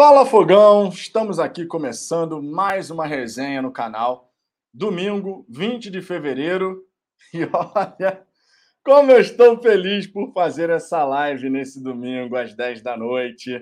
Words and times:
Fala 0.00 0.24
Fogão, 0.24 0.90
estamos 0.90 1.40
aqui 1.40 1.66
começando 1.66 2.40
mais 2.40 2.88
uma 2.88 3.04
resenha 3.04 3.60
no 3.60 3.72
canal. 3.72 4.32
Domingo, 4.72 5.44
20 5.48 5.90
de 5.90 6.00
fevereiro. 6.00 6.86
E 7.34 7.40
olha 7.52 8.24
como 8.84 9.10
eu 9.10 9.20
estou 9.20 9.60
feliz 9.60 10.06
por 10.06 10.32
fazer 10.32 10.70
essa 10.70 11.04
live 11.04 11.50
nesse 11.50 11.82
domingo 11.82 12.36
às 12.36 12.54
10 12.54 12.80
da 12.80 12.96
noite. 12.96 13.60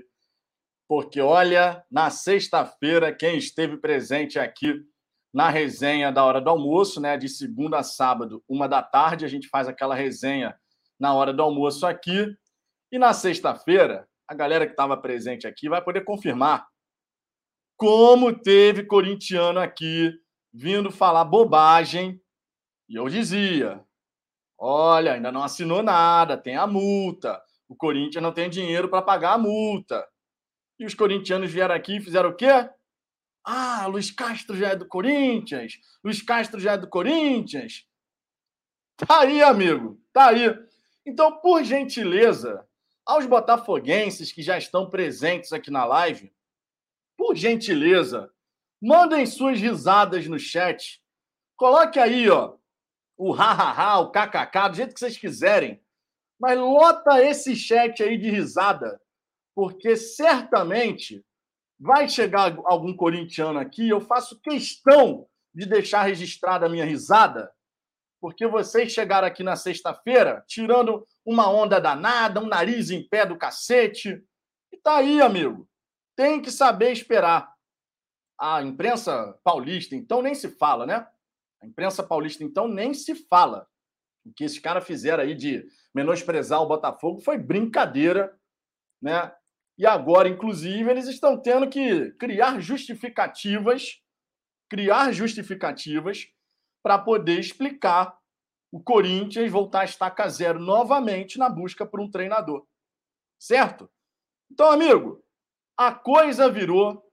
Porque 0.87 1.23
olha, 1.23 1.83
na 1.91 2.11
sexta-feira, 2.11 3.15
quem 3.15 3.39
esteve 3.39 3.79
presente 3.79 4.39
aqui 4.39 4.75
na 5.33 5.49
resenha 5.49 6.13
da 6.13 6.23
hora 6.23 6.39
do 6.39 6.51
almoço, 6.51 7.01
né, 7.01 7.17
de 7.17 7.31
segunda 7.31 7.79
a 7.79 7.83
sábado, 7.83 8.45
uma 8.47 8.69
da 8.69 8.83
tarde, 8.83 9.25
a 9.25 9.29
gente 9.29 9.49
faz 9.49 9.69
aquela 9.69 9.95
resenha 9.95 10.55
na 11.01 11.15
hora 11.15 11.33
do 11.33 11.43
almoço 11.43 11.87
aqui. 11.87 12.31
E 12.93 12.99
na 12.99 13.15
sexta-feira, 13.15 14.07
a 14.29 14.35
galera 14.35 14.67
que 14.67 14.73
estava 14.73 14.97
presente 14.97 15.47
aqui 15.47 15.69
vai 15.69 15.83
poder 15.83 16.05
confirmar 16.05 16.67
como 17.77 18.33
teve 18.33 18.85
corintiano 18.85 19.61
aqui 19.61 20.13
vindo 20.53 20.91
falar 20.91 21.25
bobagem. 21.25 22.21
E 22.89 22.97
eu 22.97 23.09
dizia: 23.09 23.85
olha, 24.59 25.13
ainda 25.13 25.31
não 25.31 25.43
assinou 25.43 25.83
nada, 25.83 26.37
tem 26.37 26.57
a 26.57 26.67
multa. 26.67 27.41
O 27.69 27.77
Corinthians 27.77 28.23
não 28.23 28.33
tem 28.33 28.49
dinheiro 28.49 28.89
para 28.89 29.03
pagar 29.03 29.35
a 29.35 29.39
multa. 29.39 30.07
E 30.79 30.87
os 30.87 30.95
corintianos 30.95 31.51
vieram 31.51 31.75
aqui 31.75 31.97
e 31.97 32.01
fizeram 32.01 32.31
o 32.31 32.37
quê? 32.37 32.69
Ah, 33.45 33.87
Luiz 33.87 34.11
Castro 34.11 34.57
já 34.57 34.71
é 34.71 34.77
do 34.77 34.87
Corinthians. 34.87 35.75
Luiz 36.03 36.23
Castro 36.23 36.61
já 36.61 36.73
é 36.73 36.79
do 36.79 36.89
Corinthians. 36.89 37.87
Tá 38.97 39.21
aí, 39.21 39.43
amigo. 39.43 40.01
Tá 40.13 40.29
aí. 40.29 40.55
Então, 41.05 41.41
por 41.41 41.63
gentileza, 41.63 42.66
aos 43.07 43.25
botafoguenses 43.25 44.33
que 44.33 44.43
já 44.43 44.59
estão 44.59 44.91
presentes 44.91 45.53
aqui 45.53 45.71
na 45.71 45.85
live, 45.85 46.35
por 47.17 47.37
gentileza, 47.37 48.31
mandem 48.83 49.25
suas 49.25 49.61
risadas 49.61 50.27
no 50.27 50.39
chat. 50.39 51.01
Coloque 51.57 51.99
aí, 51.99 52.29
ó, 52.29 52.57
o 53.17 53.33
hahaha, 53.33 54.01
o 54.01 54.11
kkk, 54.11 54.69
do 54.69 54.77
jeito 54.77 54.95
que 54.95 55.01
vocês 55.01 55.17
quiserem. 55.17 55.81
Mas 56.39 56.59
lota 56.59 57.23
esse 57.23 57.57
chat 57.57 58.03
aí 58.03 58.19
de 58.19 58.29
risada, 58.29 59.01
porque 59.55 59.97
certamente 59.97 61.25
vai 61.79 62.09
chegar 62.09 62.59
algum 62.65 62.95
corintiano 62.95 63.59
aqui, 63.59 63.89
eu 63.89 64.01
faço 64.01 64.41
questão 64.41 65.27
de 65.55 65.65
deixar 65.67 66.03
registrada 66.03 66.67
a 66.67 66.69
minha 66.69 66.85
risada, 66.85 67.51
porque 68.21 68.47
vocês 68.47 68.93
chegaram 68.93 69.27
aqui 69.27 69.43
na 69.43 69.57
sexta-feira 69.57 70.45
tirando 70.47 71.07
uma 71.27 71.51
onda 71.51 71.81
danada, 71.81 72.41
um 72.41 72.47
nariz 72.47 72.91
em 72.91 73.07
pé 73.07 73.27
do 73.27 73.37
cacete. 73.37 74.25
E 74.73 74.77
tá 74.77 74.99
aí, 74.99 75.21
amigo. 75.21 75.69
Tem 76.15 76.41
que 76.41 76.53
saber 76.53 76.93
esperar. 76.93 77.53
A 78.39 78.63
imprensa 78.63 79.37
paulista, 79.43 79.97
então, 79.97 80.23
nem 80.23 80.35
se 80.35 80.49
fala, 80.49 80.87
né? 80.87 81.07
A 81.61 81.67
imprensa 81.67 82.03
paulista, 82.03 82.45
então, 82.45 82.69
nem 82.69 82.95
se 82.95 83.15
fala. 83.15 83.67
O 84.25 84.33
que 84.33 84.45
esses 84.45 84.59
caras 84.59 84.87
fizeram 84.87 85.25
aí 85.25 85.35
de 85.35 85.67
menosprezar 85.93 86.63
o 86.63 86.67
Botafogo 86.67 87.21
foi 87.21 87.39
brincadeira, 87.39 88.39
né? 89.03 89.33
E 89.79 89.87
agora, 89.87 90.29
inclusive, 90.29 90.89
eles 90.89 91.07
estão 91.07 91.41
tendo 91.41 91.69
que 91.69 92.13
criar 92.13 92.61
justificativas, 92.61 94.01
criar 94.71 95.13
justificativas 95.13 96.27
para 96.83 96.99
poder 96.99 97.39
explicar 97.39 98.17
o 98.73 98.81
Corinthians 98.81 99.51
voltar 99.51 99.81
a 99.81 99.85
estaca 99.85 100.29
zero 100.29 100.59
novamente 100.59 101.39
na 101.39 101.49
busca 101.49 101.87
por 101.87 102.01
um 102.01 102.11
treinador. 102.11 102.67
Certo? 103.39 103.91
Então, 104.51 104.71
amigo, 104.71 105.23
a 105.77 105.93
coisa 105.93 106.51
virou. 106.51 107.05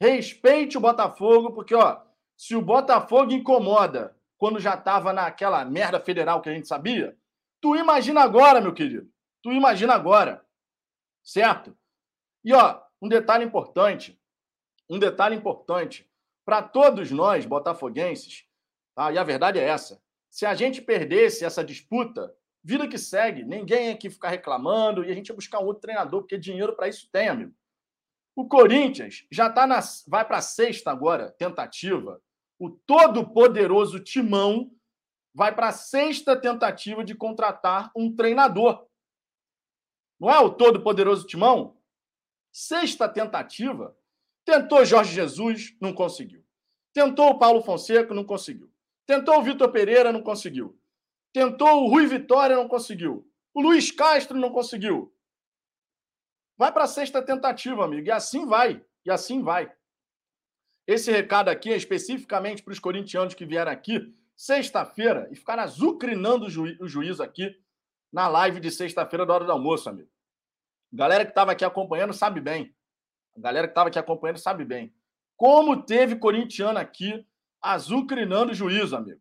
Respeite 0.00 0.76
o 0.76 0.80
Botafogo, 0.80 1.52
porque, 1.52 1.74
ó, 1.74 2.02
se 2.36 2.56
o 2.56 2.62
Botafogo 2.62 3.32
incomoda 3.32 4.16
quando 4.36 4.58
já 4.58 4.74
estava 4.74 5.12
naquela 5.12 5.64
merda 5.64 6.00
federal 6.00 6.42
que 6.42 6.48
a 6.48 6.54
gente 6.54 6.66
sabia, 6.66 7.16
tu 7.60 7.76
imagina 7.76 8.20
agora, 8.20 8.60
meu 8.60 8.74
querido. 8.74 9.08
Tu 9.42 9.52
imagina 9.52 9.94
agora. 9.94 10.44
Certo? 11.22 11.76
E, 12.44 12.52
ó, 12.52 12.82
um 13.00 13.08
detalhe 13.08 13.44
importante. 13.44 14.20
Um 14.90 14.98
detalhe 14.98 15.36
importante. 15.36 16.10
Para 16.44 16.60
todos 16.62 17.12
nós, 17.12 17.46
botafoguenses, 17.46 18.44
Tá? 18.94 19.12
E 19.12 19.18
a 19.18 19.24
verdade 19.24 19.58
é 19.58 19.64
essa. 19.64 20.00
Se 20.32 20.46
a 20.46 20.54
gente 20.54 20.80
perdesse 20.80 21.44
essa 21.44 21.62
disputa, 21.62 22.34
vida 22.64 22.88
que 22.88 22.96
segue, 22.96 23.44
ninguém 23.44 23.90
aqui 23.90 24.08
ficar 24.08 24.30
reclamando 24.30 25.04
e 25.04 25.10
a 25.10 25.14
gente 25.14 25.28
ia 25.28 25.34
buscar 25.34 25.60
um 25.60 25.66
outro 25.66 25.82
treinador, 25.82 26.22
porque 26.22 26.38
dinheiro 26.38 26.74
para 26.74 26.88
isso 26.88 27.06
tem, 27.12 27.28
amigo. 27.28 27.54
O 28.34 28.48
Corinthians 28.48 29.26
já 29.30 29.50
tá 29.50 29.66
na, 29.66 29.80
vai 30.08 30.26
para 30.26 30.38
a 30.38 30.42
sexta 30.42 30.90
agora, 30.90 31.30
tentativa. 31.32 32.18
O 32.58 32.70
todo-poderoso 32.70 34.00
Timão 34.00 34.74
vai 35.34 35.54
para 35.54 35.68
a 35.68 35.72
sexta 35.72 36.34
tentativa 36.34 37.04
de 37.04 37.14
contratar 37.14 37.92
um 37.94 38.16
treinador. 38.16 38.88
Não 40.18 40.30
é 40.30 40.40
o 40.40 40.48
todo-poderoso 40.48 41.26
Timão? 41.26 41.76
Sexta 42.50 43.06
tentativa. 43.06 43.94
Tentou 44.46 44.82
Jorge 44.86 45.12
Jesus, 45.12 45.76
não 45.78 45.92
conseguiu. 45.92 46.42
Tentou 46.94 47.28
o 47.28 47.38
Paulo 47.38 47.60
Fonseca, 47.60 48.14
não 48.14 48.24
conseguiu. 48.24 48.71
Tentou 49.12 49.40
o 49.40 49.42
Vitor 49.42 49.70
Pereira, 49.70 50.10
não 50.10 50.22
conseguiu. 50.22 50.74
Tentou 51.34 51.84
o 51.84 51.88
Rui 51.90 52.06
Vitória, 52.06 52.56
não 52.56 52.66
conseguiu. 52.66 53.30
O 53.52 53.60
Luiz 53.60 53.90
Castro 53.90 54.38
não 54.38 54.50
conseguiu. 54.50 55.14
Vai 56.56 56.72
para 56.72 56.84
a 56.84 56.86
sexta 56.88 57.20
tentativa, 57.20 57.84
amigo. 57.84 58.06
E 58.06 58.10
assim 58.10 58.46
vai. 58.46 58.82
E 59.04 59.10
assim 59.10 59.42
vai. 59.42 59.70
Esse 60.86 61.12
recado 61.12 61.50
aqui 61.50 61.70
é 61.70 61.76
especificamente 61.76 62.62
para 62.62 62.72
os 62.72 62.78
corintianos 62.78 63.34
que 63.34 63.44
vieram 63.44 63.70
aqui 63.70 64.16
sexta-feira 64.34 65.28
e 65.30 65.36
ficaram 65.36 65.64
azucrinando 65.64 66.46
o, 66.46 66.50
juiz, 66.50 66.80
o 66.80 66.88
juízo 66.88 67.22
aqui 67.22 67.54
na 68.10 68.28
live 68.28 68.60
de 68.60 68.70
sexta-feira 68.70 69.26
da 69.26 69.34
hora 69.34 69.44
do 69.44 69.52
almoço, 69.52 69.90
amigo. 69.90 70.08
Galera 70.90 71.26
que 71.26 71.32
estava 71.32 71.52
aqui 71.52 71.66
acompanhando 71.66 72.14
sabe 72.14 72.40
bem. 72.40 72.74
A 73.36 73.40
galera 73.42 73.66
que 73.66 73.72
estava 73.72 73.90
aqui 73.90 73.98
acompanhando 73.98 74.38
sabe 74.38 74.64
bem. 74.64 74.90
Como 75.36 75.82
teve 75.82 76.16
corintiano 76.16 76.78
aqui 76.78 77.26
azucrinando 77.62 78.50
o 78.50 78.54
juízo, 78.54 78.96
amigo. 78.96 79.20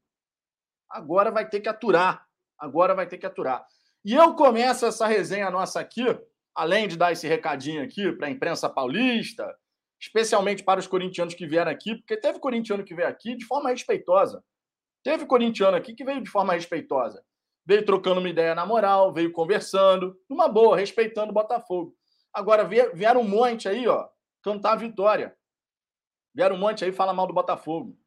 Agora 0.90 1.32
vai 1.32 1.48
ter 1.48 1.62
que 1.62 1.70
aturar. 1.70 2.26
Agora 2.58 2.96
vai 2.96 3.08
ter 3.08 3.18
que 3.18 3.26
aturar. 3.26 3.66
E 4.04 4.14
eu 4.14 4.34
começo 4.34 4.86
essa 4.86 5.06
resenha 5.06 5.50
nossa 5.52 5.80
aqui, 5.80 6.04
além 6.56 6.88
de 6.88 6.98
dar 6.98 7.12
esse 7.12 7.28
recadinho 7.28 7.84
aqui 7.84 8.12
para 8.12 8.28
a 8.28 8.32
imprensa 8.32 8.68
paulista, 8.68 9.56
especialmente 10.00 10.64
para 10.64 10.80
os 10.80 10.88
corintianos 10.88 11.36
que 11.36 11.46
vieram 11.46 11.72
aqui, 11.72 11.96
porque 11.96 12.18
teve 12.18 12.40
corintiano 12.40 12.84
que 12.84 12.96
veio 12.96 13.08
aqui 13.08 13.36
de 13.36 13.46
forma 13.46 13.70
respeitosa. 13.70 14.44
Teve 15.04 15.26
corintiano 15.26 15.78
aqui 15.78 15.94
que 15.94 16.04
veio 16.04 16.22
de 16.22 16.30
forma 16.30 16.54
respeitosa. 16.54 17.24
Veio 17.66 17.86
trocando 17.86 18.20
uma 18.20 18.30
ideia 18.30 18.56
na 18.56 18.66
moral, 18.66 19.14
veio 19.14 19.32
conversando, 19.32 20.20
numa 20.28 20.48
boa, 20.48 20.76
respeitando 20.76 21.30
o 21.30 21.34
Botafogo. 21.34 21.96
Agora 22.34 22.64
vieram 22.64 23.22
um 23.22 23.28
monte 23.28 23.70
aí, 23.70 23.88
ó, 23.88 24.08
cantar 24.42 24.74
a 24.74 24.78
vitória. 24.78 25.36
Vieram 26.34 26.56
um 26.56 26.60
monte 26.60 26.84
aí 26.84 26.92
falar 26.92 27.14
mal 27.14 27.28
do 27.28 27.34
Botafogo 27.34 28.01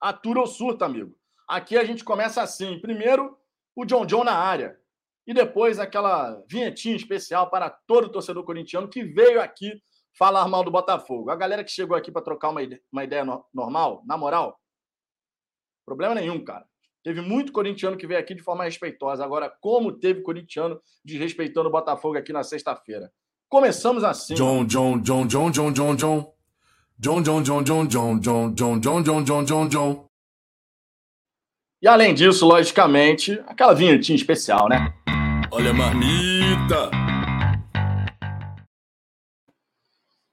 atura 0.00 0.40
ou 0.40 0.46
surta, 0.46 0.84
amigo. 0.84 1.16
Aqui 1.48 1.76
a 1.76 1.84
gente 1.84 2.04
começa 2.04 2.42
assim. 2.42 2.80
Primeiro, 2.80 3.36
o 3.74 3.84
John 3.84 4.06
John 4.06 4.24
na 4.24 4.34
área. 4.34 4.78
E 5.26 5.34
depois 5.34 5.78
aquela 5.78 6.42
vinhetinha 6.48 6.96
especial 6.96 7.50
para 7.50 7.68
todo 7.68 8.10
torcedor 8.10 8.44
corintiano 8.44 8.88
que 8.88 9.02
veio 9.02 9.40
aqui 9.40 9.82
falar 10.16 10.46
mal 10.48 10.64
do 10.64 10.70
Botafogo. 10.70 11.30
A 11.30 11.36
galera 11.36 11.64
que 11.64 11.70
chegou 11.70 11.96
aqui 11.96 12.10
para 12.10 12.22
trocar 12.22 12.50
uma 12.50 12.62
ideia, 12.62 12.80
uma 12.90 13.04
ideia 13.04 13.24
no, 13.24 13.44
normal, 13.52 14.02
na 14.06 14.16
moral, 14.16 14.58
problema 15.84 16.14
nenhum, 16.14 16.42
cara. 16.42 16.66
Teve 17.02 17.20
muito 17.20 17.52
corintiano 17.52 17.96
que 17.96 18.06
veio 18.06 18.18
aqui 18.18 18.34
de 18.34 18.42
forma 18.42 18.64
respeitosa. 18.64 19.24
Agora, 19.24 19.48
como 19.60 19.92
teve 19.92 20.22
corintiano 20.22 20.80
desrespeitando 21.04 21.68
o 21.68 21.72
Botafogo 21.72 22.18
aqui 22.18 22.32
na 22.32 22.42
sexta-feira? 22.42 23.12
Começamos 23.48 24.02
assim. 24.02 24.34
John, 24.34 24.64
John, 24.64 24.98
John, 25.00 25.26
John, 25.26 25.50
John, 25.50 25.72
John, 25.72 25.94
John. 25.94 26.35
John, 26.98 27.22
John, 27.22 27.42
John, 27.42 27.62
John, 27.62 27.86
John, 27.86 28.20
John, 28.20 28.54
John, 28.54 28.80
John, 28.80 29.02
John, 29.02 29.22
John, 29.22 29.44
John, 29.44 29.68
John. 29.68 30.06
E 31.82 31.86
além 31.86 32.14
disso, 32.14 32.46
logicamente, 32.46 33.38
aquela 33.46 33.74
vinhetinha 33.74 34.16
especial, 34.16 34.66
né? 34.66 34.94
Olha 35.52 35.72
a 35.72 35.74
marmita! 35.74 36.90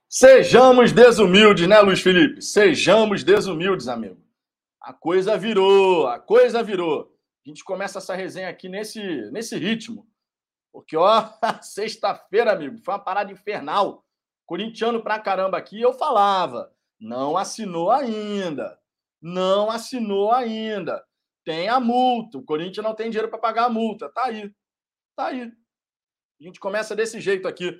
Sejamos 0.08 0.90
desumildes, 0.90 1.68
né, 1.68 1.80
Luiz 1.80 2.00
Felipe? 2.00 2.40
Sejamos 2.40 3.22
desumildes, 3.22 3.86
amigo. 3.86 4.16
A 4.80 4.94
coisa 4.94 5.36
virou, 5.36 6.06
a 6.06 6.18
coisa 6.18 6.62
virou. 6.62 7.14
A 7.44 7.48
gente 7.48 7.62
começa 7.62 7.98
essa 7.98 8.14
resenha 8.14 8.48
aqui 8.48 8.70
nesse, 8.70 9.02
nesse 9.30 9.58
ritmo. 9.58 10.06
Porque, 10.72 10.96
ó, 10.96 11.28
sexta-feira, 11.60 12.52
amigo, 12.52 12.78
foi 12.78 12.94
uma 12.94 13.00
parada 13.04 13.30
infernal 13.30 14.03
corintiano 14.46 15.02
pra 15.02 15.18
caramba 15.18 15.58
aqui, 15.58 15.80
eu 15.80 15.92
falava, 15.92 16.72
não 17.00 17.36
assinou 17.36 17.90
ainda. 17.90 18.78
Não 19.20 19.70
assinou 19.70 20.32
ainda. 20.32 21.04
Tem 21.44 21.68
a 21.68 21.80
multa. 21.80 22.38
O 22.38 22.42
Corinthians 22.42 22.84
não 22.84 22.94
tem 22.94 23.10
dinheiro 23.10 23.28
para 23.28 23.38
pagar 23.38 23.64
a 23.64 23.70
multa. 23.70 24.08
Tá 24.10 24.24
aí. 24.26 24.50
Tá 25.16 25.26
aí. 25.26 25.52
A 26.40 26.44
gente 26.44 26.60
começa 26.60 26.94
desse 26.94 27.20
jeito 27.20 27.48
aqui. 27.48 27.78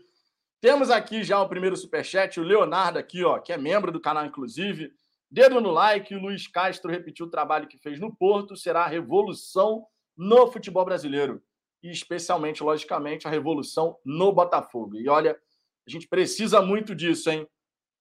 Temos 0.61 0.91
aqui 0.91 1.23
já 1.23 1.41
o 1.41 1.49
primeiro 1.49 1.77
superchat, 1.77 2.41
o 2.41 2.43
Leonardo 2.43 2.99
aqui, 2.99 3.23
ó, 3.23 3.39
que 3.39 3.53
é 3.53 3.59
membro 3.59 3.93
do 3.93 4.01
canal, 4.01 4.25
inclusive. 4.25 4.91
Dedo 5.31 5.61
no 5.61 5.71
like, 5.71 6.15
o 6.15 6.21
Luiz 6.21 6.47
Castro 6.47 6.91
repetiu 6.91 7.27
o 7.27 7.31
trabalho 7.31 7.69
que 7.69 7.77
fez 7.77 8.01
no 8.01 8.15
Porto, 8.15 8.57
será 8.57 8.85
a 8.85 8.89
revolução 8.89 9.87
no 10.17 10.51
futebol 10.51 10.85
brasileiro. 10.85 11.43
E 11.83 11.91
especialmente, 11.91 12.63
logicamente, 12.63 13.27
a 13.27 13.31
revolução 13.31 13.99
no 14.05 14.33
Botafogo. 14.33 14.97
E 14.97 15.07
olha, 15.09 15.39
a 15.87 15.91
gente 15.91 16.09
precisa 16.09 16.63
muito 16.63 16.95
disso, 16.95 17.31
hein? 17.31 17.47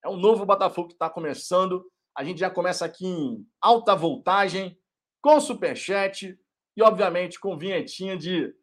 É 0.03 0.09
um 0.09 0.17
novo 0.17 0.45
Botafogo 0.45 0.89
que 0.89 0.93
está 0.93 1.09
começando. 1.09 1.85
A 2.15 2.23
gente 2.23 2.39
já 2.39 2.49
começa 2.49 2.85
aqui 2.85 3.05
em 3.05 3.45
alta 3.61 3.95
voltagem, 3.95 4.77
com 5.21 5.39
superchat 5.39 6.37
e, 6.77 6.83
obviamente, 6.83 7.39
com 7.39 7.57
vinhetinha 7.57 8.17
de 8.17 8.53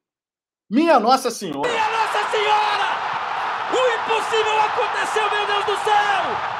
Minha 0.71 0.99
Nossa 0.99 1.31
Senhora. 1.31 1.69
Minha 1.69 1.91
Nossa 1.91 2.31
Senhora! 2.31 2.91
O 3.73 3.81
impossível 3.97 4.61
aconteceu, 4.61 5.31
meu 5.31 5.47
Deus 5.47 5.65
do 5.67 5.85
céu! 5.85 6.51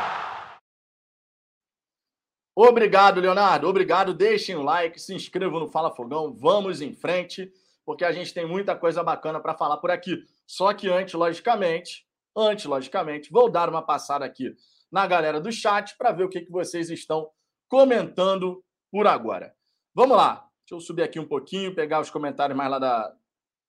Obrigado, 2.57 3.21
Leonardo. 3.21 3.69
Obrigado. 3.69 4.13
Deixem 4.13 4.55
o 4.57 4.63
like, 4.63 5.01
se 5.01 5.15
inscrevam 5.15 5.61
no 5.61 5.69
Fala 5.69 5.95
Fogão. 5.95 6.35
Vamos 6.35 6.83
em 6.83 6.93
frente, 6.93 7.51
porque 7.87 8.05
a 8.05 8.13
gente 8.13 8.35
tem 8.35 8.47
muita 8.47 8.77
coisa 8.77 9.03
bacana 9.03 9.41
para 9.41 9.55
falar 9.55 9.79
por 9.79 9.91
aqui. 9.91 10.25
Só 10.47 10.75
que 10.75 10.89
antes, 10.89 11.15
logicamente, 11.15 12.07
antes, 12.37 12.65
logicamente, 12.65 13.31
vou 13.31 13.51
dar 13.51 13.69
uma 13.69 13.83
passada 13.83 14.25
aqui 14.25 14.55
na 14.91 15.07
galera 15.07 15.41
do 15.41 15.53
chat 15.53 15.97
para 15.97 16.13
ver 16.13 16.25
o 16.25 16.29
que, 16.29 16.41
que 16.41 16.51
vocês 16.51 16.91
estão 16.91 17.31
comentando 17.69 18.65
por 18.91 19.07
agora. 19.07 19.55
Vamos 19.95 20.17
lá. 20.17 20.47
Deixa 20.67 20.75
eu 20.75 20.81
subir 20.81 21.03
aqui 21.03 21.19
um 21.19 21.27
pouquinho, 21.27 21.75
pegar 21.75 22.01
os 22.01 22.11
comentários 22.11 22.57
mais 22.57 22.71
lá 22.71 22.79
da, 22.79 23.15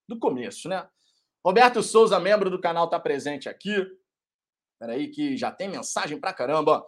do 0.08 0.20
começo, 0.20 0.70
né? 0.70 0.88
Roberto 1.44 1.82
Souza, 1.82 2.20
membro 2.20 2.50
do 2.50 2.62
canal, 2.62 2.86
está 2.86 3.00
presente 3.00 3.50
aqui. 3.50 3.76
Espera 4.74 4.94
aí 4.94 5.08
que 5.10 5.36
já 5.36 5.52
tem 5.52 5.70
mensagem 5.70 6.20
pra 6.20 6.34
caramba. 6.34 6.84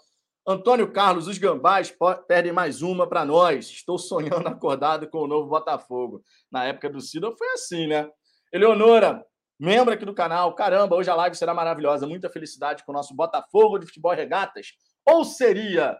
Antônio 0.46 0.92
Carlos, 0.92 1.28
os 1.28 1.38
gambás 1.38 1.96
perdem 2.28 2.52
mais 2.52 2.82
uma 2.82 3.08
para 3.08 3.24
nós. 3.24 3.68
Estou 3.70 3.98
sonhando 3.98 4.46
acordado 4.50 5.10
com 5.10 5.20
o 5.20 5.28
novo 5.28 5.50
Botafogo. 5.50 6.24
Na 6.52 6.66
época 6.66 6.90
do 6.90 7.00
Cida 7.00 7.32
foi 7.32 7.48
assim, 7.54 7.88
né? 7.88 8.10
Eleonora, 8.52 9.26
membro 9.64 9.94
aqui 9.94 10.04
do 10.04 10.14
canal. 10.14 10.54
Caramba, 10.54 10.96
hoje 10.98 11.10
a 11.10 11.16
live 11.16 11.38
será 11.38 11.54
maravilhosa. 11.54 12.06
Muita 12.06 12.30
felicidade 12.30 12.84
com 12.84 12.92
o 12.92 12.96
nosso 12.96 13.16
Botafogo 13.16 13.80
de 13.80 13.86
Futebol 13.86 14.14
Regatas. 14.14 14.74
Ou 15.06 15.24
seria, 15.24 15.98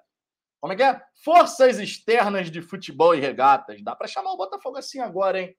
como 0.60 0.74
é 0.74 0.76
que 0.76 0.84
é? 0.84 1.02
Forças 1.24 1.80
externas 1.80 2.52
de 2.52 2.62
futebol 2.62 3.16
e 3.16 3.22
regatas. 3.22 3.82
Dá 3.82 3.96
para 3.96 4.08
chamar 4.08 4.34
o 4.34 4.38
Botafogo 4.38 4.78
assim 4.78 5.00
agora, 5.00 5.40
hein? 5.40 5.56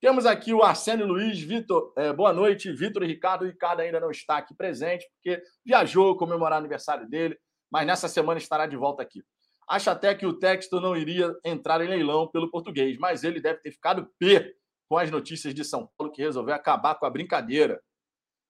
Temos 0.00 0.26
aqui 0.26 0.52
o 0.52 0.64
Arsênio 0.64 1.06
Luiz, 1.06 1.40
Vitor, 1.40 1.92
é, 1.96 2.12
boa 2.12 2.32
noite, 2.32 2.72
Vitor 2.72 3.04
e 3.04 3.06
Ricardo. 3.06 3.42
O 3.42 3.46
Ricardo 3.46 3.80
ainda 3.80 4.00
não 4.00 4.10
está 4.10 4.38
aqui 4.38 4.52
presente, 4.52 5.06
porque 5.14 5.40
viajou 5.64 6.16
comemorar 6.16 6.58
o 6.58 6.60
aniversário 6.60 7.08
dele, 7.08 7.38
mas 7.70 7.86
nessa 7.86 8.08
semana 8.08 8.38
estará 8.38 8.66
de 8.66 8.76
volta 8.76 9.00
aqui. 9.00 9.22
Acho 9.68 9.90
até 9.90 10.12
que 10.12 10.26
o 10.26 10.38
texto 10.38 10.80
não 10.80 10.96
iria 10.96 11.32
entrar 11.44 11.80
em 11.80 11.88
leilão 11.88 12.26
pelo 12.26 12.50
português, 12.50 12.98
mas 12.98 13.22
ele 13.22 13.40
deve 13.40 13.60
ter 13.60 13.70
ficado 13.70 14.10
P 14.18 14.54
com 14.94 14.98
as 14.98 15.10
notícias 15.10 15.52
de 15.52 15.64
São 15.64 15.90
Paulo 15.98 16.12
que 16.12 16.22
resolveu 16.22 16.54
acabar 16.54 16.94
com 16.94 17.04
a 17.04 17.10
brincadeira. 17.10 17.80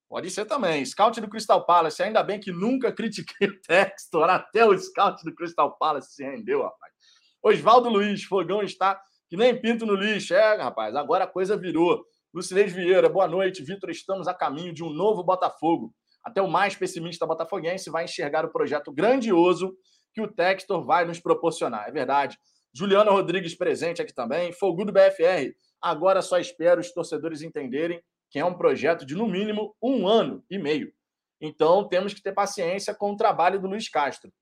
Pode 0.07 0.29
ser 0.29 0.45
também. 0.45 0.85
Scout 0.85 1.19
do 1.19 1.27
Crystal 1.27 1.65
Palace. 1.65 2.03
Ainda 2.03 2.21
bem 2.21 2.39
que 2.39 2.51
nunca 2.51 2.91
critiquei 2.91 3.47
o 3.49 3.61
Textor. 3.61 4.29
Até 4.29 4.63
o 4.63 4.77
Scout 4.77 5.23
do 5.23 5.33
Crystal 5.33 5.75
Palace 5.79 6.13
se 6.13 6.23
rendeu, 6.23 6.61
rapaz. 6.61 6.93
Oswaldo 7.41 7.89
Luiz, 7.89 8.23
Fogão 8.25 8.61
está 8.61 9.01
que 9.27 9.35
nem 9.35 9.59
pinto 9.59 9.87
no 9.87 9.95
lixo. 9.95 10.35
É, 10.35 10.55
rapaz, 10.57 10.95
agora 10.95 11.23
a 11.23 11.27
coisa 11.27 11.57
virou. 11.57 12.05
Lucidez 12.31 12.71
Vieira, 12.71 13.09
boa 13.09 13.27
noite. 13.27 13.63
Vitor, 13.63 13.89
estamos 13.89 14.27
a 14.27 14.33
caminho 14.33 14.71
de 14.71 14.83
um 14.83 14.91
novo 14.91 15.23
Botafogo. 15.23 15.91
Até 16.23 16.43
o 16.43 16.47
mais 16.47 16.75
pessimista 16.75 17.25
botafoguense 17.25 17.89
vai 17.89 18.03
enxergar 18.03 18.45
o 18.45 18.51
projeto 18.51 18.91
grandioso 18.91 19.75
que 20.13 20.21
o 20.21 20.31
Textor 20.31 20.85
vai 20.85 21.05
nos 21.05 21.19
proporcionar. 21.19 21.89
É 21.89 21.91
verdade. 21.91 22.37
Juliana 22.71 23.09
Rodrigues 23.09 23.55
presente 23.55 23.99
aqui 23.99 24.13
também. 24.13 24.53
Fogudo 24.53 24.93
BFR. 24.93 25.55
Agora 25.85 26.23
só 26.23 26.39
espero 26.39 26.81
os 26.81 26.91
torcedores 26.91 27.43
entenderem 27.43 28.03
que 28.31 28.39
é 28.39 28.43
um 28.43 28.57
projeto 28.57 29.05
de, 29.05 29.13
no 29.13 29.27
mínimo, 29.27 29.75
um 29.79 30.07
ano 30.07 30.43
e 30.49 30.57
meio. 30.57 30.91
Então, 31.39 31.87
temos 31.87 32.11
que 32.11 32.23
ter 32.23 32.33
paciência 32.33 32.91
com 32.95 33.11
o 33.11 33.15
trabalho 33.15 33.59
do 33.59 33.67
Luiz 33.67 33.87
Castro. 33.87 34.33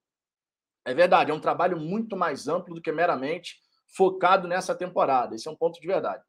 É 0.86 0.94
verdade, 0.94 1.32
é 1.32 1.34
um 1.34 1.42
trabalho 1.42 1.78
muito 1.78 2.16
mais 2.16 2.48
amplo 2.48 2.74
do 2.74 2.82
que 2.82 2.94
meramente 2.94 3.58
focado 3.94 4.48
nessa 4.48 4.74
temporada. 4.74 5.36
Esse 5.36 5.50
é 5.50 5.52
um 5.52 5.56
ponto 5.56 5.82
de 5.82 5.86
verdade. 5.86 6.24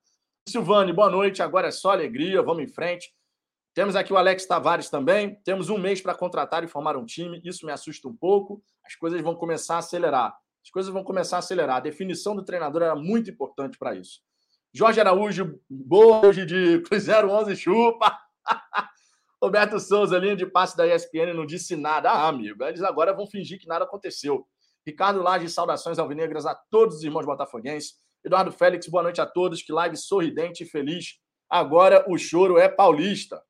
Silvane, 0.48 0.92
boa 0.92 1.08
noite. 1.08 1.40
Agora 1.40 1.68
é 1.68 1.70
só 1.70 1.92
alegria, 1.92 2.42
vamos 2.42 2.64
em 2.64 2.68
frente. 2.68 3.14
Temos 3.72 3.94
aqui 3.94 4.12
o 4.12 4.16
Alex 4.16 4.44
Tavares 4.46 4.90
também. 4.90 5.40
Temos 5.44 5.70
um 5.70 5.78
mês 5.78 6.00
para 6.00 6.16
contratar 6.16 6.64
e 6.64 6.68
formar 6.68 6.96
um 6.96 7.06
time. 7.06 7.40
Isso 7.44 7.64
me 7.64 7.70
assusta 7.70 8.08
um 8.08 8.16
pouco. 8.16 8.60
As 8.84 8.96
coisas 8.96 9.20
vão 9.20 9.36
começar 9.36 9.76
a 9.76 9.78
acelerar. 9.78 10.36
As 10.60 10.70
coisas 10.70 10.92
vão 10.92 11.04
começar 11.04 11.36
a 11.36 11.38
acelerar. 11.38 11.76
A 11.76 11.80
definição 11.80 12.34
do 12.34 12.44
treinador 12.44 12.82
era 12.82 12.96
muito 12.96 13.30
importante 13.30 13.78
para 13.78 13.94
isso. 13.94 14.20
Jorge 14.76 15.00
Araújo, 15.00 15.60
boa 15.70 16.32
de 16.32 16.82
011 16.90 17.54
chupa. 17.54 18.18
Roberto 19.40 19.78
Souza, 19.78 20.18
linha 20.18 20.34
de 20.34 20.46
passe 20.46 20.76
da 20.76 20.84
ESPN, 20.84 21.32
não 21.32 21.46
disse 21.46 21.76
nada. 21.76 22.10
Ah, 22.10 22.26
amigo, 22.26 22.64
eles 22.64 22.82
agora 22.82 23.14
vão 23.14 23.24
fingir 23.24 23.60
que 23.60 23.68
nada 23.68 23.84
aconteceu. 23.84 24.44
Ricardo 24.84 25.22
Laje, 25.22 25.48
saudações 25.48 25.96
alvinegras 25.96 26.44
a 26.44 26.56
todos 26.56 26.96
os 26.96 27.04
irmãos 27.04 27.24
botafoguenses. 27.24 27.94
Eduardo 28.24 28.50
Félix, 28.50 28.88
boa 28.88 29.04
noite 29.04 29.20
a 29.20 29.26
todos. 29.26 29.62
Que 29.62 29.72
live 29.72 29.96
sorridente 29.96 30.64
e 30.64 30.66
feliz. 30.66 31.20
Agora 31.48 32.04
o 32.08 32.18
choro 32.18 32.58
é 32.58 32.68
paulista. 32.68 33.40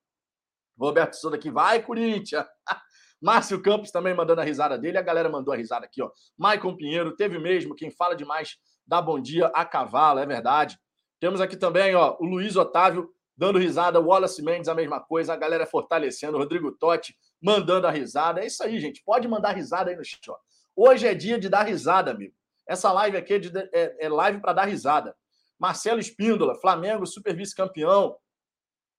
Roberto 0.78 1.14
Souza 1.14 1.36
aqui, 1.36 1.50
vai, 1.50 1.82
Corinthians! 1.82 2.44
Márcio 3.18 3.62
Campos 3.62 3.90
também 3.90 4.12
mandando 4.12 4.42
a 4.42 4.44
risada 4.44 4.76
dele. 4.76 4.98
A 4.98 5.02
galera 5.02 5.30
mandou 5.30 5.54
a 5.54 5.56
risada 5.56 5.86
aqui, 5.86 6.02
ó. 6.02 6.10
Maicon 6.36 6.76
Pinheiro, 6.76 7.16
teve 7.16 7.38
mesmo. 7.38 7.74
Quem 7.74 7.90
fala 7.90 8.14
demais 8.14 8.58
dá 8.86 9.00
bom 9.00 9.18
dia 9.18 9.46
a 9.54 9.64
cavalo, 9.64 10.18
é 10.18 10.26
verdade. 10.26 10.78
Temos 11.20 11.40
aqui 11.40 11.56
também, 11.56 11.94
ó, 11.94 12.16
o 12.20 12.24
Luiz 12.24 12.56
Otávio 12.56 13.10
dando 13.36 13.58
risada, 13.58 14.00
o 14.00 14.06
Wallace 14.06 14.42
Mendes 14.42 14.68
a 14.68 14.74
mesma 14.74 15.00
coisa, 15.00 15.32
a 15.32 15.36
galera 15.36 15.66
fortalecendo, 15.66 16.36
o 16.36 16.40
Rodrigo 16.40 16.72
Totti 16.72 17.16
mandando 17.42 17.86
a 17.86 17.90
risada. 17.90 18.40
É 18.40 18.46
isso 18.46 18.62
aí, 18.62 18.78
gente. 18.78 19.02
Pode 19.04 19.26
mandar 19.26 19.52
risada 19.52 19.90
aí 19.90 19.96
no 19.96 20.04
chat. 20.04 20.30
Hoje 20.76 21.06
é 21.06 21.14
dia 21.14 21.38
de 21.38 21.48
dar 21.48 21.64
risada, 21.64 22.10
amigo. 22.10 22.34
Essa 22.66 22.90
live 22.92 23.16
aqui 23.16 23.34
é, 23.34 23.38
de, 23.38 23.52
é, 23.72 24.06
é 24.06 24.08
live 24.08 24.40
para 24.40 24.52
dar 24.52 24.64
risada. 24.64 25.14
Marcelo 25.58 26.00
Espíndola, 26.00 26.58
Flamengo, 26.60 27.06
super 27.06 27.34
vice-campeão. 27.34 28.16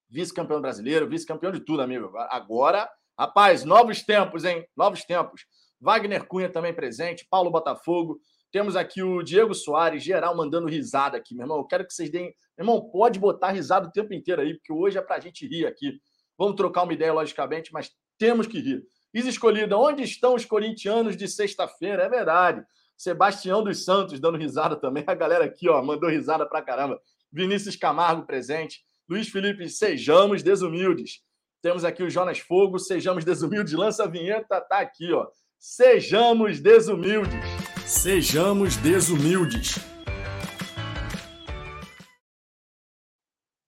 Vice-campeão 0.09 0.61
brasileiro, 0.61 1.09
vice-campeão 1.09 1.51
de 1.51 1.59
tudo, 1.59 1.81
amigo. 1.81 2.11
Agora, 2.29 2.89
rapaz, 3.17 3.63
novos 3.63 4.03
tempos, 4.03 4.45
hein? 4.45 4.65
Novos 4.75 5.03
tempos. 5.03 5.45
Wagner 5.81 6.25
Cunha 6.25 6.49
também 6.49 6.73
presente, 6.73 7.27
Paulo 7.29 7.51
Botafogo. 7.51 8.19
Temos 8.55 8.77
aqui 8.77 9.03
o 9.03 9.21
Diego 9.21 9.53
Soares, 9.53 10.01
geral, 10.01 10.33
mandando 10.33 10.65
risada 10.65 11.17
aqui, 11.17 11.35
meu 11.35 11.43
irmão. 11.43 11.57
Eu 11.57 11.65
quero 11.65 11.85
que 11.85 11.93
vocês 11.93 12.09
deem. 12.09 12.33
Meu 12.57 12.65
irmão, 12.65 12.89
pode 12.89 13.19
botar 13.19 13.51
risada 13.51 13.89
o 13.89 13.91
tempo 13.91 14.13
inteiro 14.13 14.41
aí, 14.41 14.53
porque 14.53 14.71
hoje 14.71 14.97
é 14.97 15.01
para 15.01 15.17
a 15.17 15.19
gente 15.19 15.45
rir 15.45 15.65
aqui. 15.65 15.99
Vamos 16.37 16.55
trocar 16.55 16.83
uma 16.83 16.93
ideia, 16.93 17.11
logicamente, 17.11 17.73
mas 17.73 17.91
temos 18.17 18.47
que 18.47 18.57
rir. 18.61 18.85
Isa 19.13 19.27
Escolhida, 19.27 19.77
onde 19.77 20.03
estão 20.03 20.35
os 20.35 20.45
corintianos 20.45 21.17
de 21.17 21.27
sexta-feira? 21.27 22.03
É 22.03 22.07
verdade. 22.07 22.63
Sebastião 22.95 23.61
dos 23.61 23.83
Santos 23.83 24.21
dando 24.21 24.37
risada 24.37 24.77
também. 24.77 25.03
A 25.05 25.13
galera 25.13 25.43
aqui, 25.43 25.67
ó, 25.67 25.83
mandou 25.83 26.09
risada 26.09 26.47
pra 26.47 26.61
caramba. 26.61 26.97
Vinícius 27.33 27.75
Camargo 27.75 28.25
presente. 28.25 28.85
Luiz 29.09 29.27
Felipe, 29.27 29.67
sejamos 29.67 30.41
desumildes. 30.41 31.19
Temos 31.61 31.83
aqui 31.83 32.03
o 32.03 32.09
Jonas 32.09 32.39
Fogo, 32.39 32.79
sejamos 32.79 33.25
desumildes. 33.25 33.73
Lança 33.73 34.05
a 34.05 34.07
vinheta, 34.07 34.61
tá 34.61 34.79
aqui, 34.79 35.11
ó. 35.11 35.27
Sejamos 35.59 36.61
desumildes. 36.61 37.74
Sejamos 37.85 38.77
desumildes. 38.77 39.75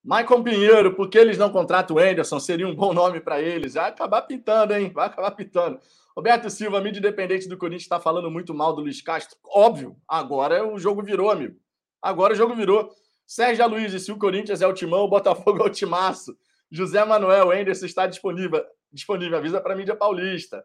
Michael 0.03 0.43
Pinheiro, 0.43 0.95
por 0.95 1.07
que 1.07 1.19
eles 1.19 1.37
não 1.37 1.51
contratam 1.51 1.97
o 1.97 1.99
Anderson? 1.99 2.39
Seria 2.39 2.67
um 2.67 2.73
bom 2.73 2.93
nome 2.93 3.21
para 3.21 3.39
eles. 3.39 3.75
Vai 3.75 3.89
acabar 3.89 4.23
pintando, 4.23 4.73
hein? 4.73 4.91
Vai 4.91 5.05
acabar 5.05 5.29
pintando. 5.31 5.79
Roberto 6.15 6.49
Silva, 6.49 6.81
mídia 6.81 6.97
independente 6.97 7.47
do 7.47 7.59
Corinthians, 7.59 7.83
está 7.83 7.99
falando 7.99 8.31
muito 8.31 8.55
mal 8.55 8.73
do 8.73 8.81
Luiz 8.81 9.03
Castro. 9.03 9.37
Óbvio, 9.45 9.95
agora 10.07 10.67
o 10.67 10.79
jogo 10.79 11.03
virou, 11.03 11.29
amigo. 11.29 11.55
Agora 12.01 12.33
o 12.33 12.35
jogo 12.35 12.55
virou. 12.55 12.89
Sérgio 13.27 13.63
Aloysio, 13.63 13.99
se 13.99 14.11
o 14.11 14.17
Corinthians 14.17 14.63
é 14.63 14.67
o 14.67 14.73
timão, 14.73 15.03
o 15.03 15.07
Botafogo 15.07 15.61
é 15.61 15.67
o 15.67 15.69
timaço. 15.69 16.35
José 16.71 17.05
Manuel, 17.05 17.51
Anderson 17.51 17.85
está 17.85 18.07
disponível. 18.07 18.65
Disponível, 18.91 19.37
avisa 19.37 19.61
para 19.61 19.75
a 19.75 19.77
mídia 19.77 19.95
paulista. 19.95 20.63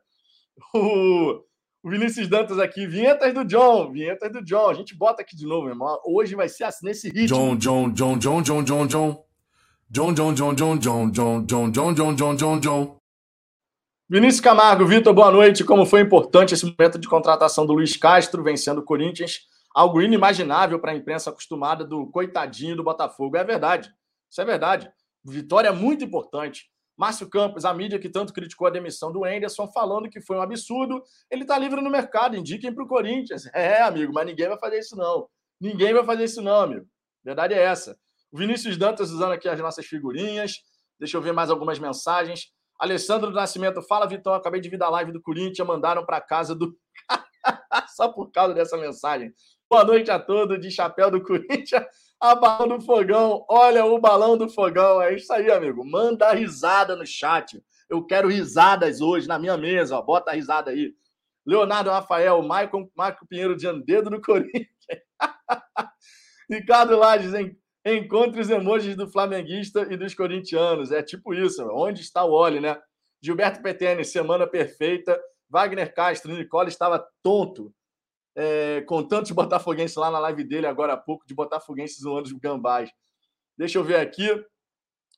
O, 0.75 1.45
o 1.83 1.91
Vinícius 1.91 2.29
Dantas 2.29 2.59
aqui, 2.61 2.87
vinhetas 2.87 3.35
do 3.35 3.45
John, 3.45 3.91
vinhetas 3.91 4.31
do 4.31 4.43
John. 4.43 4.71
A 4.71 4.75
gente 4.75 4.95
bota 4.95 5.23
aqui 5.23 5.35
de 5.35 5.45
novo, 5.45 5.63
meu 5.63 5.73
irmão. 5.73 5.99
Hoje 6.07 6.37
vai 6.37 6.49
ser 6.49 6.65
assim, 6.65 6.87
nesse 6.87 7.09
ritmo. 7.09 7.57
John, 7.57 7.57
John, 7.57 7.91
John, 7.91 8.19
John, 8.19 8.43
John, 8.43 8.63
John, 8.63 8.87
John. 8.87 9.25
John, 9.91 10.15
John, 10.15 10.35
John, 10.35 10.55
John, 10.55 10.79
John, 10.79 11.11
John, 11.11 11.45
John, 11.45 11.71
John, 11.73 11.95
John, 11.95 12.15
John, 12.15 12.37
John, 12.37 12.61
John. 12.61 12.97
Vinícius 14.09 14.41
Camargo, 14.41 14.87
Vitor, 14.87 15.13
boa 15.13 15.31
noite. 15.31 15.65
Como 15.65 15.85
foi 15.85 16.03
importante 16.03 16.55
esse 16.55 16.65
momento 16.65 16.99
de 16.99 17.09
contratação 17.09 17.67
do 17.67 17.73
Luiz 17.73 17.97
Castro, 17.97 18.43
vencendo 18.45 18.79
o 18.79 18.85
Corinthians? 18.85 19.41
Algo 19.75 20.01
inimaginável 20.01 20.79
para 20.79 20.93
a 20.93 20.95
imprensa 20.95 21.31
acostumada 21.31 21.85
do 21.85 22.07
coitadinho 22.07 22.77
do 22.77 22.85
Botafogo. 22.85 23.37
É 23.37 23.43
verdade. 23.43 23.93
Isso 24.31 24.41
é 24.41 24.45
verdade. 24.45 24.91
Vitória 25.25 25.73
muito 25.73 26.05
importante. 26.05 26.72
Márcio 26.97 27.29
Campos, 27.29 27.65
a 27.65 27.73
mídia 27.73 27.99
que 27.99 28.09
tanto 28.09 28.33
criticou 28.33 28.67
a 28.67 28.71
demissão 28.71 29.11
do 29.11 29.25
Anderson, 29.25 29.67
falando 29.69 30.11
que 30.11 30.21
foi 30.21 30.37
um 30.37 30.43
absurdo. 30.43 31.03
Ele 31.31 31.43
está 31.43 31.59
livre 31.59 31.81
no 31.81 31.91
mercado, 31.91 32.37
indiquem 32.37 32.73
para 32.73 32.85
o 32.85 32.89
Corinthians. 32.89 33.45
É, 33.55 33.83
amigo, 33.83 34.13
mas 34.13 34.27
ninguém 34.27 34.49
vai 34.49 34.59
fazer 34.59 34.79
isso, 34.79 34.97
não. 34.97 35.29
Ninguém 35.61 35.93
vai 35.95 36.05
fazer 36.05 36.25
isso, 36.25 36.43
não, 36.43 36.61
amigo. 36.61 36.87
Verdade 37.25 37.55
é 37.55 37.63
essa. 37.63 37.97
O 38.31 38.39
Vinícius 38.39 38.77
Dantas 38.77 39.11
usando 39.11 39.33
aqui 39.33 39.49
as 39.49 39.59
nossas 39.61 39.87
figurinhas. 39.87 40.57
Deixa 40.99 41.17
eu 41.17 41.23
ver 41.23 41.33
mais 41.33 41.51
algumas 41.51 41.79
mensagens. 41.79 42.53
Alessandro 42.79 43.31
do 43.31 43.37
Nascimento, 43.37 43.83
fala, 43.83 44.07
Vitão. 44.07 44.35
Acabei 44.35 44.61
de 44.61 44.69
vir 44.69 44.79
da 44.79 44.89
live 44.89 45.13
do 45.13 45.21
Corinthians, 45.21 45.67
mandaram 45.67 46.05
para 46.05 46.21
casa 46.21 46.55
do. 46.55 46.77
Só 47.95 48.09
por 48.09 48.31
causa 48.31 48.55
dessa 48.55 48.77
mensagem. 48.77 49.33
Boa 49.71 49.85
noite 49.85 50.11
a 50.11 50.19
todos, 50.19 50.61
de 50.61 50.71
chapéu 50.71 51.11
do 51.11 51.23
Corinthians 51.23 51.85
a 52.23 52.37
balão 52.37 52.79
do 52.79 52.81
fogão. 52.81 53.45
Olha 53.49 53.85
o 53.85 53.99
balão 53.99 54.39
do 54.39 54.49
fogão. 54.49 55.03
É 55.03 55.13
isso 55.13 55.33
aí, 55.33 55.51
amigo. 55.51 55.85
Manda 55.85 56.33
risada 56.33 56.95
no 56.95 57.05
chat. 57.05 57.61
Eu 57.91 58.07
quero 58.07 58.29
risadas 58.29 59.01
hoje 59.01 59.27
na 59.27 59.41
minha 59.41 59.57
mesa. 59.57 59.99
Ó. 59.99 60.03
Bota 60.03 60.31
a 60.31 60.35
risada 60.35 60.71
aí. 60.71 60.95
Leonardo 61.45 61.91
Rafael, 61.91 62.41
Michael, 62.41 62.89
Marco 62.97 63.27
Pinheiro 63.27 63.57
de 63.57 63.67
dedo 63.83 64.09
no 64.09 64.23
Corinthians. 64.23 64.71
Ricardo 66.49 66.97
Lages, 66.97 67.35
em, 67.35 67.59
encontre 67.85 68.41
os 68.41 68.51
emojis 68.51 68.95
do 68.95 69.09
flamenguista 69.11 69.89
e 69.91 69.97
dos 69.97 70.15
corintianos. 70.15 70.93
É 70.93 71.03
tipo 71.03 71.35
isso. 71.35 71.69
Onde 71.73 72.03
está 72.03 72.25
o 72.25 72.31
Oli, 72.31 72.61
né? 72.61 72.81
Gilberto 73.21 73.61
Petene, 73.61 74.05
semana 74.05 74.47
perfeita. 74.47 75.21
Wagner 75.51 75.93
Castro, 75.93 76.33
Nicole 76.33 76.69
estava 76.69 77.05
tonto 77.21 77.75
é, 78.35 78.81
com 78.83 79.03
tantos 79.03 79.31
botafoguenses 79.31 79.97
lá 79.97 80.11
na 80.11 80.19
live 80.19 80.45
dele 80.45 80.67
agora 80.67 80.95
há 80.95 80.97
pouco, 80.97 81.27
de 81.27 81.35
botafoguenses 81.35 82.01
zoando 82.01 82.27
os 82.27 82.33
gambás. 82.33 82.91
Deixa 83.57 83.79
eu 83.79 83.85
ver 83.85 83.97
aqui 83.97 84.29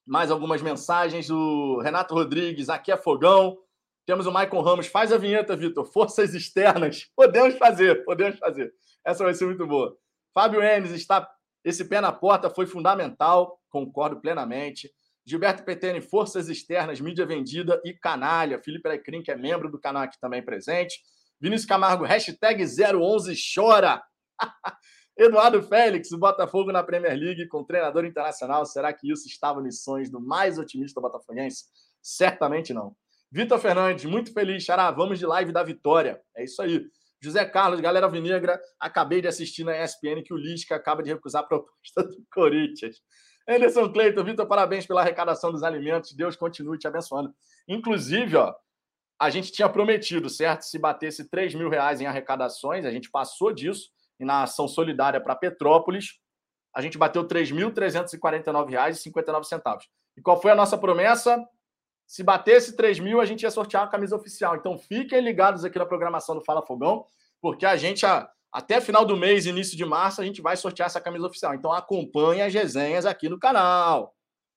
mais 0.06 0.30
algumas 0.30 0.60
mensagens. 0.62 1.30
O 1.30 1.80
Renato 1.80 2.14
Rodrigues, 2.14 2.68
aqui 2.68 2.92
é 2.92 2.96
fogão. 2.96 3.58
Temos 4.06 4.26
o 4.26 4.32
Maicon 4.32 4.60
Ramos. 4.60 4.86
Faz 4.86 5.12
a 5.12 5.18
vinheta, 5.18 5.56
Vitor. 5.56 5.84
Forças 5.84 6.34
externas. 6.34 7.10
Podemos 7.16 7.56
fazer, 7.56 8.04
podemos 8.04 8.38
fazer. 8.38 8.72
Essa 9.04 9.24
vai 9.24 9.34
ser 9.34 9.46
muito 9.46 9.66
boa. 9.66 9.96
Fábio 10.32 10.62
Enes 10.62 10.90
está. 10.90 11.28
Esse 11.64 11.84
pé 11.86 12.00
na 12.00 12.12
porta 12.12 12.50
foi 12.50 12.66
fundamental, 12.66 13.58
concordo 13.70 14.20
plenamente. 14.20 14.90
Gilberto 15.24 15.64
Petene, 15.64 16.02
forças 16.02 16.50
externas, 16.50 17.00
mídia 17.00 17.24
vendida 17.24 17.80
e 17.82 17.94
canalha. 17.94 18.60
Felipe 18.62 18.86
Alecrim, 18.86 19.22
que 19.22 19.30
é 19.30 19.36
membro 19.36 19.70
do 19.70 19.80
canal 19.80 20.02
aqui 20.02 20.20
também 20.20 20.42
presente. 20.42 21.00
Vinícius 21.44 21.68
Camargo, 21.68 22.04
hashtag 22.04 22.64
011 22.64 23.34
chora. 23.54 24.02
Eduardo 25.14 25.62
Félix, 25.62 26.10
o 26.10 26.16
Botafogo 26.16 26.72
na 26.72 26.82
Premier 26.82 27.14
League 27.14 27.46
com 27.48 27.62
treinador 27.62 28.06
internacional. 28.06 28.64
Será 28.64 28.94
que 28.94 29.12
isso 29.12 29.28
estava 29.28 29.60
nos 29.60 29.82
sonhos 29.82 30.08
do 30.08 30.18
mais 30.18 30.58
otimista 30.58 31.02
botafoguense? 31.02 31.64
Certamente 32.00 32.72
não. 32.72 32.96
Vitor 33.30 33.58
Fernandes, 33.58 34.06
muito 34.06 34.32
feliz, 34.32 34.64
Xará. 34.64 34.90
Vamos 34.90 35.18
de 35.18 35.26
live 35.26 35.52
da 35.52 35.62
vitória. 35.62 36.18
É 36.34 36.44
isso 36.44 36.62
aí. 36.62 36.82
José 37.22 37.44
Carlos, 37.44 37.78
galera 37.78 38.08
Vinegra, 38.08 38.58
acabei 38.80 39.20
de 39.20 39.28
assistir 39.28 39.64
na 39.64 39.76
ESPN 39.84 40.22
que 40.24 40.32
o 40.32 40.38
Lisca 40.38 40.74
acaba 40.74 41.02
de 41.02 41.12
recusar 41.12 41.42
a 41.42 41.46
proposta 41.46 42.04
do 42.04 42.24
Corinthians. 42.32 43.02
Anderson 43.46 43.92
Cleiton, 43.92 44.24
Vitor, 44.24 44.46
parabéns 44.46 44.86
pela 44.86 45.02
arrecadação 45.02 45.52
dos 45.52 45.62
alimentos. 45.62 46.14
Deus 46.14 46.36
continue 46.36 46.78
te 46.78 46.88
abençoando. 46.88 47.34
Inclusive, 47.68 48.34
ó, 48.34 48.54
a 49.18 49.30
gente 49.30 49.52
tinha 49.52 49.68
prometido, 49.68 50.28
certo? 50.28 50.62
Se 50.62 50.78
batesse 50.78 51.28
3 51.28 51.54
mil 51.54 51.68
reais 51.68 52.00
em 52.00 52.06
arrecadações, 52.06 52.84
a 52.84 52.90
gente 52.90 53.10
passou 53.10 53.52
disso, 53.52 53.90
e 54.18 54.24
na 54.24 54.42
ação 54.42 54.66
solidária 54.68 55.20
para 55.20 55.36
Petrópolis, 55.36 56.18
a 56.74 56.82
gente 56.82 56.98
bateu 56.98 57.22
R$ 57.22 57.28
3.349,59. 57.28 59.78
E 60.16 60.22
qual 60.22 60.40
foi 60.40 60.50
a 60.50 60.56
nossa 60.56 60.76
promessa? 60.76 61.40
Se 62.06 62.22
batesse 62.22 62.76
3 62.76 63.00
mil, 63.00 63.20
a 63.20 63.24
gente 63.24 63.42
ia 63.42 63.50
sortear 63.50 63.84
a 63.84 63.88
camisa 63.88 64.16
oficial. 64.16 64.56
Então 64.56 64.78
fiquem 64.78 65.20
ligados 65.20 65.64
aqui 65.64 65.78
na 65.78 65.86
programação 65.86 66.34
do 66.34 66.44
Fala 66.44 66.66
Fogão, 66.66 67.06
porque 67.40 67.64
a 67.64 67.76
gente, 67.76 68.04
até 68.52 68.80
final 68.80 69.04
do 69.04 69.16
mês, 69.16 69.46
início 69.46 69.76
de 69.76 69.84
março, 69.84 70.20
a 70.20 70.24
gente 70.24 70.42
vai 70.42 70.56
sortear 70.56 70.86
essa 70.86 71.00
camisa 71.00 71.26
oficial. 71.26 71.54
Então 71.54 71.72
acompanhe 71.72 72.42
as 72.42 72.52
resenhas 72.52 73.06
aqui 73.06 73.28
no 73.28 73.38
canal, 73.38 74.12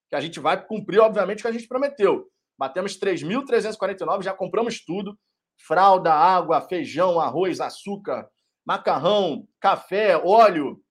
que 0.10 0.16
a 0.16 0.22
gente 0.22 0.40
vai 0.40 0.66
cumprir, 0.66 1.00
obviamente, 1.00 1.40
o 1.40 1.42
que 1.44 1.48
a 1.48 1.54
gente 1.54 1.68
prometeu. 1.68 2.28
Batemos 2.58 3.00
3.349, 3.00 4.24
já 4.24 4.34
compramos 4.34 4.84
tudo: 4.84 5.18
fralda, 5.58 6.14
água, 6.14 6.62
feijão, 6.62 7.20
arroz, 7.20 7.60
açúcar, 7.60 8.28
macarrão, 8.66 9.48
café, 9.60 10.18
óleo, 10.18 10.82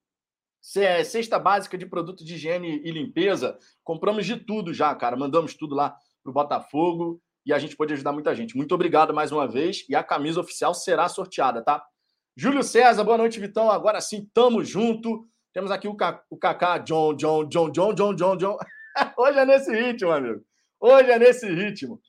cesta 0.61 1.37
básica 1.37 1.77
de 1.77 1.85
produto 1.85 2.23
de 2.23 2.35
higiene 2.35 2.81
e 2.83 2.91
limpeza. 2.91 3.57
Compramos 3.83 4.25
de 4.25 4.37
tudo 4.37 4.73
já, 4.73 4.93
cara. 4.95 5.15
Mandamos 5.15 5.55
tudo 5.55 5.75
lá 5.75 5.95
pro 6.23 6.33
Botafogo 6.33 7.21
e 7.45 7.53
a 7.53 7.59
gente 7.59 7.75
pode 7.75 7.93
ajudar 7.93 8.11
muita 8.11 8.35
gente. 8.35 8.57
Muito 8.57 8.75
obrigado 8.75 9.13
mais 9.13 9.31
uma 9.31 9.47
vez 9.47 9.85
e 9.87 9.95
a 9.95 10.03
camisa 10.03 10.41
oficial 10.41 10.73
será 10.73 11.07
sorteada, 11.07 11.61
tá? 11.61 11.83
Júlio 12.35 12.61
César, 12.61 13.03
boa 13.03 13.17
noite, 13.17 13.39
Vitão. 13.39 13.71
Agora 13.71 14.01
sim, 14.01 14.29
tamo 14.33 14.63
junto. 14.63 15.27
Temos 15.53 15.71
aqui 15.71 15.87
o, 15.87 15.95
Kaká, 15.95 16.77
John, 16.79 17.15
John, 17.15 17.47
John, 17.47 17.71
John, 17.71 17.93
John, 17.93 18.13
John, 18.13 18.37
John. 18.37 18.57
Hoje 19.17 19.39
é 19.39 19.45
nesse 19.45 19.71
ritmo, 19.73 20.11
amigo. 20.11 20.43
Hoje 20.79 21.09
é 21.09 21.17
nesse 21.17 21.47
ritmo. 21.47 21.99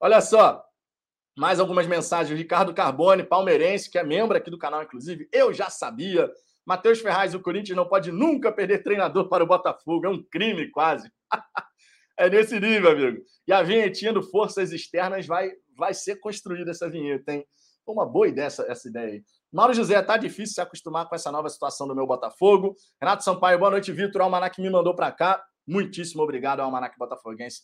Olha 0.00 0.20
só, 0.20 0.64
mais 1.36 1.58
algumas 1.58 1.86
mensagens. 1.88 2.38
Ricardo 2.38 2.72
Carbone, 2.72 3.24
palmeirense, 3.24 3.90
que 3.90 3.98
é 3.98 4.04
membro 4.04 4.36
aqui 4.36 4.50
do 4.50 4.58
canal, 4.58 4.82
inclusive. 4.82 5.28
Eu 5.32 5.52
já 5.52 5.68
sabia. 5.68 6.30
Matheus 6.64 7.00
Ferraz, 7.00 7.34
o 7.34 7.40
Corinthians 7.40 7.76
não 7.76 7.88
pode 7.88 8.12
nunca 8.12 8.52
perder 8.52 8.84
treinador 8.84 9.28
para 9.28 9.42
o 9.42 9.46
Botafogo. 9.46 10.06
É 10.06 10.08
um 10.08 10.22
crime, 10.22 10.70
quase. 10.70 11.10
é 12.16 12.30
nesse 12.30 12.60
nível, 12.60 12.92
amigo. 12.92 13.24
E 13.46 13.52
a 13.52 13.62
vinhetinha 13.62 14.12
do 14.12 14.22
Forças 14.22 14.70
Externas 14.70 15.26
vai, 15.26 15.50
vai 15.76 15.92
ser 15.92 16.16
construída, 16.20 16.70
essa 16.70 16.88
vinheta, 16.88 17.32
hein? 17.32 17.44
Foi 17.84 17.92
uma 17.92 18.06
boa 18.06 18.28
ideia 18.28 18.46
essa, 18.46 18.62
essa 18.70 18.88
ideia 18.88 19.14
aí. 19.14 19.24
Mauro 19.52 19.74
José, 19.74 20.00
tá 20.00 20.16
difícil 20.16 20.54
se 20.54 20.60
acostumar 20.60 21.08
com 21.08 21.16
essa 21.16 21.32
nova 21.32 21.48
situação 21.48 21.88
do 21.88 21.96
meu 21.96 22.06
Botafogo. 22.06 22.76
Renato 23.00 23.24
Sampaio, 23.24 23.58
boa 23.58 23.72
noite, 23.72 23.90
Vitor. 23.90 24.20
O 24.20 24.24
Almanac 24.24 24.60
me 24.60 24.70
mandou 24.70 24.94
para 24.94 25.10
cá. 25.10 25.44
Muitíssimo 25.66 26.22
obrigado 26.22 26.60
Almanac 26.60 26.96
Botafoguense 26.96 27.62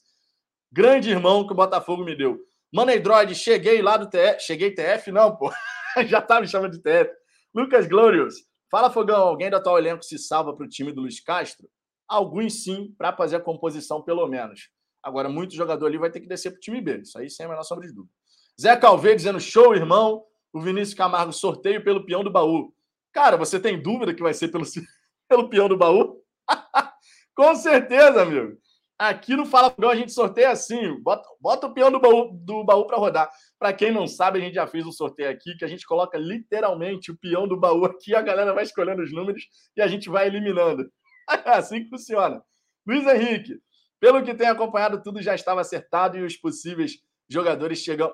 Grande 0.71 1.11
irmão 1.11 1.47
que 1.47 1.53
o 1.53 1.57
Botafogo 1.57 2.05
me 2.05 2.15
deu. 2.15 2.39
Money 2.73 3.01
Droid, 3.01 3.35
cheguei 3.35 3.81
lá 3.81 3.97
do 3.97 4.09
TF. 4.09 4.41
Cheguei 4.43 4.75
TF? 4.75 5.11
Não, 5.11 5.35
pô. 5.35 5.51
Já 6.07 6.21
tá 6.21 6.41
me 6.41 6.47
chamando 6.47 6.73
de 6.73 6.83
TF. 6.83 7.11
Lucas 7.55 7.89
Glorious. 7.89 8.35
Fala, 8.71 8.91
Fogão. 8.91 9.29
Alguém 9.29 9.51
do 9.51 9.57
atual 9.57 9.79
elenco 9.79 10.05
se 10.05 10.19
salva 10.19 10.55
para 10.55 10.67
o 10.67 10.69
time 10.69 10.93
do 10.93 11.01
Luiz 11.01 11.21
Castro? 11.21 11.69
Alguns 12.07 12.63
sim, 12.63 12.95
para 12.99 13.17
fazer 13.17 13.37
a 13.37 13.41
composição, 13.41 14.03
pelo 14.03 14.27
menos. 14.27 14.69
Agora, 15.03 15.29
muito 15.29 15.55
jogador 15.55 15.87
ali 15.87 15.97
vai 15.97 16.11
ter 16.11 16.21
que 16.21 16.27
descer 16.27 16.51
para 16.51 16.59
o 16.59 16.61
time 16.61 16.81
B. 16.81 16.99
Isso 16.99 17.19
aí 17.19 17.31
sem 17.31 17.47
a 17.47 17.49
menor 17.49 17.63
sombra 17.63 17.87
de 17.87 17.95
dúvida. 17.95 18.13
Zé 18.61 18.77
Calvê 18.77 19.15
dizendo 19.15 19.41
show, 19.41 19.75
irmão. 19.75 20.25
O 20.53 20.61
Vinícius 20.61 20.95
Camargo, 20.97 21.33
sorteio 21.33 21.83
pelo 21.85 22.05
peão 22.05 22.25
do 22.25 22.31
baú. 22.31 22.73
Cara, 23.13 23.37
você 23.37 23.61
tem 23.61 23.81
dúvida 23.81 24.15
que 24.15 24.23
vai 24.23 24.35
ser 24.35 24.49
pelo, 24.49 24.65
pelo 25.29 25.49
peão 25.49 25.69
do 25.69 25.77
baú? 25.77 26.23
Com 27.35 27.55
certeza, 27.55 28.23
amigo. 28.23 28.59
Aqui 28.99 29.37
no 29.37 29.47
Fala 29.47 29.71
Fogão 29.71 29.91
a 29.91 29.95
gente 29.95 30.13
sorteia 30.13 30.51
assim, 30.51 31.01
bota, 31.01 31.29
bota 31.41 31.69
o 31.69 31.73
peão 31.73 31.89
do 31.89 32.01
baú, 32.01 32.33
do 32.33 32.65
baú 32.65 32.85
para 32.85 32.97
rodar. 32.97 33.31
Para 33.57 33.73
quem 33.73 33.93
não 33.93 34.09
sabe, 34.09 34.41
a 34.41 34.43
gente 34.43 34.55
já 34.55 34.67
fez 34.67 34.85
um 34.85 34.91
sorteio 34.91 35.31
aqui 35.31 35.57
que 35.57 35.65
a 35.65 35.69
gente 35.69 35.87
coloca 35.87 36.19
literalmente 36.19 37.13
o 37.13 37.17
peão 37.17 37.47
do 37.47 37.57
baú 37.57 37.85
aqui, 37.85 38.13
a 38.13 38.21
galera 38.21 38.53
vai 38.53 38.65
escolhendo 38.65 39.01
os 39.01 39.13
números 39.13 39.45
e 39.77 39.81
a 39.81 39.87
gente 39.87 40.11
vai 40.11 40.27
eliminando. 40.27 40.91
É 41.31 41.51
assim 41.55 41.85
que 41.85 41.91
funciona. 41.91 42.43
Luiz 42.85 43.07
Henrique, 43.07 43.61
pelo 44.01 44.23
que 44.25 44.35
tem 44.35 44.49
acompanhado, 44.49 45.01
tudo 45.01 45.23
já 45.23 45.35
estava 45.35 45.61
acertado 45.61 46.19
e 46.19 46.23
os 46.23 46.37
possíveis 46.37 46.99
jogadores 47.29 47.79
chegam, 47.79 48.13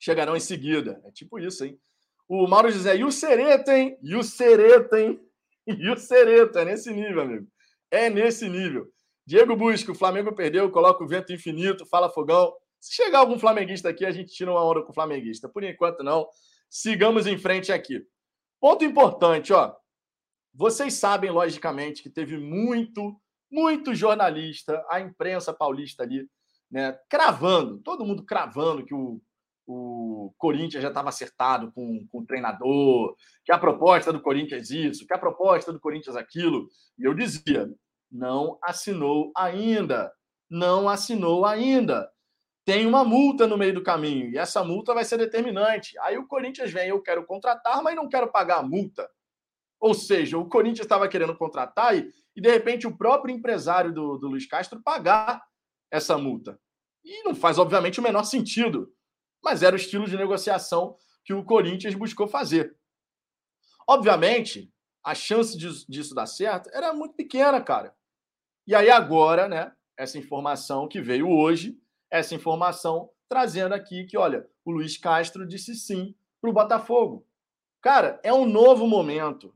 chegarão 0.00 0.36
em 0.36 0.40
seguida. 0.40 1.00
É 1.04 1.12
tipo 1.12 1.38
isso, 1.38 1.64
hein? 1.64 1.78
O 2.28 2.48
Mauro 2.48 2.70
José, 2.70 2.96
e 2.96 3.04
o 3.04 3.12
Sereta, 3.12 3.76
hein? 3.76 3.96
E 4.02 4.16
o 4.16 4.24
Sereta, 4.24 5.00
hein? 5.00 5.20
E 5.66 5.88
o 5.88 5.96
Sereta, 5.96 6.62
é 6.62 6.64
nesse 6.64 6.90
nível, 6.92 7.20
amigo. 7.20 7.46
É 7.92 8.10
nesse 8.10 8.48
nível. 8.48 8.90
Diego 9.30 9.54
Busca, 9.54 9.92
o 9.92 9.94
Flamengo 9.94 10.34
perdeu, 10.34 10.68
coloca 10.72 11.04
o 11.04 11.06
vento 11.06 11.32
infinito, 11.32 11.86
fala 11.86 12.10
fogão. 12.10 12.52
Se 12.80 12.96
chegar 12.96 13.20
algum 13.20 13.38
flamenguista 13.38 13.88
aqui, 13.88 14.04
a 14.04 14.10
gente 14.10 14.34
tira 14.34 14.50
uma 14.50 14.64
onda 14.64 14.82
com 14.82 14.90
o 14.90 14.92
flamenguista. 14.92 15.48
Por 15.48 15.62
enquanto, 15.62 16.02
não. 16.02 16.26
Sigamos 16.68 17.28
em 17.28 17.38
frente 17.38 17.70
aqui. 17.70 18.04
Ponto 18.60 18.84
importante, 18.84 19.52
ó. 19.52 19.72
Vocês 20.52 20.94
sabem, 20.94 21.30
logicamente, 21.30 22.02
que 22.02 22.10
teve 22.10 22.38
muito, 22.38 23.20
muito 23.48 23.94
jornalista, 23.94 24.84
a 24.90 24.98
imprensa 24.98 25.54
paulista 25.54 26.02
ali, 26.02 26.28
né, 26.68 26.98
cravando, 27.08 27.78
todo 27.78 28.04
mundo 28.04 28.24
cravando 28.24 28.84
que 28.84 28.94
o, 28.94 29.22
o 29.64 30.34
Corinthians 30.38 30.82
já 30.82 30.88
estava 30.88 31.08
acertado 31.08 31.70
com, 31.70 32.04
com 32.10 32.18
o 32.18 32.26
treinador, 32.26 33.14
que 33.44 33.52
a 33.52 33.58
proposta 33.58 34.12
do 34.12 34.20
Corinthians 34.20 34.70
isso, 34.70 35.06
que 35.06 35.14
a 35.14 35.18
proposta 35.18 35.72
do 35.72 35.78
Corinthians 35.78 36.16
aquilo. 36.16 36.66
E 36.98 37.04
eu 37.04 37.14
dizia, 37.14 37.70
não 38.10 38.58
assinou 38.62 39.30
ainda. 39.36 40.12
Não 40.48 40.88
assinou 40.88 41.46
ainda. 41.46 42.10
Tem 42.64 42.86
uma 42.86 43.04
multa 43.04 43.46
no 43.46 43.56
meio 43.56 43.74
do 43.74 43.82
caminho 43.82 44.30
e 44.30 44.38
essa 44.38 44.62
multa 44.62 44.92
vai 44.94 45.04
ser 45.04 45.16
determinante. 45.16 45.98
Aí 46.00 46.18
o 46.18 46.26
Corinthians 46.26 46.70
vem, 46.70 46.88
eu 46.88 47.00
quero 47.02 47.24
contratar, 47.24 47.82
mas 47.82 47.96
não 47.96 48.08
quero 48.08 48.30
pagar 48.30 48.58
a 48.58 48.62
multa. 48.62 49.08
Ou 49.80 49.94
seja, 49.94 50.36
o 50.36 50.48
Corinthians 50.48 50.84
estava 50.84 51.08
querendo 51.08 51.34
contratar 51.36 51.96
e, 51.96 52.12
e, 52.36 52.40
de 52.40 52.50
repente, 52.50 52.86
o 52.86 52.96
próprio 52.96 53.34
empresário 53.34 53.92
do, 53.92 54.18
do 54.18 54.28
Luiz 54.28 54.46
Castro 54.46 54.82
pagar 54.82 55.42
essa 55.90 56.18
multa. 56.18 56.60
E 57.02 57.22
não 57.24 57.34
faz, 57.34 57.58
obviamente, 57.58 57.98
o 57.98 58.02
menor 58.02 58.24
sentido. 58.24 58.92
Mas 59.42 59.62
era 59.62 59.74
o 59.74 59.78
estilo 59.78 60.06
de 60.06 60.18
negociação 60.18 60.96
que 61.24 61.32
o 61.32 61.44
Corinthians 61.44 61.94
buscou 61.94 62.28
fazer. 62.28 62.76
Obviamente, 63.88 64.70
a 65.02 65.14
chance 65.14 65.56
disso 65.56 66.14
dar 66.14 66.26
certo 66.26 66.68
era 66.74 66.92
muito 66.92 67.14
pequena, 67.14 67.60
cara. 67.60 67.94
E 68.70 68.74
aí 68.76 68.88
agora, 68.88 69.48
né, 69.48 69.72
essa 69.96 70.16
informação 70.16 70.86
que 70.86 71.00
veio 71.00 71.28
hoje, 71.28 71.76
essa 72.08 72.36
informação 72.36 73.10
trazendo 73.28 73.74
aqui 73.74 74.04
que, 74.04 74.16
olha, 74.16 74.48
o 74.64 74.70
Luiz 74.70 74.96
Castro 74.96 75.44
disse 75.44 75.74
sim 75.74 76.14
para 76.40 76.50
o 76.50 76.52
Botafogo. 76.52 77.26
Cara, 77.82 78.20
é 78.22 78.32
um 78.32 78.44
novo 78.44 78.86
momento. 78.86 79.52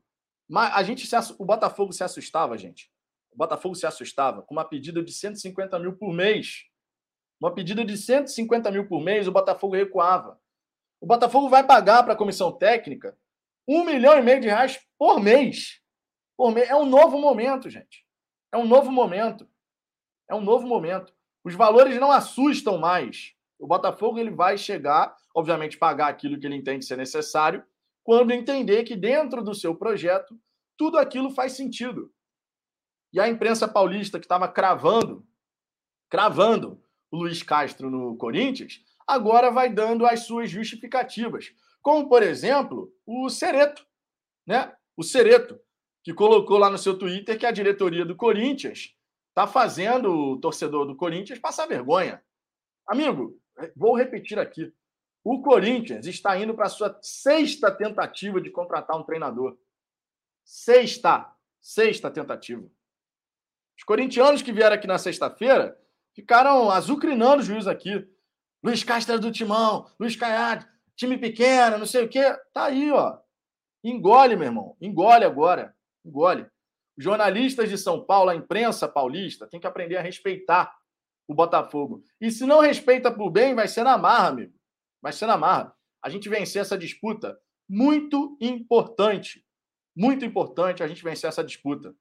A 0.52 0.82
gente 0.82 1.06
se, 1.06 1.14
o 1.38 1.44
Botafogo 1.44 1.92
se 1.92 2.02
assustava, 2.02 2.58
gente. 2.58 2.90
O 3.30 3.36
Botafogo 3.36 3.76
se 3.76 3.86
assustava 3.86 4.42
com 4.42 4.52
uma 4.52 4.64
pedida 4.64 5.00
de 5.00 5.12
150 5.12 5.78
mil 5.78 5.92
por 5.92 6.12
mês. 6.12 6.64
Uma 7.40 7.54
pedida 7.54 7.84
de 7.84 7.96
150 7.96 8.68
mil 8.72 8.88
por 8.88 9.00
mês, 9.00 9.28
o 9.28 9.32
Botafogo 9.32 9.76
recuava. 9.76 10.40
O 11.00 11.06
Botafogo 11.06 11.48
vai 11.48 11.64
pagar 11.64 12.02
para 12.02 12.14
a 12.14 12.18
comissão 12.18 12.50
técnica 12.50 13.16
um 13.68 13.84
milhão 13.84 14.18
e 14.18 14.22
meio 14.22 14.40
de 14.40 14.48
reais 14.48 14.84
por 14.98 15.20
mês. 15.20 15.80
Por 16.36 16.50
mês. 16.52 16.68
É 16.68 16.74
um 16.74 16.84
novo 16.84 17.16
momento, 17.16 17.70
gente. 17.70 18.03
É 18.54 18.56
um 18.56 18.68
novo 18.68 18.92
momento. 18.92 19.48
É 20.30 20.34
um 20.34 20.40
novo 20.40 20.64
momento. 20.64 21.12
Os 21.42 21.56
valores 21.56 21.98
não 21.98 22.12
assustam 22.12 22.78
mais. 22.78 23.34
O 23.58 23.66
Botafogo 23.66 24.16
ele 24.16 24.30
vai 24.30 24.56
chegar, 24.56 25.12
obviamente, 25.34 25.76
pagar 25.76 26.06
aquilo 26.06 26.38
que 26.38 26.46
ele 26.46 26.54
entende 26.54 26.84
ser 26.84 26.96
necessário, 26.96 27.64
quando 28.04 28.30
entender 28.30 28.84
que 28.84 28.94
dentro 28.94 29.42
do 29.42 29.56
seu 29.56 29.74
projeto 29.74 30.38
tudo 30.76 30.98
aquilo 30.98 31.30
faz 31.30 31.54
sentido. 31.54 32.12
E 33.12 33.18
a 33.18 33.28
imprensa 33.28 33.66
paulista 33.66 34.20
que 34.20 34.24
estava 34.24 34.46
cravando, 34.46 35.26
cravando 36.08 36.80
o 37.10 37.16
Luiz 37.16 37.42
Castro 37.42 37.90
no 37.90 38.16
Corinthians, 38.16 38.84
agora 39.04 39.50
vai 39.50 39.68
dando 39.68 40.06
as 40.06 40.26
suas 40.26 40.48
justificativas. 40.48 41.52
Como, 41.82 42.08
por 42.08 42.22
exemplo, 42.22 42.94
o 43.04 43.28
Cereto, 43.28 43.84
né? 44.46 44.72
O 44.96 45.02
Cereto, 45.02 45.58
que 46.04 46.12
colocou 46.12 46.58
lá 46.58 46.68
no 46.68 46.76
seu 46.76 46.98
Twitter 46.98 47.38
que 47.38 47.46
a 47.46 47.50
diretoria 47.50 48.04
do 48.04 48.14
Corinthians 48.14 48.94
está 49.30 49.46
fazendo 49.46 50.12
o 50.12 50.38
torcedor 50.38 50.86
do 50.86 50.94
Corinthians 50.94 51.38
passar 51.38 51.66
vergonha. 51.66 52.22
Amigo, 52.86 53.40
vou 53.74 53.96
repetir 53.96 54.38
aqui. 54.38 54.70
O 55.24 55.40
Corinthians 55.40 56.06
está 56.06 56.38
indo 56.38 56.54
para 56.54 56.66
a 56.66 56.68
sua 56.68 56.96
sexta 57.00 57.70
tentativa 57.74 58.38
de 58.38 58.50
contratar 58.50 59.00
um 59.00 59.02
treinador. 59.02 59.58
Sexta. 60.44 61.32
Sexta 61.58 62.10
tentativa. 62.10 62.62
Os 63.74 63.82
corintianos 63.84 64.42
que 64.42 64.52
vieram 64.52 64.76
aqui 64.76 64.86
na 64.86 64.98
sexta-feira 64.98 65.80
ficaram 66.14 66.70
azucrinando 66.70 67.42
o 67.42 67.44
juiz 67.44 67.66
aqui. 67.66 68.06
Luiz 68.62 68.84
Castro 68.84 69.18
do 69.18 69.32
Timão, 69.32 69.90
Luiz 69.98 70.14
Caiado, 70.14 70.66
time 70.94 71.16
pequeno, 71.16 71.78
não 71.78 71.86
sei 71.86 72.04
o 72.04 72.08
quê. 72.08 72.22
Tá 72.52 72.66
aí, 72.66 72.92
ó. 72.92 73.18
Engole, 73.82 74.36
meu 74.36 74.46
irmão. 74.46 74.76
Engole 74.80 75.24
agora. 75.24 75.73
Engole. 76.04 76.46
Jornalistas 76.96 77.68
de 77.68 77.76
São 77.76 78.04
Paulo, 78.04 78.30
a 78.30 78.36
imprensa 78.36 78.88
paulista, 78.88 79.48
tem 79.48 79.58
que 79.58 79.66
aprender 79.66 79.96
a 79.96 80.02
respeitar 80.02 80.72
o 81.26 81.34
Botafogo. 81.34 82.04
E 82.20 82.30
se 82.30 82.46
não 82.46 82.60
respeita 82.60 83.10
por 83.10 83.30
bem, 83.30 83.54
vai 83.54 83.66
ser 83.66 83.82
na 83.82 83.98
marra, 83.98 84.28
amigo. 84.28 84.54
Vai 85.02 85.12
ser 85.12 85.26
na 85.26 85.36
marra. 85.36 85.74
A 86.02 86.08
gente 86.08 86.28
vencer 86.28 86.62
essa 86.62 86.78
disputa. 86.78 87.38
Muito 87.68 88.36
importante. 88.40 89.44
Muito 89.96 90.24
importante 90.24 90.82
a 90.82 90.86
gente 90.86 91.02
vencer 91.02 91.28
essa 91.28 91.42
disputa. 91.42 91.94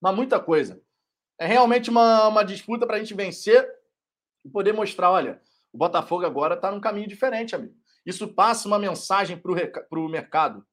Mas 0.00 0.14
muita 0.14 0.40
coisa. 0.40 0.82
É 1.38 1.46
realmente 1.46 1.90
uma, 1.90 2.28
uma 2.28 2.44
disputa 2.44 2.86
para 2.86 2.96
a 2.96 2.98
gente 2.98 3.14
vencer 3.14 3.66
e 4.44 4.48
poder 4.48 4.72
mostrar: 4.72 5.10
olha, 5.10 5.40
o 5.72 5.78
Botafogo 5.78 6.24
agora 6.24 6.54
está 6.54 6.70
num 6.70 6.80
caminho 6.80 7.08
diferente, 7.08 7.54
amigo. 7.54 7.74
Isso 8.04 8.28
passa 8.28 8.68
uma 8.68 8.78
mensagem 8.78 9.36
para 9.36 9.98
o 9.98 10.08
mercado. 10.08 10.64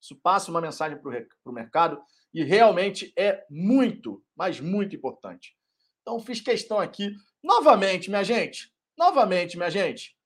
Isso 0.00 0.16
passa 0.16 0.50
uma 0.50 0.60
mensagem 0.60 0.98
para 0.98 1.10
o 1.44 1.52
mercado 1.52 2.02
e 2.32 2.42
realmente 2.42 3.12
é 3.16 3.44
muito, 3.50 4.24
mas 4.34 4.60
muito 4.60 4.96
importante. 4.96 5.56
Então, 6.00 6.18
fiz 6.20 6.40
questão 6.40 6.78
aqui, 6.78 7.14
novamente, 7.42 8.08
minha 8.08 8.24
gente, 8.24 8.72
novamente, 8.96 9.56
minha 9.56 9.70
gente, 9.70 10.16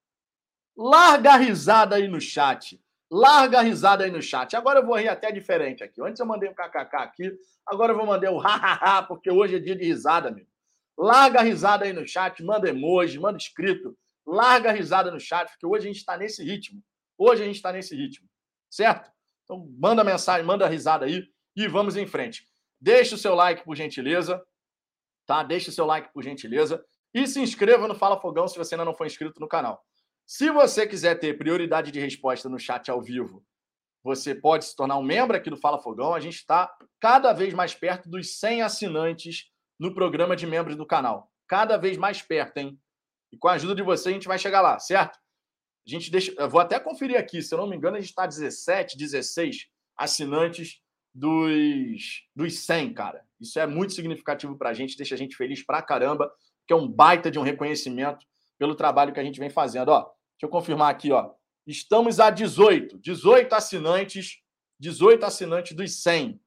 larga 0.76 1.32
a 1.32 1.36
risada 1.36 1.96
aí 1.96 2.08
no 2.08 2.20
chat. 2.20 2.80
Larga 3.10 3.58
a 3.60 3.62
risada 3.62 4.04
aí 4.04 4.10
no 4.10 4.22
chat. 4.22 4.56
Agora 4.56 4.80
eu 4.80 4.86
vou 4.86 4.96
rir 4.96 5.08
até 5.08 5.30
diferente 5.30 5.84
aqui. 5.84 6.00
Antes 6.02 6.18
eu 6.18 6.26
mandei 6.26 6.48
o 6.48 6.54
kkk 6.54 6.96
aqui, 6.96 7.32
agora 7.66 7.92
eu 7.92 7.96
vou 7.96 8.06
mandar 8.06 8.32
o 8.32 8.38
hahaha, 8.38 9.02
porque 9.02 9.30
hoje 9.30 9.56
é 9.56 9.58
dia 9.58 9.76
de 9.76 9.84
risada, 9.84 10.28
amigo. 10.28 10.48
Larga 10.96 11.40
a 11.40 11.42
risada 11.42 11.84
aí 11.84 11.92
no 11.92 12.06
chat, 12.06 12.42
manda 12.42 12.68
emoji, 12.68 13.18
manda 13.18 13.36
escrito. 13.36 13.96
Larga 14.26 14.70
a 14.70 14.72
risada 14.72 15.10
no 15.10 15.20
chat, 15.20 15.50
porque 15.50 15.66
hoje 15.66 15.84
a 15.84 15.92
gente 15.92 15.98
está 15.98 16.16
nesse 16.16 16.42
ritmo. 16.42 16.82
Hoje 17.16 17.42
a 17.42 17.46
gente 17.46 17.56
está 17.56 17.70
nesse 17.72 17.94
ritmo, 17.94 18.28
certo? 18.68 19.13
Então 19.44 19.68
manda 19.78 20.02
mensagem, 20.02 20.44
manda 20.44 20.66
risada 20.66 21.06
aí 21.06 21.24
e 21.54 21.68
vamos 21.68 21.96
em 21.96 22.06
frente. 22.06 22.46
Deixe 22.80 23.14
o 23.14 23.18
seu 23.18 23.34
like, 23.34 23.64
por 23.64 23.76
gentileza 23.76 24.42
tá? 25.26 25.42
Deixe 25.42 25.70
o 25.70 25.72
seu 25.72 25.86
like, 25.86 26.12
por 26.12 26.22
gentileza. 26.22 26.84
E 27.12 27.26
se 27.26 27.40
inscreva 27.40 27.86
no 27.86 27.94
Fala 27.94 28.20
Fogão 28.20 28.48
se 28.48 28.58
você 28.58 28.74
ainda 28.74 28.84
não 28.84 28.94
for 28.94 29.06
inscrito 29.06 29.40
no 29.40 29.48
canal. 29.48 29.82
Se 30.26 30.50
você 30.50 30.86
quiser 30.86 31.16
ter 31.16 31.38
prioridade 31.38 31.90
de 31.90 32.00
resposta 32.00 32.48
no 32.48 32.58
chat 32.58 32.90
ao 32.90 33.00
vivo, 33.00 33.44
você 34.02 34.34
pode 34.34 34.64
se 34.64 34.76
tornar 34.76 34.98
um 34.98 35.02
membro 35.02 35.36
aqui 35.36 35.48
do 35.48 35.56
Fala 35.56 35.78
Fogão. 35.78 36.14
A 36.14 36.20
gente 36.20 36.36
está 36.36 36.74
cada 37.00 37.32
vez 37.32 37.54
mais 37.54 37.74
perto 37.74 38.08
dos 38.08 38.38
100 38.38 38.62
assinantes 38.62 39.50
no 39.78 39.94
programa 39.94 40.34
de 40.34 40.46
membros 40.46 40.76
do 40.76 40.86
canal. 40.86 41.30
Cada 41.46 41.76
vez 41.76 41.96
mais 41.96 42.22
perto, 42.22 42.58
hein? 42.58 42.78
E 43.32 43.36
com 43.36 43.48
a 43.48 43.52
ajuda 43.52 43.74
de 43.74 43.82
você, 43.82 44.08
a 44.08 44.12
gente 44.12 44.28
vai 44.28 44.38
chegar 44.38 44.60
lá, 44.60 44.78
certo? 44.78 45.18
A 45.86 45.90
gente 45.90 46.10
deixa. 46.10 46.48
Vou 46.48 46.60
até 46.60 46.78
conferir 46.80 47.18
aqui, 47.18 47.42
se 47.42 47.54
eu 47.54 47.58
não 47.58 47.66
me 47.66 47.76
engano, 47.76 47.96
a 47.96 48.00
gente 48.00 48.10
está 48.10 48.26
17, 48.26 48.96
16 48.96 49.66
assinantes 49.96 50.80
dos, 51.14 52.24
dos 52.34 52.58
100, 52.60 52.94
cara. 52.94 53.24
Isso 53.40 53.58
é 53.58 53.66
muito 53.66 53.92
significativo 53.92 54.56
para 54.56 54.70
a 54.70 54.74
gente, 54.74 54.96
deixa 54.96 55.14
a 55.14 55.18
gente 55.18 55.36
feliz 55.36 55.64
pra 55.64 55.82
caramba, 55.82 56.32
que 56.66 56.72
é 56.72 56.76
um 56.76 56.88
baita 56.88 57.30
de 57.30 57.38
um 57.38 57.42
reconhecimento 57.42 58.26
pelo 58.58 58.74
trabalho 58.74 59.12
que 59.12 59.20
a 59.20 59.24
gente 59.24 59.38
vem 59.38 59.50
fazendo. 59.50 59.90
Ó, 59.90 60.00
deixa 60.00 60.44
eu 60.44 60.48
confirmar 60.48 60.90
aqui, 60.90 61.12
ó. 61.12 61.32
Estamos 61.66 62.18
a 62.20 62.30
18, 62.30 62.98
18 62.98 63.52
assinantes, 63.54 64.38
18 64.80 65.24
assinantes 65.24 65.76
dos 65.76 66.02
100. 66.02 66.40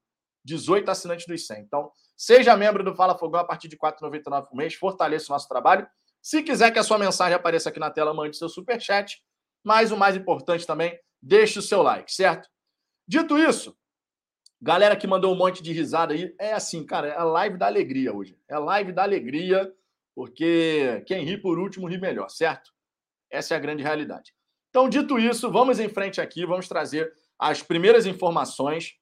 18 0.44 0.90
assinantes 0.90 1.26
dos 1.26 1.46
100. 1.46 1.62
Então, 1.62 1.92
seja 2.16 2.56
membro 2.56 2.84
do 2.84 2.96
Fala 2.96 3.18
Fogão 3.18 3.40
a 3.42 3.44
partir 3.44 3.68
de 3.68 3.76
R$ 3.76 3.92
4,99 3.92 4.48
por 4.48 4.56
mês, 4.56 4.74
fortaleça 4.74 5.32
o 5.32 5.34
nosso 5.34 5.48
trabalho. 5.48 5.88
Se 6.28 6.44
quiser 6.44 6.72
que 6.72 6.80
a 6.80 6.84
sua 6.84 6.98
mensagem 6.98 7.36
apareça 7.36 7.70
aqui 7.70 7.80
na 7.80 7.90
tela, 7.90 8.14
mande 8.14 8.36
seu 8.36 8.50
super 8.50 8.82
chat. 8.82 9.24
Mas 9.64 9.94
o 9.94 9.98
mais 9.98 10.14
importante 10.14 10.68
também, 10.68 11.00
deixe 11.22 11.58
o 11.58 11.62
seu 11.62 11.82
like, 11.82 12.14
certo? 12.14 12.50
Dito 13.08 13.38
isso, 13.38 13.74
Galera 14.62 14.98
que 14.98 15.08
mandou 15.08 15.34
um 15.34 15.38
monte 15.38 15.64
de 15.64 15.72
risada 15.72 16.14
aí, 16.14 16.36
é 16.38 16.52
assim, 16.52 16.86
cara, 16.86 17.08
é 17.08 17.24
live 17.24 17.58
da 17.58 17.68
alegria 17.68 18.14
hoje. 18.14 18.38
É 18.50 18.58
live 18.58 18.92
da 18.92 19.04
alegria, 19.04 19.72
porque 20.14 21.02
quem 21.06 21.24
ri 21.24 21.38
por 21.38 21.60
último 21.60 21.88
ri 21.88 21.98
melhor, 21.98 22.28
certo? 22.28 22.74
Essa 23.30 23.54
é 23.54 23.58
a 23.58 23.60
grande 23.62 23.82
realidade. 23.82 24.34
Então, 24.70 24.90
dito 24.90 25.18
isso, 25.18 25.50
vamos 25.50 25.80
em 25.80 25.88
frente 25.88 26.20
aqui, 26.20 26.46
vamos 26.46 26.68
trazer 26.68 27.14
as 27.40 27.64
primeiras 27.64 28.06
informações. 28.06 28.96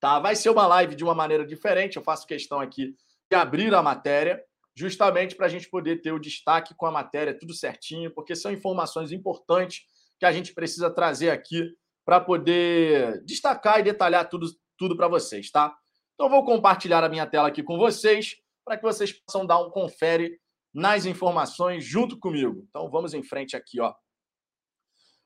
Tá? 0.00 0.18
Vai 0.18 0.34
ser 0.34 0.50
uma 0.50 0.66
live 0.66 0.96
de 0.96 1.04
uma 1.04 1.14
maneira 1.14 1.46
diferente. 1.46 1.96
Eu 1.96 2.02
faço 2.02 2.26
questão 2.26 2.58
aqui 2.58 2.96
de 3.30 3.36
abrir 3.36 3.72
a 3.72 3.82
matéria, 3.82 4.42
justamente 4.74 5.34
para 5.34 5.46
a 5.46 5.48
gente 5.48 5.68
poder 5.68 6.00
ter 6.00 6.12
o 6.12 6.18
destaque 6.18 6.74
com 6.74 6.86
a 6.86 6.90
matéria 6.90 7.38
tudo 7.38 7.54
certinho, 7.54 8.12
porque 8.12 8.34
são 8.34 8.52
informações 8.52 9.12
importantes 9.12 9.82
que 10.18 10.26
a 10.26 10.32
gente 10.32 10.54
precisa 10.54 10.90
trazer 10.90 11.30
aqui 11.30 11.74
para 12.04 12.20
poder 12.20 13.22
destacar 13.24 13.80
e 13.80 13.82
detalhar 13.82 14.28
tudo 14.28 14.46
tudo 14.76 14.96
para 14.96 15.08
vocês, 15.08 15.50
tá? 15.50 15.76
Então 16.14 16.30
vou 16.30 16.42
compartilhar 16.42 17.04
a 17.04 17.08
minha 17.08 17.26
tela 17.26 17.48
aqui 17.48 17.62
com 17.62 17.76
vocês 17.76 18.36
para 18.64 18.78
que 18.78 18.82
vocês 18.82 19.12
possam 19.12 19.44
dar 19.44 19.60
um 19.60 19.70
confere 19.70 20.40
nas 20.72 21.04
informações 21.04 21.84
junto 21.84 22.18
comigo. 22.18 22.64
Então 22.68 22.90
vamos 22.90 23.12
em 23.12 23.22
frente 23.22 23.54
aqui, 23.54 23.78
ó. 23.78 23.94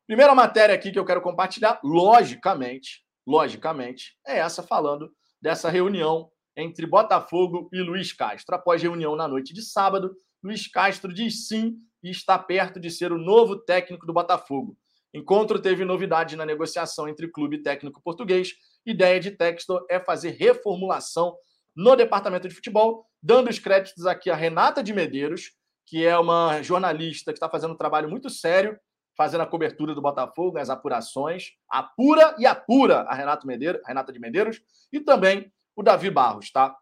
Primeira 0.07 0.35
matéria 0.35 0.75
aqui 0.75 0.91
que 0.91 0.99
eu 0.99 1.05
quero 1.05 1.23
compartilhar, 1.23 1.81
logicamente, 1.85 3.05
logicamente, 3.27 4.19
é 4.27 4.39
essa 4.39 4.63
falando 4.63 5.15
dessa 5.41 5.71
reunião 5.71 6.31
entre 6.57 6.87
Botafogo 6.87 7.69
e 7.73 7.81
Luiz 7.81 8.13
Castro. 8.13 8.55
Após 8.55 8.83
reunião 8.83 9.17
na 9.17 9.27
noite 9.29 9.53
de 9.53 9.63
sábado, 9.63 10.15
Luiz 10.43 10.67
Castro 10.67 11.13
diz 11.13 11.49
sim 11.49 11.77
e 12.03 12.11
está 12.11 12.39
perto 12.39 12.79
de 12.79 12.91
ser 12.91 13.13
o 13.13 13.19
novo 13.19 13.57
técnico 13.57 14.07
do 14.07 14.13
Botafogo. 14.13 14.77
Encontro 15.13 15.61
teve 15.61 15.85
novidade 15.85 16.37
na 16.37 16.45
negociação 16.45 17.09
entre 17.09 17.29
clube 17.29 17.57
e 17.57 17.63
técnico 17.63 18.03
português 18.03 18.55
Ideia 18.87 19.19
de 19.19 19.31
Textor 19.31 19.87
é 19.89 19.99
fazer 19.99 20.31
reformulação 20.33 21.35
no 21.75 21.97
departamento 21.97 22.47
de 22.49 22.55
futebol, 22.55 23.07
dando 23.23 23.49
os 23.49 23.59
créditos 23.59 24.07
aqui 24.07 24.31
a 24.31 24.35
Renata 24.35 24.83
de 24.83 24.93
Medeiros, 24.93 25.53
que 25.87 26.05
é 26.05 26.17
uma 26.19 26.63
jornalista 26.63 27.33
que 27.33 27.39
está 27.39 27.49
fazendo 27.49 27.73
um 27.73 27.77
trabalho 27.77 28.09
muito 28.09 28.29
sério, 28.29 28.79
fazendo 29.17 29.41
a 29.41 29.47
cobertura 29.47 29.95
do 29.95 30.03
Botafogo, 30.03 30.59
as 30.59 30.69
apurações, 30.69 31.53
apura 31.69 32.35
e 32.39 32.47
apura 32.47 33.01
a 33.03 33.15
Renata, 33.15 33.47
Medeiros, 33.47 33.81
Renata 33.87 34.13
de 34.13 34.19
Medeiros, 34.19 34.61
e 34.93 35.01
também 35.01 35.51
o 35.77 35.83
Davi 35.83 36.11
Barros, 36.11 36.51
tá? 36.51 36.77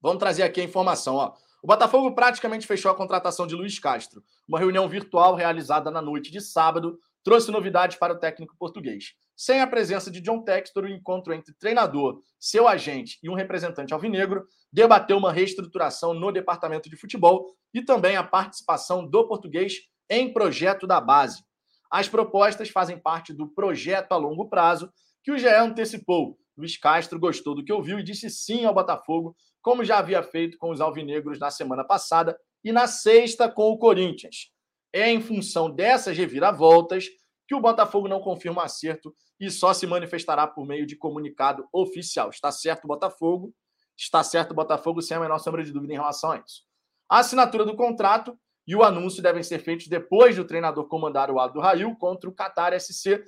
Vamos 0.00 0.18
trazer 0.18 0.42
aqui 0.42 0.60
a 0.60 0.64
informação. 0.64 1.16
Ó. 1.16 1.34
O 1.62 1.66
Botafogo 1.66 2.14
praticamente 2.14 2.66
fechou 2.66 2.90
a 2.90 2.94
contratação 2.94 3.46
de 3.46 3.54
Luiz 3.54 3.78
Castro. 3.78 4.22
Uma 4.46 4.58
reunião 4.58 4.88
virtual 4.88 5.34
realizada 5.34 5.90
na 5.90 6.00
noite 6.00 6.30
de 6.30 6.40
sábado 6.40 6.98
trouxe 7.24 7.50
novidades 7.50 7.96
para 7.96 8.12
o 8.12 8.18
técnico 8.18 8.56
português. 8.56 9.14
Sem 9.34 9.60
a 9.60 9.66
presença 9.66 10.10
de 10.10 10.20
John 10.20 10.44
Textor, 10.44 10.84
o 10.84 10.88
encontro 10.88 11.34
entre 11.34 11.52
treinador, 11.54 12.20
seu 12.38 12.68
agente 12.68 13.18
e 13.20 13.28
um 13.28 13.34
representante 13.34 13.92
alvinegro 13.92 14.46
debateu 14.72 15.18
uma 15.18 15.32
reestruturação 15.32 16.14
no 16.14 16.30
departamento 16.30 16.88
de 16.88 16.96
futebol 16.96 17.52
e 17.74 17.82
também 17.82 18.16
a 18.16 18.22
participação 18.22 19.04
do 19.04 19.26
português 19.26 19.74
em 20.08 20.32
projeto 20.32 20.86
da 20.86 21.00
base. 21.00 21.42
As 21.90 22.08
propostas 22.08 22.70
fazem 22.70 22.98
parte 22.98 23.32
do 23.32 23.48
projeto 23.48 24.12
a 24.12 24.16
longo 24.16 24.48
prazo 24.48 24.88
que 25.22 25.32
o 25.32 25.38
GE 25.38 25.48
antecipou. 25.48 26.38
Luiz 26.56 26.76
Castro 26.78 27.18
gostou 27.18 27.54
do 27.54 27.64
que 27.64 27.72
ouviu 27.72 27.98
e 27.98 28.02
disse 28.02 28.30
sim 28.30 28.64
ao 28.64 28.74
Botafogo, 28.74 29.36
como 29.60 29.84
já 29.84 29.98
havia 29.98 30.22
feito 30.22 30.56
com 30.58 30.70
os 30.70 30.80
alvinegros 30.80 31.38
na 31.38 31.50
semana 31.50 31.84
passada 31.84 32.38
e 32.64 32.72
na 32.72 32.86
sexta 32.86 33.48
com 33.48 33.70
o 33.70 33.78
Corinthians. 33.78 34.50
É 34.92 35.10
em 35.10 35.20
função 35.20 35.70
dessas 35.70 36.16
reviravoltas 36.16 37.06
que 37.46 37.54
o 37.54 37.60
Botafogo 37.60 38.08
não 38.08 38.20
confirma 38.20 38.64
acerto 38.64 39.14
e 39.38 39.50
só 39.50 39.72
se 39.74 39.86
manifestará 39.86 40.46
por 40.46 40.66
meio 40.66 40.86
de 40.86 40.96
comunicado 40.96 41.68
oficial. 41.72 42.30
Está 42.30 42.50
certo 42.50 42.84
o 42.84 42.88
Botafogo, 42.88 43.54
está 43.96 44.22
certo 44.22 44.52
o 44.52 44.54
Botafogo, 44.54 45.02
sem 45.02 45.16
a 45.16 45.20
menor 45.20 45.38
sombra 45.38 45.62
de 45.62 45.72
dúvida 45.72 45.92
em 45.92 45.96
relação 45.96 46.32
a 46.32 46.38
isso. 46.38 46.62
A 47.08 47.18
assinatura 47.18 47.64
do 47.64 47.76
contrato 47.76 48.36
e 48.66 48.74
o 48.74 48.82
anúncio 48.82 49.22
devem 49.22 49.42
ser 49.42 49.60
feitos 49.60 49.86
depois 49.86 50.34
do 50.34 50.44
treinador 50.44 50.88
comandar 50.88 51.30
o 51.30 51.48
do 51.48 51.60
Rail 51.60 51.94
contra 51.96 52.28
o 52.28 52.34
Qatar 52.34 52.78
SC 52.78 53.22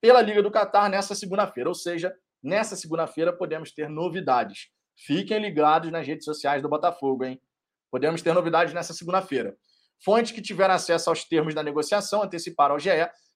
pela 0.00 0.22
Liga 0.22 0.42
do 0.42 0.50
Qatar 0.50 0.88
nessa 0.88 1.14
segunda-feira. 1.14 1.68
Ou 1.68 1.74
seja, 1.74 2.14
nessa 2.42 2.76
segunda-feira 2.76 3.32
podemos 3.32 3.72
ter 3.72 3.88
novidades. 3.88 4.68
Fiquem 4.96 5.40
ligados 5.40 5.90
nas 5.90 6.06
redes 6.06 6.24
sociais 6.24 6.62
do 6.62 6.68
Botafogo, 6.68 7.24
hein? 7.24 7.40
Podemos 7.90 8.22
ter 8.22 8.32
novidades 8.32 8.74
nessa 8.74 8.92
segunda-feira. 8.92 9.56
Fontes 10.04 10.32
que 10.32 10.40
tiveram 10.40 10.74
acesso 10.74 11.10
aos 11.10 11.24
termos 11.24 11.54
da 11.54 11.62
negociação 11.62 12.22
anteciparam 12.22 12.74
ao 12.74 12.80
GE 12.80 12.90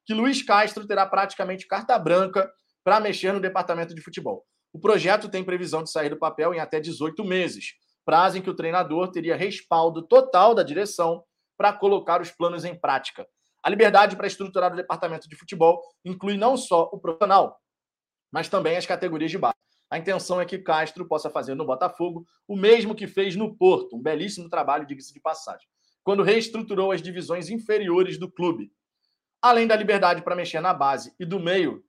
que 0.07 0.15
Luiz 0.15 0.43
Castro 0.43 0.87
terá 0.87 1.07
praticamente 1.07 1.67
carta 1.67 1.99
branca 1.99 2.51
para 2.83 3.01
mexer 3.01 3.33
no 3.33 3.41
departamento 3.41 3.95
de 3.95 4.03
futebol. 4.03 4.45
O 4.73 4.79
projeto 4.79 5.29
tem 5.29 5.45
previsão 5.45 5.83
de 5.83 5.91
sair 5.91 6.11
do 6.11 6.19
papel 6.19 6.53
em 6.53 6.61
até 6.61 6.81
18 6.81 7.25
meses, 7.25 7.75
prazo 8.05 8.39
em 8.39 8.43
que 8.43 8.51
o 8.51 8.57
treinador 8.57 9.11
teria 9.11 9.37
respaldo 9.37 10.03
total 10.03 10.55
da 10.55 10.63
direção 10.63 11.25
para 11.57 11.73
colocar 11.73 12.21
os 12.21 12.31
planos 12.31 12.65
em 12.65 12.79
prática. 12.79 13.27
A 13.63 13.71
liberdade 13.71 14.17
para 14.17 14.27
estruturar 14.27 14.73
o 14.73 14.77
departamento 14.77 15.29
de 15.29 15.37
futebol 15.37 15.81
inclui 16.05 16.37
não 16.37 16.57
só 16.57 16.91
o 16.93 16.99
profissional, 16.99 17.59
mas 18.35 18.49
também 18.49 18.77
as 18.77 18.85
categorias 18.85 19.31
de 19.31 19.39
base. 19.39 19.55
A 19.89 19.97
intenção 19.97 20.41
é 20.41 20.45
que 20.45 20.59
Castro 20.59 21.07
possa 21.07 21.31
fazer 21.31 21.55
no 21.55 21.65
Botafogo 21.65 22.27
o 22.49 22.57
mesmo 22.57 22.93
que 22.93 23.07
fez 23.07 23.37
no 23.37 23.57
Porto, 23.57 23.95
um 23.95 24.03
belíssimo 24.03 24.51
trabalho, 24.51 24.85
diga-se 24.85 25.15
de 25.15 25.21
passagem, 25.21 25.69
quando 26.03 26.25
reestruturou 26.25 26.91
as 26.91 27.01
divisões 27.01 27.49
inferiores 27.49 28.19
do 28.19 28.29
clube, 28.29 28.73
além 29.41 29.69
da 29.69 29.77
liberdade 29.77 30.21
para 30.21 30.35
mexer 30.35 30.59
na 30.59 30.75
base 30.75 31.15
e 31.17 31.25
do 31.25 31.39
meio, 31.39 31.85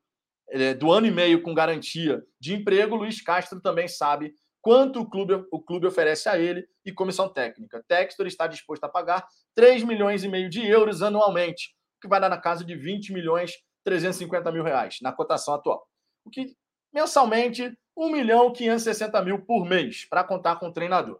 é, 0.49 0.75
do 0.75 0.91
ano 0.91 1.07
e 1.07 1.11
meio 1.11 1.41
com 1.41 1.51
garantia 1.51 2.23
de 2.39 2.53
emprego, 2.53 2.95
Luiz 2.95 3.19
Castro 3.21 3.59
também 3.59 3.87
sabe 3.87 4.35
quanto 4.61 4.99
o 4.99 5.09
clube, 5.09 5.43
o 5.51 5.59
clube 5.59 5.87
oferece 5.87 6.29
a 6.29 6.37
ele 6.37 6.67
e 6.85 6.91
comissão 6.91 7.27
técnica. 7.27 7.83
Textor 7.87 8.27
está 8.27 8.45
disposto 8.45 8.83
a 8.83 8.89
pagar 8.89 9.25
3 9.55 9.83
milhões 9.83 10.23
e 10.23 10.27
meio 10.27 10.47
de 10.47 10.63
euros 10.63 11.01
anualmente, 11.01 11.73
o 11.97 12.01
que 12.01 12.07
vai 12.07 12.21
dar 12.21 12.29
na 12.29 12.37
casa 12.37 12.63
de 12.63 12.75
20 12.75 13.13
milhões 13.13 13.51
350 13.83 14.51
mil 14.51 14.63
reais, 14.63 14.97
na 15.01 15.11
cotação 15.11 15.55
atual. 15.55 15.87
O 16.25 16.29
que 16.29 16.55
mensalmente 16.91 17.77
1 17.95 18.09
milhão 18.09 18.51
560 18.51 19.21
mil 19.23 19.39
por 19.39 19.65
mês, 19.65 20.05
para 20.05 20.23
contar 20.23 20.57
com 20.57 20.67
o 20.67 20.73
treinador. 20.73 21.19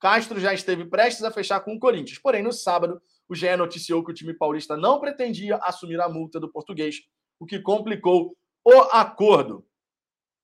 Castro 0.00 0.40
já 0.40 0.52
esteve 0.52 0.84
prestes 0.84 1.24
a 1.24 1.30
fechar 1.30 1.60
com 1.60 1.74
o 1.74 1.78
Corinthians, 1.78 2.18
porém 2.18 2.42
no 2.42 2.52
sábado 2.52 3.00
o 3.28 3.34
GE 3.34 3.56
noticiou 3.56 4.04
que 4.04 4.10
o 4.10 4.14
time 4.14 4.34
paulista 4.34 4.76
não 4.76 5.00
pretendia 5.00 5.56
assumir 5.62 6.00
a 6.00 6.08
multa 6.08 6.38
do 6.38 6.50
português, 6.50 7.02
o 7.38 7.46
que 7.46 7.60
complicou 7.60 8.36
o 8.64 8.80
acordo. 8.92 9.66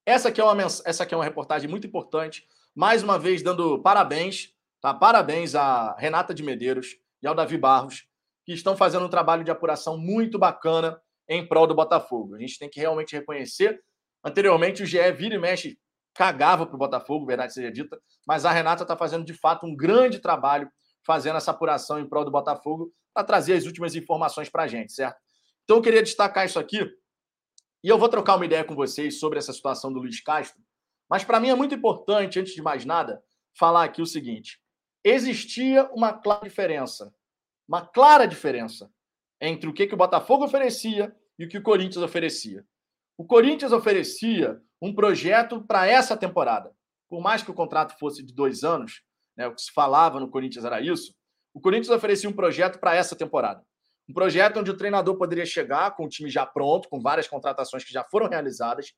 Essa 0.07 0.29
aqui 0.29 0.41
é 0.41 0.45
uma, 0.45 0.63
essa 0.63 1.03
aqui 1.03 1.15
é 1.15 1.17
uma 1.17 1.25
reportagem 1.25 1.69
muito 1.69 1.87
importante, 1.87 2.45
mais 2.75 3.03
uma 3.03 3.19
vez 3.19 3.43
dando 3.43 3.81
parabéns, 3.83 4.53
tá? 4.81 4.93
Parabéns 4.93 5.55
a 5.55 5.95
Renata 5.97 6.35
de 6.35 6.43
Medeiros 6.43 6.97
e 7.23 7.27
ao 7.27 7.35
Davi 7.35 7.59
Barros, 7.59 8.07
que 8.45 8.53
estão 8.53 8.77
fazendo 8.77 9.07
um 9.07 9.11
trabalho 9.11 9.45
de 9.45 9.51
apuração 9.51 9.97
muito 9.97 10.39
bacana 10.39 11.01
em 11.29 11.47
prol 11.47 11.67
do 11.67 11.75
Botafogo. 11.75 12.35
A 12.35 12.39
gente 12.39 12.59
tem 12.59 12.69
que 12.69 12.81
realmente 12.81 13.15
reconhecer. 13.15 13.81
Anteriormente, 14.25 14.83
o 14.83 14.87
GE 14.87 15.13
vira 15.13 15.35
e 15.35 15.39
mexe, 15.39 15.79
cagava 16.15 16.67
para 16.67 16.75
o 16.75 16.79
Botafogo, 16.79 17.27
verdade 17.27 17.53
seja 17.53 17.71
dita, 17.71 18.01
mas 18.27 18.45
a 18.45 18.53
Renata 18.53 18.83
está 18.83 18.97
fazendo 18.97 19.25
de 19.25 19.35
fato 19.35 19.67
um 19.67 19.75
grande 19.75 20.19
trabalho 20.19 20.71
fazendo 21.05 21.37
essa 21.37 21.51
apuração 21.51 21.99
em 21.99 22.09
prol 22.09 22.25
do 22.25 22.31
Botafogo 22.31 22.93
para 23.13 23.25
trazer 23.25 23.55
as 23.55 23.67
últimas 23.67 23.95
informações 23.95 24.49
para 24.49 24.65
a 24.65 24.67
gente, 24.69 24.93
certo? 24.93 25.19
Então 25.65 25.79
eu 25.79 25.83
queria 25.83 26.03
destacar 26.03 26.47
isso 26.47 26.59
aqui 26.59 26.89
e 27.83 27.89
eu 27.89 27.99
vou 27.99 28.09
trocar 28.09 28.37
uma 28.37 28.45
ideia 28.45 28.65
com 28.65 28.75
vocês 28.75 29.19
sobre 29.19 29.39
essa 29.39 29.53
situação 29.53 29.93
do 29.93 29.99
Luiz 29.99 30.21
Castro, 30.21 30.63
mas 31.09 31.25
para 31.25 31.41
mim 31.41 31.49
é 31.49 31.55
muito 31.55 31.75
importante, 31.75 32.39
antes 32.39 32.55
de 32.55 32.63
mais 32.63 32.85
nada, 32.85 33.23
falar 33.55 33.85
aqui 33.85 34.01
o 34.01 34.07
seguinte: 34.07 34.61
existia 35.05 35.91
uma 35.93 36.13
clara 36.13 36.49
diferença, 36.49 37.13
uma 37.67 37.85
clara 37.85 38.27
diferença 38.27 38.91
entre 39.41 39.69
o 39.69 39.73
que, 39.73 39.87
que 39.87 39.95
o 39.95 39.99
Botafogo 39.99 40.45
oferecia 40.45 41.15
e 41.39 41.45
o 41.45 41.49
que 41.49 41.59
o 41.59 41.63
Corinthians 41.63 42.05
oferecia. 42.05 42.65
O 43.17 43.25
Corinthians 43.25 43.73
oferecia 43.73 44.61
um 44.81 44.95
projeto 44.95 45.63
para 45.63 45.87
essa 45.87 46.17
temporada. 46.17 46.73
Por 47.09 47.21
mais 47.21 47.43
que 47.43 47.51
o 47.51 47.55
contrato 47.55 47.99
fosse 47.99 48.23
de 48.23 48.33
dois 48.33 48.65
anos, 48.65 49.03
né, 49.37 49.47
o 49.47 49.55
que 49.55 49.63
se 49.63 49.73
falava 49.73 50.19
no 50.19 50.31
Corinthians 50.31 50.65
era 50.65 50.81
isso, 50.81 51.15
o 51.55 51.61
Corinthians 51.61 51.91
oferecia 51.91 52.29
um 52.29 52.33
projeto 52.33 52.79
para 52.79 52.95
essa 52.95 53.15
temporada. 53.15 53.63
Um 54.09 54.15
projeto 54.15 54.59
onde 54.59 54.71
o 54.71 54.77
treinador 54.77 55.17
poderia 55.17 55.47
chegar 55.47 55.95
com 55.95 56.07
o 56.07 56.09
time 56.09 56.29
já 56.29 56.45
pronto, 56.45 56.89
com 56.89 57.01
várias 57.01 57.29
contratações 57.29 57.85
que 57.85 57.93
já 57.93 58.05
foram 58.05 58.29
realizadas, 58.29 58.93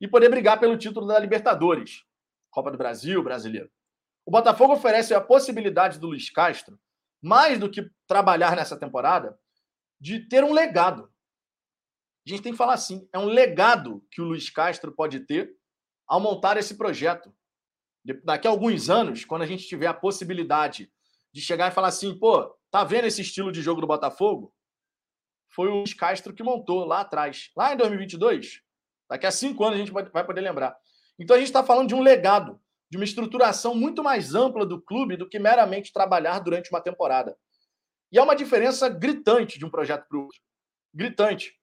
e 0.00 0.08
poder 0.08 0.28
brigar 0.28 0.58
pelo 0.58 0.76
título 0.76 1.06
da 1.06 1.18
Libertadores, 1.18 2.02
Copa 2.50 2.70
do 2.70 2.76
Brasil, 2.76 3.22
brasileiro. 3.22 3.70
O 4.26 4.30
Botafogo 4.30 4.74
oferece 4.74 5.14
a 5.14 5.20
possibilidade 5.20 5.98
do 5.98 6.08
Luiz 6.08 6.30
Castro, 6.30 6.78
mais 7.22 7.58
do 7.58 7.70
que 7.70 7.88
trabalhar 8.06 8.56
nessa 8.56 8.78
temporada, 8.78 9.38
de 10.00 10.20
ter 10.20 10.44
um 10.44 10.52
legado. 10.52 11.10
A 12.26 12.30
gente 12.30 12.42
tem 12.42 12.52
que 12.52 12.58
falar 12.58 12.74
assim: 12.74 13.08
é 13.12 13.18
um 13.18 13.26
legado 13.26 14.04
que 14.10 14.20
o 14.20 14.24
Luiz 14.24 14.50
Castro 14.50 14.92
pode 14.92 15.20
ter 15.20 15.54
ao 16.06 16.20
montar 16.20 16.56
esse 16.56 16.76
projeto 16.76 17.34
daqui 18.22 18.46
a 18.46 18.50
alguns 18.50 18.90
anos, 18.90 19.24
quando 19.24 19.42
a 19.42 19.46
gente 19.46 19.66
tiver 19.66 19.86
a 19.86 19.94
possibilidade 19.94 20.90
de 21.32 21.40
chegar 21.40 21.70
e 21.70 21.74
falar 21.74 21.88
assim, 21.88 22.16
pô, 22.18 22.54
tá 22.70 22.84
vendo 22.84 23.06
esse 23.06 23.22
estilo 23.22 23.50
de 23.50 23.62
jogo 23.62 23.80
do 23.80 23.86
Botafogo? 23.86 24.54
Foi 25.48 25.68
o 25.68 25.76
Luiz 25.76 25.94
Castro 25.94 26.34
que 26.34 26.42
montou 26.42 26.84
lá 26.84 27.00
atrás, 27.00 27.50
lá 27.56 27.72
em 27.72 27.76
2022. 27.76 28.60
Daqui 29.08 29.26
a 29.26 29.30
cinco 29.30 29.64
anos 29.64 29.76
a 29.76 29.78
gente 29.78 29.92
vai 29.92 30.24
poder 30.24 30.40
lembrar. 30.40 30.76
Então 31.18 31.36
a 31.36 31.38
gente 31.38 31.48
está 31.48 31.64
falando 31.64 31.88
de 31.88 31.94
um 31.94 32.02
legado, 32.02 32.60
de 32.90 32.98
uma 32.98 33.04
estruturação 33.04 33.74
muito 33.74 34.02
mais 34.02 34.34
ampla 34.34 34.66
do 34.66 34.80
clube 34.82 35.16
do 35.16 35.28
que 35.28 35.38
meramente 35.38 35.92
trabalhar 35.92 36.40
durante 36.40 36.70
uma 36.70 36.80
temporada. 36.80 37.36
E 38.12 38.18
é 38.18 38.22
uma 38.22 38.36
diferença 38.36 38.88
gritante 38.88 39.58
de 39.58 39.64
um 39.64 39.70
projeto 39.70 40.06
para 40.08 40.18
o 40.18 40.22
outro. 40.22 40.40
Gritante. 40.92 41.54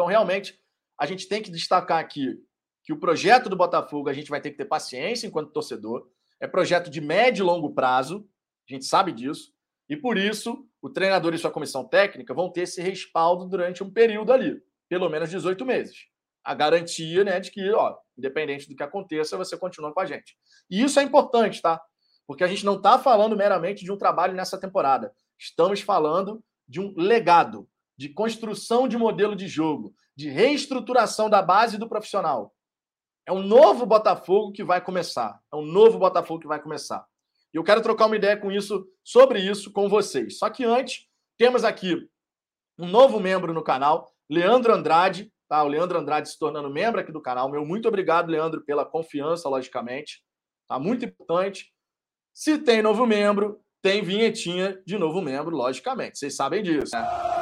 Então, 0.00 0.08
realmente, 0.08 0.58
a 0.98 1.04
gente 1.04 1.28
tem 1.28 1.42
que 1.42 1.50
destacar 1.50 1.98
aqui 1.98 2.42
que 2.82 2.90
o 2.90 2.98
projeto 2.98 3.50
do 3.50 3.56
Botafogo 3.56 4.08
a 4.08 4.14
gente 4.14 4.30
vai 4.30 4.40
ter 4.40 4.50
que 4.50 4.56
ter 4.56 4.64
paciência 4.64 5.26
enquanto 5.26 5.52
torcedor. 5.52 6.08
É 6.40 6.46
projeto 6.46 6.88
de 6.88 7.02
médio 7.02 7.42
e 7.42 7.44
longo 7.44 7.74
prazo, 7.74 8.26
a 8.66 8.72
gente 8.72 8.86
sabe 8.86 9.12
disso. 9.12 9.52
E 9.90 9.98
por 9.98 10.16
isso, 10.16 10.66
o 10.80 10.88
treinador 10.88 11.34
e 11.34 11.38
sua 11.38 11.50
comissão 11.50 11.86
técnica 11.86 12.32
vão 12.32 12.50
ter 12.50 12.62
esse 12.62 12.80
respaldo 12.80 13.46
durante 13.46 13.84
um 13.84 13.90
período 13.90 14.32
ali, 14.32 14.62
pelo 14.88 15.10
menos 15.10 15.28
18 15.28 15.66
meses. 15.66 16.06
A 16.42 16.54
garantia 16.54 17.22
né, 17.22 17.38
de 17.38 17.50
que, 17.50 17.70
ó, 17.70 17.98
independente 18.16 18.70
do 18.70 18.74
que 18.74 18.82
aconteça, 18.82 19.36
você 19.36 19.54
continua 19.54 19.92
com 19.92 20.00
a 20.00 20.06
gente. 20.06 20.34
E 20.70 20.82
isso 20.82 20.98
é 20.98 21.02
importante, 21.02 21.60
tá? 21.60 21.78
Porque 22.26 22.42
a 22.42 22.48
gente 22.48 22.64
não 22.64 22.76
está 22.76 22.98
falando 22.98 23.36
meramente 23.36 23.84
de 23.84 23.92
um 23.92 23.98
trabalho 23.98 24.32
nessa 24.32 24.58
temporada. 24.58 25.12
Estamos 25.38 25.82
falando 25.82 26.42
de 26.66 26.80
um 26.80 26.94
legado, 26.96 27.68
de 28.00 28.08
construção 28.08 28.88
de 28.88 28.96
modelo 28.96 29.36
de 29.36 29.46
jogo, 29.46 29.94
de 30.16 30.30
reestruturação 30.30 31.28
da 31.28 31.42
base 31.42 31.76
do 31.76 31.86
profissional. 31.86 32.54
É 33.26 33.32
um 33.32 33.42
novo 33.42 33.84
Botafogo 33.84 34.52
que 34.52 34.64
vai 34.64 34.82
começar. 34.82 35.38
É 35.52 35.56
um 35.56 35.60
novo 35.60 35.98
Botafogo 35.98 36.40
que 36.40 36.46
vai 36.46 36.58
começar. 36.62 37.04
E 37.52 37.58
eu 37.58 37.62
quero 37.62 37.82
trocar 37.82 38.06
uma 38.06 38.16
ideia 38.16 38.38
com 38.38 38.50
isso, 38.50 38.88
sobre 39.04 39.38
isso 39.38 39.70
com 39.70 39.86
vocês. 39.86 40.38
Só 40.38 40.48
que 40.48 40.64
antes, 40.64 41.08
temos 41.36 41.62
aqui 41.62 42.08
um 42.78 42.88
novo 42.88 43.20
membro 43.20 43.52
no 43.52 43.62
canal, 43.62 44.10
Leandro 44.30 44.72
Andrade. 44.72 45.30
Tá? 45.46 45.62
O 45.62 45.68
Leandro 45.68 45.98
Andrade 45.98 46.30
se 46.30 46.38
tornando 46.38 46.70
membro 46.70 47.02
aqui 47.02 47.12
do 47.12 47.20
canal. 47.20 47.50
Meu 47.50 47.66
muito 47.66 47.86
obrigado, 47.86 48.30
Leandro, 48.30 48.64
pela 48.64 48.86
confiança, 48.86 49.46
logicamente. 49.46 50.24
Tá 50.66 50.78
muito 50.78 51.04
importante. 51.04 51.70
Se 52.32 52.56
tem 52.56 52.80
novo 52.80 53.04
membro, 53.04 53.60
tem 53.82 54.02
vinhetinha 54.02 54.80
de 54.86 54.96
novo 54.96 55.20
membro, 55.20 55.54
logicamente. 55.54 56.18
Vocês 56.18 56.34
sabem 56.34 56.62
disso, 56.62 56.96
né? 56.96 57.39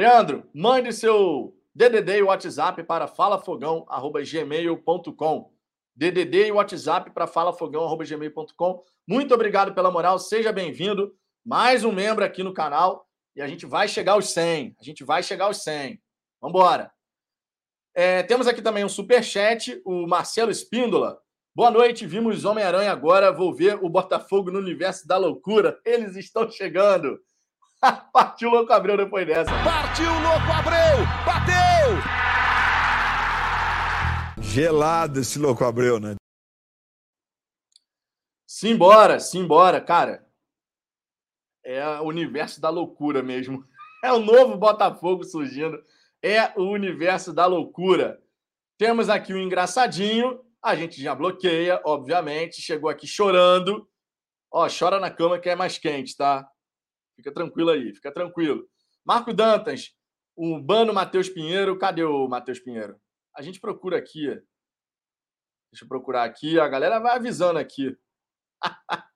Leandro, 0.00 0.48
mande 0.54 0.94
seu 0.94 1.54
DDD 1.74 2.20
e 2.20 2.22
WhatsApp 2.22 2.82
para 2.84 3.06
falafogão@gmail.com. 3.06 5.52
DDD 5.94 6.46
e 6.46 6.52
WhatsApp 6.52 7.10
para 7.10 7.26
falafogão@gmail.com. 7.26 8.82
Muito 9.06 9.34
obrigado 9.34 9.74
pela 9.74 9.90
moral, 9.90 10.18
seja 10.18 10.50
bem-vindo. 10.52 11.14
Mais 11.44 11.84
um 11.84 11.92
membro 11.92 12.24
aqui 12.24 12.42
no 12.42 12.54
canal 12.54 13.06
e 13.36 13.42
a 13.42 13.46
gente 13.46 13.66
vai 13.66 13.86
chegar 13.86 14.12
aos 14.12 14.30
100. 14.30 14.74
A 14.80 14.82
gente 14.82 15.04
vai 15.04 15.22
chegar 15.22 15.44
aos 15.44 15.62
100. 15.62 16.00
Vamos 16.40 16.58
embora. 16.58 16.90
É, 17.94 18.22
temos 18.22 18.48
aqui 18.48 18.62
também 18.62 18.86
um 18.86 18.88
super 18.88 19.22
chat, 19.22 19.82
o 19.84 20.06
Marcelo 20.06 20.50
Espíndola. 20.50 21.20
Boa 21.54 21.70
noite, 21.70 22.06
vimos 22.06 22.46
Homem-Aranha 22.46 22.90
agora, 22.90 23.30
vou 23.30 23.54
ver 23.54 23.78
o 23.84 23.90
Botafogo 23.90 24.50
no 24.50 24.60
universo 24.60 25.06
da 25.06 25.18
loucura. 25.18 25.78
Eles 25.84 26.16
estão 26.16 26.50
chegando. 26.50 27.20
Partiu 28.12 28.50
o 28.50 28.52
Louco 28.52 28.72
Abreu 28.72 28.96
depois 28.96 29.26
dessa. 29.26 29.50
Partiu 29.64 30.10
o 30.10 30.20
Louco 30.20 30.52
Abreu! 30.52 31.06
Bateu! 31.24 32.20
Gelado 34.42 35.20
esse 35.20 35.38
Louco 35.38 35.64
Abreu, 35.64 35.98
né? 35.98 36.16
Simbora, 38.46 39.18
simbora, 39.20 39.80
cara. 39.80 40.26
É 41.64 42.00
o 42.00 42.04
universo 42.04 42.60
da 42.60 42.68
loucura 42.68 43.22
mesmo. 43.22 43.64
É 44.02 44.10
o 44.10 44.18
novo 44.18 44.56
Botafogo 44.56 45.24
surgindo. 45.24 45.78
É 46.22 46.58
o 46.58 46.70
universo 46.70 47.34
da 47.34 47.44
loucura. 47.44 48.18
Temos 48.78 49.10
aqui 49.10 49.34
o 49.34 49.36
um 49.36 49.38
engraçadinho, 49.38 50.42
a 50.62 50.74
gente 50.74 51.02
já 51.02 51.14
bloqueia, 51.14 51.78
obviamente. 51.84 52.62
Chegou 52.62 52.88
aqui 52.88 53.06
chorando. 53.06 53.86
Ó, 54.50 54.66
chora 54.70 54.98
na 54.98 55.10
cama 55.10 55.38
que 55.38 55.50
é 55.50 55.54
mais 55.54 55.76
quente, 55.76 56.16
tá? 56.16 56.50
Fica 57.20 57.32
tranquilo 57.32 57.70
aí, 57.70 57.94
fica 57.94 58.10
tranquilo. 58.10 58.66
Marco 59.04 59.34
Dantas, 59.34 59.94
o 60.34 60.58
Bano 60.58 60.92
Matheus 60.94 61.28
Pinheiro. 61.28 61.78
Cadê 61.78 62.02
o 62.02 62.26
Matheus 62.26 62.58
Pinheiro? 62.58 62.98
A 63.36 63.42
gente 63.42 63.60
procura 63.60 63.98
aqui. 63.98 64.26
Deixa 65.70 65.84
eu 65.84 65.88
procurar 65.88 66.24
aqui. 66.24 66.58
A 66.58 66.66
galera 66.66 66.98
vai 66.98 67.14
avisando 67.16 67.58
aqui. 67.58 67.94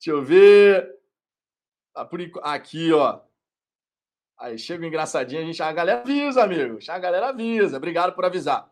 Deixa 0.00 0.10
eu 0.10 0.22
ver. 0.22 0.90
Tá 1.94 2.08
aqui, 2.42 2.92
ó. 2.92 3.20
Aí 4.38 4.58
chega 4.58 4.82
o 4.82 4.86
engraçadinho, 4.86 5.42
a 5.42 5.44
gente 5.44 5.62
a 5.62 5.72
galera 5.72 6.00
avisa, 6.00 6.42
amigo. 6.42 6.78
A 6.88 6.98
galera 6.98 7.28
avisa. 7.28 7.76
Obrigado 7.76 8.14
por 8.14 8.24
avisar. 8.24 8.68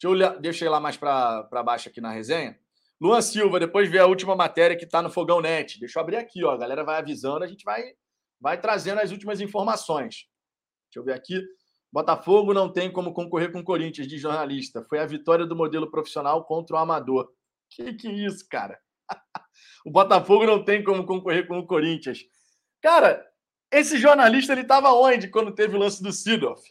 Deixa 0.00 0.24
eu, 0.24 0.40
deixa 0.40 0.64
eu 0.64 0.68
ir 0.68 0.70
lá 0.70 0.80
mais 0.80 0.96
para 0.96 1.62
baixo 1.64 1.88
aqui 1.88 2.00
na 2.00 2.10
resenha. 2.10 2.58
Luan 3.00 3.20
Silva, 3.20 3.58
depois 3.58 3.90
ver 3.90 3.98
a 3.98 4.06
última 4.06 4.36
matéria 4.36 4.76
que 4.76 4.84
está 4.84 5.02
no 5.02 5.10
Fogão 5.10 5.40
Net. 5.40 5.80
Deixa 5.80 5.98
eu 5.98 6.02
abrir 6.04 6.16
aqui, 6.18 6.44
ó. 6.44 6.52
A 6.52 6.56
galera 6.56 6.84
vai 6.84 7.00
avisando, 7.00 7.42
a 7.42 7.48
gente 7.48 7.64
vai, 7.64 7.94
vai 8.42 8.60
trazendo 8.60 9.00
as 9.00 9.12
últimas 9.12 9.40
informações. 9.40 10.26
Deixa 10.88 10.98
eu 10.98 11.04
ver 11.04 11.14
aqui. 11.14 11.40
Botafogo 11.92 12.52
não 12.52 12.72
tem 12.72 12.90
como 12.90 13.14
concorrer 13.14 13.52
com 13.52 13.60
o 13.60 13.64
Corinthians, 13.64 14.08
de 14.08 14.18
jornalista. 14.18 14.82
Foi 14.82 14.98
a 14.98 15.06
vitória 15.06 15.46
do 15.46 15.54
modelo 15.54 15.88
profissional 15.90 16.44
contra 16.44 16.74
o 16.74 16.78
amador. 16.78 17.30
Que 17.70 17.94
que 17.94 18.08
é 18.08 18.12
isso, 18.12 18.46
cara? 18.48 18.80
o 19.86 19.90
Botafogo 19.90 20.44
não 20.44 20.64
tem 20.64 20.82
como 20.82 21.06
concorrer 21.06 21.46
com 21.46 21.58
o 21.58 21.66
Corinthians. 21.66 22.24
Cara, 22.82 23.24
esse 23.70 23.96
jornalista 23.96 24.52
ele 24.52 24.62
estava 24.62 24.92
onde 24.92 25.28
quando 25.28 25.54
teve 25.54 25.76
o 25.76 25.78
lance 25.78 26.02
do 26.02 26.12
Sidorf? 26.12 26.62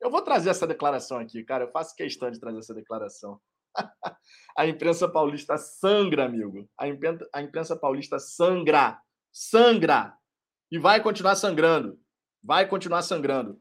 Eu 0.00 0.10
vou 0.10 0.22
trazer 0.22 0.50
essa 0.50 0.66
declaração 0.66 1.18
aqui, 1.18 1.44
cara. 1.44 1.64
Eu 1.64 1.70
faço 1.70 1.94
questão 1.94 2.30
de 2.30 2.40
trazer 2.40 2.58
essa 2.58 2.74
declaração. 2.74 3.40
a 4.56 4.66
imprensa 4.66 5.08
paulista 5.08 5.56
sangra, 5.56 6.24
amigo. 6.24 6.68
A 6.76 6.88
imprensa, 6.88 7.28
a 7.32 7.40
imprensa 7.40 7.76
paulista 7.76 8.18
sangra. 8.18 9.00
Sangra. 9.30 10.17
E 10.70 10.78
vai 10.78 11.02
continuar 11.02 11.36
sangrando. 11.36 12.00
Vai 12.42 12.66
continuar 12.68 13.02
sangrando. 13.02 13.60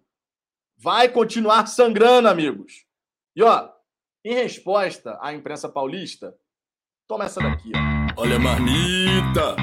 Vai 0.78 1.10
continuar 1.10 1.66
sangrando, 1.68 2.28
amigos. 2.28 2.86
E, 3.36 3.44
ó, 3.44 3.72
em 4.24 4.34
resposta 4.34 5.18
à 5.22 5.34
imprensa 5.34 5.70
paulista, 5.70 6.38
toma 7.08 7.26
essa 7.26 7.40
daqui, 7.40 7.72
ó. 7.76 8.22
Olha 8.22 8.36
a 8.36 8.40
marmita! 8.40 9.56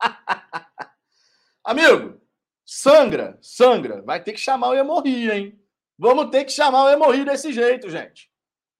Amigo, 1.64 2.22
Sangra, 2.74 3.38
sangra. 3.42 4.00
Vai 4.02 4.22
ter 4.22 4.32
que 4.32 4.40
chamar 4.40 4.70
o 4.70 4.74
Hemorri, 4.74 5.30
hein? 5.30 5.62
Vamos 5.98 6.30
ter 6.30 6.44
que 6.46 6.52
chamar 6.52 6.84
o 6.84 6.88
Hemorri 6.88 7.22
desse 7.22 7.52
jeito, 7.52 7.90
gente. 7.90 8.32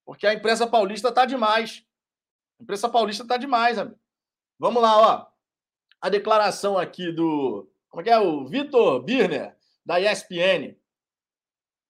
Porque 0.05 0.27
a 0.27 0.33
imprensa 0.33 0.66
paulista 0.66 1.12
tá 1.12 1.27
demais. 1.27 1.85
A 2.59 2.62
imprensa 2.62 2.88
paulista 2.88 3.27
tá 3.27 3.37
demais, 3.37 3.77
amigo. 3.77 4.01
Vamos 4.62 4.81
lá, 4.81 4.96
ó. 4.96 5.27
A 6.01 6.09
declaração 6.09 6.79
aqui 6.79 7.11
do. 7.11 7.68
Como 7.88 8.01
é 8.01 8.05
que 8.05 8.11
é? 8.11 8.18
O 8.20 8.46
Vitor 8.46 9.03
Birner, 9.03 9.57
da 9.85 10.01
ESPN. 10.01 10.77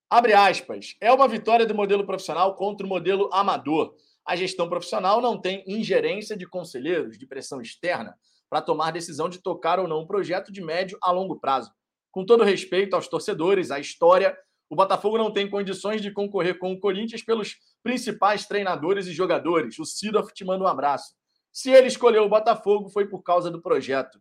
Abre 0.09 0.33
aspas. 0.33 0.97
É 0.99 1.13
uma 1.13 1.29
vitória 1.29 1.67
do 1.67 1.75
modelo 1.75 2.07
profissional 2.07 2.57
contra 2.57 2.87
o 2.87 2.89
modelo 2.89 3.29
amador. 3.31 3.95
A 4.25 4.35
gestão 4.35 4.71
profissional 4.71 5.21
não 5.21 5.39
tem 5.39 5.63
ingerência 5.67 6.35
de 6.35 6.47
conselheiros 6.47 7.19
de 7.19 7.27
pressão 7.27 7.61
externa 7.61 8.17
para 8.49 8.63
tomar 8.63 8.91
decisão 8.91 9.29
de 9.29 9.43
tocar 9.43 9.79
ou 9.79 9.87
não 9.87 10.01
um 10.01 10.07
projeto 10.07 10.51
de 10.51 10.63
médio 10.63 10.97
a 11.03 11.11
longo 11.11 11.39
prazo 11.39 11.71
com 12.13 12.27
todo 12.27 12.45
respeito 12.45 12.95
aos 12.95 13.09
torcedores, 13.09 13.71
à 13.71 13.81
história, 13.81 14.37
o 14.69 14.77
Botafogo 14.77 15.19
não 15.19 15.33
tem 15.33 15.51
condições 15.51 16.01
de 16.01 16.11
concorrer 16.11 16.59
com 16.59 16.73
o 16.73 16.79
Corinthians 16.79 17.23
pelos 17.23 17.57
principais 17.83 18.47
treinadores 18.47 19.07
e 19.07 19.13
jogadores. 19.13 19.79
O 19.79 19.85
Sidoff 19.85 20.33
te 20.33 20.45
manda 20.45 20.63
um 20.63 20.67
abraço. 20.67 21.15
Se 21.53 21.71
ele 21.71 21.89
escolheu 21.89 22.25
o 22.25 22.29
Botafogo, 22.29 22.89
foi 22.89 23.07
por 23.07 23.23
causa 23.23 23.51
do 23.51 23.61
projeto. 23.61 24.21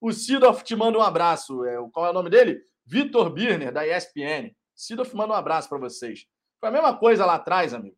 O 0.00 0.12
Sidoff 0.12 0.64
te 0.64 0.74
manda 0.74 0.98
um 0.98 1.02
abraço. 1.02 1.62
É, 1.64 1.76
qual 1.92 2.06
é 2.06 2.10
o 2.10 2.14
nome 2.14 2.30
dele? 2.30 2.64
Vitor 2.86 3.30
Birner, 3.30 3.70
da 3.70 3.86
ESPN. 3.86 4.56
Sidoff 4.74 5.14
manda 5.14 5.34
um 5.34 5.36
abraço 5.36 5.68
para 5.68 5.76
vocês. 5.78 6.26
Foi 6.58 6.70
a 6.70 6.72
mesma 6.72 6.96
coisa 6.96 7.26
lá 7.26 7.34
atrás, 7.34 7.74
amigo. 7.74 7.96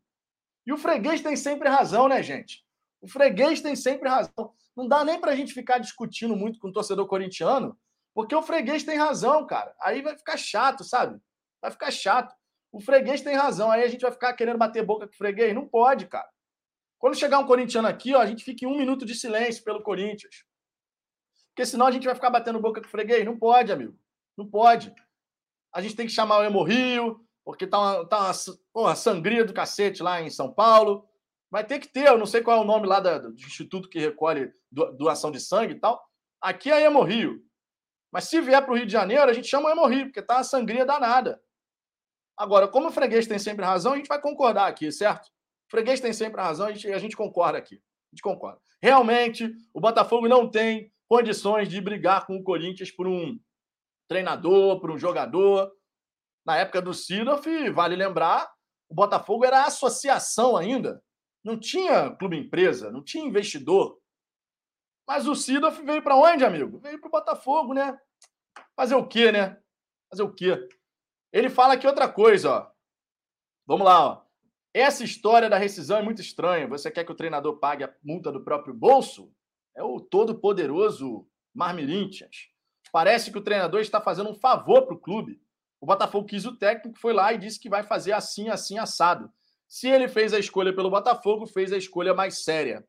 E 0.67 0.73
o 0.73 0.77
freguês 0.77 1.21
tem 1.21 1.37
sempre 1.37 1.69
razão, 1.69 2.09
né, 2.09 2.23
gente? 2.23 2.65
O 3.01 3.09
freguês 3.09 3.61
tem 3.61 3.77
sempre 3.77 4.09
razão. 4.09 4.53
Não 4.77 4.89
dá 4.89 5.05
nem 5.05 5.21
para 5.21 5.33
a 5.33 5.37
gente 5.37 5.53
ficar 5.53 5.79
discutindo 5.79 6.35
muito 6.35 6.59
com 6.59 6.69
o 6.69 6.73
torcedor 6.73 7.07
corintiano, 7.07 7.79
porque 8.15 8.35
o 8.35 8.43
freguês 8.43 8.83
tem 8.83 8.97
razão, 8.97 9.47
cara. 9.47 9.75
Aí 9.81 10.03
vai 10.03 10.17
ficar 10.17 10.37
chato, 10.37 10.83
sabe? 10.83 11.21
Vai 11.61 11.71
ficar 11.71 11.91
chato. 11.91 12.35
O 12.71 12.81
freguês 12.81 13.21
tem 13.21 13.37
razão. 13.37 13.71
Aí 13.71 13.83
a 13.83 13.89
gente 13.89 14.01
vai 14.01 14.11
ficar 14.11 14.33
querendo 14.33 14.59
bater 14.59 14.85
boca 14.85 15.07
com 15.07 15.13
o 15.13 15.17
freguês? 15.17 15.55
Não 15.55 15.69
pode, 15.69 16.07
cara. 16.07 16.29
Quando 17.03 17.19
chegar 17.19 17.41
um 17.41 17.47
corintiano 17.49 17.89
aqui, 17.89 18.15
ó, 18.15 18.21
a 18.21 18.27
gente 18.27 18.45
fica 18.45 18.65
em 18.65 18.69
um 18.69 18.79
minuto 18.79 19.05
de 19.05 19.13
silêncio 19.17 19.65
pelo 19.65 19.83
Corinthians. 19.83 20.45
Porque 21.49 21.67
senão 21.67 21.87
a 21.87 21.91
gente 21.91 22.07
vai 22.07 22.15
ficar 22.15 22.31
batendo 22.31 22.61
boca 22.61 22.81
com 22.81 22.87
o 22.87 22.91
freguês. 22.91 23.25
Não 23.25 23.37
pode, 23.37 23.73
amigo. 23.73 23.99
Não 24.39 24.49
pode. 24.49 24.95
A 25.75 25.83
gente 25.83 25.97
tem 25.97 26.07
que 26.07 26.13
chamar 26.13 26.39
o 26.39 26.45
Emo 26.45 26.63
Rio, 26.63 27.27
porque 27.45 27.67
tá 27.67 27.81
uma, 27.81 28.09
tá 28.09 28.31
uma, 28.73 28.95
sangria 28.95 29.45
do 29.45 29.53
cacete 29.53 30.01
lá 30.01 30.23
em 30.23 30.31
São 30.31 30.55
Paulo. 30.55 31.05
Vai 31.51 31.67
ter 31.67 31.81
que 31.81 31.89
ter, 31.89 32.07
eu 32.07 32.17
não 32.17 32.25
sei 32.25 32.41
qual 32.41 32.59
é 32.59 32.61
o 32.61 32.65
nome 32.65 32.87
lá 32.87 33.01
do 33.01 33.35
instituto 33.35 33.89
que 33.89 33.99
recolhe 33.99 34.53
doação 34.71 35.33
de 35.33 35.41
sangue 35.41 35.75
e 35.75 35.81
tal. 35.81 36.01
Aqui 36.41 36.71
é 36.71 36.85
Emo 36.85 37.03
Rio. 37.03 37.45
Mas 38.13 38.29
se 38.29 38.41
vier 38.41 38.63
para 38.63 38.73
o 38.73 38.77
Rio 38.77 38.87
de 38.87 38.93
Janeiro, 38.93 39.29
a 39.29 39.33
gente 39.33 39.49
chama 39.49 39.69
o 39.69 39.73
Hemorri, 39.73 40.05
porque 40.05 40.23
tá 40.23 40.37
uma 40.37 40.45
sangria 40.45 40.87
danada. 40.87 41.43
Agora, 42.37 42.69
como 42.69 42.91
o 42.91 42.93
freguês 42.93 43.27
tem 43.27 43.41
sempre 43.41 43.65
razão, 43.65 43.95
a 43.95 43.97
gente 43.97 44.07
vai 44.07 44.21
concordar 44.21 44.69
aqui, 44.69 44.93
certo? 44.93 45.33
Freguês 45.73 46.01
tem 46.01 46.13
sempre 46.13 46.39
razão, 46.39 46.67
a 46.67 46.73
gente, 46.73 46.93
a 46.93 46.99
gente 46.99 47.17
concorda 47.17 47.57
aqui. 47.57 47.77
A 47.77 48.15
gente 48.15 48.21
concorda. 48.23 48.61
Realmente, 48.79 49.51
o 49.73 49.81
Botafogo 49.81 50.29
não 50.29 50.47
tem 50.47 50.93
condições 51.09 51.67
de 51.67 51.81
brigar 51.81 52.27
com 52.27 52.37
o 52.37 52.43
Corinthians 52.43 52.91
por 52.91 53.09
um 53.09 53.41
treinador, 54.07 54.79
por 54.83 54.91
um 54.91 54.99
jogador. 54.99 55.73
Na 56.45 56.59
época 56.59 56.83
do 56.83 56.93
Sidoff, 56.93 57.71
vale 57.71 57.97
lembrar, 57.97 58.53
o 58.87 58.95
Botafogo 58.95 59.47
era 59.47 59.65
associação 59.65 60.59
ainda. 60.59 61.03
Não 61.43 61.59
tinha 61.59 62.11
clube 62.17 62.37
empresa, 62.37 62.91
não 62.91 63.03
tinha 63.03 63.25
investidor. 63.25 63.99
Mas 65.09 65.27
o 65.27 65.35
Sidoff 65.35 65.83
veio 65.83 66.03
para 66.03 66.17
onde, 66.17 66.45
amigo? 66.45 66.81
Veio 66.81 67.01
para 67.01 67.09
o 67.09 67.13
Botafogo, 67.13 67.73
né? 67.73 67.99
Fazer 68.77 68.95
o 68.95 69.09
quê, 69.09 69.33
né? 69.33 69.59
Fazer 70.11 70.23
o 70.23 70.35
quê? 70.35 70.69
Ele 71.33 71.49
fala 71.49 71.73
aqui 71.73 71.87
outra 71.87 72.13
coisa, 72.13 72.51
ó. 72.51 72.71
Vamos 73.67 73.87
lá, 73.87 74.07
ó. 74.07 74.22
Essa 74.75 75.05
história 75.05 75.51
da 75.51 75.59
rescisão 75.59 75.99
é 75.99 76.03
muito 76.03 76.23
estranha. 76.23 76.67
Você 76.69 76.91
quer 76.91 77.05
que 77.05 77.13
o 77.13 77.17
treinador 77.17 77.59
pague 77.59 77.85
a 77.85 77.95
multa 78.03 78.33
do 78.33 78.43
próprio 78.43 78.73
bolso? 78.73 79.31
É 79.77 79.83
o 79.83 80.01
todo-poderoso 80.01 81.27
Marmirintias. 81.55 82.49
Parece 82.91 83.31
que 83.31 83.39
o 83.39 83.43
treinador 83.43 83.81
está 83.81 84.01
fazendo 84.01 84.31
um 84.31 84.35
favor 84.35 84.87
para 84.87 84.95
o 84.95 85.01
clube. 85.01 85.41
O 85.81 85.87
Botafogo 85.87 86.27
quis 86.27 86.47
o 86.47 86.57
técnico, 86.57 86.99
foi 86.99 87.13
lá 87.13 87.33
e 87.33 87.39
disse 87.39 87.59
que 87.59 87.69
vai 87.69 87.83
fazer 87.83 88.13
assim, 88.13 88.49
assim, 88.49 88.79
assado. 88.79 89.31
Se 89.69 89.89
ele 89.89 90.09
fez 90.09 90.33
a 90.33 90.39
escolha 90.39 90.75
pelo 90.75 90.91
Botafogo, 90.91 91.47
fez 91.47 91.73
a 91.73 91.77
escolha 91.77 92.15
mais 92.15 92.45
séria. 92.45 92.87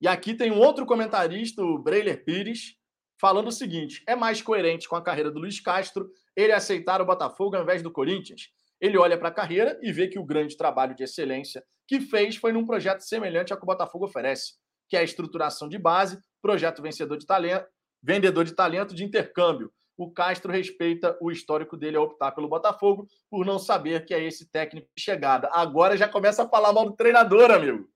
E 0.00 0.06
aqui 0.06 0.34
tem 0.34 0.50
um 0.50 0.58
outro 0.58 0.84
comentarista, 0.84 1.62
o 1.62 1.78
Breiler 1.78 2.24
Pires, 2.24 2.76
falando 3.18 3.48
o 3.48 3.52
seguinte: 3.52 4.02
é 4.06 4.14
mais 4.14 4.42
coerente 4.42 4.88
com 4.88 4.96
a 4.96 5.02
carreira 5.02 5.30
do 5.30 5.40
Luiz 5.40 5.58
Castro 5.60 6.10
ele 6.34 6.52
aceitar 6.52 7.00
o 7.00 7.06
Botafogo 7.06 7.56
ao 7.56 7.62
invés 7.62 7.82
do 7.82 7.90
Corinthians. 7.90 8.50
Ele 8.80 8.98
olha 8.98 9.18
para 9.18 9.28
a 9.28 9.32
carreira 9.32 9.78
e 9.82 9.92
vê 9.92 10.08
que 10.08 10.18
o 10.18 10.24
grande 10.24 10.56
trabalho 10.56 10.94
de 10.94 11.04
excelência 11.04 11.64
que 11.86 12.00
fez 12.00 12.36
foi 12.36 12.52
num 12.52 12.66
projeto 12.66 13.00
semelhante 13.00 13.52
ao 13.52 13.58
que 13.58 13.64
o 13.64 13.66
Botafogo 13.66 14.06
oferece, 14.06 14.54
que 14.88 14.96
é 14.96 15.00
a 15.00 15.04
estruturação 15.04 15.68
de 15.68 15.78
base, 15.78 16.18
projeto 16.42 16.82
vencedor 16.82 17.16
de 17.16 17.26
talento, 17.26 17.66
vendedor 18.02 18.44
de 18.44 18.54
talento 18.54 18.94
de 18.94 19.04
intercâmbio. 19.04 19.72
O 19.96 20.12
Castro 20.12 20.52
respeita 20.52 21.16
o 21.20 21.30
histórico 21.30 21.76
dele 21.76 21.96
a 21.96 22.02
optar 22.02 22.32
pelo 22.32 22.48
Botafogo 22.48 23.08
por 23.30 23.46
não 23.46 23.58
saber 23.58 24.04
que 24.04 24.12
é 24.12 24.22
esse 24.22 24.50
técnico 24.50 24.88
de 24.94 25.02
chegada. 25.02 25.48
Agora 25.52 25.96
já 25.96 26.06
começa 26.06 26.42
a 26.42 26.48
falar 26.48 26.72
mal 26.72 26.84
do 26.84 26.96
treinador, 26.96 27.50
amigo. 27.50 27.88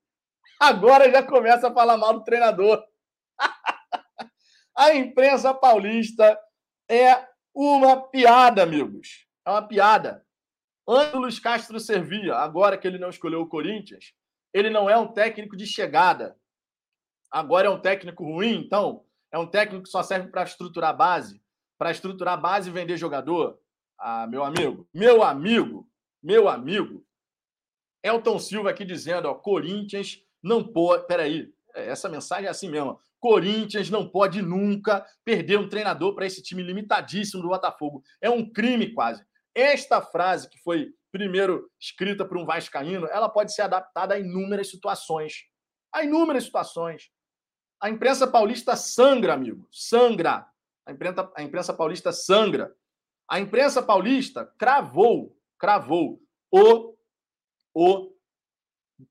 Agora 0.59 1.11
já 1.11 1.23
começa 1.23 1.69
a 1.69 1.75
falar 1.75 1.99
mal 1.99 2.15
do 2.15 2.25
treinador. 2.25 2.83
a 4.77 4.95
imprensa 4.95 5.53
paulista 5.53 6.39
é 6.91 7.27
uma 7.55 8.09
piada, 8.09 8.63
amigos. 8.63 9.27
É 9.47 9.51
uma 9.51 9.67
piada. 9.67 10.25
Antes 10.93 11.15
o 11.15 11.19
Luiz 11.19 11.39
Castro 11.39 11.79
servia, 11.79 12.35
agora 12.35 12.77
que 12.77 12.85
ele 12.85 12.99
não 12.99 13.11
escolheu 13.11 13.41
o 13.43 13.49
Corinthians, 13.49 14.13
ele 14.53 14.69
não 14.69 14.91
é 14.91 14.99
um 14.99 15.07
técnico 15.07 15.57
de 15.57 15.65
chegada. 15.65 16.37
Agora 17.31 17.69
é 17.69 17.71
um 17.71 17.81
técnico 17.81 18.25
ruim, 18.25 18.57
então? 18.57 19.05
É 19.31 19.39
um 19.39 19.47
técnico 19.47 19.85
que 19.85 19.89
só 19.89 20.03
serve 20.03 20.33
para 20.33 20.43
estruturar 20.43 20.91
a 20.91 20.93
base? 20.93 21.41
Para 21.79 21.93
estruturar 21.93 22.35
a 22.35 22.37
base 22.37 22.71
e 22.71 22.73
vender 22.73 22.97
jogador? 22.97 23.61
Ah, 23.97 24.27
meu 24.27 24.43
amigo, 24.43 24.89
meu 24.93 25.23
amigo, 25.23 25.89
meu 26.21 26.49
amigo. 26.49 27.07
Elton 28.03 28.41
Silva 28.41 28.71
aqui 28.71 28.85
dizendo, 28.85 29.29
ó, 29.29 29.35
Corinthians 29.35 30.21
não 30.43 30.65
pode. 30.65 31.07
Peraí, 31.07 31.55
é, 31.73 31.87
essa 31.87 32.09
mensagem 32.09 32.47
é 32.47 32.51
assim 32.51 32.69
mesmo. 32.69 32.99
Corinthians 33.21 33.91
não 33.91 34.09
pode 34.09 34.43
nunca 34.43 35.07
perder 35.25 35.57
um 35.57 35.69
treinador 35.69 36.17
para 36.17 36.27
esse 36.27 36.43
time 36.43 36.65
limitadíssimo 36.65 37.43
do 37.43 37.49
Botafogo. 37.49 38.03
É 38.21 38.29
um 38.29 38.51
crime 38.51 38.93
quase. 38.93 39.25
Esta 39.55 40.01
frase, 40.01 40.49
que 40.49 40.59
foi 40.59 40.93
primeiro 41.11 41.71
escrita 41.79 42.25
por 42.25 42.39
um 42.39 42.45
Vascaíno, 42.45 43.07
ela 43.07 43.29
pode 43.29 43.55
ser 43.55 43.63
adaptada 43.63 44.15
a 44.15 44.19
inúmeras 44.19 44.71
situações. 44.71 45.45
A 45.93 46.05
inúmeras 46.05 46.45
situações. 46.45 47.11
A 47.81 47.91
imprensa 47.91 48.27
paulista 48.27 48.77
sangra, 48.77 49.35
amigo. 49.35 49.67
Sangra. 49.71 50.47
A 50.87 50.93
imprensa, 50.93 51.33
a 51.37 51.43
imprensa 51.43 51.75
paulista 51.75 52.13
sangra. 52.13 52.75
A 53.29 53.41
imprensa 53.41 53.83
paulista 53.83 54.47
cravou, 54.59 55.37
cravou 55.59 56.21
o, 56.51 56.97
o 57.73 58.13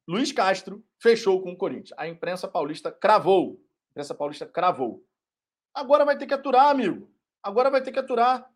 Luiz 0.08 0.32
Castro 0.32 0.84
fechou 1.02 1.42
com 1.42 1.52
o 1.52 1.58
Corinthians. 1.58 1.94
A 1.98 2.08
imprensa 2.08 2.48
paulista 2.48 2.92
cravou. 2.92 3.62
A 3.88 3.92
imprensa 3.92 4.14
paulista 4.14 4.46
cravou. 4.46 5.06
Agora 5.74 6.04
vai 6.04 6.18
ter 6.18 6.28
que 6.28 6.34
aturar, 6.34 6.70
amigo. 6.70 7.10
Agora 7.42 7.70
vai 7.70 7.82
ter 7.82 7.92
que 7.92 8.00
aturar. 8.00 8.50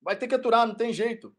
Vai 0.00 0.16
ter 0.16 0.28
que 0.28 0.34
aturar, 0.34 0.66
não 0.66 0.74
tem 0.74 0.92
jeito. 0.92 1.34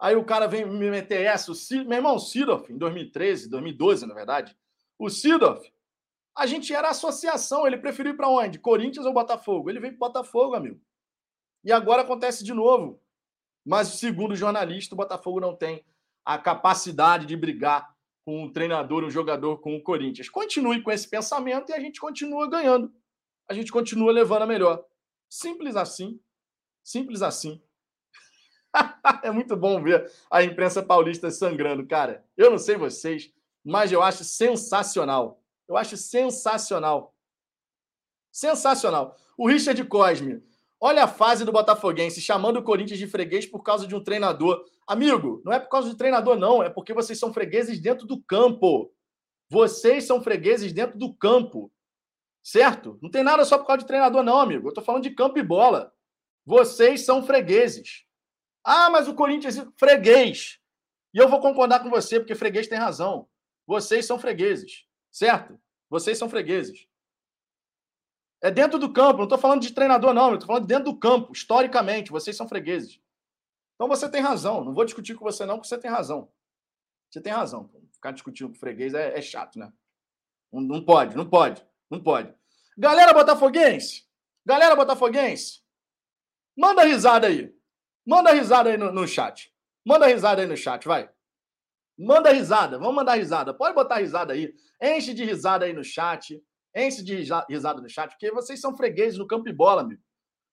Aí 0.00 0.16
o 0.16 0.24
cara 0.24 0.46
vem 0.46 0.66
me 0.66 0.90
meter 0.90 1.20
essa. 1.22 1.52
O 1.52 1.54
Cid... 1.54 1.84
Meu 1.86 1.98
irmão, 1.98 2.16
o 2.16 2.18
Sidoff, 2.18 2.72
em 2.72 2.78
2013, 2.78 3.50
2012, 3.50 4.06
na 4.06 4.14
verdade. 4.14 4.56
O 4.98 5.10
Sidoff, 5.10 5.70
a 6.36 6.46
gente 6.46 6.74
era 6.74 6.88
associação. 6.88 7.66
Ele 7.66 7.76
preferiu 7.76 8.12
ir 8.12 8.16
para 8.16 8.28
onde? 8.28 8.58
Corinthians 8.58 9.04
ou 9.04 9.12
Botafogo? 9.12 9.68
Ele 9.68 9.80
veio 9.80 9.96
para 9.98 10.08
Botafogo, 10.08 10.54
amigo. 10.54 10.80
E 11.62 11.70
agora 11.70 12.02
acontece 12.02 12.42
de 12.42 12.54
novo. 12.54 13.00
Mas, 13.64 13.88
segundo 13.88 14.32
o 14.32 14.36
jornalista, 14.36 14.94
o 14.94 14.98
Botafogo 14.98 15.38
não 15.38 15.54
tem 15.54 15.84
a 16.24 16.38
capacidade 16.38 17.26
de 17.26 17.36
brigar 17.36 17.94
com 18.24 18.44
um 18.44 18.52
treinador, 18.52 19.04
um 19.04 19.10
jogador 19.10 19.58
com 19.58 19.76
o 19.76 19.82
Corinthians. 19.82 20.28
Continue 20.28 20.82
com 20.82 20.90
esse 20.90 21.08
pensamento 21.08 21.70
e 21.70 21.74
a 21.74 21.80
gente 21.80 22.00
continua 22.00 22.48
ganhando. 22.48 22.92
A 23.48 23.52
gente 23.52 23.70
continua 23.70 24.12
levando 24.12 24.42
a 24.42 24.46
melhor. 24.46 24.84
Simples 25.28 25.76
assim. 25.76 26.18
Simples 26.82 27.22
assim. 27.22 27.62
é 29.22 29.30
muito 29.30 29.56
bom 29.56 29.82
ver 29.82 30.10
a 30.30 30.42
imprensa 30.42 30.82
paulista 30.82 31.30
sangrando, 31.30 31.86
cara. 31.86 32.24
Eu 32.36 32.50
não 32.50 32.58
sei 32.58 32.76
vocês, 32.76 33.32
mas 33.64 33.92
eu 33.92 34.02
acho 34.02 34.24
sensacional. 34.24 35.42
Eu 35.68 35.76
acho 35.76 35.96
sensacional. 35.96 37.14
Sensacional. 38.32 39.16
O 39.36 39.48
Richard 39.48 39.82
Cosme. 39.84 40.42
Olha 40.82 41.04
a 41.04 41.08
fase 41.08 41.44
do 41.44 41.52
Botafoguense 41.52 42.22
chamando 42.22 42.56
o 42.56 42.62
Corinthians 42.62 42.98
de 42.98 43.06
freguês 43.06 43.44
por 43.44 43.62
causa 43.62 43.86
de 43.86 43.94
um 43.94 44.02
treinador. 44.02 44.64
Amigo, 44.86 45.42
não 45.44 45.52
é 45.52 45.60
por 45.60 45.68
causa 45.68 45.90
de 45.90 45.96
treinador, 45.96 46.38
não. 46.38 46.62
É 46.62 46.70
porque 46.70 46.94
vocês 46.94 47.18
são 47.18 47.34
fregueses 47.34 47.78
dentro 47.78 48.06
do 48.06 48.20
campo. 48.22 48.90
Vocês 49.50 50.04
são 50.04 50.22
fregueses 50.22 50.72
dentro 50.72 50.98
do 50.98 51.12
campo. 51.12 51.70
Certo? 52.42 52.98
Não 53.02 53.10
tem 53.10 53.22
nada 53.22 53.44
só 53.44 53.58
por 53.58 53.66
causa 53.66 53.82
de 53.82 53.86
treinador, 53.86 54.22
não, 54.22 54.40
amigo. 54.40 54.68
Eu 54.68 54.72
tô 54.72 54.80
falando 54.80 55.02
de 55.02 55.10
campo 55.10 55.38
e 55.38 55.42
bola. 55.42 55.92
Vocês 56.50 57.04
são 57.04 57.22
fregueses. 57.22 58.04
Ah, 58.64 58.90
mas 58.90 59.06
o 59.06 59.14
Corinthians 59.14 59.56
é 59.56 59.64
freguês. 59.76 60.58
E 61.14 61.18
eu 61.18 61.28
vou 61.28 61.38
concordar 61.38 61.80
com 61.80 61.88
você, 61.88 62.18
porque 62.18 62.34
freguês 62.34 62.66
tem 62.66 62.76
razão. 62.76 63.28
Vocês 63.64 64.04
são 64.04 64.18
fregueses. 64.18 64.84
Certo? 65.12 65.60
Vocês 65.88 66.18
são 66.18 66.28
fregueses. 66.28 66.88
É 68.42 68.50
dentro 68.50 68.80
do 68.80 68.92
campo, 68.92 69.18
não 69.18 69.26
estou 69.26 69.38
falando 69.38 69.62
de 69.62 69.72
treinador, 69.72 70.12
não, 70.12 70.34
estou 70.34 70.48
falando 70.48 70.62
de 70.62 70.74
dentro 70.74 70.92
do 70.92 70.98
campo, 70.98 71.30
historicamente, 71.32 72.10
vocês 72.10 72.36
são 72.36 72.48
fregueses. 72.48 73.00
Então 73.76 73.86
você 73.86 74.08
tem 74.08 74.20
razão, 74.20 74.64
não 74.64 74.74
vou 74.74 74.84
discutir 74.84 75.14
com 75.14 75.24
você, 75.24 75.46
não, 75.46 75.54
porque 75.54 75.68
você 75.68 75.78
tem 75.78 75.90
razão. 75.90 76.32
Você 77.08 77.20
tem 77.20 77.32
razão. 77.32 77.70
Ficar 77.92 78.10
discutindo 78.10 78.48
com 78.48 78.58
freguês 78.58 78.92
é, 78.92 79.16
é 79.16 79.22
chato, 79.22 79.56
né? 79.56 79.72
Não, 80.50 80.60
não 80.60 80.84
pode, 80.84 81.16
não 81.16 81.28
pode, 81.30 81.64
não 81.88 82.02
pode. 82.02 82.34
Galera 82.76 83.14
botafoguense, 83.14 84.04
galera 84.44 84.74
botafoguense, 84.74 85.59
manda 86.56 86.82
risada 86.84 87.26
aí. 87.26 87.52
Manda 88.06 88.32
risada 88.32 88.70
aí 88.70 88.76
no, 88.76 88.92
no 88.92 89.06
chat. 89.06 89.52
Manda 89.84 90.06
risada 90.06 90.42
aí 90.42 90.48
no 90.48 90.56
chat, 90.56 90.86
vai. 90.86 91.08
Manda 91.98 92.30
risada, 92.30 92.78
vamos 92.78 92.94
mandar 92.94 93.14
risada. 93.14 93.52
Pode 93.52 93.74
botar 93.74 93.96
risada 93.96 94.32
aí. 94.32 94.54
Enche 94.82 95.12
de 95.12 95.24
risada 95.24 95.66
aí 95.66 95.72
no 95.72 95.84
chat. 95.84 96.42
Enche 96.74 97.02
de 97.02 97.14
risada 97.48 97.80
no 97.80 97.88
chat, 97.88 98.10
porque 98.10 98.30
vocês 98.30 98.60
são 98.60 98.76
fregueses 98.76 99.18
no 99.18 99.26
campo 99.26 99.48
e 99.48 99.52
bola, 99.52 99.82
amigo. 99.82 100.02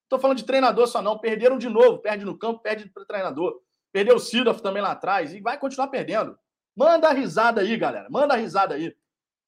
Tô 0.09 0.17
falando 0.17 0.37
de 0.37 0.45
treinador 0.45 0.87
só 0.87 1.01
não. 1.01 1.17
Perderam 1.17 1.57
de 1.57 1.69
novo. 1.69 1.99
Perde 1.99 2.25
no 2.25 2.37
campo, 2.37 2.61
perde 2.61 2.89
para 2.89 3.05
treinador. 3.05 3.61
Perdeu 3.91 4.15
o 4.15 4.19
Sidoff 4.19 4.61
também 4.61 4.81
lá 4.81 4.91
atrás 4.91 5.33
e 5.33 5.41
vai 5.41 5.57
continuar 5.59 5.87
perdendo. 5.87 6.37
Manda 6.75 7.11
risada 7.11 7.61
aí, 7.61 7.75
galera. 7.77 8.07
Manda 8.09 8.35
risada 8.35 8.75
aí. 8.75 8.95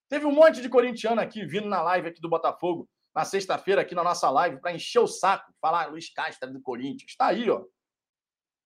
Teve 0.10 0.26
um 0.26 0.32
monte 0.32 0.62
de 0.62 0.70
corintiano 0.70 1.22
aqui 1.22 1.46
vindo 1.46 1.68
na 1.68 1.82
live 1.82 2.08
aqui 2.08 2.20
do 2.20 2.30
Botafogo, 2.30 2.90
na 3.16 3.26
sexta-feira, 3.26 3.82
aqui 3.82 3.96
na 3.96 4.04
nossa 4.04 4.30
live, 4.30 4.62
para 4.62 4.74
encher 4.74 5.00
o 5.00 5.08
saco, 5.08 5.54
falar 5.62 5.88
Luiz 5.88 6.12
Castro 6.14 6.52
do 6.52 6.62
Corinthians. 6.62 7.12
Está 7.12 7.28
aí, 7.28 7.50
ó. 7.50 7.64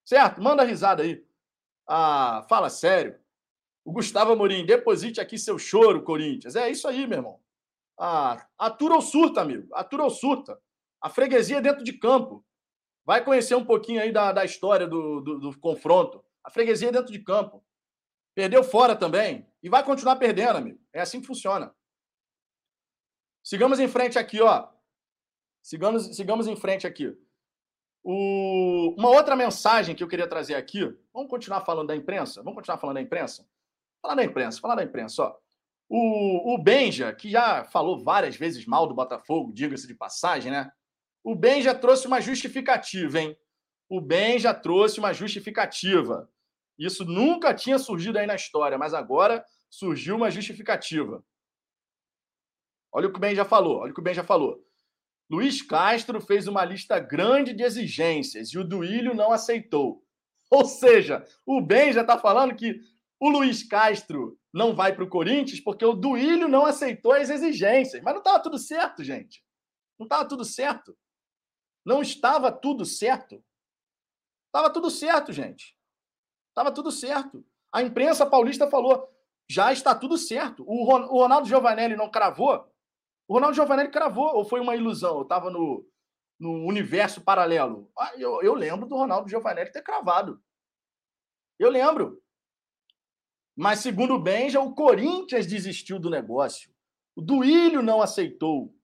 Certo? 0.04 0.42
Manda 0.42 0.62
risada 0.62 1.02
aí. 1.02 1.24
Ah, 1.88 2.44
fala 2.48 2.68
sério. 2.68 3.18
O 3.84 3.92
Gustavo 3.92 4.32
Amorim, 4.32 4.64
deposite 4.64 5.20
aqui 5.20 5.38
seu 5.38 5.58
choro, 5.58 6.02
Corinthians. 6.02 6.56
É 6.56 6.70
isso 6.70 6.88
aí, 6.88 7.06
meu 7.06 7.18
irmão. 7.18 7.40
Ah, 7.98 8.46
atura 8.58 8.94
ou 8.94 9.02
surta, 9.02 9.40
amigo. 9.40 9.68
Atura 9.74 10.04
ou 10.04 10.10
surta. 10.10 10.58
A 11.00 11.10
freguesia 11.10 11.58
é 11.58 11.60
dentro 11.60 11.84
de 11.84 11.92
campo. 11.92 12.44
Vai 13.04 13.22
conhecer 13.22 13.54
um 13.54 13.64
pouquinho 13.64 14.00
aí 14.00 14.10
da, 14.10 14.32
da 14.32 14.44
história 14.44 14.86
do, 14.86 15.20
do, 15.20 15.38
do 15.38 15.58
confronto. 15.58 16.24
A 16.42 16.50
freguesia 16.50 16.88
é 16.88 16.92
dentro 16.92 17.12
de 17.12 17.18
campo. 17.18 17.64
Perdeu 18.34 18.64
fora 18.64 18.96
também. 18.96 19.46
E 19.62 19.68
vai 19.68 19.84
continuar 19.84 20.16
perdendo, 20.16 20.56
amigo. 20.56 20.80
É 20.92 21.00
assim 21.00 21.20
que 21.20 21.26
funciona. 21.26 21.74
Sigamos 23.44 23.78
em 23.78 23.86
frente 23.86 24.18
aqui, 24.18 24.40
ó. 24.40 24.66
Sigamos, 25.62 26.16
sigamos 26.16 26.46
em 26.48 26.56
frente 26.56 26.86
aqui. 26.86 27.14
O... 28.02 28.94
Uma 28.96 29.10
outra 29.10 29.36
mensagem 29.36 29.94
que 29.94 30.02
eu 30.02 30.08
queria 30.08 30.26
trazer 30.26 30.54
aqui. 30.54 30.80
Vamos 31.12 31.28
continuar 31.28 31.60
falando 31.60 31.88
da 31.88 31.96
imprensa? 31.96 32.42
Vamos 32.42 32.56
continuar 32.56 32.78
falando 32.78 32.96
da 32.96 33.02
imprensa? 33.02 33.46
Falar 34.00 34.14
da 34.14 34.24
imprensa, 34.24 34.60
falar 34.60 34.74
da 34.76 34.82
imprensa, 34.82 35.22
ó. 35.22 35.36
O, 35.88 36.54
o 36.54 36.58
Benja, 36.58 37.12
que 37.12 37.30
já 37.30 37.64
falou 37.64 38.02
várias 38.02 38.34
vezes 38.34 38.64
mal 38.64 38.86
do 38.86 38.94
Botafogo, 38.94 39.52
diga-se 39.52 39.86
de 39.86 39.94
passagem, 39.94 40.50
né? 40.50 40.72
O 41.22 41.34
Benja 41.34 41.74
trouxe 41.74 42.06
uma 42.06 42.22
justificativa, 42.22 43.20
hein? 43.20 43.36
O 43.88 44.00
Benja 44.00 44.54
trouxe 44.54 44.98
uma 44.98 45.12
justificativa. 45.12 46.30
Isso 46.78 47.04
nunca 47.04 47.52
tinha 47.54 47.78
surgido 47.78 48.18
aí 48.18 48.26
na 48.26 48.34
história, 48.34 48.78
mas 48.78 48.94
agora 48.94 49.44
surgiu 49.68 50.16
uma 50.16 50.30
justificativa. 50.30 51.22
Olha 52.94 53.08
o 53.08 53.12
que 53.12 53.18
o 53.18 53.20
Ben 53.20 53.34
já 53.34 53.44
falou, 53.44 53.78
olha 53.78 53.90
o 53.90 53.94
que 53.94 54.00
o 54.00 54.04
Ben 54.04 54.14
já 54.14 54.22
falou. 54.22 54.64
Luiz 55.28 55.60
Castro 55.60 56.20
fez 56.20 56.46
uma 56.46 56.64
lista 56.64 57.00
grande 57.00 57.52
de 57.52 57.64
exigências 57.64 58.50
e 58.50 58.58
o 58.58 58.62
Duílio 58.62 59.14
não 59.14 59.32
aceitou. 59.32 60.04
Ou 60.48 60.64
seja, 60.64 61.26
o 61.44 61.60
Ben 61.60 61.92
já 61.92 62.02
está 62.02 62.16
falando 62.16 62.54
que 62.54 62.80
o 63.18 63.28
Luiz 63.28 63.66
Castro 63.66 64.38
não 64.52 64.76
vai 64.76 64.94
para 64.94 65.02
o 65.02 65.08
Corinthians 65.08 65.58
porque 65.58 65.84
o 65.84 65.94
Duílio 65.94 66.46
não 66.46 66.64
aceitou 66.64 67.12
as 67.12 67.30
exigências. 67.30 68.00
Mas 68.00 68.14
não 68.14 68.20
estava 68.20 68.40
tudo 68.40 68.58
certo, 68.58 69.02
gente. 69.02 69.44
Não 69.98 70.04
estava 70.04 70.28
tudo 70.28 70.44
certo. 70.44 70.96
Não 71.84 72.00
estava 72.00 72.52
tudo 72.52 72.84
certo. 72.84 73.42
Estava 74.46 74.70
tudo 74.70 74.88
certo, 74.88 75.32
gente. 75.32 75.76
Estava 76.50 76.70
tudo 76.70 76.92
certo. 76.92 77.44
A 77.72 77.82
imprensa 77.82 78.24
paulista 78.24 78.70
falou: 78.70 79.08
já 79.50 79.72
está 79.72 79.94
tudo 79.96 80.16
certo. 80.16 80.64
O 80.64 80.84
Ronaldo 80.84 81.48
Giovanelli 81.48 81.96
não 81.96 82.08
cravou. 82.08 82.72
O 83.26 83.34
Ronaldo 83.34 83.56
Giovanelli 83.56 83.90
cravou, 83.90 84.36
ou 84.36 84.44
foi 84.44 84.60
uma 84.60 84.76
ilusão? 84.76 85.16
Eu 85.16 85.22
estava 85.22 85.50
no, 85.50 85.86
no 86.38 86.66
universo 86.66 87.20
paralelo. 87.22 87.90
Ah, 87.98 88.12
eu, 88.16 88.42
eu 88.42 88.54
lembro 88.54 88.86
do 88.86 88.96
Ronaldo 88.96 89.28
Giovanelli 89.28 89.72
ter 89.72 89.82
cravado. 89.82 90.42
Eu 91.58 91.70
lembro. 91.70 92.22
Mas, 93.56 93.80
segundo 93.80 94.14
o 94.14 94.20
Benja, 94.20 94.60
o 94.60 94.74
Corinthians 94.74 95.46
desistiu 95.46 95.98
do 95.98 96.10
negócio. 96.10 96.72
O 97.16 97.22
Duílio 97.22 97.80
não 97.82 98.02
aceitou. 98.02 98.74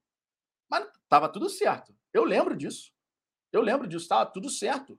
Mas 0.69 0.87
Tava 1.11 1.27
tudo 1.27 1.49
certo. 1.49 1.93
Eu 2.13 2.23
lembro 2.23 2.55
disso. 2.55 2.89
Eu 3.51 3.61
lembro 3.61 3.85
disso. 3.85 4.05
Estava 4.05 4.25
tudo 4.25 4.49
certo. 4.49 4.97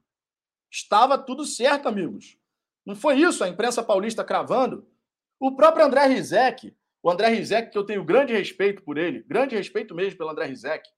Estava 0.71 1.17
tudo 1.17 1.47
certo, 1.47 1.89
amigos. 1.89 2.37
Não 2.85 2.95
foi 2.95 3.19
isso 3.19 3.43
a 3.43 3.49
imprensa 3.49 3.83
paulista 3.83 4.23
cravando? 4.23 4.87
O 5.41 5.57
próprio 5.57 5.87
André 5.87 6.05
Rizek, 6.05 6.77
o 7.03 7.11
André 7.11 7.29
Rizek, 7.29 7.71
que 7.71 7.79
eu 7.79 7.85
tenho 7.85 8.05
grande 8.05 8.33
respeito 8.33 8.83
por 8.83 8.97
ele, 8.97 9.23
grande 9.25 9.57
respeito 9.57 9.95
mesmo 9.95 10.17
pelo 10.17 10.31
André 10.31 10.47
Rizek. 10.47 10.89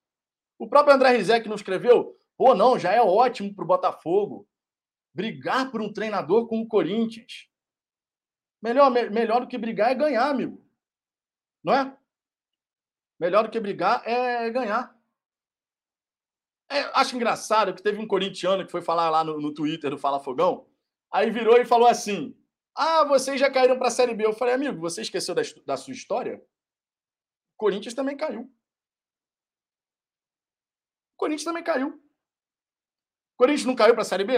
O 0.58 0.68
próprio 0.68 0.94
André 0.94 1.10
Rizek 1.10 1.48
não 1.48 1.56
escreveu, 1.56 2.16
pô, 2.36 2.54
não, 2.54 2.78
já 2.78 2.92
é 2.92 3.00
ótimo 3.00 3.54
para 3.54 3.64
o 3.64 3.68
Botafogo 3.68 4.46
brigar 5.14 5.70
por 5.70 5.80
um 5.80 5.92
treinador 5.92 6.46
com 6.46 6.60
o 6.60 6.68
Corinthians. 6.68 7.48
Melhor, 8.60 8.90
me, 8.90 9.08
melhor 9.08 9.40
do 9.40 9.46
que 9.46 9.56
brigar 9.56 9.92
é 9.92 9.94
ganhar, 9.94 10.28
amigo. 10.28 10.62
Não 11.62 11.72
é? 11.72 11.96
Melhor 13.18 13.44
do 13.44 13.50
que 13.50 13.60
brigar 13.60 14.02
é 14.06 14.50
ganhar. 14.50 14.94
É, 16.68 16.80
acho 16.98 17.14
engraçado 17.14 17.74
que 17.74 17.82
teve 17.82 17.98
um 17.98 18.06
corintiano 18.06 18.64
que 18.64 18.72
foi 18.72 18.82
falar 18.82 19.08
lá 19.08 19.22
no, 19.22 19.40
no 19.40 19.54
Twitter 19.54 19.90
do 19.90 19.98
Fala 19.98 20.18
Fogão, 20.18 20.66
aí 21.12 21.30
virou 21.30 21.56
e 21.56 21.64
falou 21.64 21.86
assim: 21.86 22.36
Ah, 22.76 23.04
vocês 23.04 23.38
já 23.38 23.50
caíram 23.50 23.78
para 23.78 23.88
a 23.88 23.90
Série 23.90 24.14
B. 24.14 24.26
Eu 24.26 24.32
falei, 24.32 24.54
amigo, 24.54 24.80
você 24.80 25.02
esqueceu 25.02 25.34
da, 25.34 25.42
da 25.64 25.76
sua 25.76 25.92
história? 25.92 26.36
O 27.54 27.56
Corinthians 27.56 27.94
também 27.94 28.16
caiu. 28.16 28.42
O 31.12 31.16
Corinthians 31.16 31.44
também 31.44 31.62
caiu. 31.62 31.88
O 31.88 33.36
Corinthians 33.36 33.66
não 33.66 33.76
caiu 33.76 33.94
para 33.94 34.02
a 34.02 34.06
Série 34.06 34.24
B? 34.24 34.32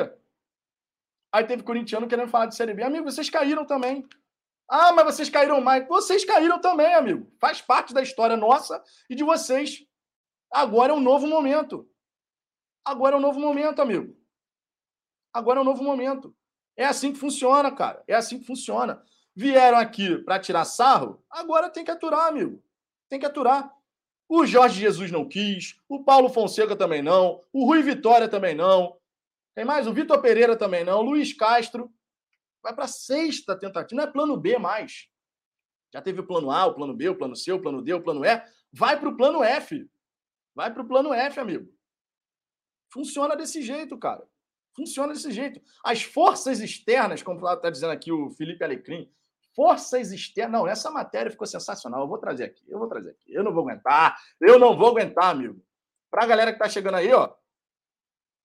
Aí 1.32 1.44
teve 1.44 1.62
corintiano 1.62 2.06
querendo 2.06 2.28
falar 2.28 2.46
de 2.46 2.56
Série 2.56 2.74
B. 2.74 2.82
Amigo, 2.82 3.10
vocês 3.10 3.30
caíram 3.30 3.66
também. 3.66 4.06
Ah, 4.68 4.92
mas 4.92 5.04
vocês 5.04 5.30
caíram 5.30 5.60
mais. 5.60 5.86
Vocês 5.88 6.24
caíram 6.24 6.60
também, 6.60 6.94
amigo. 6.94 7.30
Faz 7.40 7.62
parte 7.62 7.94
da 7.94 8.02
história 8.02 8.36
nossa 8.36 8.82
e 9.08 9.14
de 9.14 9.24
vocês. 9.24 9.86
Agora 10.50 10.92
é 10.92 10.94
um 10.94 11.00
novo 11.00 11.26
momento. 11.26 11.88
Agora 12.84 13.16
é 13.16 13.18
um 13.18 13.22
novo 13.22 13.40
momento, 13.40 13.80
amigo. 13.80 14.16
Agora 15.32 15.58
é 15.58 15.62
um 15.62 15.64
novo 15.64 15.82
momento. 15.82 16.34
É 16.76 16.84
assim 16.84 17.12
que 17.12 17.18
funciona, 17.18 17.70
cara. 17.70 18.02
É 18.06 18.14
assim 18.14 18.38
que 18.38 18.44
funciona. 18.44 19.02
Vieram 19.34 19.78
aqui 19.78 20.18
para 20.18 20.38
tirar 20.38 20.64
sarro, 20.64 21.22
agora 21.30 21.70
tem 21.70 21.84
que 21.84 21.90
aturar, 21.90 22.28
amigo. 22.28 22.62
Tem 23.08 23.18
que 23.18 23.26
aturar. 23.26 23.72
O 24.28 24.44
Jorge 24.44 24.80
Jesus 24.80 25.10
não 25.10 25.28
quis, 25.28 25.78
o 25.88 26.02
Paulo 26.02 26.28
Fonseca 26.28 26.74
também 26.74 27.00
não, 27.00 27.44
o 27.52 27.64
Rui 27.64 27.82
Vitória 27.82 28.28
também 28.28 28.54
não. 28.54 28.96
Tem 29.54 29.64
mais? 29.64 29.86
O 29.86 29.92
Vitor 29.92 30.20
Pereira 30.20 30.56
também 30.56 30.84
não, 30.84 30.98
o 30.98 31.02
Luiz 31.02 31.32
Castro. 31.32 31.92
Vai 32.62 32.74
para 32.74 32.88
sexta 32.88 33.56
tentativa, 33.56 34.00
não 34.00 34.08
é 34.08 34.12
plano 34.12 34.36
B 34.36 34.58
mais. 34.58 35.08
Já 35.92 36.02
teve 36.02 36.20
o 36.20 36.26
plano 36.26 36.50
A, 36.50 36.66
o 36.66 36.74
plano 36.74 36.94
B, 36.94 37.08
o 37.08 37.14
plano 37.14 37.36
C, 37.36 37.52
o 37.52 37.60
plano 37.60 37.80
D, 37.80 37.94
o 37.94 38.02
plano 38.02 38.24
E. 38.24 38.42
Vai 38.72 38.98
para 38.98 39.08
o 39.08 39.16
plano 39.16 39.42
F. 39.42 39.88
Vai 40.54 40.72
para 40.72 40.82
o 40.82 40.88
plano 40.88 41.14
F, 41.14 41.38
amigo. 41.38 41.72
Funciona 42.90 43.36
desse 43.36 43.62
jeito, 43.62 43.96
cara. 43.96 44.26
Funciona 44.76 45.12
desse 45.12 45.30
jeito. 45.30 45.60
As 45.82 46.02
forças 46.02 46.60
externas, 46.60 47.22
como 47.22 47.38
está 47.38 47.70
dizendo 47.70 47.92
aqui 47.92 48.12
o 48.12 48.30
Felipe 48.30 48.62
Alecrim, 48.62 49.10
forças 49.54 50.12
externas. 50.12 50.52
Não, 50.52 50.68
essa 50.68 50.90
matéria 50.90 51.30
ficou 51.30 51.46
sensacional. 51.46 52.02
Eu 52.02 52.08
vou 52.08 52.18
trazer 52.18 52.44
aqui, 52.44 52.62
eu 52.68 52.78
vou 52.78 52.86
trazer 52.86 53.10
aqui. 53.10 53.32
Eu 53.32 53.42
não 53.42 53.52
vou 53.52 53.62
aguentar, 53.62 54.16
eu 54.40 54.58
não 54.58 54.76
vou 54.76 54.90
aguentar, 54.90 55.30
amigo. 55.30 55.64
Para 56.10 56.24
a 56.24 56.26
galera 56.26 56.52
que 56.52 56.56
está 56.56 56.68
chegando 56.68 56.96
aí, 56.96 57.12
ó. 57.12 57.32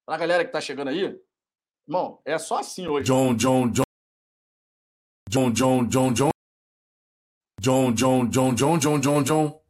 Para 0.06 0.16
a 0.16 0.18
galera 0.18 0.44
que 0.44 0.50
está 0.50 0.62
chegando 0.62 0.88
aí, 0.88 1.22
irmão, 1.88 2.22
é 2.26 2.38
só 2.38 2.60
assim 2.60 2.88
hoje. 2.88 3.06
John, 3.06 3.36
John, 3.36 3.70
John. 3.70 3.84
John, 5.30 5.52
John, 5.52 5.86
John, 5.88 6.14
John. 6.14 6.32
John, 7.62 7.94
John, 7.94 8.30
John, 8.30 8.56
John, 8.56 8.80
John, 8.80 9.00
John, 9.00 9.24
John. 9.24 9.62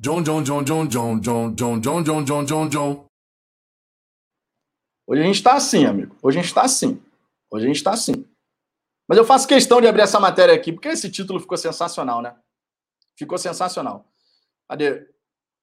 John, 0.00 0.22
John, 0.24 0.44
John, 0.44 0.64
John, 0.64 0.88
John, 0.90 1.20
John, 1.22 1.54
John, 1.56 1.82
John, 1.82 2.04
John, 2.04 2.24
John, 2.26 2.46
John, 2.46 2.70
John. 2.70 3.06
Hoje 5.06 5.20
a 5.20 5.24
gente 5.24 5.36
está 5.36 5.54
assim, 5.54 5.84
amigo. 5.84 6.16
Hoje 6.22 6.38
a 6.38 6.42
gente 6.42 6.48
está 6.48 6.62
assim. 6.62 7.02
Hoje 7.50 7.64
a 7.64 7.68
gente 7.68 7.76
está 7.76 7.92
assim. 7.92 8.26
Mas 9.06 9.18
eu 9.18 9.24
faço 9.24 9.46
questão 9.46 9.80
de 9.80 9.86
abrir 9.86 10.02
essa 10.02 10.18
matéria 10.18 10.54
aqui, 10.54 10.72
porque 10.72 10.88
esse 10.88 11.10
título 11.10 11.38
ficou 11.38 11.58
sensacional, 11.58 12.22
né? 12.22 12.34
Ficou 13.16 13.36
sensacional. 13.36 14.10
Cadê? 14.68 15.06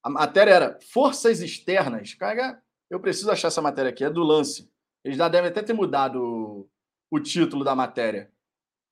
A 0.03 0.09
matéria 0.09 0.51
era 0.51 0.79
Forças 0.91 1.41
Externas. 1.41 2.13
Cara, 2.13 2.61
eu 2.89 2.99
preciso 2.99 3.31
achar 3.31 3.47
essa 3.47 3.61
matéria 3.61 3.89
aqui. 3.89 4.03
É 4.03 4.09
do 4.09 4.23
lance. 4.23 4.71
Eles 5.03 5.17
já 5.17 5.27
devem 5.27 5.49
até 5.49 5.63
ter 5.63 5.73
mudado 5.73 6.69
o 7.09 7.19
título 7.19 7.63
da 7.63 7.75
matéria. 7.75 8.31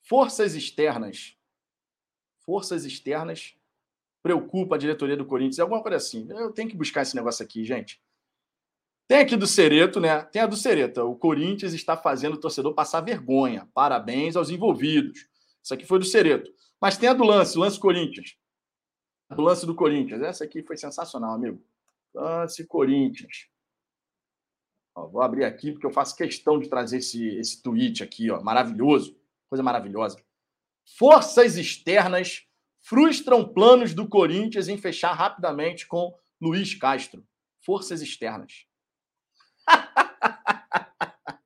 Forças 0.07 0.55
Externas. 0.55 1.37
Forças 2.43 2.85
Externas 2.85 3.55
preocupa 4.23 4.75
a 4.75 4.79
diretoria 4.79 5.15
do 5.15 5.25
Corinthians. 5.25 5.59
É 5.59 5.61
alguma 5.61 5.81
coisa 5.81 5.97
assim. 5.97 6.27
Eu 6.31 6.51
tenho 6.51 6.69
que 6.69 6.75
buscar 6.75 7.03
esse 7.03 7.15
negócio 7.15 7.45
aqui, 7.45 7.63
gente. 7.63 8.01
Tem 9.09 9.17
aqui 9.17 9.35
do 9.35 9.47
Cereto, 9.47 9.99
né? 9.99 10.21
Tem 10.25 10.39
a 10.39 10.45
do 10.45 10.55
Cereto. 10.55 11.01
O 11.01 11.15
Corinthians 11.15 11.73
está 11.73 11.97
fazendo 11.97 12.35
o 12.35 12.39
torcedor 12.39 12.75
passar 12.75 13.01
vergonha. 13.01 13.67
Parabéns 13.73 14.35
aos 14.35 14.51
envolvidos. 14.51 15.27
Isso 15.63 15.73
aqui 15.73 15.83
foi 15.83 15.97
do 15.97 16.05
Cereto. 16.05 16.53
Mas 16.79 16.95
tem 16.95 17.09
a 17.09 17.13
do 17.15 17.23
lance, 17.23 17.57
lance 17.57 17.79
Corinthians. 17.79 18.37
Do 19.35 19.41
lance 19.41 19.65
do 19.65 19.73
Corinthians. 19.73 20.21
Essa 20.21 20.43
aqui 20.43 20.61
foi 20.61 20.77
sensacional, 20.77 21.33
amigo. 21.33 21.59
Lance 22.13 22.63
Corinthians. 22.67 23.47
Ó, 24.93 25.07
vou 25.07 25.23
abrir 25.23 25.43
aqui 25.43 25.71
porque 25.71 25.87
eu 25.87 25.91
faço 25.91 26.15
questão 26.15 26.59
de 26.59 26.69
trazer 26.69 26.97
esse, 26.99 27.29
esse 27.29 27.63
tweet 27.63 28.03
aqui, 28.03 28.29
ó. 28.29 28.39
Maravilhoso. 28.43 29.19
Coisa 29.49 29.63
maravilhosa. 29.63 30.23
Forças 30.99 31.57
externas 31.57 32.45
frustram 32.79 33.43
planos 33.43 33.91
do 33.91 34.07
Corinthians 34.07 34.67
em 34.67 34.77
fechar 34.77 35.13
rapidamente 35.13 35.87
com 35.87 36.15
Luiz 36.39 36.75
Castro. 36.75 37.25
Forças 37.65 38.03
externas. 38.03 38.68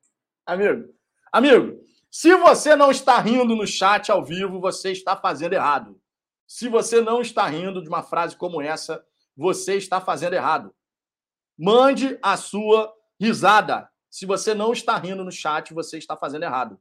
amigo, 0.46 0.94
amigo, 1.32 1.84
se 2.12 2.36
você 2.36 2.76
não 2.76 2.92
está 2.92 3.20
rindo 3.20 3.56
no 3.56 3.66
chat 3.66 4.12
ao 4.12 4.24
vivo, 4.24 4.60
você 4.60 4.92
está 4.92 5.18
fazendo 5.18 5.54
errado. 5.54 6.00
Se 6.48 6.70
você 6.70 7.02
não 7.02 7.22
está 7.22 7.48
rindo 7.48 7.82
de 7.82 7.90
uma 7.90 8.04
frase 8.04 8.38
como 8.38 8.62
essa, 8.62 9.04
você 9.36 9.76
está 9.76 10.00
fazendo 10.00 10.34
errado. 10.34 10.74
Mande 11.58 12.20
a 12.22 12.38
sua 12.38 12.94
risada. 13.20 13.90
Se 14.10 14.26
você 14.26 14.54
não 14.54 14.72
está 14.72 14.96
rindo 14.98 15.24
no 15.24 15.32
chat, 15.32 15.74
você 15.74 15.98
está 15.98 16.16
fazendo 16.16 16.44
errado. 16.44 16.80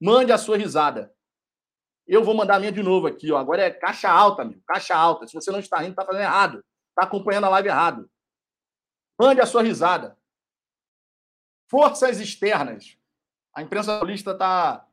Mande 0.00 0.32
a 0.32 0.38
sua 0.38 0.58
risada. 0.58 1.12
Eu 2.06 2.22
vou 2.22 2.34
mandar 2.34 2.56
a 2.56 2.60
minha 2.60 2.72
de 2.72 2.82
novo 2.82 3.06
aqui, 3.06 3.32
ó. 3.32 3.38
Agora 3.38 3.62
é 3.62 3.70
caixa 3.70 4.10
alta, 4.10 4.42
amigo. 4.42 4.62
Caixa 4.66 4.94
alta. 4.94 5.26
Se 5.26 5.34
você 5.34 5.50
não 5.50 5.60
está 5.60 5.78
rindo, 5.78 5.92
está 5.92 6.04
fazendo 6.04 6.22
errado. 6.22 6.64
Está 6.90 7.04
acompanhando 7.04 7.44
a 7.44 7.50
live 7.50 7.68
errado. 7.68 8.10
Mande 9.18 9.40
a 9.40 9.46
sua 9.46 9.62
risada. 9.62 10.16
Forças 11.70 12.18
externas. 12.18 12.96
A 13.54 13.62
imprensa 13.62 13.98
paulista 13.98 14.32
está 14.32 14.88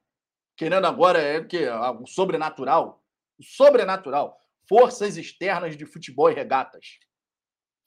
querendo 0.57 0.85
agora 0.85 1.19
é 1.19 1.39
o 1.39 1.47
que 1.47 1.65
algo 1.65 2.07
sobrenatural, 2.07 3.03
o 3.37 3.43
sobrenatural. 3.43 4.37
Forças 4.67 5.15
externas 5.15 5.77
de 5.77 5.85
futebol 5.85 6.29
e 6.29 6.33
regatas. 6.33 6.99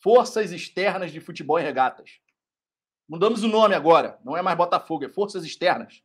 Forças 0.01 0.53
externas 0.53 1.11
de 1.11 1.21
futebol 1.21 1.59
e 1.59 1.63
regatas. 1.63 2.21
Mudamos 3.09 3.43
o 3.43 3.49
nome 3.49 3.75
agora. 3.75 4.19
Não 4.25 4.37
é 4.37 4.43
mais 4.43 4.57
Botafogo, 4.57 5.05
é 5.05 5.09
Forças 5.09 5.45
Externas. 5.45 6.05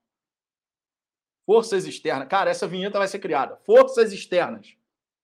Forças 1.45 1.85
Externas. 1.85 2.27
Cara, 2.27 2.49
essa 2.49 2.65
vinheta 2.65 2.97
vai 2.97 3.07
ser 3.07 3.19
criada. 3.19 3.57
Forças 3.65 4.11
Externas. 4.11 4.75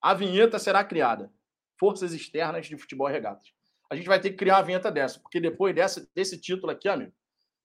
A 0.01 0.13
vinheta 0.13 0.59
será 0.59 0.83
criada. 0.83 1.33
Forças 1.79 2.13
Externas 2.13 2.67
de 2.67 2.77
Futebol 2.77 3.09
e 3.09 3.13
Regatas. 3.13 3.51
A 3.89 3.95
gente 3.95 4.07
vai 4.07 4.19
ter 4.19 4.31
que 4.31 4.35
criar 4.35 4.57
uma 4.57 4.63
vinheta 4.63 4.91
dessa, 4.91 5.19
porque 5.19 5.39
depois 5.39 5.73
dessa, 5.73 6.07
desse 6.13 6.39
título 6.39 6.71
aqui, 6.71 6.87
amigo, 6.87 7.13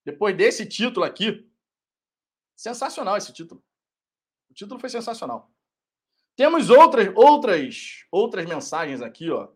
depois 0.04 0.36
desse 0.36 0.66
título 0.66 1.04
aqui, 1.04 1.48
sensacional 2.56 3.16
esse 3.16 3.32
título. 3.32 3.64
O 4.50 4.54
título 4.54 4.78
foi 4.78 4.88
sensacional. 4.88 5.50
Temos 6.36 6.68
outras 6.70 7.12
outras 7.14 8.04
outras 8.10 8.46
mensagens 8.46 9.00
aqui, 9.00 9.30
ó. 9.30 9.48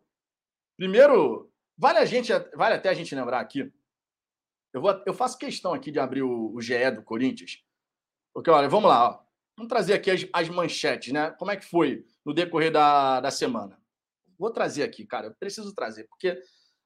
Primeiro, 0.76 1.52
vale 1.76 1.98
a 1.98 2.04
gente 2.04 2.32
vale 2.54 2.74
até 2.74 2.88
a 2.88 2.94
gente 2.94 3.14
lembrar 3.14 3.40
aqui. 3.40 3.72
Eu 4.72 4.80
vou 4.80 5.02
eu 5.06 5.12
faço 5.12 5.38
questão 5.38 5.74
aqui 5.74 5.90
de 5.90 5.98
abrir 5.98 6.22
o, 6.22 6.54
o 6.54 6.60
GE 6.60 6.90
do 6.92 7.02
Corinthians. 7.02 7.62
Porque 8.32 8.50
olha, 8.50 8.68
vamos 8.68 8.88
lá, 8.88 9.10
ó. 9.10 9.28
Vamos 9.56 9.68
trazer 9.68 9.94
aqui 9.94 10.10
as, 10.10 10.24
as 10.32 10.48
manchetes, 10.48 11.12
né? 11.12 11.32
Como 11.32 11.50
é 11.50 11.56
que 11.56 11.64
foi 11.64 12.06
no 12.24 12.32
decorrer 12.32 12.70
da, 12.70 13.20
da 13.20 13.30
semana? 13.30 13.76
Vou 14.38 14.52
trazer 14.52 14.84
aqui, 14.84 15.04
cara. 15.04 15.26
Eu 15.26 15.34
preciso 15.34 15.74
trazer, 15.74 16.04
porque 16.04 16.40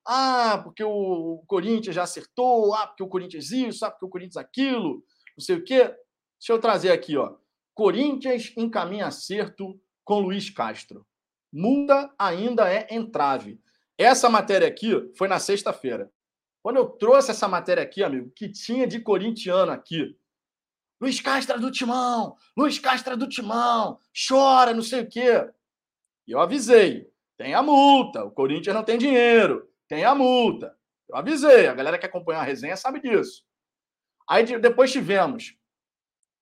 ah, 0.07 0.61
porque 0.62 0.82
o 0.82 1.42
Corinthians 1.46 1.94
já 1.94 2.03
acertou, 2.03 2.74
ah, 2.74 2.86
porque 2.86 3.03
o 3.03 3.09
Corinthians 3.09 3.50
isso, 3.50 3.84
ah, 3.84 3.90
porque 3.90 4.05
o 4.05 4.09
Corinthians 4.09 4.36
aquilo, 4.36 5.05
não 5.36 5.44
sei 5.44 5.57
o 5.57 5.64
quê. 5.64 5.94
Deixa 6.38 6.53
eu 6.53 6.59
trazer 6.59 6.90
aqui, 6.90 7.16
ó. 7.16 7.36
Corinthians 7.74 8.53
encaminha 8.57 9.07
acerto 9.07 9.80
com 10.05 10.20
Luiz 10.20 10.50
Castro. 10.50 11.07
Multa 11.53 12.12
ainda 12.18 12.68
é 12.72 12.86
entrave. 12.90 13.61
Essa 13.96 14.28
matéria 14.28 14.66
aqui 14.66 15.12
foi 15.16 15.28
na 15.28 15.38
sexta-feira. 15.38 16.11
Quando 16.62 16.76
eu 16.76 16.86
trouxe 16.86 17.30
essa 17.30 17.46
matéria 17.46 17.82
aqui, 17.82 18.03
amigo, 18.03 18.30
que 18.34 18.48
tinha 18.48 18.86
de 18.86 19.00
corintiano 19.00 19.72
aqui. 19.72 20.16
Luiz 21.00 21.20
Castro 21.20 21.57
é 21.57 21.59
do 21.59 21.70
Timão, 21.70 22.36
Luiz 22.57 22.78
Castro 22.78 23.14
é 23.14 23.16
do 23.16 23.28
Timão, 23.28 23.98
chora, 24.28 24.72
não 24.72 24.82
sei 24.82 25.00
o 25.03 25.09
quê. 25.09 25.50
E 26.28 26.30
eu 26.30 26.38
avisei, 26.38 27.11
tem 27.36 27.55
a 27.55 27.62
multa, 27.62 28.24
o 28.24 28.30
Corinthians 28.30 28.74
não 28.74 28.84
tem 28.84 28.96
dinheiro, 28.96 29.68
tem 29.93 30.07
a 30.07 30.14
multa. 30.14 30.74
Eu 31.07 31.16
avisei, 31.16 31.66
a 31.66 31.74
galera 31.74 31.99
que 31.99 32.07
acompanha 32.07 32.40
a 32.40 32.43
resenha 32.43 32.78
sabe 32.78 32.99
disso. 32.99 33.45
Aí 34.26 34.59
depois 34.59 34.90
tivemos 34.90 35.55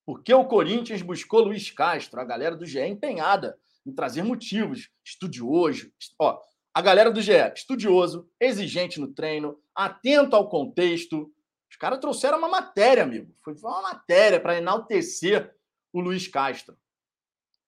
porque 0.06 0.32
o 0.32 0.44
Corinthians 0.44 1.02
buscou 1.02 1.40
Luiz 1.40 1.68
Castro, 1.68 2.20
a 2.20 2.24
galera 2.24 2.54
do 2.54 2.64
GE 2.64 2.80
empenhada 2.80 3.58
em 3.84 3.92
trazer 3.92 4.22
motivos, 4.22 4.88
estudioso, 5.04 5.92
ó, 6.16 6.40
a 6.72 6.80
galera 6.80 7.10
do 7.10 7.20
GE, 7.20 7.52
estudioso, 7.52 8.30
exigente 8.38 9.00
no 9.00 9.12
treino, 9.12 9.60
atento 9.74 10.36
ao 10.36 10.48
contexto. 10.48 11.32
Os 11.68 11.76
caras 11.76 11.98
trouxeram 11.98 12.38
uma 12.38 12.48
matéria, 12.48 13.02
amigo. 13.02 13.34
Foi 13.42 13.54
uma 13.54 13.82
matéria 13.82 14.38
para 14.38 14.58
enaltecer 14.58 15.52
o 15.92 16.00
Luiz 16.00 16.28
Castro. 16.28 16.78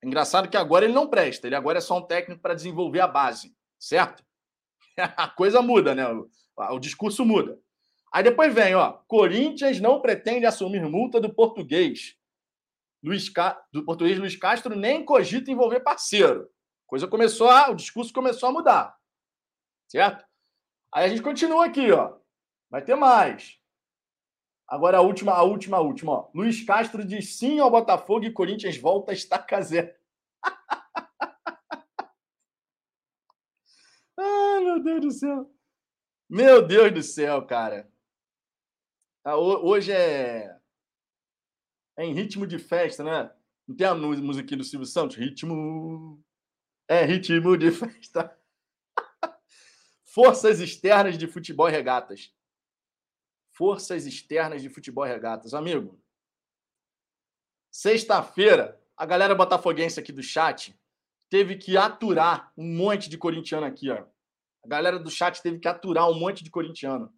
Engraçado 0.00 0.48
que 0.48 0.56
agora 0.56 0.84
ele 0.84 0.94
não 0.94 1.08
presta, 1.08 1.48
ele 1.48 1.56
agora 1.56 1.78
é 1.78 1.80
só 1.80 1.98
um 1.98 2.06
técnico 2.06 2.40
para 2.40 2.54
desenvolver 2.54 3.00
a 3.00 3.08
base, 3.08 3.52
certo? 3.80 4.22
A 5.16 5.28
coisa 5.28 5.62
muda, 5.62 5.94
né? 5.94 6.06
O, 6.08 6.28
o 6.56 6.78
discurso 6.78 7.24
muda. 7.24 7.58
Aí 8.12 8.22
depois 8.22 8.54
vem, 8.54 8.74
ó, 8.74 8.92
Corinthians 9.08 9.80
não 9.80 10.00
pretende 10.00 10.44
assumir 10.44 10.82
multa 10.82 11.18
do 11.18 11.32
português. 11.32 12.14
Luiz 13.02 13.28
Ca... 13.28 13.60
do 13.72 13.84
português 13.84 14.18
Luiz 14.18 14.36
Castro 14.36 14.76
nem 14.76 15.04
cogita 15.04 15.50
envolver 15.50 15.80
parceiro. 15.80 16.48
Coisa 16.86 17.08
começou 17.08 17.48
a, 17.48 17.70
o 17.70 17.74
discurso 17.74 18.12
começou 18.12 18.50
a 18.50 18.52
mudar. 18.52 18.96
Certo? 19.88 20.24
Aí 20.92 21.06
a 21.06 21.08
gente 21.08 21.22
continua 21.22 21.64
aqui, 21.64 21.90
ó. 21.90 22.16
Vai 22.70 22.82
ter 22.82 22.94
mais. 22.94 23.58
Agora 24.68 24.98
a 24.98 25.00
última, 25.00 25.32
a 25.32 25.42
última, 25.42 25.78
a 25.78 25.80
última, 25.80 26.12
ó. 26.12 26.30
Luiz 26.34 26.62
Castro 26.64 27.04
diz 27.04 27.36
sim 27.36 27.60
ao 27.60 27.70
Botafogo 27.70 28.26
e 28.26 28.32
Corinthians 28.32 28.76
volta 28.76 29.10
a 29.10 29.14
estaca 29.14 29.60
zero. 29.62 29.90
Meu 34.62 34.82
Deus 34.82 35.00
do 35.00 35.10
céu. 35.10 35.54
Meu 36.28 36.66
Deus 36.66 36.92
do 36.92 37.02
céu, 37.02 37.44
cara. 37.46 37.90
Ah, 39.24 39.36
hoje 39.36 39.92
é 39.92 40.58
é 41.96 42.04
em 42.04 42.14
ritmo 42.14 42.46
de 42.46 42.58
festa, 42.58 43.04
né? 43.04 43.30
Não 43.66 43.76
tem 43.76 43.86
a 43.86 43.94
música 43.94 44.56
do 44.56 44.64
Silvio 44.64 44.86
Santos? 44.86 45.16
Ritmo. 45.16 46.22
É 46.88 47.04
ritmo 47.04 47.56
de 47.56 47.70
festa. 47.72 48.36
Forças 50.04 50.60
externas 50.60 51.18
de 51.18 51.26
futebol 51.26 51.68
e 51.68 51.72
regatas. 51.72 52.34
Forças 53.52 54.06
externas 54.06 54.62
de 54.62 54.68
futebol 54.68 55.06
e 55.06 55.08
regatas. 55.08 55.54
Amigo, 55.54 56.00
sexta-feira, 57.70 58.80
a 58.96 59.04
galera 59.04 59.34
botafoguense 59.34 60.00
aqui 60.00 60.12
do 60.12 60.22
chat 60.22 60.78
teve 61.28 61.56
que 61.56 61.76
aturar 61.76 62.52
um 62.56 62.76
monte 62.76 63.08
de 63.08 63.18
corintiano 63.18 63.66
aqui, 63.66 63.90
ó. 63.90 64.06
A 64.64 64.68
galera 64.68 64.98
do 64.98 65.10
chat 65.10 65.42
teve 65.42 65.58
que 65.58 65.68
aturar 65.68 66.08
um 66.08 66.18
monte 66.18 66.44
de 66.44 66.50
corintiano. 66.50 67.12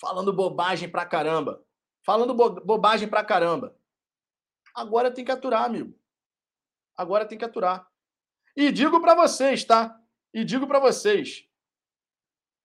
Falando 0.00 0.32
bobagem 0.32 0.88
pra 0.88 1.04
caramba. 1.04 1.64
Falando 2.04 2.34
bo 2.34 2.50
bobagem 2.64 3.08
pra 3.08 3.24
caramba. 3.24 3.76
Agora 4.74 5.10
tem 5.10 5.24
que 5.24 5.32
aturar, 5.32 5.64
amigo. 5.64 5.98
Agora 6.96 7.26
tem 7.26 7.36
que 7.36 7.44
aturar. 7.44 7.86
E 8.56 8.72
digo 8.72 9.00
para 9.00 9.14
vocês, 9.14 9.64
tá? 9.64 9.98
E 10.32 10.44
digo 10.44 10.66
para 10.66 10.78
vocês, 10.78 11.46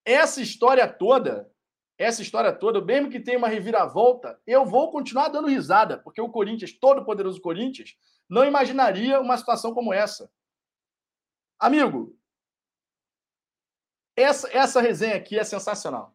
essa 0.05 0.41
história 0.41 0.87
toda, 0.87 1.51
essa 1.97 2.21
história 2.21 2.53
toda, 2.53 2.81
mesmo 2.81 3.09
que 3.09 3.19
tenha 3.19 3.37
uma 3.37 3.47
reviravolta, 3.47 4.41
eu 4.47 4.65
vou 4.65 4.91
continuar 4.91 5.29
dando 5.29 5.47
risada, 5.47 5.97
porque 5.97 6.21
o 6.21 6.29
Corinthians, 6.29 6.73
todo 6.73 7.05
poderoso 7.05 7.41
Corinthians, 7.41 7.95
não 8.29 8.45
imaginaria 8.45 9.19
uma 9.19 9.37
situação 9.37 9.73
como 9.73 9.93
essa. 9.93 10.31
Amigo, 11.59 12.17
essa, 14.15 14.47
essa 14.55 14.81
resenha 14.81 15.15
aqui 15.15 15.39
é 15.39 15.43
sensacional. 15.43 16.13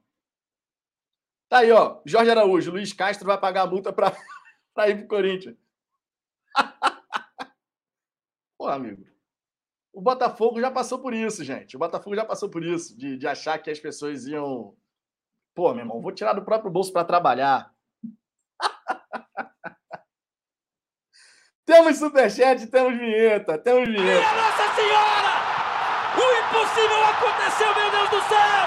Tá 1.48 1.58
aí, 1.58 1.70
ó. 1.70 2.00
Jorge 2.04 2.30
Araújo, 2.30 2.72
Luiz 2.72 2.92
Castro 2.92 3.26
vai 3.26 3.38
pagar 3.38 3.62
a 3.62 3.66
multa 3.66 3.92
para 3.92 4.12
ir 4.88 4.98
pro 4.98 5.08
Corinthians. 5.08 5.56
Pô, 8.58 8.68
amigo. 8.68 9.04
O 9.92 10.00
Botafogo 10.00 10.60
já 10.60 10.70
passou 10.70 10.98
por 10.98 11.14
isso, 11.14 11.44
gente. 11.44 11.76
O 11.76 11.78
Botafogo 11.78 12.14
já 12.14 12.24
passou 12.24 12.50
por 12.50 12.64
isso, 12.64 12.96
de, 12.98 13.16
de 13.16 13.26
achar 13.26 13.58
que 13.58 13.70
as 13.70 13.78
pessoas 13.78 14.26
iam. 14.26 14.76
Pô, 15.54 15.72
meu 15.72 15.84
irmão, 15.84 16.02
vou 16.02 16.12
tirar 16.12 16.34
do 16.34 16.44
próprio 16.44 16.70
bolso 16.70 16.92
para 16.92 17.06
trabalhar. 17.06 17.74
temos 21.64 21.96
superchat, 21.96 22.66
temos 22.66 22.98
vinheta, 22.98 23.56
temos 23.56 23.88
vinheta. 23.88 24.20
Nossa 24.20 24.74
Senhora! 24.74 25.55
Impossível 26.56 27.04
aconteceu, 27.04 27.74
meu 27.74 27.90
Deus 27.90 28.10
do 28.10 28.28
céu! 28.28 28.66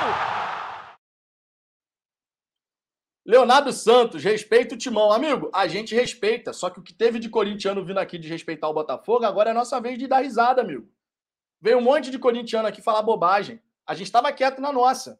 Leonardo 3.26 3.74
Santos, 3.74 4.24
respeita 4.24 4.76
o 4.76 4.78
timão. 4.78 5.12
Amigo, 5.12 5.50
a 5.52 5.68
gente 5.68 5.96
respeita. 5.96 6.54
Só 6.54 6.70
que 6.70 6.80
o 6.80 6.84
que 6.84 6.94
teve 6.94 7.18
de 7.18 7.30
corintiano 7.30 7.84
vindo 7.84 7.98
aqui 7.98 8.20
de 8.20 8.28
respeitar 8.28 8.70
o 8.70 8.74
Botafogo, 8.76 9.26
agora 9.26 9.50
é 9.50 9.54
nossa 9.54 9.82
vez 9.82 9.98
de 9.98 10.06
dar 10.06 10.20
risada, 10.20 10.62
amigo. 10.62 10.88
Veio 11.60 11.80
um 11.80 11.82
monte 11.82 12.12
de 12.12 12.20
corintiano 12.20 12.68
aqui 12.68 12.80
falar 12.80 13.02
bobagem. 13.02 13.60
A 13.88 13.96
gente 13.96 14.06
estava 14.06 14.32
quieto 14.32 14.62
na 14.62 14.72
nossa. 14.72 15.20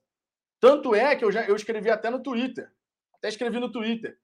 Tanto 0.60 0.94
é 0.94 1.16
que 1.16 1.26
eu, 1.26 1.32
já, 1.32 1.46
eu 1.46 1.56
escrevi 1.56 1.90
até 1.90 2.12
no 2.12 2.22
Twitter. 2.22 2.72
Até 3.16 3.30
escrevi 3.30 3.60
no 3.60 3.72
Twitter. 3.72 4.20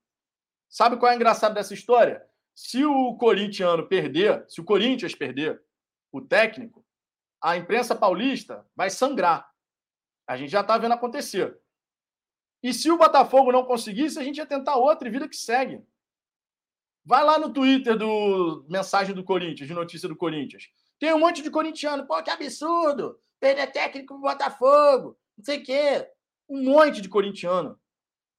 Sabe 0.70 0.98
qual 0.98 1.12
é 1.12 1.16
o 1.16 1.18
engraçado 1.18 1.56
dessa 1.56 1.74
história? 1.74 2.24
Se 2.54 2.86
o 2.86 3.16
corintiano 3.16 3.88
perder, 3.88 4.46
se 4.48 4.62
o 4.62 4.64
Corinthians 4.64 5.16
perder 5.16 5.64
o 6.12 6.22
técnico, 6.22 6.85
a 7.46 7.56
imprensa 7.56 7.94
paulista 7.94 8.66
vai 8.76 8.90
sangrar. 8.90 9.48
A 10.28 10.36
gente 10.36 10.50
já 10.50 10.62
está 10.62 10.80
vendo 10.80 10.94
acontecer. 10.94 11.56
E 12.64 12.74
se 12.74 12.90
o 12.90 12.98
Botafogo 12.98 13.52
não 13.52 13.64
conseguisse, 13.64 14.18
a 14.18 14.24
gente 14.24 14.38
ia 14.38 14.48
tentar 14.48 14.78
outra 14.78 15.08
e 15.08 15.12
vida 15.12 15.30
que 15.30 15.38
segue. 15.38 15.80
Vai 17.06 17.24
lá 17.24 17.38
no 17.38 17.54
Twitter 17.54 17.96
do 17.96 18.66
mensagem 18.68 19.14
do 19.14 19.24
Corinthians, 19.24 19.68
de 19.68 19.76
notícia 19.76 20.10
do 20.10 20.16
Corinthians. 20.16 20.72
Tem 20.98 21.14
um 21.14 21.20
monte 21.20 21.44
de 21.44 21.52
corintiano. 21.52 22.08
Pô, 22.08 22.20
que 22.24 22.32
absurdo! 22.32 23.20
Perder 23.40 23.72
técnico 23.72 24.16
pro 24.16 24.32
Botafogo. 24.32 25.16
Não 25.38 25.46
sei 25.46 25.60
o 25.60 25.64
quê. 25.64 26.10
Um 26.50 26.64
monte 26.64 27.00
de 27.00 27.08
corintiano 27.08 27.80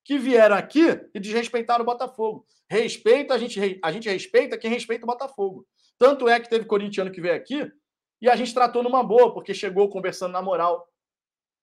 que 0.05 0.19
vieram 0.19 0.57
aqui 0.57 1.01
e 1.15 1.21
desrespeitaram 1.21 1.85
o 1.85 1.87
Botafogo. 1.87 2.45
Respeita, 2.69 3.35
a 3.35 3.39
gente, 3.39 3.79
a 3.81 3.93
gente 3.93 4.09
respeita 4.09 4.59
quem 4.59 4.69
respeita 4.69 5.05
o 5.05 5.07
Botafogo. 5.07 5.65
Tanto 5.97 6.29
é 6.29 6.41
que 6.41 6.51
teve 6.51 6.65
corintiano 6.65 7.13
que 7.13 7.21
veio 7.21 7.37
aqui 7.37 7.71
e 8.21 8.29
a 8.31 8.37
gente 8.37 8.55
tratou 8.55 8.83
numa 8.83 9.03
boa, 9.03 9.33
porque 9.33 9.53
chegou 9.53 9.89
conversando 9.91 10.33
na 10.33 10.41
moral. 10.41 10.91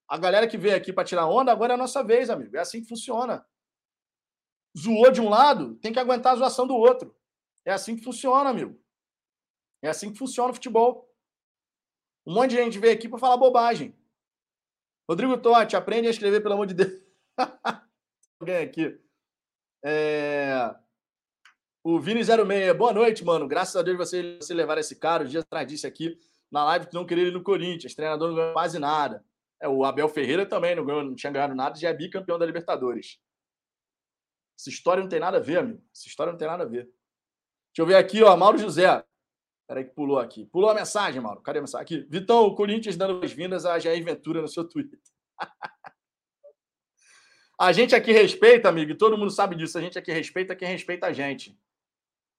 A 0.08 0.18
galera 0.18 0.48
que 0.48 0.58
veio 0.58 0.76
aqui 0.76 0.94
para 0.94 1.04
tirar 1.04 1.28
onda, 1.28 1.52
agora 1.52 1.74
é 1.74 1.76
a 1.76 1.78
nossa 1.78 2.04
vez, 2.04 2.30
amigo. 2.30 2.56
É 2.56 2.60
assim 2.60 2.82
que 2.82 2.88
funciona. 2.88 3.46
Zoou 4.78 5.12
de 5.12 5.22
um 5.22 5.30
lado, 5.30 5.76
tem 5.76 5.94
que 5.94 6.00
aguentar 6.00 6.34
a 6.34 6.36
zoação 6.38 6.68
do 6.68 6.76
outro. 6.76 7.16
É 7.66 7.72
assim 7.72 7.96
que 7.96 8.04
funciona, 8.04 8.50
amigo. 8.50 8.80
É 9.82 9.90
assim 9.90 10.12
que 10.12 10.20
funciona 10.20 10.52
o 10.52 10.54
futebol. 10.54 11.10
Um 12.26 12.34
monte 12.34 12.52
de 12.52 12.58
gente 12.58 12.80
veio 12.80 12.94
aqui 12.94 13.10
para 13.10 13.20
falar 13.20 13.38
bobagem. 13.38 13.96
Rodrigo 15.10 15.38
Totti, 15.38 15.76
aprende 15.76 16.08
a 16.08 16.12
escrever, 16.12 16.42
pelo 16.42 16.54
amor 16.54 16.68
de 16.68 16.74
Deus. 16.74 17.02
Alguém 18.40 18.58
aqui. 18.58 19.00
É... 19.84 20.74
O 21.84 22.00
Vini06, 22.00 22.74
boa 22.74 22.94
noite, 22.94 23.26
mano. 23.26 23.48
Graças 23.48 23.76
a 23.76 23.82
Deus 23.82 23.98
você, 23.98 24.38
você 24.38 24.54
levar 24.54 24.78
esse 24.78 24.96
cara. 24.96 25.24
O 25.24 25.28
dia 25.28 25.42
atrás 25.42 25.68
disse 25.68 25.86
aqui 25.86 26.18
na 26.54 26.64
live 26.66 26.86
que 26.86 26.94
não 26.94 27.06
queria 27.06 27.28
ir 27.28 27.34
no 27.34 27.42
Corinthians. 27.42 27.96
Treinador 27.96 28.30
não 28.30 28.36
ganhou 28.36 28.54
quase 28.54 28.78
nada. 28.78 29.26
É, 29.60 29.68
o 29.68 29.84
Abel 29.84 30.08
Ferreira 30.08 30.46
também 30.46 30.76
não, 30.76 30.86
ganhou, 30.86 31.04
não 31.04 31.16
tinha 31.16 31.32
ganhado 31.32 31.56
nada, 31.56 31.80
já 31.80 31.90
é 31.90 31.94
bicampeão 31.94 32.38
da 32.38 32.46
Libertadores. 32.46 33.20
Essa 34.58 34.70
história 34.70 35.02
não 35.02 35.10
tem 35.10 35.20
nada 35.20 35.38
a 35.38 35.42
ver, 35.42 35.58
amigo. 35.58 35.84
Essa 35.92 36.08
história 36.08 36.32
não 36.32 36.38
tem 36.38 36.48
nada 36.48 36.64
a 36.64 36.68
ver. 36.68 36.84
Deixa 36.84 37.80
eu 37.80 37.86
ver 37.88 37.96
aqui, 37.96 38.22
ó, 38.22 38.38
Mauro 38.38 38.60
José. 38.60 39.04
Peraí 39.68 39.84
que 39.84 39.96
pulou 39.96 40.20
aqui. 40.20 40.46
Pulou 40.46 40.70
a 40.70 40.76
mensagem, 40.76 41.20
Mauro. 41.20 41.42
Cadê 41.42 41.58
a 41.58 41.62
mensagem? 41.64 41.84
Aqui. 41.84 42.08
Vitão, 42.08 42.46
o 42.46 42.54
Corinthians 42.54 42.96
dando 42.96 43.20
boas-vindas 43.20 43.66
a 43.66 43.80
Jair 43.80 44.04
Ventura 44.06 44.40
no 44.40 44.48
seu 44.48 44.64
Twitter. 44.64 45.00
a 47.60 47.72
gente 47.72 47.96
aqui 47.96 48.12
respeita, 48.12 48.70
amigo, 48.70 48.92
e 48.92 48.98
todo 48.98 49.18
mundo 49.18 49.32
sabe 49.32 49.56
disso. 49.56 49.76
A 49.76 49.82
gente 49.82 49.98
aqui 49.98 50.12
respeita 50.12 50.56
quem 50.56 50.68
respeita 50.68 51.08
a 51.08 51.14
gente. 51.14 51.58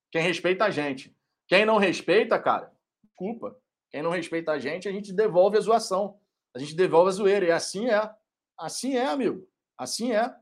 Quem 0.09 0.21
respeita 0.21 0.63
a 0.63 0.69
gente. 0.69 1.13
Quem 1.47 1.65
não 1.65 1.77
respeita, 1.77 2.39
cara, 2.39 2.71
desculpa. 3.03 3.59
Quem 3.95 4.03
não 4.03 4.11
respeita 4.11 4.51
a 4.51 4.59
gente, 4.59 4.89
a 4.89 4.91
gente 4.91 5.13
devolve 5.13 5.57
a 5.57 5.61
zoação 5.61 6.19
a 6.55 6.59
gente 6.59 6.73
devolve 6.73 7.09
a 7.09 7.11
zoeira. 7.11 7.45
E 7.45 7.51
assim 7.51 7.89
é. 7.89 8.09
Assim 8.57 8.95
é, 8.95 9.05
amigo. 9.05 9.45
Assim 9.77 10.13
é. 10.13 10.33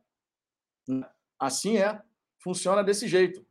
Assim 1.39 1.77
é. 1.77 1.99
Funciona 2.37 2.83
desse 2.83 3.07
jeito. 3.07 3.43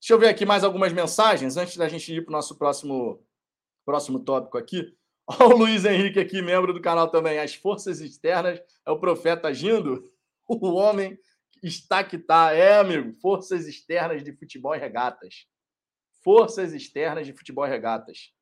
Deixa 0.00 0.12
eu 0.12 0.18
ver 0.18 0.28
aqui 0.28 0.44
mais 0.44 0.64
algumas 0.64 0.92
mensagens 0.92 1.56
antes 1.56 1.76
da 1.76 1.88
gente 1.88 2.12
ir 2.12 2.24
para 2.24 2.30
o 2.30 2.32
nosso 2.32 2.56
próximo, 2.56 3.24
próximo 3.84 4.18
tópico 4.18 4.58
aqui. 4.58 4.96
Olha 5.26 5.54
o 5.54 5.58
Luiz 5.58 5.84
Henrique 5.84 6.18
aqui, 6.18 6.42
membro 6.42 6.72
do 6.72 6.80
canal 6.80 7.08
também. 7.08 7.38
As 7.38 7.54
forças 7.54 8.00
externas 8.00 8.60
é 8.84 8.90
o 8.90 8.98
profeta 8.98 9.48
agindo. 9.48 10.10
O 10.50 10.72
homem 10.76 11.18
está 11.62 12.02
que 12.02 12.16
está. 12.16 12.54
É, 12.54 12.78
amigo. 12.78 13.12
Forças 13.20 13.66
externas 13.66 14.24
de 14.24 14.32
futebol 14.32 14.74
e 14.74 14.78
regatas. 14.78 15.46
Forças 16.24 16.72
externas 16.72 17.26
de 17.26 17.34
futebol 17.34 17.66
e 17.66 17.68
regatas. 17.68 18.32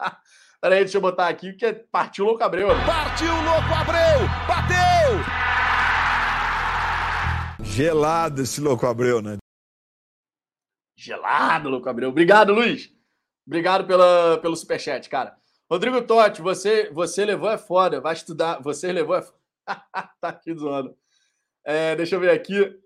Peraí, 0.60 0.80
deixa 0.80 0.98
eu 0.98 1.00
botar 1.00 1.28
aqui, 1.28 1.52
que 1.54 1.72
partiu 1.72 2.24
o 2.24 2.28
Louco 2.28 2.44
Abreu. 2.44 2.68
Partiu 2.86 3.32
o 3.32 3.42
Louco 3.42 3.74
Abreu! 3.74 4.28
Bateu! 4.46 5.40
Gelado 7.64 8.42
esse 8.42 8.60
Louco 8.60 8.86
Abreu, 8.86 9.22
né? 9.22 9.38
Gelado, 10.96 11.70
Louco 11.70 11.88
Abreu. 11.88 12.10
Obrigado, 12.10 12.52
Luiz. 12.52 12.92
Obrigado 13.46 13.86
pela, 13.86 14.38
pelo 14.38 14.54
superchat, 14.54 15.08
cara. 15.08 15.34
Rodrigo 15.70 16.02
Totti, 16.02 16.42
você, 16.42 16.90
você 16.90 17.24
levou 17.24 17.50
é 17.50 17.56
foda. 17.56 18.00
Vai 18.00 18.12
estudar. 18.12 18.60
Você 18.60 18.92
levou 18.92 19.16
é 19.16 19.22
foda. 19.22 19.38
tá 20.20 20.28
aqui 20.28 20.54
zoando. 20.54 20.94
É, 21.64 21.96
deixa 21.96 22.16
eu 22.16 22.20
ver 22.20 22.30
aqui. 22.30 22.78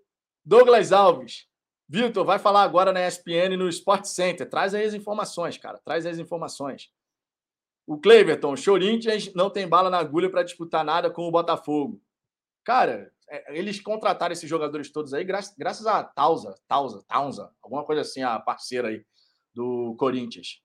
Douglas 0.45 0.93
Alves. 0.93 1.47
Vitor, 1.89 2.25
vai 2.25 2.39
falar 2.39 2.63
agora 2.63 2.93
na 2.93 3.07
ESPN 3.07 3.57
no 3.57 3.69
Sport 3.69 4.05
Center. 4.05 4.49
Traz 4.49 4.75
aí 4.75 4.85
as 4.85 4.95
informações, 4.95 5.59
cara. 5.59 5.79
Traz 5.85 6.07
aí 6.07 6.13
as 6.13 6.19
informações. 6.19 6.91
O 7.87 7.99
Cleverton, 7.99 8.55
Corinthians 8.57 9.33
não 9.35 9.51
tem 9.51 9.69
bala 9.69 9.91
na 9.91 9.99
agulha 9.99 10.31
para 10.31 10.43
disputar 10.43 10.85
nada 10.85 11.11
com 11.11 11.29
o 11.29 11.31
Botafogo. 11.31 12.01
Cara, 12.65 13.13
é, 13.29 13.59
eles 13.59 13.81
contrataram 13.81 14.33
esses 14.33 14.49
jogadores 14.49 14.91
todos 14.91 15.13
aí 15.13 15.25
graças, 15.25 15.55
graças 15.57 15.87
a 15.87 16.03
Tausa, 16.03 16.59
Tausa, 16.67 17.05
Tausa, 17.07 17.51
alguma 17.63 17.85
coisa 17.85 18.03
assim, 18.03 18.23
a 18.23 18.39
parceira 18.39 18.89
aí 18.89 19.05
do 19.53 19.95
Corinthians. 19.99 20.63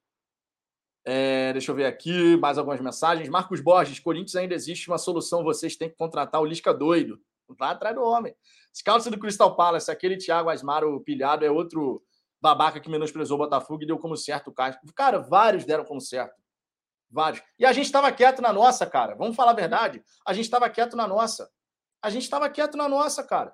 É, 1.06 1.52
deixa 1.54 1.72
eu 1.72 1.76
ver 1.76 1.86
aqui 1.86 2.38
mais 2.38 2.58
algumas 2.58 2.80
mensagens. 2.80 3.30
Marcos 3.30 3.62
Borges, 3.62 4.00
Corinthians 4.00 4.36
ainda 4.36 4.54
existe 4.54 4.88
uma 4.90 4.98
solução, 4.98 5.44
vocês 5.44 5.76
têm 5.76 5.90
que 5.90 5.96
contratar 5.96 6.42
o 6.42 6.46
Lisca 6.46 6.74
doido. 6.74 7.20
Lá 7.60 7.72
atrás 7.72 7.96
do 7.96 8.04
homem. 8.04 8.36
Scout 8.72 9.10
do 9.10 9.18
Crystal 9.18 9.56
Palace, 9.56 9.90
aquele 9.90 10.18
Thiago 10.18 10.50
Asmaro 10.50 11.00
pilhado 11.02 11.44
é 11.44 11.50
outro 11.50 12.04
babaca 12.40 12.80
que 12.80 12.90
menosprezou 12.90 13.36
o 13.36 13.40
Botafogo 13.40 13.84
e 13.84 13.88
deu 13.88 13.98
como 13.98 14.16
certo 14.16 14.50
o 14.50 14.54
Castro. 14.54 14.94
Cara, 14.94 15.18
vários 15.18 15.66
deram 15.66 15.84
como 15.84 16.00
certo. 16.00 16.39
Vários. 17.10 17.42
E 17.58 17.66
a 17.66 17.74
gente 17.74 17.86
estava 17.86 18.12
quieto 18.12 18.42
na 18.42 18.54
nossa, 18.54 18.86
cara. 18.86 19.16
Vamos 19.16 19.36
falar 19.36 19.52
a 19.52 19.56
verdade. 19.56 20.04
A 20.26 20.34
gente 20.34 20.46
estava 20.46 20.70
quieto 20.70 20.96
na 20.96 21.08
nossa. 21.08 21.50
A 22.02 22.10
gente 22.10 22.24
estava 22.24 22.50
quieto 22.50 22.78
na 22.78 22.88
nossa, 22.88 23.24
cara. 23.24 23.54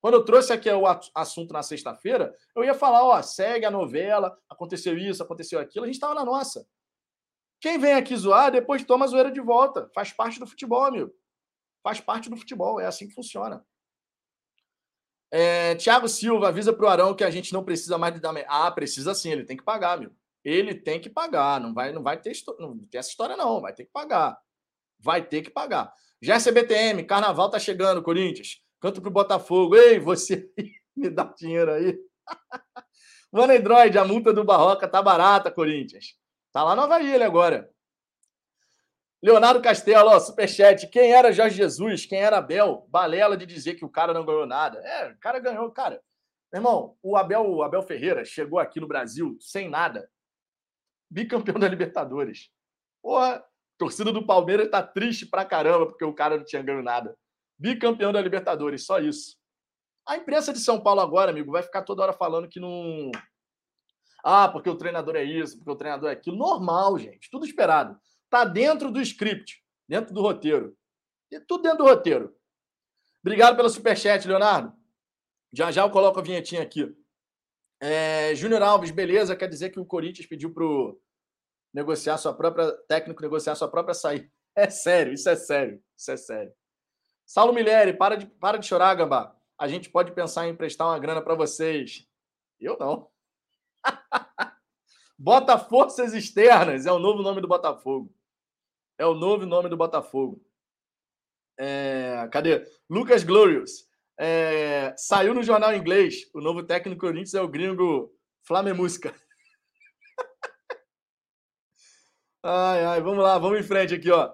Quando 0.00 0.14
eu 0.14 0.24
trouxe 0.24 0.52
aqui 0.52 0.68
o 0.70 0.84
assunto 1.14 1.52
na 1.52 1.62
sexta-feira, 1.62 2.34
eu 2.56 2.64
ia 2.64 2.74
falar, 2.74 3.04
ó, 3.04 3.22
segue 3.22 3.64
a 3.64 3.70
novela, 3.70 4.36
aconteceu 4.48 4.98
isso, 4.98 5.22
aconteceu 5.22 5.60
aquilo, 5.60 5.84
a 5.84 5.86
gente 5.86 5.94
estava 5.94 6.14
na 6.14 6.24
nossa. 6.24 6.66
Quem 7.60 7.78
vem 7.78 7.94
aqui 7.94 8.16
zoar, 8.16 8.50
depois 8.50 8.84
toma 8.84 9.04
a 9.04 9.08
zoeira 9.08 9.30
de 9.30 9.40
volta. 9.40 9.88
Faz 9.94 10.12
parte 10.12 10.40
do 10.40 10.46
futebol, 10.46 10.84
amigo. 10.84 11.12
Faz 11.84 12.00
parte 12.00 12.28
do 12.28 12.36
futebol, 12.36 12.80
é 12.80 12.86
assim 12.86 13.06
que 13.06 13.14
funciona. 13.14 13.64
É, 15.30 15.76
Tiago 15.76 16.08
Silva, 16.08 16.48
avisa 16.48 16.72
para 16.72 16.84
o 16.84 16.88
Arão 16.88 17.14
que 17.14 17.24
a 17.24 17.30
gente 17.30 17.52
não 17.52 17.64
precisa 17.64 17.96
mais 17.96 18.12
de 18.12 18.20
dar. 18.20 18.34
Ah, 18.48 18.70
precisa 18.72 19.14
sim, 19.14 19.30
ele 19.30 19.44
tem 19.44 19.56
que 19.56 19.62
pagar, 19.62 19.92
amigo. 19.92 20.14
Ele 20.44 20.74
tem 20.74 21.00
que 21.00 21.08
pagar, 21.08 21.60
não 21.60 21.72
vai, 21.72 21.92
não 21.92 22.02
vai 22.02 22.20
ter, 22.20 22.32
não 22.58 22.78
tem 22.78 22.98
essa 22.98 23.10
história, 23.10 23.36
não. 23.36 23.60
Vai 23.60 23.72
ter 23.72 23.84
que 23.84 23.92
pagar. 23.92 24.38
Vai 24.98 25.24
ter 25.24 25.42
que 25.42 25.50
pagar. 25.50 25.92
Já 26.20 26.38
CBTM, 26.38 27.04
carnaval 27.04 27.50
tá 27.50 27.58
chegando, 27.58 28.02
Corinthians. 28.02 28.62
Canto 28.80 29.00
pro 29.00 29.10
Botafogo. 29.10 29.76
Ei, 29.76 29.98
você 29.98 30.48
me 30.96 31.08
dá 31.08 31.24
dinheiro 31.36 31.72
aí. 31.72 31.98
Mano 33.32 33.52
Android, 33.52 33.96
a 33.96 34.04
multa 34.04 34.32
do 34.32 34.44
Barroca 34.44 34.86
tá 34.86 35.00
barata, 35.00 35.50
Corinthians. 35.50 36.16
Tá 36.52 36.62
lá 36.62 36.76
no 36.76 36.82
Havaí 36.82 37.22
agora. 37.22 37.70
Leonardo 39.22 39.62
Castelo, 39.62 40.10
ó, 40.10 40.18
superchat. 40.18 40.88
Quem 40.88 41.12
era 41.12 41.32
Jorge 41.32 41.56
Jesus? 41.56 42.04
Quem 42.04 42.20
era 42.20 42.38
Abel? 42.38 42.86
Balela 42.88 43.36
de 43.36 43.46
dizer 43.46 43.74
que 43.74 43.84
o 43.84 43.88
cara 43.88 44.12
não 44.12 44.26
ganhou 44.26 44.46
nada. 44.46 44.80
É, 44.80 45.12
o 45.12 45.18
cara 45.18 45.38
ganhou, 45.38 45.70
cara. 45.70 46.02
Meu 46.52 46.58
irmão, 46.58 46.96
o 47.02 47.16
Abel, 47.16 47.48
o 47.48 47.62
Abel 47.62 47.82
Ferreira 47.82 48.24
chegou 48.24 48.58
aqui 48.58 48.80
no 48.80 48.88
Brasil 48.88 49.36
sem 49.40 49.68
nada. 49.68 50.10
Bicampeão 51.12 51.58
da 51.58 51.68
Libertadores. 51.68 52.48
Porra, 53.02 53.44
torcida 53.76 54.10
do 54.10 54.24
Palmeiras 54.24 54.70
tá 54.70 54.82
triste 54.82 55.26
pra 55.26 55.44
caramba 55.44 55.84
porque 55.84 56.04
o 56.06 56.14
cara 56.14 56.38
não 56.38 56.44
tinha 56.44 56.62
ganho 56.62 56.82
nada. 56.82 57.14
Bicampeão 57.58 58.12
da 58.12 58.20
Libertadores, 58.20 58.86
só 58.86 58.98
isso. 58.98 59.36
A 60.08 60.16
imprensa 60.16 60.54
de 60.54 60.58
São 60.58 60.80
Paulo 60.80 61.02
agora, 61.02 61.30
amigo, 61.30 61.52
vai 61.52 61.62
ficar 61.62 61.82
toda 61.82 62.02
hora 62.02 62.14
falando 62.14 62.48
que 62.48 62.58
não. 62.58 63.10
Ah, 64.24 64.48
porque 64.48 64.70
o 64.70 64.74
treinador 64.74 65.14
é 65.16 65.22
isso, 65.22 65.58
porque 65.58 65.70
o 65.70 65.76
treinador 65.76 66.08
é 66.08 66.14
aquilo. 66.14 66.36
Normal, 66.36 66.98
gente. 66.98 67.28
Tudo 67.30 67.44
esperado. 67.44 68.00
Tá 68.30 68.46
dentro 68.46 68.90
do 68.90 69.00
script, 69.02 69.62
dentro 69.86 70.14
do 70.14 70.22
roteiro. 70.22 70.74
E 71.30 71.38
tudo 71.40 71.64
dentro 71.64 71.78
do 71.78 71.84
roteiro. 71.84 72.34
Obrigado 73.20 73.54
pelo 73.54 73.68
superchat, 73.68 74.26
Leonardo. 74.26 74.72
Já 75.52 75.70
já 75.70 75.82
eu 75.82 75.90
coloco 75.90 76.18
a 76.18 76.22
vinhetinha 76.22 76.62
aqui. 76.62 76.90
É, 77.78 78.32
Júnior 78.36 78.62
Alves, 78.62 78.92
beleza? 78.92 79.34
Quer 79.34 79.48
dizer 79.48 79.70
que 79.70 79.80
o 79.80 79.84
Corinthians 79.84 80.26
pediu 80.26 80.54
pro 80.54 81.01
negociar 81.72 82.18
sua 82.18 82.34
própria 82.34 82.72
técnico 82.88 83.22
negociar 83.22 83.54
sua 83.54 83.68
própria 83.68 83.94
saída. 83.94 84.28
É 84.54 84.68
sério, 84.68 85.14
isso 85.14 85.30
é 85.30 85.34
sério, 85.34 85.82
isso 85.96 86.10
é 86.10 86.16
sério. 86.18 86.52
Saulo 87.24 87.54
Mileri, 87.54 87.94
para 87.94 88.16
de, 88.16 88.26
para 88.26 88.58
de 88.58 88.66
chorar, 88.66 88.94
Gambá. 88.94 89.34
A 89.58 89.66
gente 89.66 89.88
pode 89.88 90.12
pensar 90.12 90.46
em 90.46 90.50
emprestar 90.50 90.86
uma 90.86 90.98
grana 90.98 91.22
para 91.22 91.34
vocês. 91.34 92.06
Eu 92.60 92.76
não. 92.78 93.08
Bota 95.18 95.56
Forças 95.56 96.12
Externas 96.12 96.84
é 96.84 96.92
o 96.92 96.98
novo 96.98 97.22
nome 97.22 97.40
do 97.40 97.48
Botafogo. 97.48 98.14
É 98.98 99.06
o 99.06 99.14
novo 99.14 99.46
nome 99.46 99.70
do 99.70 99.76
Botafogo. 99.76 100.44
É, 101.58 102.28
cadê? 102.30 102.62
Lucas 102.90 103.24
Glorious. 103.24 103.88
É, 104.18 104.94
saiu 104.96 105.32
no 105.32 105.42
jornal 105.42 105.74
inglês. 105.74 106.28
O 106.34 106.40
novo 106.40 106.62
técnico 106.62 107.00
Corinthians 107.00 107.34
é 107.34 107.40
o 107.40 107.48
gringo 107.48 108.12
Flamemusca. 108.42 109.14
Ai, 112.42 112.84
ai, 112.84 113.00
vamos 113.00 113.22
lá, 113.22 113.38
vamos 113.38 113.60
em 113.60 113.62
frente 113.62 113.94
aqui, 113.94 114.10
ó. 114.10 114.32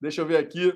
Deixa 0.00 0.20
eu 0.20 0.26
ver 0.26 0.38
aqui. 0.38 0.72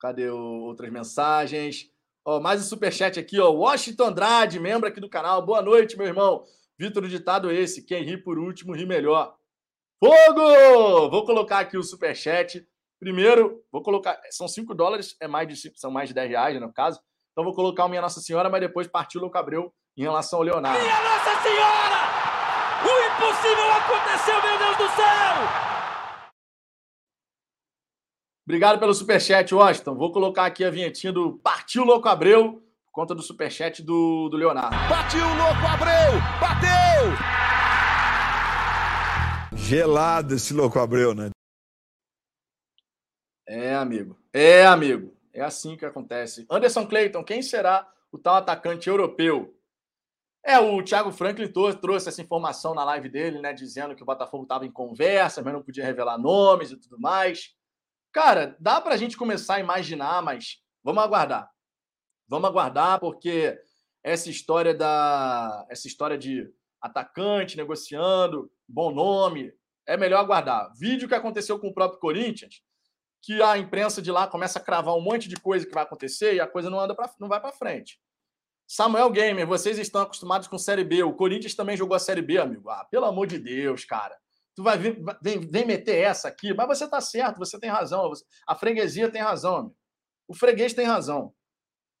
Cadê 0.00 0.28
outras 0.28 0.90
mensagens? 0.92 1.90
Ó, 2.24 2.40
mais 2.40 2.60
um 2.60 2.64
superchat 2.64 3.18
aqui, 3.18 3.40
ó. 3.40 3.50
Washington 3.50 4.04
Andrade, 4.04 4.60
membro 4.60 4.88
aqui 4.88 5.00
do 5.00 5.08
canal. 5.08 5.44
Boa 5.44 5.60
noite, 5.60 5.96
meu 5.96 6.06
irmão. 6.06 6.44
Vitor, 6.78 7.04
o 7.04 7.08
ditado 7.08 7.50
esse: 7.50 7.84
quem 7.84 8.02
ri 8.02 8.16
por 8.16 8.38
último, 8.38 8.74
ri 8.74 8.86
melhor. 8.86 9.36
Fogo! 10.02 11.10
Vou 11.10 11.24
colocar 11.24 11.60
aqui 11.60 11.76
o 11.76 11.82
superchat. 11.82 12.66
Primeiro, 13.00 13.62
vou 13.70 13.82
colocar. 13.82 14.18
São 14.30 14.48
5 14.48 14.74
dólares, 14.74 15.16
é 15.20 15.28
mais 15.28 15.48
de, 15.48 15.78
são 15.78 15.90
mais 15.90 16.08
de 16.08 16.14
10 16.14 16.30
reais, 16.30 16.60
no 16.60 16.72
caso. 16.72 17.00
Então 17.32 17.44
vou 17.44 17.54
colocar 17.54 17.84
o 17.84 17.88
Minha 17.88 18.02
Nossa 18.02 18.20
Senhora, 18.20 18.48
mas 18.48 18.60
depois 18.60 18.86
partiu 18.86 19.20
o 19.20 19.72
em 19.96 20.02
relação 20.02 20.38
ao 20.38 20.44
Leonardo. 20.44 20.80
Minha 20.80 21.02
Nossa 21.02 21.42
Senhora! 21.42 22.13
Impossível 23.16 23.72
aconteceu, 23.72 24.42
meu 24.42 24.58
Deus 24.58 24.76
do 24.76 24.88
céu! 24.96 25.34
Obrigado 28.44 28.78
pelo 28.78 28.92
superchat, 28.92 29.54
Washington. 29.54 29.94
Vou 29.94 30.12
colocar 30.12 30.46
aqui 30.46 30.64
a 30.64 30.70
vinhetinha 30.70 31.12
do 31.12 31.38
Partiu 31.38 31.84
Louco 31.84 32.08
Abreu, 32.08 32.62
por 32.84 32.92
conta 32.92 33.14
do 33.14 33.22
superchat 33.22 33.82
do, 33.82 34.28
do 34.28 34.36
Leonardo. 34.36 34.76
Partiu 34.88 35.24
Louco 35.26 35.66
Abreu! 35.66 36.20
Bateu! 36.40 37.34
Gelado 39.56 40.34
esse 40.34 40.52
Louco 40.52 40.78
Abreu, 40.78 41.14
né? 41.14 41.30
É, 43.46 43.74
amigo. 43.74 44.18
É, 44.32 44.66
amigo. 44.66 45.16
É 45.32 45.40
assim 45.40 45.76
que 45.76 45.86
acontece. 45.86 46.46
Anderson 46.50 46.86
Clayton, 46.86 47.22
quem 47.24 47.40
será 47.42 47.88
o 48.10 48.18
tal 48.18 48.36
atacante 48.36 48.88
europeu? 48.88 49.53
É, 50.46 50.58
o 50.58 50.82
Thiago 50.82 51.10
Franklin 51.10 51.50
trouxe 51.50 52.08
essa 52.08 52.20
informação 52.20 52.74
na 52.74 52.84
live 52.84 53.08
dele, 53.08 53.40
né? 53.40 53.54
Dizendo 53.54 53.96
que 53.96 54.02
o 54.02 54.06
Botafogo 54.06 54.42
estava 54.42 54.66
em 54.66 54.70
conversa, 54.70 55.42
mas 55.42 55.54
não 55.54 55.62
podia 55.62 55.84
revelar 55.84 56.18
nomes 56.18 56.70
e 56.70 56.76
tudo 56.76 57.00
mais. 57.00 57.54
Cara, 58.12 58.54
dá 58.60 58.78
para 58.78 58.94
a 58.94 58.96
gente 58.98 59.16
começar 59.16 59.54
a 59.54 59.60
imaginar, 59.60 60.22
mas 60.22 60.58
vamos 60.82 61.02
aguardar. 61.02 61.50
Vamos 62.28 62.48
aguardar, 62.48 63.00
porque 63.00 63.58
essa 64.02 64.28
história 64.28 64.74
da. 64.74 65.66
Essa 65.70 65.88
história 65.88 66.18
de 66.18 66.46
atacante 66.78 67.56
negociando, 67.56 68.50
bom 68.68 68.92
nome, 68.92 69.50
é 69.86 69.96
melhor 69.96 70.20
aguardar. 70.20 70.70
Vídeo 70.78 71.08
que 71.08 71.14
aconteceu 71.14 71.58
com 71.58 71.68
o 71.68 71.74
próprio 71.74 71.98
Corinthians, 71.98 72.62
que 73.22 73.42
a 73.42 73.56
imprensa 73.56 74.02
de 74.02 74.12
lá 74.12 74.26
começa 74.26 74.58
a 74.58 74.62
cravar 74.62 74.94
um 74.94 75.00
monte 75.00 75.26
de 75.26 75.36
coisa 75.36 75.66
que 75.66 75.72
vai 75.72 75.84
acontecer 75.84 76.34
e 76.34 76.40
a 76.40 76.46
coisa 76.46 76.68
não 76.68 76.78
anda 76.78 76.94
pra, 76.94 77.10
não 77.18 77.28
vai 77.28 77.40
para 77.40 77.50
frente. 77.50 77.98
Samuel 78.66 79.10
Gamer, 79.10 79.46
vocês 79.46 79.78
estão 79.78 80.02
acostumados 80.02 80.48
com 80.48 80.58
Série 80.58 80.84
B. 80.84 81.02
O 81.02 81.14
Corinthians 81.14 81.54
também 81.54 81.76
jogou 81.76 81.94
a 81.94 81.98
Série 81.98 82.22
B, 82.22 82.38
amigo. 82.38 82.70
Ah, 82.70 82.84
pelo 82.90 83.04
amor 83.04 83.26
de 83.26 83.38
Deus, 83.38 83.84
cara. 83.84 84.16
Tu 84.54 84.62
vai 84.62 84.78
vir, 84.78 85.02
vem, 85.20 85.40
vem 85.40 85.66
meter 85.66 85.96
essa 85.96 86.28
aqui, 86.28 86.54
mas 86.54 86.66
você 86.66 86.88
tá 86.88 87.00
certo, 87.00 87.38
você 87.38 87.58
tem 87.58 87.68
razão. 87.68 88.10
A 88.46 88.54
freguesia 88.54 89.10
tem 89.10 89.20
razão, 89.20 89.56
amigo. 89.56 89.76
O 90.28 90.34
freguês 90.34 90.72
tem 90.72 90.86
razão. 90.86 91.34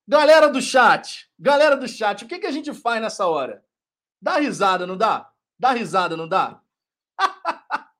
Galera 0.06 0.48
do 0.48 0.60
chat, 0.60 1.30
galera 1.38 1.76
do 1.76 1.88
chat, 1.88 2.24
o 2.24 2.28
que, 2.28 2.38
que 2.38 2.46
a 2.46 2.52
gente 2.52 2.72
faz 2.74 3.00
nessa 3.00 3.26
hora? 3.26 3.64
Dá 4.20 4.36
risada, 4.36 4.86
não 4.86 4.96
dá? 4.96 5.30
Dá 5.58 5.70
risada, 5.72 6.16
não 6.16 6.28
dá? 6.28 6.60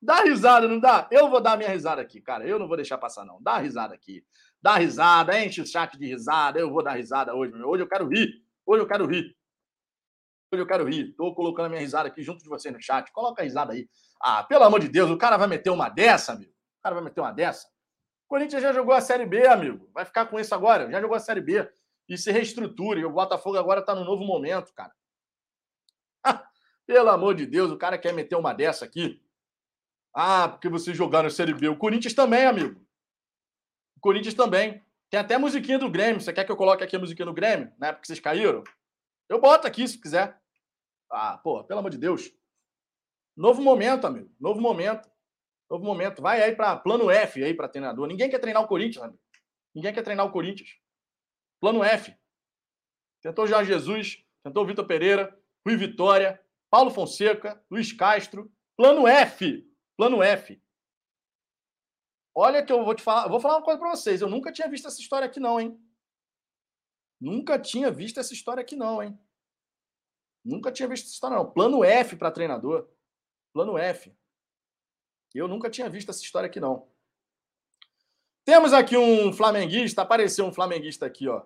dá 0.00 0.22
risada, 0.22 0.66
não 0.66 0.80
dá? 0.80 1.06
Eu 1.10 1.28
vou 1.28 1.40
dar 1.40 1.56
minha 1.56 1.70
risada 1.70 2.00
aqui, 2.00 2.20
cara. 2.20 2.46
Eu 2.46 2.58
não 2.58 2.66
vou 2.66 2.76
deixar 2.76 2.98
passar, 2.98 3.24
não. 3.24 3.40
Dá 3.42 3.58
risada 3.58 3.94
aqui. 3.94 4.24
Dá 4.62 4.76
risada, 4.76 5.42
enche 5.42 5.62
o 5.62 5.66
chat 5.66 5.96
de 5.98 6.06
risada. 6.06 6.58
Eu 6.58 6.70
vou 6.70 6.82
dar 6.82 6.92
risada 6.92 7.34
hoje. 7.34 7.54
Hoje 7.62 7.82
eu 7.82 7.88
quero 7.88 8.06
rir. 8.06 8.44
Hoje 8.66 8.82
eu 8.82 8.86
quero 8.86 9.06
rir. 9.06 9.36
eu 10.52 10.66
quero 10.66 10.84
rir. 10.84 11.14
Tô 11.14 11.34
colocando 11.34 11.66
a 11.66 11.68
minha 11.70 11.80
risada 11.80 12.08
aqui 12.08 12.22
junto 12.22 12.42
de 12.42 12.48
você 12.48 12.70
no 12.70 12.80
chat. 12.80 13.10
Coloca 13.12 13.40
a 13.40 13.44
risada 13.44 13.72
aí. 13.72 13.88
Ah, 14.20 14.42
pelo 14.44 14.64
amor 14.64 14.80
de 14.80 14.88
Deus, 14.88 15.10
o 15.10 15.16
cara 15.16 15.38
vai 15.38 15.48
meter 15.48 15.70
uma 15.70 15.88
dessa, 15.88 16.32
amigo? 16.32 16.52
O 16.52 16.82
cara 16.82 16.94
vai 16.94 17.04
meter 17.04 17.20
uma 17.20 17.32
dessa? 17.32 17.66
O 18.26 18.28
Corinthians 18.28 18.62
já 18.62 18.72
jogou 18.72 18.94
a 18.94 19.00
Série 19.00 19.24
B, 19.24 19.46
amigo. 19.46 19.90
Vai 19.94 20.04
ficar 20.04 20.26
com 20.26 20.38
isso 20.38 20.54
agora? 20.54 20.90
Já 20.90 21.00
jogou 21.00 21.16
a 21.16 21.20
Série 21.20 21.40
B. 21.40 21.68
E 22.06 22.18
se 22.18 22.30
reestruture. 22.30 23.04
O 23.04 23.10
Botafogo 23.10 23.56
agora 23.56 23.80
tá 23.80 23.94
no 23.94 24.04
novo 24.04 24.24
momento, 24.24 24.74
cara. 24.74 24.92
pelo 26.86 27.08
amor 27.08 27.34
de 27.34 27.46
Deus, 27.46 27.70
o 27.70 27.78
cara 27.78 27.96
quer 27.96 28.12
meter 28.12 28.36
uma 28.36 28.52
dessa 28.52 28.84
aqui. 28.84 29.22
Ah, 30.12 30.48
porque 30.48 30.68
vocês 30.68 30.96
jogaram 30.96 31.28
a 31.28 31.30
Série 31.30 31.54
B. 31.54 31.68
O 31.68 31.76
Corinthians 31.76 32.12
também, 32.12 32.44
amigo. 32.44 32.84
O 34.00 34.02
Corinthians 34.02 34.32
também. 34.32 34.82
Tem 35.10 35.20
até 35.20 35.36
musiquinha 35.36 35.78
do 35.78 35.90
Grêmio. 35.90 36.22
Você 36.22 36.32
quer 36.32 36.44
que 36.44 36.50
eu 36.50 36.56
coloque 36.56 36.82
aqui 36.82 36.96
a 36.96 36.98
musiquinha 36.98 37.26
do 37.26 37.34
Grêmio? 37.34 37.70
Na 37.78 37.88
época 37.88 38.00
que 38.00 38.06
vocês 38.06 38.18
caíram? 38.18 38.64
Eu 39.28 39.38
boto 39.38 39.66
aqui, 39.66 39.86
se 39.86 40.00
quiser. 40.00 40.40
Ah, 41.10 41.36
pô, 41.36 41.62
pelo 41.64 41.80
amor 41.80 41.90
de 41.90 41.98
Deus. 41.98 42.32
Novo 43.36 43.60
momento, 43.60 44.06
amigo. 44.06 44.34
Novo 44.40 44.58
momento. 44.58 45.06
Novo 45.68 45.84
momento. 45.84 46.22
Vai 46.22 46.42
aí 46.42 46.56
para 46.56 46.78
plano 46.78 47.10
F 47.10 47.44
aí 47.44 47.52
para 47.52 47.68
treinador. 47.68 48.06
Ninguém 48.06 48.30
quer 48.30 48.38
treinar 48.38 48.62
o 48.62 48.66
Corinthians, 48.66 49.04
amigo. 49.04 49.20
Ninguém 49.74 49.92
quer 49.92 50.02
treinar 50.02 50.24
o 50.24 50.32
Corinthians. 50.32 50.70
Plano 51.60 51.84
F. 51.84 52.16
Tentou 53.20 53.46
Jorge 53.46 53.70
Jesus, 53.70 54.24
tentou 54.42 54.64
Vitor 54.64 54.86
Pereira, 54.86 55.38
Rui 55.66 55.76
Vitória, 55.76 56.40
Paulo 56.70 56.90
Fonseca, 56.90 57.62
Luiz 57.70 57.92
Castro. 57.92 58.50
Plano 58.78 59.06
F. 59.06 59.70
Plano 59.94 60.22
F. 60.22 60.58
Olha 62.34 62.64
que 62.64 62.72
eu 62.72 62.84
vou 62.84 62.94
te 62.94 63.02
falar, 63.02 63.28
vou 63.28 63.40
falar 63.40 63.56
uma 63.56 63.64
coisa 63.64 63.78
para 63.78 63.90
vocês. 63.90 64.20
Eu 64.20 64.28
nunca 64.28 64.52
tinha 64.52 64.68
visto 64.68 64.86
essa 64.86 65.00
história 65.00 65.26
aqui 65.26 65.40
não, 65.40 65.60
hein? 65.60 65.78
Nunca 67.20 67.58
tinha 67.58 67.90
visto 67.90 68.18
essa 68.18 68.32
história 68.32 68.60
aqui 68.60 68.76
não, 68.76 69.02
hein? 69.02 69.18
Nunca 70.44 70.72
tinha 70.72 70.88
visto 70.88 71.04
essa 71.04 71.14
história 71.14 71.36
não. 71.36 71.50
Plano 71.50 71.84
F 71.84 72.16
para 72.16 72.30
treinador. 72.30 72.88
Plano 73.52 73.76
F. 73.76 74.16
Eu 75.34 75.46
nunca 75.46 75.68
tinha 75.68 75.88
visto 75.88 76.08
essa 76.10 76.22
história 76.22 76.46
aqui 76.46 76.58
não. 76.58 76.88
Temos 78.44 78.72
aqui 78.72 78.96
um 78.96 79.32
flamenguista, 79.32 80.02
apareceu 80.02 80.44
um 80.46 80.52
flamenguista 80.52 81.06
aqui, 81.06 81.28
ó. 81.28 81.44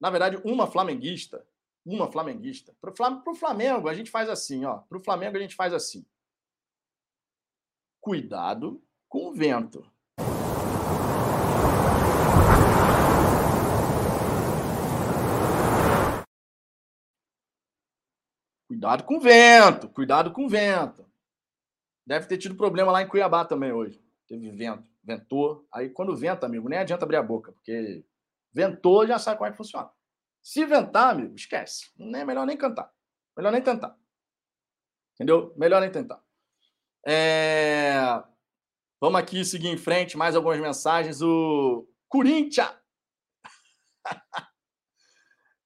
Na 0.00 0.10
verdade, 0.10 0.40
uma 0.44 0.66
flamenguista, 0.66 1.46
uma 1.84 2.10
flamenguista. 2.10 2.74
Para 2.80 2.90
o 2.90 3.34
Flamengo, 3.34 3.88
a 3.88 3.94
gente 3.94 4.10
faz 4.10 4.28
assim, 4.28 4.64
ó. 4.64 4.78
Para 4.78 4.98
o 4.98 5.04
Flamengo, 5.04 5.36
a 5.36 5.40
gente 5.40 5.54
faz 5.54 5.72
assim. 5.72 6.04
Cuidado 8.00 8.82
com 9.08 9.28
o 9.28 9.32
vento. 9.32 9.88
Cuidado 18.82 19.04
com 19.04 19.16
o 19.16 19.20
vento, 19.20 19.88
cuidado 19.90 20.32
com 20.32 20.44
o 20.44 20.48
vento. 20.48 21.08
Deve 22.04 22.26
ter 22.26 22.36
tido 22.36 22.56
problema 22.56 22.90
lá 22.90 23.00
em 23.00 23.06
Cuiabá 23.06 23.44
também 23.44 23.70
hoje. 23.70 24.04
Teve 24.26 24.50
vento, 24.50 24.84
ventou. 25.04 25.64
Aí 25.72 25.88
quando 25.88 26.16
venta, 26.16 26.46
amigo, 26.46 26.68
nem 26.68 26.80
adianta 26.80 27.04
abrir 27.04 27.18
a 27.18 27.22
boca, 27.22 27.52
porque 27.52 28.04
ventou 28.52 29.06
já 29.06 29.20
sabe 29.20 29.38
como 29.38 29.46
é 29.46 29.52
que 29.52 29.56
funciona. 29.56 29.88
Se 30.42 30.64
ventar, 30.64 31.10
amigo, 31.10 31.32
esquece. 31.36 31.92
Não 31.96 32.18
é 32.18 32.24
melhor 32.24 32.44
nem 32.44 32.56
cantar. 32.56 32.92
Melhor 33.36 33.52
nem 33.52 33.62
tentar. 33.62 33.96
Entendeu? 35.14 35.54
Melhor 35.56 35.80
nem 35.80 35.92
tentar. 35.92 36.20
É... 37.06 38.02
Vamos 39.00 39.20
aqui 39.20 39.44
seguir 39.44 39.68
em 39.68 39.78
frente, 39.78 40.16
mais 40.16 40.34
algumas 40.34 40.58
mensagens. 40.58 41.22
O 41.22 41.86
Corinthians 42.08 42.74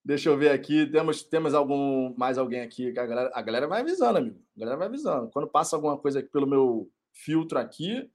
Deixa 0.07 0.29
eu 0.29 0.39
ver 0.39 0.53
aqui. 0.53 0.87
Temos, 0.87 1.25
temos 1.25 1.53
algum 1.53 2.15
mais 2.17 2.39
alguém 2.39 2.61
aqui. 2.61 2.97
A 2.97 3.07
galera, 3.07 3.33
a 3.35 3.43
galera 3.43 3.67
vai 3.67 3.81
avisando, 3.81 4.19
amigo. 4.19 4.41
A 4.57 4.61
galera 4.61 4.77
vai 4.79 4.87
avisando. 4.87 5.29
Quando 5.31 5.49
passa 5.49 5.75
alguma 5.75 5.99
coisa 5.99 6.21
aqui 6.21 6.29
pelo 6.29 6.47
meu 6.47 6.89
filtro 7.13 7.59
aqui, 7.59 8.09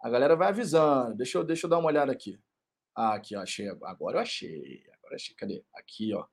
a 0.00 0.08
galera 0.08 0.34
vai 0.34 0.48
avisando. 0.48 1.14
Deixa 1.14 1.36
eu, 1.36 1.44
deixa 1.44 1.66
eu 1.66 1.70
dar 1.70 1.76
uma 1.76 1.88
olhada 1.88 2.10
aqui. 2.10 2.40
Ah, 2.94 3.16
aqui, 3.16 3.36
ó, 3.36 3.42
achei. 3.42 3.68
Agora 3.68 4.16
eu 4.16 4.22
achei. 4.22 4.82
Agora 4.94 5.12
eu 5.12 5.16
achei. 5.16 5.36
Cadê? 5.36 5.62
Aqui, 5.74 6.14
ó. 6.14 6.24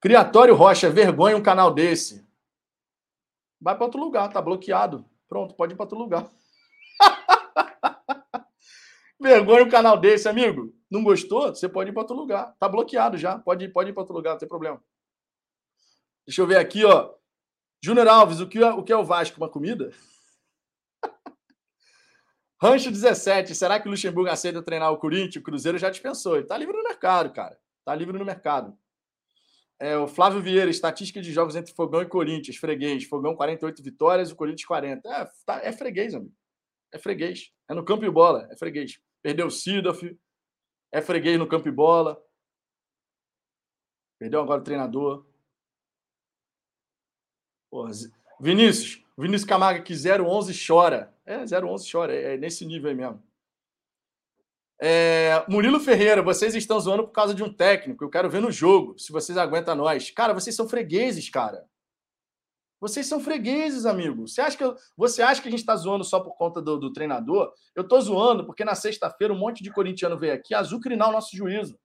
Criatório 0.00 0.56
Rocha, 0.56 0.90
vergonha 0.90 1.36
um 1.36 1.42
canal 1.42 1.72
desse. 1.72 2.26
Vai 3.60 3.76
para 3.76 3.84
outro 3.84 4.00
lugar, 4.00 4.28
tá 4.32 4.42
bloqueado. 4.42 5.08
Pronto, 5.28 5.54
pode 5.54 5.74
ir 5.74 5.76
para 5.76 5.84
outro 5.84 5.98
lugar. 5.98 6.28
Vergonha 9.20 9.64
um 9.64 9.68
canal 9.68 9.98
desse, 9.98 10.28
amigo. 10.28 10.74
Não 10.90 11.04
gostou? 11.04 11.54
Você 11.54 11.68
pode 11.68 11.90
ir 11.90 11.92
para 11.92 12.02
outro 12.02 12.16
lugar. 12.16 12.54
Tá 12.58 12.68
bloqueado 12.68 13.16
já. 13.16 13.38
Pode 13.38 13.66
ir, 13.66 13.68
pode 13.68 13.90
ir 13.90 13.92
para 13.92 14.02
outro 14.02 14.14
lugar, 14.14 14.32
não 14.32 14.38
tem 14.38 14.48
problema. 14.48 14.82
Deixa 16.26 16.42
eu 16.42 16.46
ver 16.46 16.56
aqui, 16.56 16.84
ó. 16.84 17.14
Júnior 17.82 18.08
Alves, 18.08 18.40
o 18.40 18.48
que, 18.48 18.58
é, 18.58 18.70
o 18.70 18.82
que 18.82 18.92
é 18.92 18.96
o 18.96 19.04
Vasco? 19.04 19.36
Uma 19.38 19.48
comida? 19.48 19.90
Rancho 22.60 22.90
17. 22.90 23.54
Será 23.54 23.80
que 23.80 23.88
o 23.88 23.90
Luxemburgo 23.90 24.30
aceita 24.30 24.62
treinar 24.62 24.92
o 24.92 24.98
Corinthians? 24.98 25.36
O 25.36 25.42
Cruzeiro 25.42 25.78
já 25.78 25.90
dispensou. 25.90 26.36
Ele 26.36 26.46
tá 26.46 26.58
livre 26.58 26.76
no 26.76 26.82
mercado, 26.82 27.32
cara. 27.32 27.58
Tá 27.84 27.94
livre 27.94 28.18
no 28.18 28.24
mercado. 28.24 28.76
É, 29.78 29.96
o 29.96 30.06
Flávio 30.06 30.42
Vieira, 30.42 30.70
estatística 30.70 31.22
de 31.22 31.32
jogos 31.32 31.56
entre 31.56 31.72
Fogão 31.72 32.02
e 32.02 32.06
Corinthians, 32.06 32.58
freguês. 32.58 33.04
Fogão 33.04 33.34
48 33.34 33.82
vitórias, 33.82 34.30
o 34.30 34.36
Corinthians 34.36 34.66
40. 34.66 35.08
É, 35.08 35.28
tá, 35.46 35.60
é 35.62 35.72
freguês, 35.72 36.14
amigo. 36.14 36.34
É 36.92 36.98
freguês. 36.98 37.52
É 37.68 37.74
no 37.74 37.84
campo 37.84 38.04
e 38.04 38.10
bola, 38.10 38.48
é 38.50 38.56
freguês. 38.56 39.00
Perdeu 39.22 39.46
o 39.46 39.50
Sidoff, 39.50 40.18
é 40.92 41.00
freguês 41.00 41.38
no 41.38 41.46
campo 41.46 41.68
e 41.68 41.72
bola. 41.72 42.22
Perdeu 44.18 44.40
agora 44.42 44.60
o 44.60 44.64
treinador. 44.64 45.26
Porra, 47.70 47.92
Vinícius, 48.40 49.04
Vinícius 49.16 49.48
Camargo 49.48 49.84
que 49.84 49.94
011 49.94 50.52
chora. 50.66 51.14
É, 51.24 51.38
011 51.38 51.90
chora, 51.90 52.14
é, 52.14 52.34
é 52.34 52.36
nesse 52.36 52.66
nível 52.66 52.90
aí 52.90 52.96
mesmo. 52.96 53.22
É, 54.82 55.44
Murilo 55.46 55.78
Ferreira, 55.78 56.22
vocês 56.22 56.54
estão 56.54 56.80
zoando 56.80 57.04
por 57.04 57.12
causa 57.12 57.34
de 57.34 57.42
um 57.42 57.52
técnico. 57.52 58.02
Eu 58.02 58.08
quero 58.10 58.30
ver 58.30 58.40
no 58.40 58.50
jogo, 58.50 58.98
se 58.98 59.12
vocês 59.12 59.36
aguentam 59.36 59.74
nós. 59.74 60.10
Cara, 60.10 60.32
vocês 60.32 60.56
são 60.56 60.68
fregueses, 60.68 61.28
cara. 61.28 61.68
Vocês 62.80 63.06
são 63.06 63.20
fregueses, 63.20 63.84
amigo. 63.84 64.26
Você 64.26 64.40
acha 64.40 64.56
que, 64.56 64.64
eu, 64.64 64.74
você 64.96 65.22
acha 65.22 65.42
que 65.42 65.48
a 65.48 65.50
gente 65.50 65.60
está 65.60 65.76
zoando 65.76 66.02
só 66.02 66.18
por 66.18 66.34
conta 66.34 66.62
do, 66.62 66.78
do 66.78 66.92
treinador? 66.92 67.52
Eu 67.74 67.82
estou 67.82 68.00
zoando 68.00 68.46
porque 68.46 68.64
na 68.64 68.74
sexta-feira 68.74 69.34
um 69.34 69.38
monte 69.38 69.62
de 69.62 69.70
corintiano 69.70 70.18
veio 70.18 70.32
aqui 70.32 70.54
azucrinar 70.54 71.10
o 71.10 71.12
nosso 71.12 71.36
juízo. 71.36 71.78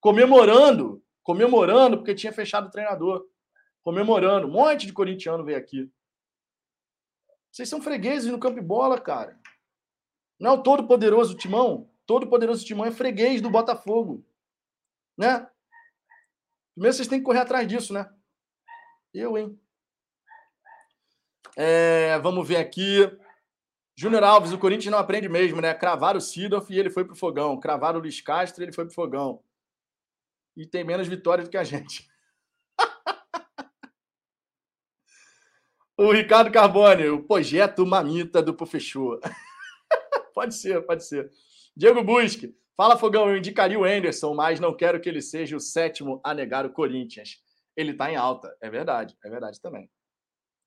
Comemorando, 0.00 1.02
comemorando 1.22 1.98
porque 1.98 2.14
tinha 2.14 2.32
fechado 2.32 2.66
o 2.66 2.70
treinador. 2.70 3.24
Comemorando. 3.82 4.48
Um 4.48 4.50
monte 4.50 4.86
de 4.86 4.92
corintiano 4.92 5.44
veio 5.44 5.56
aqui. 5.56 5.88
Vocês 7.52 7.68
são 7.68 7.80
fregueses 7.80 8.30
no 8.30 8.38
campo 8.38 8.58
e 8.58 8.62
bola, 8.62 9.00
cara. 9.00 9.38
Não 10.38 10.50
é 10.50 10.54
o 10.54 10.62
todo-poderoso 10.62 11.36
Timão? 11.36 11.88
Todo-poderoso 12.06 12.64
Timão 12.64 12.86
é 12.86 12.90
freguês 12.90 13.40
do 13.40 13.50
Botafogo. 13.50 14.26
Né? 15.16 15.48
Primeiro 16.74 16.96
vocês 16.96 17.06
têm 17.06 17.18
que 17.20 17.24
correr 17.24 17.40
atrás 17.40 17.68
disso, 17.68 17.92
né? 17.92 18.12
Eu, 19.12 19.36
hein? 19.38 19.60
É, 21.62 22.18
vamos 22.20 22.48
ver 22.48 22.56
aqui. 22.56 23.00
Júnior 23.94 24.24
Alves, 24.24 24.50
o 24.50 24.58
Corinthians 24.58 24.90
não 24.90 24.98
aprende 24.98 25.28
mesmo, 25.28 25.60
né? 25.60 25.74
Cravaram 25.74 26.16
o 26.16 26.20
Sidoff 26.20 26.72
e 26.72 26.78
ele 26.78 26.88
foi 26.88 27.04
pro 27.04 27.14
fogão. 27.14 27.60
Cravaram 27.60 27.98
o 27.98 28.00
Luiz 28.00 28.18
Castro 28.22 28.62
e 28.62 28.64
ele 28.64 28.72
foi 28.72 28.86
pro 28.86 28.94
fogão. 28.94 29.42
E 30.56 30.64
tem 30.64 30.82
menos 30.82 31.06
vitórias 31.06 31.46
do 31.46 31.50
que 31.50 31.58
a 31.58 31.62
gente. 31.62 32.08
o 35.98 36.10
Ricardo 36.10 36.50
Carbone, 36.50 37.10
o 37.10 37.24
projeto 37.24 37.84
Mamita 37.84 38.40
do 38.40 38.54
Pofechô. 38.54 39.20
pode 40.32 40.54
ser, 40.54 40.80
pode 40.86 41.04
ser. 41.04 41.30
Diego 41.76 42.02
Busque, 42.02 42.56
fala 42.74 42.96
Fogão, 42.96 43.28
eu 43.28 43.36
indicaria 43.36 43.78
o 43.78 43.84
Anderson, 43.84 44.32
mas 44.32 44.60
não 44.60 44.74
quero 44.74 44.98
que 44.98 45.10
ele 45.10 45.20
seja 45.20 45.58
o 45.58 45.60
sétimo 45.60 46.22
a 46.24 46.32
negar 46.32 46.64
o 46.64 46.72
Corinthians. 46.72 47.36
Ele 47.76 47.92
tá 47.92 48.10
em 48.10 48.16
alta, 48.16 48.56
é 48.62 48.70
verdade, 48.70 49.14
é 49.22 49.28
verdade 49.28 49.60
também. 49.60 49.90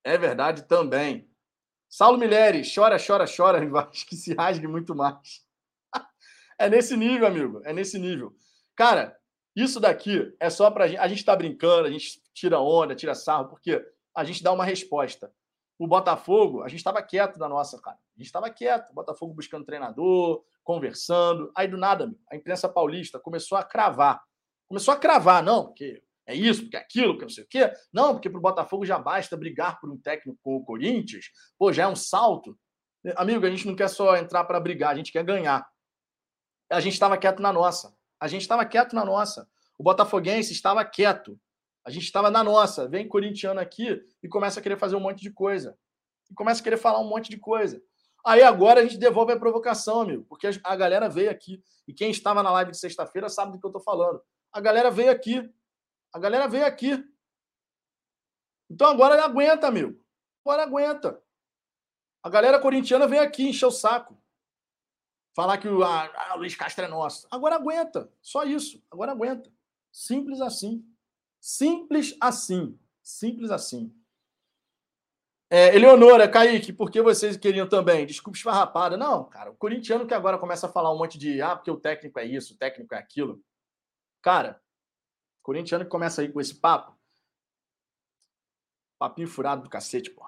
É 0.04 0.18
verdade 0.18 0.64
também. 0.64 1.30
Saulo 1.90 2.18
Mileri, 2.18 2.64
chora, 2.64 2.98
chora, 2.98 3.26
chora, 3.26 3.60
acho 3.90 4.06
que 4.08 4.16
se 4.16 4.34
rasgue 4.34 4.68
muito 4.68 4.96
mais. 4.96 5.46
é 6.58 6.70
nesse 6.70 6.98
nível, 6.98 7.28
amigo, 7.28 7.62
é 7.64 7.72
nesse 7.72 8.00
nível. 8.00 8.36
Cara, 8.76 9.16
isso 9.56 9.80
daqui 9.80 10.36
é 10.40 10.50
só 10.50 10.72
pra 10.72 10.88
gente. 10.88 11.00
A 11.00 11.08
gente 11.08 11.24
tá 11.24 11.36
brincando, 11.36 11.88
a 11.88 11.92
gente 11.92 12.22
tira 12.34 12.60
onda, 12.60 12.96
tira 12.96 13.14
sarro, 13.14 13.48
porque 13.48 13.86
a 14.16 14.24
gente 14.24 14.44
dá 14.44 14.52
uma 14.52 14.66
resposta. 14.66 15.32
O 15.78 15.88
Botafogo, 15.88 16.64
a 16.64 16.68
gente 16.68 16.80
estava 16.80 17.02
quieto 17.02 17.38
na 17.38 17.48
nossa, 17.48 17.80
cara. 17.82 17.98
A 17.98 18.18
gente 18.18 18.28
estava 18.28 18.50
quieto. 18.50 18.90
O 18.90 18.94
Botafogo 18.94 19.34
buscando 19.34 19.66
treinador, 19.66 20.44
conversando. 20.64 21.52
Aí 21.56 21.68
do 21.68 21.78
nada, 21.78 22.14
a 22.32 22.36
imprensa 22.36 22.68
paulista 22.68 23.20
começou 23.20 23.58
a 23.58 23.64
cravar. 23.64 24.24
Começou 24.68 24.94
a 24.94 24.98
cravar, 24.98 25.44
não, 25.44 25.66
porque 25.66 26.02
é 26.26 26.36
isso, 26.36 26.62
porque 26.62 26.78
é 26.78 26.80
aquilo, 26.80 27.14
porque 27.14 27.26
não 27.26 27.30
sei 27.30 27.44
o 27.44 27.48
quê. 27.48 27.72
Não, 27.92 28.14
porque 28.14 28.30
para 28.30 28.40
o 28.40 28.42
Botafogo 28.42 28.86
já 28.86 28.98
basta 28.98 29.36
brigar 29.36 29.80
por 29.80 29.92
um 29.92 29.98
técnico 29.98 30.40
com 30.42 30.56
o 30.56 30.64
Corinthians. 30.64 31.26
Pô, 31.58 31.72
já 31.74 31.84
é 31.84 31.88
um 31.88 31.96
salto. 31.96 32.58
Amigo, 33.16 33.46
a 33.46 33.50
gente 33.50 33.68
não 33.68 33.76
quer 33.76 33.90
só 33.90 34.16
entrar 34.16 34.46
para 34.46 34.60
brigar, 34.60 34.92
a 34.92 34.96
gente 34.96 35.12
quer 35.12 35.24
ganhar. 35.24 35.68
A 36.70 36.80
gente 36.80 36.94
estava 36.94 37.18
quieto 37.18 37.42
na 37.42 37.52
nossa. 37.52 37.94
A 38.20 38.28
gente 38.28 38.42
estava 38.42 38.66
quieto 38.66 38.96
na 38.96 39.04
nossa. 39.04 39.48
O 39.78 39.84
Botafoguense 39.84 40.54
estava 40.54 40.84
quieto. 40.86 41.38
A 41.86 41.92
gente 41.92 42.06
estava 42.06 42.32
na 42.32 42.42
nossa. 42.42 42.88
Vem 42.88 43.08
corintiano 43.08 43.60
aqui 43.60 44.02
e 44.22 44.30
começa 44.30 44.60
a 44.60 44.64
querer 44.64 44.78
fazer 44.78 44.96
um 44.96 45.02
monte 45.02 45.22
de 45.22 45.32
coisa. 45.32 45.78
E 46.32 46.34
começa 46.34 46.62
a 46.62 46.64
querer 46.64 46.78
falar 46.78 47.00
um 47.00 47.10
monte 47.10 47.30
de 47.30 47.38
coisa. 47.38 47.82
Aí 48.26 48.42
agora 48.42 48.80
a 48.80 48.84
gente 48.84 48.98
devolve 48.98 49.34
a 49.34 49.40
provocação, 49.40 50.00
amigo, 50.00 50.26
porque 50.30 50.50
a 50.64 50.76
galera 50.78 51.10
veio 51.10 51.30
aqui. 51.30 51.62
E 51.86 51.94
quem 51.94 52.10
estava 52.10 52.42
na 52.42 52.52
live 52.52 52.72
de 52.72 52.78
sexta-feira 52.78 53.28
sabe 53.28 53.52
do 53.52 53.60
que 53.60 53.66
eu 53.66 53.70
estou 53.70 53.84
falando. 53.84 54.22
A 54.54 54.62
galera 54.62 54.90
veio 54.90 55.12
aqui. 55.12 55.44
A 56.14 56.20
galera 56.20 56.48
veio 56.48 56.66
aqui. 56.66 57.04
Então 58.70 58.88
agora 58.88 59.22
aguenta, 59.24 59.68
amigo. 59.68 60.00
Agora 60.46 60.64
aguenta. 60.64 61.22
A 62.22 62.30
galera 62.30 62.60
corintiana 62.60 63.08
veio 63.08 63.24
aqui 63.24 63.50
encher 63.50 63.66
o 63.66 63.72
saco. 63.72 64.22
Falar 65.36 65.58
que 65.58 65.68
o, 65.68 65.84
a, 65.84 66.36
Luiz 66.36 66.56
Castro 66.56 66.86
é 66.86 66.88
nosso. 66.88 67.28
Agora 67.32 67.56
aguenta. 67.56 68.12
Só 68.22 68.44
isso. 68.44 68.82
Agora 68.92 69.12
aguenta. 69.12 69.52
Simples 69.92 70.40
assim. 70.40 70.86
Simples 71.40 72.16
assim. 72.22 72.80
Simples 73.02 73.50
assim. 73.50 73.94
É, 75.50 75.76
Eleonora, 75.76 76.28
Kaique, 76.28 76.74
por 76.74 76.90
que 76.90 77.02
vocês 77.02 77.38
queriam 77.38 77.68
também? 77.68 78.06
Desculpa 78.06 78.38
esfarrapada. 78.38 78.98
Não, 78.98 79.26
cara, 79.26 79.52
o 79.52 79.56
corintiano 79.56 80.08
que 80.08 80.14
agora 80.14 80.38
começa 80.38 80.66
a 80.66 80.72
falar 80.72 80.92
um 80.92 80.98
monte 80.98 81.18
de 81.18 81.42
ah, 81.42 81.56
porque 81.56 81.70
o 81.70 81.80
técnico 81.80 82.20
é 82.20 82.26
isso, 82.26 82.54
o 82.54 82.58
técnico 82.58 82.96
é 82.96 82.98
aquilo. 82.98 83.40
Cara, 84.22 84.63
corintiano 85.44 85.84
que 85.84 85.92
começa 85.92 86.22
aí 86.22 86.32
com 86.32 86.42
esse 86.42 86.56
papo. 86.56 86.98
Papinho 88.98 89.28
furado 89.28 89.64
do 89.64 89.70
cacete, 89.70 90.10
pô. 90.10 90.26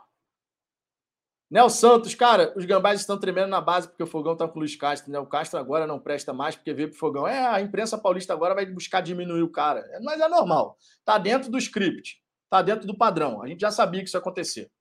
Nel 1.50 1.70
Santos, 1.70 2.14
cara, 2.16 2.54
os 2.58 2.66
gambás 2.66 3.00
estão 3.00 3.20
tremendo 3.20 3.50
na 3.50 3.62
base 3.62 3.88
porque 3.88 4.04
o 4.04 4.08
Fogão 4.08 4.36
tá 4.36 4.48
com 4.48 4.56
o 4.56 4.60
Luiz 4.60 4.76
Castro, 4.76 5.12
né? 5.12 5.20
O 5.20 5.28
Castro 5.28 5.60
agora 5.60 5.88
não 5.88 6.00
presta 6.00 6.34
mais 6.34 6.56
porque 6.56 6.74
veio 6.74 6.90
pro 6.90 6.98
Fogão. 6.98 7.28
É, 7.28 7.48
a 7.48 7.62
imprensa 7.62 7.98
paulista 7.98 8.34
agora 8.34 8.56
vai 8.56 8.66
buscar 8.66 9.02
diminuir 9.02 9.44
o 9.44 9.52
cara. 9.52 9.86
Mas 10.04 10.20
é 10.20 10.28
normal. 10.28 10.78
Tá 11.06 11.18
dentro 11.18 11.50
do 11.50 11.58
script. 11.58 12.22
Tá 12.50 12.62
dentro 12.62 12.88
do 12.88 12.98
padrão. 12.98 13.42
A 13.42 13.48
gente 13.48 13.62
já 13.62 13.72
sabia 13.72 14.02
que 14.02 14.08
isso 14.08 14.18
ia 14.18 14.20
acontecer. 14.20 14.72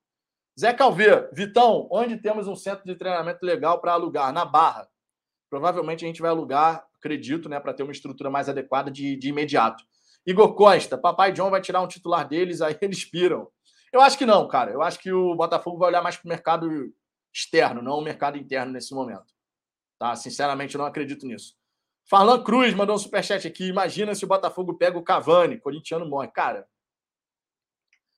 Zé 0.59 0.73
Calvê, 0.73 1.29
Vitão, 1.33 1.87
onde 1.91 2.17
temos 2.17 2.47
um 2.47 2.55
centro 2.55 2.85
de 2.85 2.95
treinamento 2.95 3.45
legal 3.45 3.79
para 3.79 3.93
alugar? 3.93 4.33
Na 4.33 4.43
Barra. 4.43 4.87
Provavelmente 5.49 6.03
a 6.03 6.07
gente 6.07 6.21
vai 6.21 6.31
alugar, 6.31 6.85
acredito, 6.97 7.47
né, 7.47 7.59
para 7.59 7.73
ter 7.73 7.83
uma 7.83 7.91
estrutura 7.91 8.29
mais 8.29 8.49
adequada 8.49 8.89
de, 8.89 9.15
de 9.15 9.29
imediato. 9.29 9.83
Igor 10.25 10.55
Costa, 10.55 10.97
Papai 10.97 11.31
John 11.31 11.49
vai 11.49 11.61
tirar 11.61 11.81
um 11.81 11.87
titular 11.87 12.27
deles, 12.27 12.61
aí 12.61 12.77
eles 12.81 13.05
piram. 13.05 13.47
Eu 13.91 14.01
acho 14.01 14.17
que 14.17 14.25
não, 14.25 14.47
cara. 14.47 14.71
Eu 14.71 14.81
acho 14.81 14.99
que 14.99 15.11
o 15.11 15.35
Botafogo 15.35 15.77
vai 15.77 15.89
olhar 15.89 16.01
mais 16.01 16.17
para 16.17 16.25
o 16.25 16.29
mercado 16.29 16.93
externo, 17.33 17.81
não 17.81 17.99
o 17.99 18.03
mercado 18.03 18.37
interno 18.37 18.71
nesse 18.71 18.93
momento. 18.93 19.33
Tá? 19.99 20.15
Sinceramente, 20.15 20.75
eu 20.75 20.79
não 20.79 20.85
acredito 20.85 21.25
nisso. 21.25 21.55
Farlan 22.09 22.43
Cruz 22.43 22.73
mandou 22.73 22.95
um 22.95 22.99
superchat 22.99 23.47
aqui. 23.47 23.67
Imagina 23.67 24.13
se 24.13 24.23
o 24.25 24.27
Botafogo 24.27 24.75
pega 24.75 24.97
o 24.97 25.03
Cavani, 25.03 25.59
corintiano 25.59 26.07
morre. 26.07 26.27
Cara, 26.27 26.67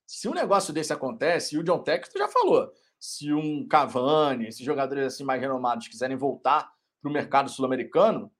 se 0.05 0.28
um 0.28 0.34
negócio 0.34 0.74
desse 0.74 0.93
acontece, 0.93 1.55
e 1.55 1.60
o 1.60 1.64
John 1.64 1.80
Textor 1.80 2.22
já 2.22 2.28
falou, 2.28 2.72
se 2.99 3.34
um 3.34 3.68
Cavani, 3.68 4.47
esses 4.47 4.66
jogadores 4.66 5.05
assim 5.05 5.24
mais 5.24 5.41
renomados 5.41 5.88
quiserem 5.88 6.18
voltar 6.18 6.72
para 7.01 7.10
o 7.10 7.14
mercado 7.14 7.49
sul-americano, 7.49 8.32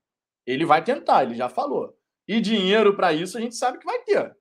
ele 0.46 0.64
vai 0.64 0.82
tentar, 0.82 1.24
ele 1.24 1.34
já 1.34 1.48
falou. 1.48 1.97
E 2.28 2.40
dinheiro 2.40 2.94
para 2.94 3.14
isso 3.14 3.38
a 3.38 3.40
gente 3.40 3.56
sabe 3.56 3.78
que 3.78 3.86
vai 3.86 4.00
ter. 4.04 4.36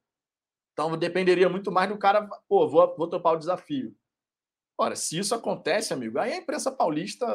Então 0.73 0.95
dependeria 0.97 1.47
muito 1.47 1.71
mais 1.71 1.89
do 1.89 1.97
cara, 1.97 2.27
pô, 2.47 2.67
vou, 2.67 2.95
vou 2.97 3.09
topar 3.09 3.33
o 3.33 3.39
desafio. 3.39 3.97
Ora, 4.77 4.95
se 4.95 5.17
isso 5.17 5.33
acontece, 5.33 5.93
amigo, 5.93 6.19
aí 6.19 6.33
a 6.33 6.37
imprensa 6.37 6.71
paulista. 6.71 7.25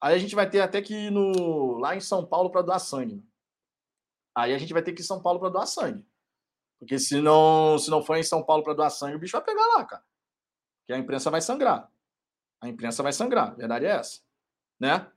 Aí 0.00 0.14
a 0.14 0.18
gente 0.18 0.34
vai 0.34 0.48
ter 0.48 0.60
até 0.60 0.80
que 0.80 0.94
ir 0.94 1.10
no, 1.10 1.78
lá 1.78 1.96
em 1.96 2.00
São 2.00 2.24
Paulo 2.24 2.50
para 2.50 2.62
doar 2.62 2.78
sangue. 2.78 3.26
Aí 4.36 4.52
a 4.52 4.58
gente 4.58 4.72
vai 4.72 4.82
ter 4.82 4.92
que 4.92 5.00
ir 5.00 5.04
em 5.04 5.06
São 5.06 5.20
Paulo 5.22 5.40
para 5.40 5.48
doar 5.48 5.66
sangue. 5.66 6.06
Porque 6.78 6.98
se 6.98 7.20
não, 7.20 7.78
se 7.78 7.90
não 7.90 8.02
for 8.02 8.16
em 8.16 8.22
São 8.22 8.44
Paulo 8.44 8.62
para 8.62 8.74
doar 8.74 8.90
sangue, 8.90 9.16
o 9.16 9.18
bicho 9.18 9.36
vai 9.36 9.44
pegar 9.44 9.66
lá, 9.68 9.84
cara. 9.84 10.04
Porque 10.80 10.92
a 10.92 10.98
imprensa 10.98 11.30
vai 11.30 11.40
sangrar. 11.40 11.90
A 12.60 12.68
imprensa 12.68 13.02
vai 13.02 13.12
sangrar. 13.12 13.52
A 13.52 13.54
verdade 13.54 13.86
é 13.86 13.90
essa. 13.90 14.20
Né? 14.78 15.10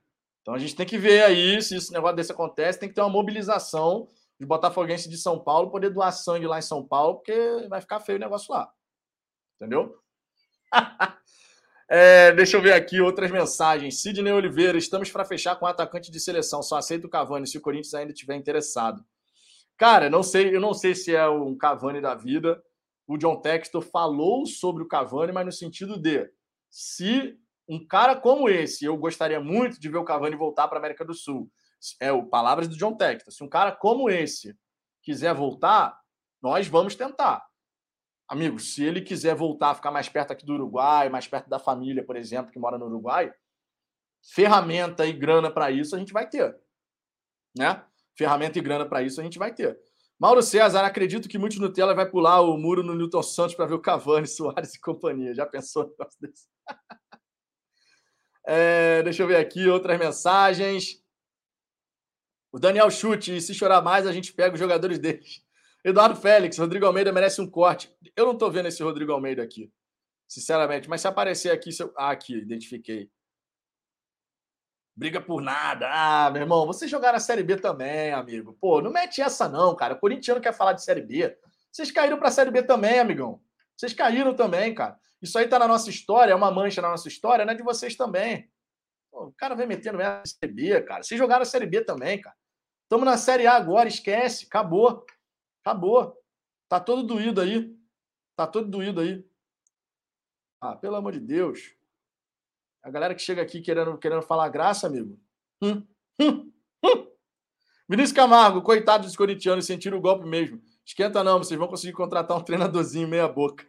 Então 0.48 0.56
a 0.56 0.58
gente 0.58 0.74
tem 0.74 0.86
que 0.86 0.96
ver 0.96 1.22
aí 1.24 1.60
se 1.60 1.76
esse 1.76 1.92
negócio 1.92 2.16
desse 2.16 2.32
acontece, 2.32 2.80
tem 2.80 2.88
que 2.88 2.94
ter 2.94 3.02
uma 3.02 3.10
mobilização 3.10 4.08
de 4.40 4.46
botafoguense 4.46 5.06
de 5.06 5.18
São 5.18 5.38
Paulo 5.38 5.70
poder 5.70 5.90
doar 5.90 6.10
sangue 6.10 6.46
lá 6.46 6.58
em 6.58 6.62
São 6.62 6.82
Paulo, 6.82 7.16
porque 7.16 7.66
vai 7.68 7.82
ficar 7.82 8.00
feio 8.00 8.16
o 8.16 8.20
negócio 8.20 8.54
lá. 8.54 8.72
Entendeu? 9.56 9.94
é, 11.86 12.32
deixa 12.32 12.56
eu 12.56 12.62
ver 12.62 12.72
aqui 12.72 12.98
outras 12.98 13.30
mensagens. 13.30 14.00
Sidney 14.00 14.32
Oliveira, 14.32 14.78
estamos 14.78 15.10
para 15.10 15.22
fechar 15.22 15.54
com 15.56 15.66
atacante 15.66 16.10
de 16.10 16.18
seleção. 16.18 16.62
Só 16.62 16.78
aceita 16.78 17.06
o 17.06 17.10
Cavani 17.10 17.46
se 17.46 17.58
o 17.58 17.60
Corinthians 17.60 17.92
ainda 17.92 18.14
estiver 18.14 18.34
interessado. 18.34 19.04
Cara, 19.76 20.08
não 20.08 20.22
sei, 20.22 20.56
eu 20.56 20.62
não 20.62 20.72
sei 20.72 20.94
se 20.94 21.14
é 21.14 21.28
um 21.28 21.58
Cavani 21.58 22.00
da 22.00 22.14
vida. 22.14 22.58
O 23.06 23.18
John 23.18 23.38
Textor 23.42 23.82
falou 23.82 24.46
sobre 24.46 24.82
o 24.82 24.88
Cavani, 24.88 25.30
mas 25.30 25.44
no 25.44 25.52
sentido 25.52 26.00
de 26.00 26.26
se 26.70 27.38
um 27.68 27.86
cara 27.86 28.16
como 28.16 28.48
esse, 28.48 28.84
eu 28.84 28.96
gostaria 28.96 29.40
muito 29.40 29.78
de 29.78 29.88
ver 29.88 29.98
o 29.98 30.04
Cavani 30.04 30.34
voltar 30.34 30.66
para 30.68 30.78
a 30.78 30.80
América 30.80 31.04
do 31.04 31.14
Sul. 31.14 31.50
É 32.00 32.10
o 32.10 32.26
palavras 32.26 32.66
do 32.66 32.76
John 32.76 32.96
Textor. 32.96 33.32
Se 33.32 33.44
um 33.44 33.48
cara 33.48 33.72
como 33.72 34.08
esse 34.08 34.56
quiser 35.02 35.34
voltar, 35.34 35.98
nós 36.42 36.66
vamos 36.66 36.94
tentar. 36.94 37.46
Amigo, 38.26 38.58
se 38.58 38.84
ele 38.84 39.00
quiser 39.00 39.34
voltar, 39.34 39.74
ficar 39.74 39.90
mais 39.90 40.08
perto 40.08 40.32
aqui 40.32 40.44
do 40.44 40.54
Uruguai, 40.54 41.08
mais 41.08 41.26
perto 41.26 41.48
da 41.48 41.58
família, 41.58 42.04
por 42.04 42.16
exemplo, 42.16 42.52
que 42.52 42.58
mora 42.58 42.78
no 42.78 42.86
Uruguai, 42.86 43.32
ferramenta 44.34 45.06
e 45.06 45.12
grana 45.12 45.50
para 45.50 45.70
isso 45.70 45.94
a 45.94 45.98
gente 45.98 46.12
vai 46.12 46.28
ter, 46.28 46.58
né? 47.56 47.84
ferramenta 48.16 48.58
e 48.58 48.62
grana 48.62 48.84
para 48.84 49.02
isso 49.02 49.20
a 49.20 49.24
gente 49.24 49.38
vai 49.38 49.54
ter. 49.54 49.78
Mauro 50.18 50.42
César, 50.42 50.84
acredito 50.84 51.28
que 51.28 51.38
muitos 51.38 51.58
Nutella 51.58 51.94
vai 51.94 52.10
pular 52.10 52.40
o 52.40 52.58
muro 52.58 52.82
no 52.82 52.92
Newton 52.92 53.22
Santos 53.22 53.54
para 53.54 53.66
ver 53.66 53.74
o 53.74 53.80
Cavani, 53.80 54.26
Soares 54.26 54.74
e 54.74 54.80
companhia. 54.80 55.32
Já 55.32 55.46
pensou 55.46 55.84
no 55.84 55.90
negócio 55.90 56.18
desse? 56.20 56.48
é, 58.48 59.02
deixa 59.02 59.22
eu 59.22 59.26
ver 59.26 59.36
aqui 59.36 59.68
outras 59.68 59.98
mensagens. 59.98 61.04
O 62.50 62.58
Daniel 62.58 62.90
Chute, 62.90 63.40
se 63.42 63.52
chorar 63.52 63.82
mais, 63.82 64.06
a 64.06 64.12
gente 64.12 64.32
pega 64.32 64.54
os 64.54 64.58
jogadores 64.58 64.98
deles. 64.98 65.44
Eduardo 65.84 66.16
Félix, 66.16 66.56
Rodrigo 66.56 66.86
Almeida 66.86 67.12
merece 67.12 67.40
um 67.42 67.48
corte. 67.48 67.94
Eu 68.16 68.24
não 68.24 68.32
estou 68.32 68.50
vendo 68.50 68.68
esse 68.68 68.82
Rodrigo 68.82 69.12
Almeida 69.12 69.42
aqui, 69.42 69.70
sinceramente, 70.26 70.88
mas 70.88 71.02
se 71.02 71.08
aparecer 71.08 71.50
aqui, 71.52 71.70
se 71.70 71.82
eu... 71.82 71.92
ah, 71.96 72.10
aqui, 72.10 72.34
identifiquei 72.34 73.10
briga 74.96 75.20
por 75.20 75.40
nada. 75.40 75.86
Ah, 75.88 76.28
meu 76.30 76.42
irmão, 76.42 76.66
você 76.66 76.88
jogar 76.88 77.12
na 77.12 77.20
Série 77.20 77.44
B 77.44 77.56
também, 77.56 78.12
amigo. 78.12 78.56
Pô, 78.60 78.80
não 78.80 78.90
mete 78.90 79.22
essa 79.22 79.48
não, 79.48 79.76
cara. 79.76 79.94
O 79.94 80.00
corintiano 80.00 80.40
quer 80.40 80.52
falar 80.52 80.72
de 80.72 80.82
Série 80.82 81.02
B. 81.02 81.38
Vocês 81.70 81.92
caíram 81.92 82.18
para 82.18 82.28
a 82.28 82.32
Série 82.32 82.50
B 82.50 82.64
também, 82.64 82.98
amigão. 82.98 83.40
Vocês 83.76 83.92
caíram 83.92 84.34
também, 84.34 84.74
cara. 84.74 84.98
Isso 85.20 85.36
aí 85.38 85.48
tá 85.48 85.58
na 85.58 85.66
nossa 85.66 85.90
história, 85.90 86.32
é 86.32 86.34
uma 86.34 86.50
mancha 86.50 86.80
na 86.80 86.90
nossa 86.90 87.08
história, 87.08 87.44
não 87.44 87.52
é 87.52 87.56
de 87.56 87.62
vocês 87.62 87.96
também. 87.96 88.48
Pô, 89.10 89.26
o 89.26 89.32
cara 89.32 89.54
vem 89.54 89.66
metendo 89.66 89.98
na 89.98 90.22
Série 90.24 90.52
B, 90.52 90.82
cara. 90.82 91.02
Vocês 91.02 91.18
jogaram 91.18 91.42
a 91.42 91.46
Série 91.46 91.66
B 91.66 91.84
também, 91.84 92.20
cara. 92.20 92.36
Estamos 92.84 93.04
na 93.04 93.18
Série 93.18 93.46
A 93.46 93.54
agora, 93.54 93.88
esquece. 93.88 94.46
Acabou. 94.46 95.04
Acabou. 95.64 96.16
Tá 96.68 96.78
todo 96.78 97.02
doído 97.02 97.40
aí. 97.40 97.76
Tá 98.36 98.46
todo 98.46 98.70
doído 98.70 99.00
aí. 99.00 99.24
Ah, 100.60 100.76
pelo 100.76 100.96
amor 100.96 101.12
de 101.12 101.20
Deus. 101.20 101.74
A 102.82 102.90
galera 102.90 103.14
que 103.14 103.22
chega 103.22 103.42
aqui 103.42 103.60
querendo, 103.60 103.98
querendo 103.98 104.22
falar 104.22 104.48
graça, 104.48 104.86
amigo. 104.86 105.20
Hum, 105.62 105.86
hum, 106.20 106.52
hum. 106.84 107.12
Vinícius 107.88 108.12
Camargo, 108.12 108.62
coitado 108.62 109.04
dos 109.04 109.16
corintianos, 109.16 109.66
sentiram 109.66 109.98
o 109.98 110.00
golpe 110.00 110.26
mesmo. 110.26 110.62
Esquenta 110.84 111.24
não, 111.24 111.38
vocês 111.38 111.58
vão 111.58 111.68
conseguir 111.68 111.92
contratar 111.92 112.36
um 112.36 112.42
treinadorzinho 112.44 113.08
meia 113.08 113.28
boca. 113.28 113.66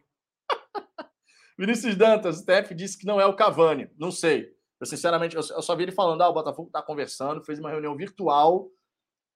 Vinícius 1.59 1.97
Dantas, 1.97 2.39
o 2.39 2.45
TF 2.45 2.73
disse 2.73 2.97
que 2.97 3.05
não 3.05 3.19
é 3.19 3.25
o 3.25 3.35
Cavani. 3.35 3.91
Não 3.97 4.11
sei. 4.11 4.49
Eu, 4.79 4.87
sinceramente, 4.87 5.35
eu 5.35 5.43
só 5.43 5.75
vi 5.75 5.83
ele 5.83 5.91
falando, 5.91 6.21
ah, 6.21 6.29
o 6.29 6.33
Botafogo 6.33 6.69
está 6.69 6.81
conversando, 6.81 7.43
fez 7.43 7.59
uma 7.59 7.69
reunião 7.69 7.97
virtual, 7.97 8.69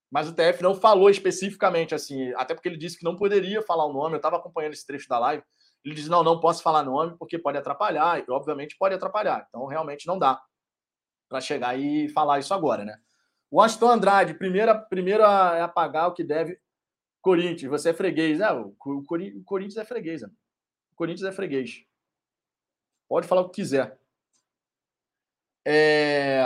mas 0.09 0.29
o 0.29 0.33
TF 0.33 0.63
não 0.63 0.73
falou 0.73 1.09
especificamente, 1.09 1.93
assim, 1.93 2.31
até 2.35 2.53
porque 2.53 2.69
ele 2.69 2.77
disse 2.77 2.97
que 2.97 3.03
não 3.03 3.17
poderia 3.17 3.61
falar 3.61 3.85
o 3.85 3.91
nome. 3.91 4.13
Eu 4.13 4.17
estava 4.17 4.37
acompanhando 4.37 4.71
esse 4.71 4.87
trecho 4.87 5.09
da 5.09 5.19
live. 5.19 5.43
Ele 5.83 5.95
diz: 5.95 6.07
não, 6.07 6.23
não 6.23 6.39
posso 6.39 6.63
falar 6.63 6.81
nome 6.81 7.17
porque 7.19 7.37
pode 7.37 7.57
atrapalhar, 7.57 8.23
e 8.25 8.31
obviamente 8.31 8.77
pode 8.79 8.95
atrapalhar. 8.95 9.45
Então, 9.49 9.65
realmente 9.65 10.07
não 10.07 10.17
dá 10.17 10.41
para 11.27 11.41
chegar 11.41 11.77
e 11.77 12.07
falar 12.07 12.39
isso 12.39 12.53
agora, 12.53 12.85
né? 12.85 12.97
Washington 13.51 13.89
Andrade, 13.89 14.33
primeira, 14.33 14.73
primeiro 14.73 15.23
é 15.23 15.59
apagar 15.59 16.07
o 16.07 16.13
que 16.13 16.23
deve. 16.23 16.57
Corinthians, 17.21 17.69
você 17.69 17.89
é 17.89 17.93
freguês. 17.93 18.39
É, 18.39 18.49
o, 18.53 18.73
o, 18.85 18.99
o 18.99 19.43
Corinthians 19.43 19.77
é 19.77 19.83
freguês. 19.83 20.21
Né? 20.21 20.29
O 20.93 20.95
Corinthians 20.95 21.27
é 21.27 21.33
freguês. 21.33 21.85
Pode 23.13 23.27
falar 23.27 23.41
o 23.41 23.49
que 23.49 23.61
quiser. 23.61 23.95
É... 25.63 26.43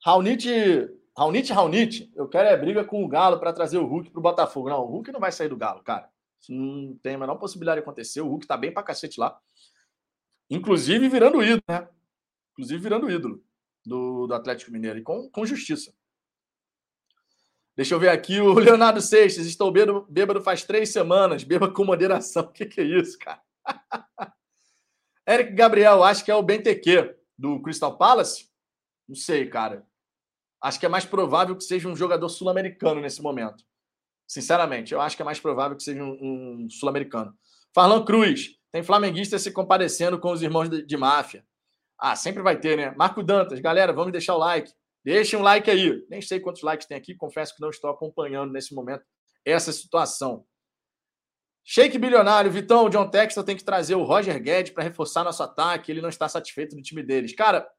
Raunite, 0.00 0.48
Raunite, 1.18 1.52
Raunite, 1.52 2.12
eu 2.14 2.28
quero 2.28 2.48
é 2.48 2.56
briga 2.56 2.84
com 2.84 3.04
o 3.04 3.08
Galo 3.08 3.40
para 3.40 3.52
trazer 3.52 3.78
o 3.78 3.84
Hulk 3.84 4.10
para 4.10 4.20
o 4.20 4.22
Botafogo. 4.22 4.68
Não, 4.68 4.80
o 4.82 4.86
Hulk 4.86 5.10
não 5.10 5.18
vai 5.18 5.32
sair 5.32 5.48
do 5.48 5.56
Galo, 5.56 5.82
cara. 5.82 6.08
Isso 6.40 6.52
não 6.52 6.96
tem 6.98 7.16
a 7.16 7.18
menor 7.18 7.34
possibilidade 7.34 7.80
de 7.80 7.82
acontecer. 7.82 8.20
O 8.20 8.28
Hulk 8.28 8.46
tá 8.46 8.56
bem 8.56 8.72
pra 8.72 8.84
cacete 8.84 9.18
lá. 9.18 9.36
Inclusive 10.48 11.08
virando 11.08 11.42
ídolo, 11.42 11.64
né? 11.68 11.88
Inclusive 12.52 12.80
virando 12.80 13.10
ídolo 13.10 13.42
do, 13.84 14.28
do 14.28 14.34
Atlético 14.34 14.70
Mineiro. 14.70 15.00
E 15.00 15.02
com, 15.02 15.28
com 15.30 15.44
justiça. 15.44 15.92
Deixa 17.74 17.92
eu 17.92 17.98
ver 17.98 18.10
aqui 18.10 18.40
o 18.40 18.54
Leonardo 18.60 19.00
Seixas. 19.00 19.46
Estou 19.46 19.72
bêbado, 19.72 20.06
bêbado 20.08 20.40
faz 20.40 20.62
três 20.62 20.90
semanas. 20.90 21.42
Beba 21.42 21.68
com 21.68 21.84
moderação. 21.84 22.44
O 22.44 22.52
que, 22.54 22.66
que 22.66 22.80
é 22.80 22.84
isso, 22.84 23.18
cara? 23.18 23.42
Eric 25.28 25.52
Gabriel, 25.52 26.04
acho 26.04 26.24
que 26.24 26.30
é 26.30 26.34
o 26.34 26.42
BTQ 26.42 27.16
do 27.38 27.60
Crystal 27.60 27.96
Palace. 27.96 28.48
Não 29.08 29.16
sei, 29.16 29.48
cara. 29.48 29.86
Acho 30.62 30.80
que 30.80 30.86
é 30.86 30.88
mais 30.88 31.04
provável 31.04 31.56
que 31.56 31.64
seja 31.64 31.88
um 31.88 31.96
jogador 31.96 32.28
sul-americano 32.28 33.00
nesse 33.00 33.20
momento. 33.22 33.64
Sinceramente, 34.26 34.92
eu 34.92 35.00
acho 35.00 35.16
que 35.16 35.22
é 35.22 35.24
mais 35.24 35.38
provável 35.38 35.76
que 35.76 35.82
seja 35.82 36.02
um, 36.02 36.64
um 36.64 36.70
sul-americano. 36.70 37.34
Farlan 37.74 38.04
Cruz, 38.04 38.56
tem 38.72 38.82
flamenguista 38.82 39.38
se 39.38 39.52
comparecendo 39.52 40.18
com 40.18 40.32
os 40.32 40.42
irmãos 40.42 40.68
de, 40.68 40.84
de 40.84 40.96
máfia. 40.96 41.44
Ah, 41.98 42.16
sempre 42.16 42.42
vai 42.42 42.58
ter, 42.58 42.76
né? 42.76 42.94
Marco 42.96 43.22
Dantas, 43.22 43.60
galera, 43.60 43.92
vamos 43.92 44.12
deixar 44.12 44.34
o 44.34 44.38
like. 44.38 44.70
Deixem 45.04 45.38
um 45.38 45.42
like 45.42 45.70
aí. 45.70 46.04
Nem 46.10 46.20
sei 46.20 46.40
quantos 46.40 46.62
likes 46.62 46.86
tem 46.86 46.96
aqui, 46.96 47.14
confesso 47.14 47.54
que 47.54 47.60
não 47.60 47.70
estou 47.70 47.90
acompanhando 47.90 48.52
nesse 48.52 48.74
momento 48.74 49.04
essa 49.44 49.72
situação. 49.72 50.44
Shake 51.76 51.98
bilionário, 51.98 52.50
Vitão, 52.50 52.86
o 52.86 52.88
John 52.88 53.06
Textor 53.06 53.44
tem 53.44 53.54
que 53.54 53.62
trazer 53.62 53.94
o 53.96 54.02
Roger 54.02 54.42
Guedes 54.42 54.72
para 54.72 54.82
reforçar 54.82 55.22
nosso 55.22 55.42
ataque. 55.42 55.92
Ele 55.92 56.00
não 56.00 56.08
está 56.08 56.26
satisfeito 56.26 56.74
do 56.74 56.80
time 56.80 57.02
deles. 57.02 57.34
Cara, 57.34 57.70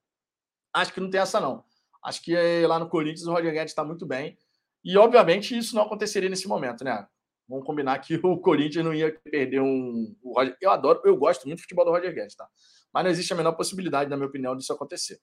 acho 0.71 0.93
que 0.93 0.99
não 0.99 1.09
tem 1.09 1.19
essa, 1.19 1.39
não. 1.41 1.63
Acho 2.03 2.21
que 2.21 2.35
lá 2.67 2.77
no 2.77 2.87
Corinthians 2.87 3.25
o 3.25 3.31
Roger 3.31 3.51
Guedes 3.51 3.71
está 3.71 3.83
muito 3.83 4.05
bem. 4.05 4.37
E, 4.83 4.95
obviamente, 4.99 5.57
isso 5.57 5.75
não 5.75 5.81
aconteceria 5.81 6.29
nesse 6.29 6.47
momento, 6.47 6.83
né? 6.83 7.07
Vamos 7.49 7.65
combinar 7.65 7.97
que 7.97 8.13
o 8.23 8.37
Corinthians 8.37 8.85
não 8.85 8.93
ia 8.93 9.19
perder 9.23 9.61
um. 9.61 10.15
Eu 10.61 10.69
adoro, 10.69 11.01
eu 11.03 11.17
gosto 11.17 11.47
muito 11.47 11.57
do 11.57 11.63
futebol 11.63 11.83
do 11.83 11.89
Roger 11.89 12.13
Guedes, 12.13 12.35
tá? 12.35 12.47
Mas 12.93 13.03
não 13.03 13.09
existe 13.09 13.33
a 13.33 13.35
menor 13.35 13.53
possibilidade, 13.53 14.11
na 14.11 14.15
minha 14.15 14.29
opinião, 14.29 14.55
disso 14.55 14.71
acontecer. 14.71 15.19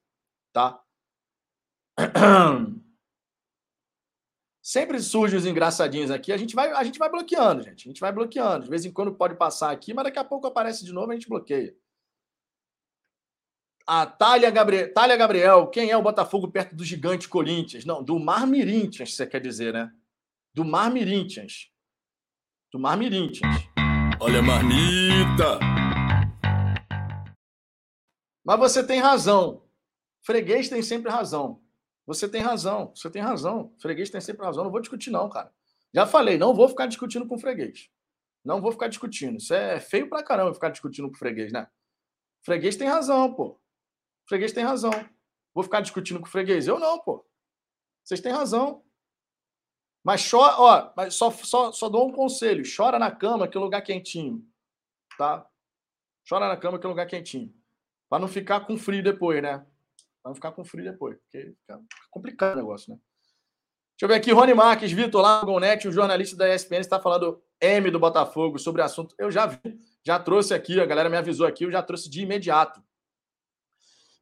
Tá? 0.52 0.82
Sempre 4.64 4.98
surgem 4.98 5.38
os 5.38 5.44
engraçadinhos 5.44 6.10
aqui. 6.10 6.32
A 6.32 6.38
gente 6.38 6.54
vai, 6.54 6.72
a 6.72 6.82
gente 6.82 6.98
vai 6.98 7.10
bloqueando, 7.10 7.62
gente. 7.62 7.86
A 7.86 7.90
gente 7.90 8.00
vai 8.00 8.10
bloqueando. 8.10 8.64
De 8.64 8.70
vez 8.70 8.82
em 8.86 8.90
quando 8.90 9.14
pode 9.14 9.34
passar 9.34 9.70
aqui, 9.70 9.92
mas 9.92 10.04
daqui 10.04 10.18
a 10.18 10.24
pouco 10.24 10.46
aparece 10.46 10.86
de 10.86 10.90
novo 10.90 11.08
e 11.08 11.12
a 11.12 11.16
gente 11.16 11.28
bloqueia. 11.28 11.76
A 13.86 14.06
Thalia 14.06 14.50
Gabriel, 14.50 14.94
Thalia 14.94 15.18
Gabriel, 15.18 15.66
quem 15.66 15.90
é 15.90 15.96
o 15.98 16.02
Botafogo 16.02 16.50
perto 16.50 16.74
do 16.74 16.82
gigante 16.82 17.28
Corinthians? 17.28 17.84
Não, 17.84 18.02
do 18.02 18.18
Mar 18.18 18.46
Mirinthians, 18.46 19.14
você 19.14 19.26
quer 19.26 19.42
dizer, 19.42 19.74
né? 19.74 19.92
Do 20.54 20.64
Mar 20.64 20.90
Mirinthians. 20.90 21.70
Do 22.72 22.78
Mar 22.78 22.96
Mirinthians. 22.96 23.68
Olha 24.18 24.38
a 24.38 24.42
marmita! 24.42 25.58
Mas 28.42 28.58
você 28.58 28.82
tem 28.82 28.98
razão. 28.98 29.62
Freguês 30.22 30.70
tem 30.70 30.80
sempre 30.80 31.10
razão. 31.10 31.62
Você 32.06 32.28
tem 32.28 32.40
razão, 32.40 32.92
você 32.94 33.10
tem 33.10 33.22
razão. 33.22 33.74
Freguês 33.80 34.10
tem 34.10 34.20
sempre 34.20 34.44
razão. 34.44 34.64
Não 34.64 34.70
vou 34.70 34.80
discutir, 34.80 35.10
não, 35.10 35.28
cara. 35.28 35.52
Já 35.92 36.06
falei, 36.06 36.36
não 36.36 36.54
vou 36.54 36.68
ficar 36.68 36.86
discutindo 36.86 37.26
com 37.26 37.38
freguês. 37.38 37.88
Não 38.44 38.60
vou 38.60 38.72
ficar 38.72 38.88
discutindo. 38.88 39.38
Isso 39.38 39.54
é 39.54 39.80
feio 39.80 40.08
pra 40.08 40.22
caramba 40.22 40.52
ficar 40.52 40.68
discutindo 40.68 41.08
com 41.08 41.16
freguês, 41.16 41.52
né? 41.52 41.68
Freguês 42.42 42.76
tem 42.76 42.88
razão, 42.88 43.32
pô. 43.32 43.58
Freguês 44.28 44.52
tem 44.52 44.64
razão. 44.64 44.92
Vou 45.54 45.64
ficar 45.64 45.80
discutindo 45.80 46.20
com 46.20 46.26
freguês? 46.26 46.66
Eu 46.66 46.78
não, 46.78 46.98
pô. 46.98 47.24
Vocês 48.02 48.20
têm 48.20 48.32
razão. 48.32 48.84
Mas 50.04 50.28
chora, 50.28 50.54
ó, 50.58 50.92
mas 50.94 51.14
só, 51.14 51.30
só, 51.30 51.72
só 51.72 51.88
dou 51.88 52.08
um 52.08 52.12
conselho: 52.12 52.62
chora 52.76 52.98
na 52.98 53.10
cama, 53.10 53.48
que 53.48 53.56
é 53.56 53.60
lugar 53.60 53.80
quentinho. 53.80 54.46
Tá? 55.16 55.48
Chora 56.28 56.48
na 56.48 56.56
cama, 56.56 56.78
que 56.78 56.84
é 56.84 56.88
lugar 56.88 57.06
quentinho. 57.06 57.54
Para 58.08 58.20
não 58.20 58.28
ficar 58.28 58.60
com 58.60 58.76
frio 58.76 59.02
depois, 59.02 59.42
né? 59.42 59.64
Vai 60.24 60.34
ficar 60.34 60.52
com 60.52 60.64
frio 60.64 60.84
depois, 60.84 61.18
porque 61.18 61.54
fica 61.60 61.80
complicado 62.10 62.54
o 62.54 62.56
negócio, 62.56 62.92
né? 62.92 62.98
Deixa 63.94 64.04
eu 64.04 64.08
ver 64.08 64.14
aqui, 64.14 64.32
Rony 64.32 64.54
Marques, 64.54 64.90
Vitor, 64.90 65.22
lá 65.22 65.44
o 65.44 65.92
jornalista 65.92 66.36
da 66.36 66.52
ESPN 66.52 66.80
está 66.80 66.98
falando 66.98 67.40
M 67.60 67.90
do 67.90 68.00
Botafogo 68.00 68.58
sobre 68.58 68.82
o 68.82 68.84
assunto. 68.84 69.14
Eu 69.16 69.30
já 69.30 69.46
vi, 69.46 69.78
já 70.02 70.18
trouxe 70.18 70.52
aqui, 70.52 70.80
a 70.80 70.86
galera 70.86 71.08
me 71.08 71.16
avisou 71.16 71.46
aqui, 71.46 71.64
eu 71.64 71.70
já 71.70 71.80
trouxe 71.80 72.10
de 72.10 72.22
imediato. 72.22 72.82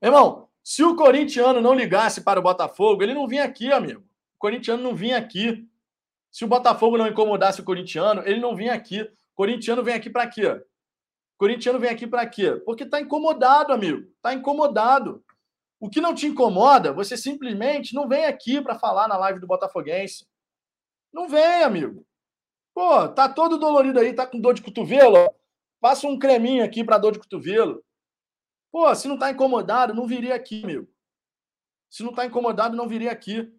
Irmão, 0.03 0.49
se 0.63 0.83
o 0.83 0.95
corintiano 0.95 1.61
não 1.61 1.73
ligasse 1.73 2.21
para 2.21 2.39
o 2.39 2.43
Botafogo, 2.43 3.03
ele 3.03 3.15
não 3.15 3.27
vinha 3.27 3.45
aqui, 3.45 3.73
amigo. 3.73 4.01
O 4.37 4.39
corintiano 4.39 4.83
não 4.83 4.95
vinha 4.95 5.17
aqui. 5.17 5.67
Se 6.31 6.45
o 6.45 6.49
Botafogo 6.49 6.99
não 6.99 7.07
incomodasse 7.07 7.61
o 7.61 7.65
corintiano, 7.65 8.23
ele 8.27 8.41
não 8.41 8.55
vinha 8.55 8.75
aqui. 8.75 9.01
O 9.03 9.35
corintiano 9.35 9.83
vem 9.83 9.95
aqui 9.95 10.11
para 10.11 10.27
quê? 10.27 10.49
O 10.49 11.39
corintiano 11.39 11.79
vem 11.79 11.91
aqui 11.91 12.07
para 12.07 12.27
quê? 12.27 12.61
Porque 12.65 12.83
está 12.83 13.01
incomodado, 13.01 13.73
amigo. 13.73 14.09
Está 14.17 14.35
incomodado. 14.35 15.25
O 15.83 15.91
que 15.91 16.01
não 16.01 16.15
te 16.15 16.29
incomoda, 16.29 16.93
você 16.93 17.17
simplesmente 17.17 17.93
não 17.93 18.07
vem 18.07 18.25
aqui 18.25 18.63
para 18.63 18.79
falar 18.79 19.09
na 19.09 19.17
live 19.17 19.41
do 19.41 19.49
Botafoguense. 19.49 20.25
Não 21.13 21.29
vem, 21.29 21.65
amigo. 21.65 22.07
Pô, 22.73 23.09
tá 23.09 23.29
todo 23.29 23.59
dolorido 23.59 23.99
aí, 23.99 24.15
tá 24.15 24.25
com 24.25 24.41
dor 24.41 24.55
de 24.55 24.63
cotovelo? 24.63 25.29
Passa 25.81 26.07
um 26.07 26.17
creminho 26.17 26.65
aqui 26.65 26.85
para 26.85 26.99
dor 26.99 27.11
de 27.11 27.19
cotovelo. 27.19 27.85
Pô, 28.71 28.95
se 28.95 29.09
não 29.09 29.19
tá 29.19 29.33
incomodado, 29.33 29.93
não 29.93 30.07
viria 30.07 30.37
aqui, 30.37 30.63
amigo. 30.63 30.87
Se 31.91 32.05
não 32.05 32.15
tá 32.15 32.25
incomodado, 32.27 32.77
não 32.77 32.87
viria 32.87 33.11
aqui. 33.11 33.53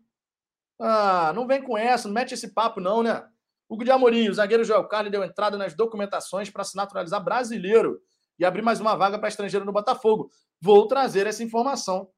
Ah, 0.80 1.34
não 1.36 1.46
vem 1.46 1.62
com 1.62 1.78
essa, 1.78 2.08
não 2.08 2.16
mete 2.16 2.34
esse 2.34 2.54
papo, 2.54 2.80
não, 2.80 3.04
né? 3.04 3.22
Hugo 3.68 3.84
de 3.84 3.92
Amorim, 3.92 4.30
o 4.30 4.34
zagueiro 4.34 4.64
Joel 4.64 4.88
Carli 4.88 5.10
deu 5.10 5.26
entrada 5.26 5.58
nas 5.58 5.74
documentações 5.74 6.50
para 6.50 6.64
se 6.64 6.78
naturalizar 6.78 7.22
brasileiro 7.22 8.00
e 8.40 8.46
abrir 8.46 8.62
mais 8.62 8.80
uma 8.80 8.96
vaga 8.96 9.20
para 9.20 9.28
estrangeiro 9.28 9.66
no 9.66 9.74
Botafogo. 9.74 10.32
Vou 10.64 10.88
trazer 10.88 11.28
essa 11.28 11.44
informação. 11.44 12.10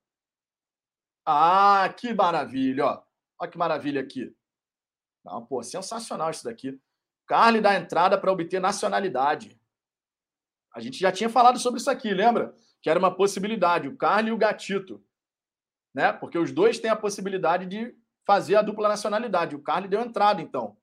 Ah, 1.26 1.92
que 1.98 2.14
maravilha, 2.14 2.86
ó. 2.86 3.04
Olha 3.40 3.50
que 3.50 3.58
maravilha 3.58 4.00
aqui. 4.00 4.32
Não, 5.24 5.44
pô, 5.44 5.64
sensacional 5.64 6.30
isso 6.30 6.44
daqui. 6.44 6.80
Carly 7.26 7.60
dá 7.60 7.74
entrada 7.74 8.20
para 8.20 8.32
obter 8.32 8.62
nacionalidade. 8.62 9.60
A 10.72 10.80
gente 10.80 11.00
já 11.00 11.12
tinha 11.12 11.28
falado 11.28 11.58
sobre 11.58 11.80
isso 11.80 11.90
aqui, 11.90 12.14
lembra? 12.14 12.54
Que 12.84 12.90
era 12.92 13.00
uma 13.00 13.16
possibilidade, 13.16 13.88
o 13.88 13.98
Carly 13.98 14.30
e 14.30 14.32
o 14.32 14.38
Gatito. 14.38 15.04
Né? 15.92 16.14
Porque 16.14 16.38
os 16.38 16.52
dois 16.52 16.78
têm 16.78 16.92
a 16.92 16.96
possibilidade 16.96 17.66
de 17.66 17.98
fazer 18.28 18.58
a 18.58 18.62
dupla 18.62 18.90
nacionalidade. 18.90 19.56
O 19.56 19.64
Carly 19.64 19.88
deu 19.88 20.02
entrada, 20.02 20.40
então. 20.40 20.78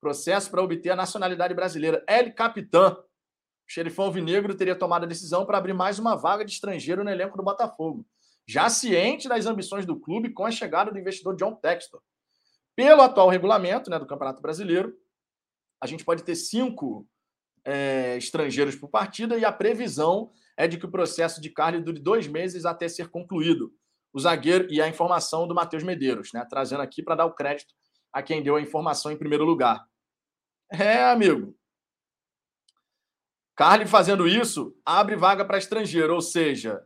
Processo 0.00 0.50
para 0.50 0.64
obter 0.64 0.90
a 0.90 0.96
nacionalidade 0.96 1.54
brasileira. 1.54 2.04
El 2.08 2.34
Capitã. 2.34 2.96
O 3.68 3.72
xerifão 3.72 4.12
Vinegro 4.12 4.54
teria 4.54 4.76
tomado 4.76 5.04
a 5.04 5.08
decisão 5.08 5.46
para 5.46 5.58
abrir 5.58 5.72
mais 5.72 5.98
uma 5.98 6.14
vaga 6.14 6.44
de 6.44 6.52
estrangeiro 6.52 7.02
no 7.02 7.10
elenco 7.10 7.36
do 7.36 7.42
Botafogo, 7.42 8.06
já 8.46 8.68
ciente 8.68 9.28
das 9.28 9.46
ambições 9.46 9.86
do 9.86 9.98
clube 9.98 10.32
com 10.32 10.44
a 10.44 10.50
chegada 10.50 10.90
do 10.90 10.98
investidor 10.98 11.34
John 11.36 11.54
Textor. 11.54 12.00
Pelo 12.76 13.02
atual 13.02 13.28
regulamento 13.28 13.88
né, 13.88 13.98
do 13.98 14.06
Campeonato 14.06 14.42
Brasileiro, 14.42 14.94
a 15.80 15.86
gente 15.86 16.04
pode 16.04 16.22
ter 16.22 16.34
cinco 16.34 17.08
é, 17.64 18.16
estrangeiros 18.16 18.76
por 18.76 18.88
partida 18.88 19.38
e 19.38 19.44
a 19.44 19.52
previsão 19.52 20.30
é 20.56 20.68
de 20.68 20.76
que 20.78 20.86
o 20.86 20.90
processo 20.90 21.40
de 21.40 21.50
carne 21.50 21.80
dure 21.80 22.00
dois 22.00 22.26
meses 22.26 22.64
até 22.64 22.88
ser 22.88 23.08
concluído. 23.08 23.72
O 24.12 24.20
zagueiro 24.20 24.66
e 24.70 24.80
a 24.80 24.88
informação 24.88 25.48
do 25.48 25.54
Matheus 25.54 25.82
Medeiros, 25.82 26.30
né, 26.32 26.46
trazendo 26.48 26.82
aqui 26.82 27.02
para 27.02 27.16
dar 27.16 27.26
o 27.26 27.34
crédito 27.34 27.74
a 28.12 28.22
quem 28.22 28.42
deu 28.42 28.54
a 28.54 28.60
informação 28.60 29.10
em 29.10 29.16
primeiro 29.16 29.44
lugar. 29.44 29.84
É, 30.70 31.04
amigo, 31.04 31.56
Carly 33.56 33.86
fazendo 33.86 34.26
isso, 34.26 34.76
abre 34.84 35.16
vaga 35.16 35.44
para 35.44 35.58
estrangeiro, 35.58 36.14
ou 36.14 36.20
seja, 36.20 36.84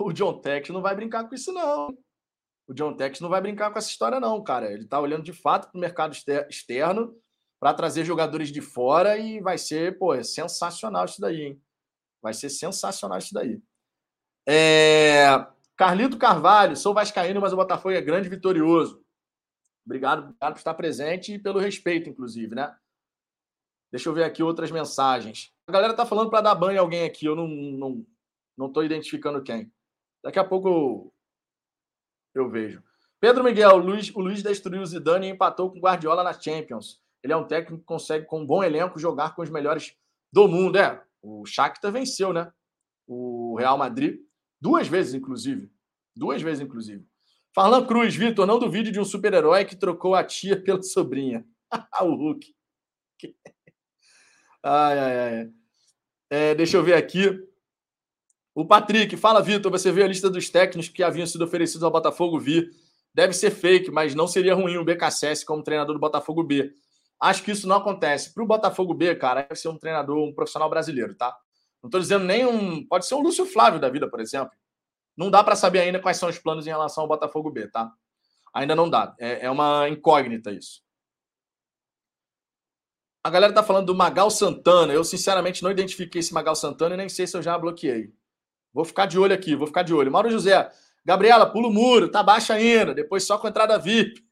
o 0.00 0.12
John 0.12 0.40
Tex 0.40 0.68
não 0.68 0.82
vai 0.82 0.94
brincar 0.94 1.28
com 1.28 1.34
isso, 1.34 1.52
não. 1.52 1.96
O 2.66 2.74
John 2.74 2.94
Tex 2.94 3.20
não 3.20 3.30
vai 3.30 3.40
brincar 3.40 3.70
com 3.70 3.78
essa 3.78 3.88
história, 3.88 4.20
não, 4.20 4.42
cara. 4.44 4.70
Ele 4.70 4.84
está 4.84 5.00
olhando 5.00 5.22
de 5.22 5.32
fato 5.32 5.70
para 5.70 5.78
o 5.78 5.80
mercado 5.80 6.14
externo 6.50 7.16
para 7.58 7.74
trazer 7.74 8.04
jogadores 8.04 8.52
de 8.52 8.60
fora 8.60 9.16
e 9.16 9.40
vai 9.40 9.56
ser, 9.56 9.98
pô, 9.98 10.14
é 10.14 10.22
sensacional 10.22 11.06
isso 11.06 11.20
daí, 11.20 11.42
hein? 11.42 11.62
Vai 12.22 12.34
ser 12.34 12.50
sensacional 12.50 13.18
isso 13.18 13.32
daí. 13.32 13.60
É... 14.46 15.26
Carlito 15.76 16.18
Carvalho, 16.18 16.76
sou 16.76 16.92
vascaíno, 16.92 17.40
mas 17.40 17.52
o 17.52 17.56
Botafogo 17.56 17.94
é 17.94 18.00
grande 18.00 18.26
e 18.26 18.30
vitorioso. 18.30 19.02
Obrigado, 19.86 20.24
obrigado 20.24 20.52
por 20.52 20.58
estar 20.58 20.74
presente 20.74 21.32
e 21.32 21.38
pelo 21.38 21.58
respeito, 21.58 22.10
inclusive, 22.10 22.54
né? 22.54 22.76
Deixa 23.90 24.08
eu 24.08 24.12
ver 24.12 24.24
aqui 24.24 24.42
outras 24.42 24.70
mensagens. 24.70 25.52
A 25.66 25.72
galera 25.72 25.94
tá 25.94 26.04
falando 26.04 26.30
para 26.30 26.42
dar 26.42 26.54
banho 26.54 26.76
em 26.76 26.78
alguém 26.78 27.04
aqui, 27.04 27.26
eu 27.26 27.34
não, 27.34 27.48
não, 27.48 28.06
não 28.56 28.72
tô 28.72 28.82
identificando 28.82 29.42
quem. 29.42 29.72
Daqui 30.22 30.38
a 30.38 30.44
pouco 30.44 30.68
eu, 30.68 31.14
eu 32.34 32.50
vejo. 32.50 32.82
Pedro 33.20 33.42
Miguel, 33.42 33.76
o 33.76 33.78
Luiz, 33.78 34.14
o 34.14 34.20
Luiz 34.20 34.42
destruiu 34.42 34.82
o 34.82 34.86
Zidane 34.86 35.26
e 35.26 35.30
empatou 35.30 35.70
com 35.70 35.78
o 35.78 35.80
Guardiola 35.80 36.22
na 36.22 36.32
Champions. 36.32 37.00
Ele 37.22 37.32
é 37.32 37.36
um 37.36 37.46
técnico 37.46 37.80
que 37.80 37.86
consegue, 37.86 38.26
com 38.26 38.42
um 38.42 38.46
bom 38.46 38.62
elenco, 38.62 38.98
jogar 38.98 39.34
com 39.34 39.42
os 39.42 39.50
melhores 39.50 39.96
do 40.32 40.46
mundo. 40.46 40.78
É, 40.78 41.02
o 41.20 41.44
Shakhtar 41.44 41.90
venceu, 41.90 42.32
né? 42.32 42.52
O 43.06 43.56
Real 43.58 43.76
Madrid. 43.76 44.20
Duas 44.60 44.86
vezes, 44.86 45.14
inclusive. 45.14 45.70
Duas 46.14 46.42
vezes, 46.42 46.60
inclusive. 46.60 47.04
Farlan 47.54 47.86
Cruz, 47.86 48.14
Vitor, 48.14 48.46
não 48.46 48.58
duvide 48.58 48.92
de 48.92 49.00
um 49.00 49.04
super-herói 49.04 49.64
que 49.64 49.74
trocou 49.74 50.14
a 50.14 50.22
tia 50.22 50.60
pela 50.62 50.82
sobrinha. 50.82 51.44
o 52.02 52.14
Hulk. 52.14 52.54
Ai, 54.62 54.98
ai, 54.98 55.18
ai. 55.18 55.50
É, 56.30 56.54
deixa 56.54 56.76
eu 56.76 56.82
ver 56.82 56.94
aqui. 56.94 57.30
O 58.54 58.66
Patrick, 58.66 59.16
fala, 59.16 59.40
Vitor, 59.40 59.70
você 59.70 59.92
viu 59.92 60.04
a 60.04 60.08
lista 60.08 60.28
dos 60.28 60.50
técnicos 60.50 60.88
que 60.88 61.02
haviam 61.02 61.26
sido 61.26 61.44
oferecidos 61.44 61.84
ao 61.84 61.90
Botafogo? 61.90 62.40
Vi. 62.40 62.68
deve 63.14 63.32
ser 63.32 63.50
fake, 63.50 63.90
mas 63.90 64.14
não 64.14 64.26
seria 64.26 64.54
ruim 64.54 64.76
o 64.76 64.84
BKSS 64.84 65.44
como 65.46 65.62
treinador 65.62 65.94
do 65.94 66.00
Botafogo 66.00 66.42
B. 66.42 66.72
Acho 67.20 67.42
que 67.42 67.52
isso 67.52 67.66
não 67.68 67.76
acontece. 67.76 68.34
Para 68.34 68.42
o 68.42 68.46
Botafogo 68.46 68.94
B, 68.94 69.14
cara, 69.14 69.42
deve 69.42 69.56
ser 69.56 69.68
um 69.68 69.78
treinador, 69.78 70.18
um 70.18 70.32
profissional 70.32 70.68
brasileiro, 70.68 71.14
tá? 71.14 71.36
Não 71.82 71.88
estou 71.88 72.00
dizendo 72.00 72.24
nem 72.24 72.46
um. 72.46 72.86
Pode 72.86 73.06
ser 73.06 73.14
um 73.14 73.20
Lúcio 73.20 73.46
Flávio 73.46 73.80
da 73.80 73.88
vida, 73.88 74.08
por 74.08 74.20
exemplo. 74.20 74.52
Não 75.16 75.30
dá 75.30 75.42
para 75.42 75.56
saber 75.56 75.80
ainda 75.80 76.00
quais 76.00 76.16
são 76.16 76.28
os 76.28 76.38
planos 76.38 76.66
em 76.66 76.70
relação 76.70 77.02
ao 77.02 77.08
Botafogo 77.08 77.50
B, 77.50 77.68
tá? 77.68 77.92
Ainda 78.54 78.74
não 78.74 78.88
dá. 78.88 79.14
É, 79.18 79.46
é 79.46 79.50
uma 79.50 79.88
incógnita 79.88 80.50
isso. 80.52 80.82
A 83.22 83.30
galera 83.30 83.52
tá 83.52 83.62
falando 83.62 83.86
do 83.86 83.94
Magal 83.94 84.30
Santana. 84.30 84.92
Eu, 84.92 85.04
sinceramente, 85.04 85.62
não 85.62 85.70
identifiquei 85.70 86.20
esse 86.20 86.32
Magal 86.32 86.54
Santana 86.54 86.94
e 86.94 86.98
nem 86.98 87.08
sei 87.08 87.26
se 87.26 87.36
eu 87.36 87.42
já 87.42 87.58
bloqueei. 87.58 88.12
Vou 88.72 88.84
ficar 88.84 89.06
de 89.06 89.18
olho 89.18 89.34
aqui, 89.34 89.56
vou 89.56 89.66
ficar 89.66 89.82
de 89.82 89.92
olho. 89.92 90.10
Mauro 90.10 90.30
José, 90.30 90.70
Gabriela, 91.04 91.50
pula 91.50 91.68
o 91.68 91.72
muro, 91.72 92.10
tá 92.10 92.22
baixo 92.22 92.52
ainda. 92.52 92.94
Depois 92.94 93.24
só 93.24 93.38
com 93.38 93.48
entrada 93.48 93.78
VIP. 93.78 94.22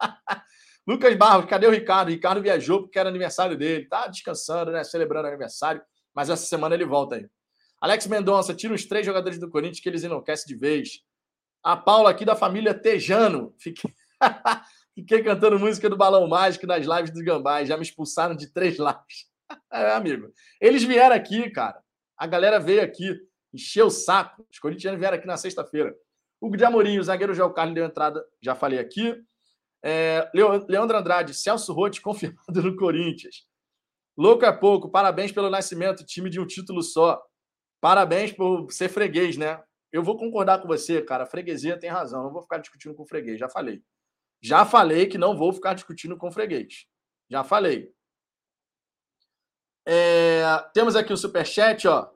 Lucas 0.86 1.16
Barros, 1.16 1.46
cadê 1.46 1.66
o 1.66 1.70
Ricardo? 1.70 2.08
O 2.08 2.12
Ricardo 2.12 2.40
viajou 2.40 2.82
porque 2.82 2.98
era 2.98 3.08
aniversário 3.08 3.56
dele. 3.56 3.86
Tá 3.86 4.06
descansando, 4.06 4.70
né? 4.70 4.84
Celebrando 4.84 5.26
aniversário. 5.26 5.82
Mas 6.14 6.30
essa 6.30 6.46
semana 6.46 6.74
ele 6.74 6.84
volta 6.84 7.16
aí. 7.16 7.28
Alex 7.80 8.06
Mendonça, 8.06 8.54
tira 8.54 8.72
os 8.72 8.84
três 8.84 9.04
jogadores 9.04 9.38
do 9.38 9.50
Corinthians 9.50 9.80
que 9.80 9.88
eles 9.88 10.04
enlouquecem 10.04 10.46
de 10.46 10.54
vez. 10.54 11.00
A 11.62 11.76
Paula 11.76 12.10
aqui 12.10 12.24
da 12.24 12.36
família 12.36 12.72
Tejano. 12.72 13.54
Fiquei, 13.58 13.92
Fiquei 14.96 15.22
cantando 15.22 15.58
música 15.58 15.90
do 15.90 15.96
Balão 15.96 16.26
Mágico 16.26 16.66
nas 16.66 16.86
lives 16.86 17.10
dos 17.10 17.22
Gambás. 17.22 17.68
Já 17.68 17.76
me 17.76 17.82
expulsaram 17.82 18.34
de 18.34 18.50
três 18.50 18.78
lives. 18.80 19.26
é, 19.70 19.92
amigo. 19.92 20.32
Eles 20.58 20.82
vieram 20.82 21.14
aqui, 21.14 21.50
cara. 21.50 21.78
A 22.16 22.26
galera 22.26 22.58
veio 22.58 22.82
aqui, 22.82 23.14
encheu 23.52 23.88
o 23.88 23.90
saco. 23.90 24.46
Os 24.50 24.58
corintianos 24.58 24.98
vieram 24.98 25.18
aqui 25.18 25.26
na 25.26 25.36
sexta-feira. 25.36 25.94
Hugo 26.40 26.56
de 26.56 26.64
Amorim, 26.64 26.98
o 26.98 27.04
zagueiro 27.04 27.34
João 27.34 27.52
Carlos 27.52 27.74
deu 27.74 27.84
entrada, 27.84 28.24
já 28.40 28.54
falei 28.54 28.78
aqui. 28.78 29.22
É, 29.84 30.30
Leandro 30.34 30.96
Andrade, 30.96 31.34
Celso 31.34 31.74
Rotti 31.74 32.00
confirmado 32.02 32.62
no 32.62 32.74
Corinthians. 32.74 33.46
Louco 34.16 34.46
é 34.46 34.52
pouco, 34.52 34.90
parabéns 34.90 35.30
pelo 35.30 35.50
nascimento, 35.50 36.06
time 36.06 36.30
de 36.30 36.40
um 36.40 36.46
título 36.46 36.82
só. 36.82 37.22
Parabéns 37.82 38.32
por 38.32 38.72
ser 38.72 38.88
freguês, 38.88 39.36
né? 39.36 39.62
Eu 39.92 40.02
vou 40.02 40.16
concordar 40.16 40.60
com 40.60 40.66
você, 40.66 41.02
cara. 41.02 41.26
freguesia 41.26 41.78
tem 41.78 41.90
razão. 41.90 42.22
Não 42.22 42.32
vou 42.32 42.42
ficar 42.42 42.58
discutindo 42.58 42.94
com 42.94 43.06
freguês, 43.06 43.38
já 43.38 43.48
falei. 43.48 43.82
Já 44.40 44.64
falei 44.64 45.06
que 45.06 45.18
não 45.18 45.36
vou 45.36 45.52
ficar 45.52 45.74
discutindo 45.74 46.16
com 46.16 46.30
freguês. 46.30 46.86
Já 47.28 47.42
falei. 47.42 47.92
É, 49.86 50.42
temos 50.72 50.96
aqui 50.96 51.12
o 51.12 51.16
superchat, 51.16 51.86
ó. 51.86 52.10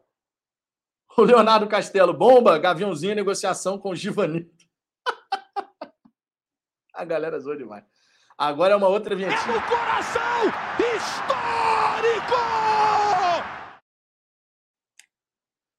O 1.17 1.23
Leonardo 1.23 1.69
Castelo, 1.69 2.15
bomba, 2.15 2.59
Gaviãozinho, 2.59 3.15
negociação 3.15 3.79
com 3.79 3.91
o 3.91 3.97
Givanito. 3.97 4.65
A 6.95 7.05
galera 7.05 7.39
zoou 7.41 7.57
demais. 7.57 7.85
Agora 8.39 8.73
é 8.73 8.77
uma 8.77 8.89
outra 8.89 9.15
vinhetinha. 9.15 9.55
É 9.55 9.59
o 9.59 9.67
coração 9.67 10.47
histórico! 10.97 12.41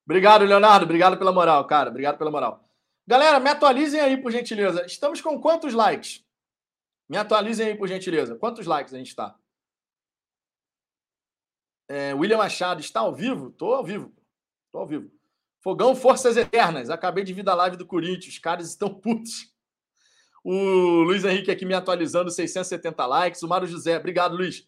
Obrigado, 0.05 0.45
Leonardo. 0.45 0.85
Obrigado 0.85 1.17
pela 1.17 1.31
moral, 1.31 1.65
cara. 1.65 1.89
Obrigado 1.89 2.17
pela 2.17 2.29
moral. 2.29 2.63
Galera, 3.07 3.39
me 3.39 3.49
atualizem 3.49 3.99
aí, 3.99 4.17
por 4.17 4.31
gentileza. 4.31 4.85
Estamos 4.85 5.21
com 5.21 5.39
quantos 5.39 5.73
likes? 5.73 6.23
Me 7.11 7.17
atualizem 7.17 7.67
aí, 7.67 7.75
por 7.75 7.89
gentileza. 7.89 8.37
Quantos 8.37 8.65
likes 8.65 8.93
a 8.93 8.97
gente 8.97 9.09
está? 9.09 9.35
É, 11.89 12.13
William 12.13 12.37
Machado, 12.37 12.79
está 12.79 13.01
ao 13.01 13.13
vivo? 13.13 13.49
Estou 13.49 13.73
ao 13.73 13.83
vivo. 13.83 14.15
Estou 14.67 14.79
ao 14.79 14.87
vivo. 14.87 15.11
Fogão 15.61 15.93
Forças 15.93 16.37
Eternas. 16.37 16.89
Acabei 16.89 17.25
de 17.25 17.33
vir 17.33 17.43
da 17.43 17.53
live 17.53 17.75
do 17.75 17.85
Corinthians. 17.85 18.35
Os 18.35 18.39
caras 18.39 18.69
estão 18.69 18.93
putos. 18.93 19.53
O 20.41 21.03
Luiz 21.03 21.25
Henrique 21.25 21.51
aqui 21.51 21.65
me 21.65 21.73
atualizando, 21.73 22.31
670 22.31 23.05
likes. 23.05 23.43
O 23.43 23.47
Mauro 23.49 23.67
José, 23.67 23.97
obrigado, 23.97 24.37
Luiz. 24.37 24.65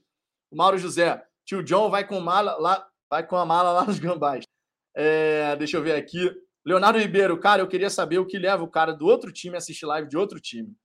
O 0.51 0.57
Mauro 0.57 0.77
José, 0.77 1.25
tio 1.45 1.63
John 1.63 1.89
vai 1.89 2.05
com 2.05 2.19
mala 2.19 2.57
lá, 2.57 2.85
vai 3.09 3.25
com 3.25 3.37
a 3.37 3.45
mala 3.45 3.71
lá 3.71 3.85
nos 3.85 3.99
gambás. 3.99 4.43
É, 4.93 5.55
deixa 5.55 5.77
eu 5.77 5.81
ver 5.81 5.95
aqui. 5.95 6.29
Leonardo 6.65 6.99
Ribeiro, 6.99 7.39
cara, 7.39 7.61
eu 7.61 7.69
queria 7.69 7.89
saber 7.89 8.17
o 8.17 8.25
que 8.25 8.37
leva 8.37 8.65
o 8.65 8.69
cara 8.69 8.91
do 8.91 9.05
outro 9.05 9.31
time 9.31 9.55
a 9.55 9.59
assistir 9.59 9.85
live 9.85 10.09
de 10.09 10.17
outro 10.17 10.41
time. 10.41 10.75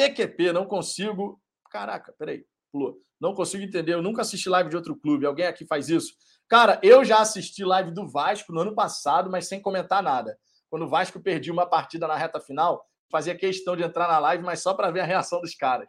PQP, 0.00 0.52
não 0.52 0.64
consigo. 0.64 1.38
Caraca, 1.70 2.14
peraí, 2.18 2.44
pulou. 2.72 2.98
Não 3.20 3.34
consigo 3.34 3.62
entender. 3.62 3.92
Eu 3.92 4.02
nunca 4.02 4.22
assisti 4.22 4.48
live 4.48 4.70
de 4.70 4.76
outro 4.76 4.96
clube. 4.96 5.26
Alguém 5.26 5.46
aqui 5.46 5.66
faz 5.66 5.90
isso? 5.90 6.14
Cara, 6.48 6.80
eu 6.82 7.04
já 7.04 7.20
assisti 7.20 7.64
live 7.64 7.90
do 7.90 8.08
Vasco 8.08 8.50
no 8.52 8.60
ano 8.60 8.74
passado, 8.74 9.30
mas 9.30 9.46
sem 9.46 9.60
comentar 9.60 10.02
nada. 10.02 10.38
Quando 10.70 10.86
o 10.86 10.88
Vasco 10.88 11.20
perdia 11.20 11.52
uma 11.52 11.66
partida 11.66 12.08
na 12.08 12.16
reta 12.16 12.40
final, 12.40 12.88
fazia 13.10 13.36
questão 13.36 13.76
de 13.76 13.82
entrar 13.82 14.08
na 14.08 14.18
live, 14.18 14.42
mas 14.42 14.62
só 14.62 14.72
para 14.72 14.90
ver 14.90 15.00
a 15.00 15.04
reação 15.04 15.40
dos 15.40 15.54
caras. 15.54 15.86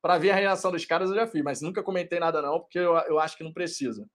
Para 0.00 0.18
ver 0.18 0.30
a 0.30 0.36
reação 0.36 0.70
dos 0.70 0.84
caras 0.84 1.10
eu 1.10 1.16
já 1.16 1.26
fiz, 1.26 1.42
mas 1.42 1.60
nunca 1.60 1.82
comentei 1.82 2.20
nada 2.20 2.40
não, 2.40 2.60
porque 2.60 2.78
eu, 2.78 2.96
eu 3.08 3.18
acho 3.18 3.36
que 3.36 3.42
não 3.42 3.52
precisa. 3.52 4.08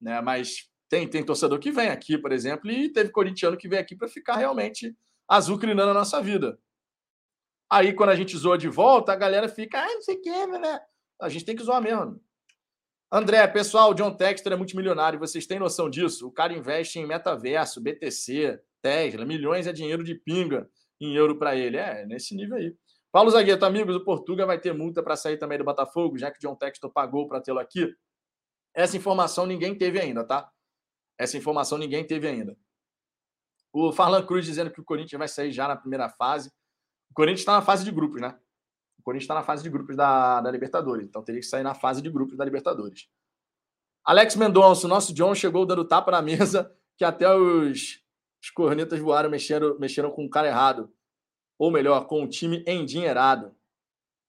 Né? 0.00 0.20
Mas 0.20 0.68
tem, 0.88 1.06
tem 1.06 1.24
torcedor 1.24 1.60
que 1.60 1.70
vem 1.70 1.88
aqui, 1.88 2.18
por 2.18 2.32
exemplo, 2.32 2.68
e 2.68 2.92
teve 2.92 3.10
corintiano 3.10 3.56
que 3.56 3.68
vem 3.68 3.78
aqui 3.78 3.94
para 3.94 4.08
ficar 4.08 4.36
realmente 4.36 4.96
azucrinando 5.28 5.92
a 5.92 5.94
nossa 5.94 6.20
vida. 6.20 6.58
Aí, 7.72 7.94
quando 7.94 8.10
a 8.10 8.14
gente 8.14 8.36
zoa 8.36 8.58
de 8.58 8.68
volta, 8.68 9.14
a 9.14 9.16
galera 9.16 9.48
fica, 9.48 9.82
ah, 9.82 9.94
não 9.94 10.02
sei 10.02 10.16
o 10.16 10.20
que, 10.20 10.46
né? 10.46 10.78
A 11.18 11.30
gente 11.30 11.46
tem 11.46 11.56
que 11.56 11.62
zoar 11.62 11.80
mesmo. 11.80 12.20
André, 13.10 13.48
pessoal, 13.48 13.92
o 13.92 13.94
John 13.94 14.14
Texter 14.14 14.52
é 14.52 14.56
multimilionário, 14.56 15.18
vocês 15.18 15.46
têm 15.46 15.58
noção 15.58 15.88
disso? 15.88 16.28
O 16.28 16.30
cara 16.30 16.52
investe 16.52 16.98
em 16.98 17.06
metaverso, 17.06 17.80
BTC, 17.80 18.60
Tesla, 18.82 19.24
milhões 19.24 19.66
é 19.66 19.72
dinheiro 19.72 20.04
de 20.04 20.14
pinga 20.14 20.68
em 21.00 21.16
euro 21.16 21.38
para 21.38 21.56
ele. 21.56 21.78
É, 21.78 22.04
nesse 22.04 22.34
nível 22.34 22.58
aí. 22.58 22.76
Paulo 23.10 23.30
Zagueto, 23.30 23.64
amigos, 23.64 23.96
o 23.96 24.04
Portuga 24.04 24.44
vai 24.44 24.60
ter 24.60 24.74
multa 24.74 25.02
para 25.02 25.16
sair 25.16 25.38
também 25.38 25.56
do 25.56 25.64
Botafogo, 25.64 26.18
já 26.18 26.30
que 26.30 26.40
John 26.40 26.54
Textor 26.54 26.92
pagou 26.92 27.26
para 27.26 27.40
tê-lo 27.40 27.58
aqui. 27.58 27.90
Essa 28.74 28.98
informação 28.98 29.46
ninguém 29.46 29.74
teve 29.74 29.98
ainda, 29.98 30.24
tá? 30.24 30.50
Essa 31.18 31.38
informação 31.38 31.78
ninguém 31.78 32.06
teve 32.06 32.28
ainda. 32.28 32.54
O 33.72 33.92
Farlan 33.92 34.26
Cruz 34.26 34.44
dizendo 34.44 34.70
que 34.70 34.80
o 34.82 34.84
Corinthians 34.84 35.18
vai 35.18 35.28
sair 35.28 35.52
já 35.52 35.66
na 35.66 35.76
primeira 35.76 36.10
fase. 36.10 36.52
O 37.12 37.14
Corinthians 37.14 37.40
está 37.40 37.52
na 37.52 37.60
fase 37.60 37.84
de 37.84 37.90
grupos, 37.90 38.22
né? 38.22 38.34
O 38.98 39.02
Corinthians 39.02 39.24
está 39.24 39.34
na 39.34 39.42
fase 39.42 39.62
de 39.62 39.68
grupos 39.68 39.94
da, 39.94 40.40
da 40.40 40.50
Libertadores. 40.50 41.06
Então 41.06 41.22
teria 41.22 41.42
que 41.42 41.46
sair 41.46 41.62
na 41.62 41.74
fase 41.74 42.00
de 42.00 42.08
grupos 42.08 42.38
da 42.38 42.44
Libertadores. 42.44 43.06
Alex 44.02 44.34
Mendonça, 44.34 44.88
nosso 44.88 45.12
John 45.12 45.34
chegou 45.34 45.66
dando 45.66 45.84
tapa 45.84 46.10
na 46.10 46.22
mesa 46.22 46.74
que 46.96 47.04
até 47.04 47.30
os, 47.30 48.02
os 48.42 48.48
cornetas 48.48 48.98
voaram, 48.98 49.28
mexeram, 49.28 49.78
mexeram 49.78 50.10
com 50.10 50.24
o 50.24 50.30
cara 50.30 50.48
errado. 50.48 50.90
Ou 51.58 51.70
melhor, 51.70 52.06
com 52.06 52.24
o 52.24 52.28
time 52.28 52.64
endinheirado. 52.66 53.54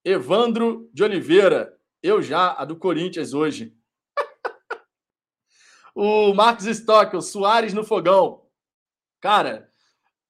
Evandro 0.04 0.90
de 0.94 1.06
Oliveira, 1.06 1.80
eu 2.02 2.22
já, 2.22 2.52
a 2.52 2.66
do 2.66 2.76
Corinthians 2.76 3.34
hoje. 3.34 3.74
o 5.96 6.34
Marcos 6.34 6.66
Stock, 6.66 7.16
o 7.16 7.22
Soares 7.22 7.74
no 7.74 7.86
fogão. 7.86 8.46
Cara, 9.22 9.73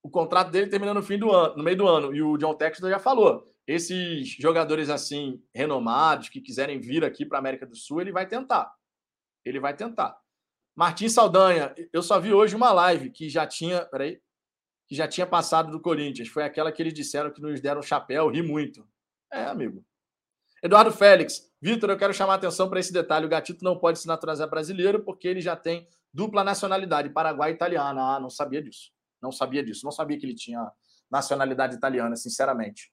o 0.04 0.10
contrato 0.10 0.52
dele 0.52 0.70
termina 0.70 0.94
no 0.94 1.02
fim 1.02 1.18
do 1.18 1.32
ano, 1.32 1.56
no 1.56 1.64
meio 1.64 1.78
do 1.78 1.88
ano. 1.88 2.14
E 2.14 2.22
o 2.22 2.38
John 2.38 2.54
Textor 2.54 2.90
já 2.90 3.00
falou: 3.00 3.50
esses 3.66 4.28
jogadores 4.28 4.90
assim 4.90 5.42
renomados 5.56 6.28
que 6.28 6.42
quiserem 6.42 6.80
vir 6.80 7.06
aqui 7.06 7.26
para 7.26 7.38
a 7.38 7.40
América 7.40 7.66
do 7.66 7.76
Sul, 7.76 8.02
ele 8.02 8.12
vai 8.12 8.28
tentar. 8.28 8.72
Ele 9.46 9.60
vai 9.60 9.74
tentar. 9.76 10.18
Martins 10.76 11.14
Saldanha, 11.14 11.74
eu 11.94 12.04
só 12.04 12.20
vi 12.20 12.34
hoje 12.34 12.56
uma 12.56 12.72
live 12.74 13.12
que 13.12 13.30
já 13.30 13.48
tinha, 13.48 13.86
peraí, 13.86 14.20
que 14.88 14.96
já 14.96 15.08
tinha 15.08 15.26
passado 15.26 15.72
do 15.72 15.80
Corinthians. 15.80 16.28
Foi 16.28 16.44
aquela 16.44 16.72
que 16.72 16.82
eles 16.82 16.94
disseram 16.94 17.32
que 17.32 17.42
nos 17.42 17.62
deram 17.62 17.82
chapéu, 17.82 18.30
ri 18.30 18.42
muito. 18.42 18.86
É, 19.32 19.46
amigo. 19.46 19.86
Eduardo 20.62 20.92
Félix, 20.92 21.52
Vitor, 21.62 21.90
eu 21.90 21.98
quero 21.98 22.14
chamar 22.14 22.34
a 22.34 22.36
atenção 22.38 22.70
para 22.70 22.80
esse 22.80 22.92
detalhe. 22.92 23.26
O 23.26 23.30
Gatito 23.30 23.64
não 23.64 23.78
pode 23.78 24.00
se 24.00 24.08
naturalizar 24.08 24.50
brasileiro 24.50 25.04
porque 25.04 25.28
ele 25.28 25.42
já 25.42 25.56
tem 25.56 25.88
dupla 26.14 26.44
nacionalidade, 26.44 27.10
Paraguai 27.10 27.52
e 27.52 27.54
italiana. 27.54 28.16
Ah, 28.16 28.20
não 28.20 28.30
sabia 28.30 28.62
disso. 28.62 28.92
Não 29.24 29.32
sabia 29.32 29.64
disso. 29.64 29.86
Não 29.86 29.92
sabia 29.92 30.20
que 30.20 30.26
ele 30.26 30.36
tinha 30.36 30.72
nacionalidade 31.10 31.76
italiana, 31.76 32.16
sinceramente. 32.16 32.92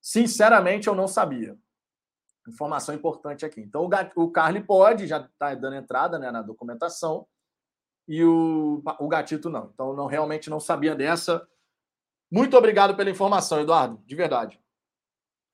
Sinceramente, 0.00 0.88
eu 0.88 0.94
não 0.94 1.06
sabia. 1.06 1.56
Informação 2.48 2.94
importante 2.94 3.46
aqui. 3.46 3.60
Então, 3.60 3.88
o, 4.16 4.30
Carly 4.30 4.64
pode, 4.64 5.06
já 5.06 5.18
está 5.20 5.54
dando 5.54 5.76
entrada 5.76 6.18
né, 6.18 6.30
na 6.30 6.42
documentação, 6.42 7.26
e 8.08 8.24
o, 8.24 8.82
o 8.98 9.08
Gatito 9.08 9.48
não. 9.48 9.70
Então, 9.72 9.94
não 9.94 10.06
realmente 10.06 10.50
não 10.50 10.58
sabia 10.58 10.94
dessa. 10.94 11.46
Muito 12.30 12.56
obrigado 12.56 12.96
pela 12.96 13.10
informação, 13.10 13.60
Eduardo, 13.60 14.02
de 14.04 14.16
verdade. 14.16 14.60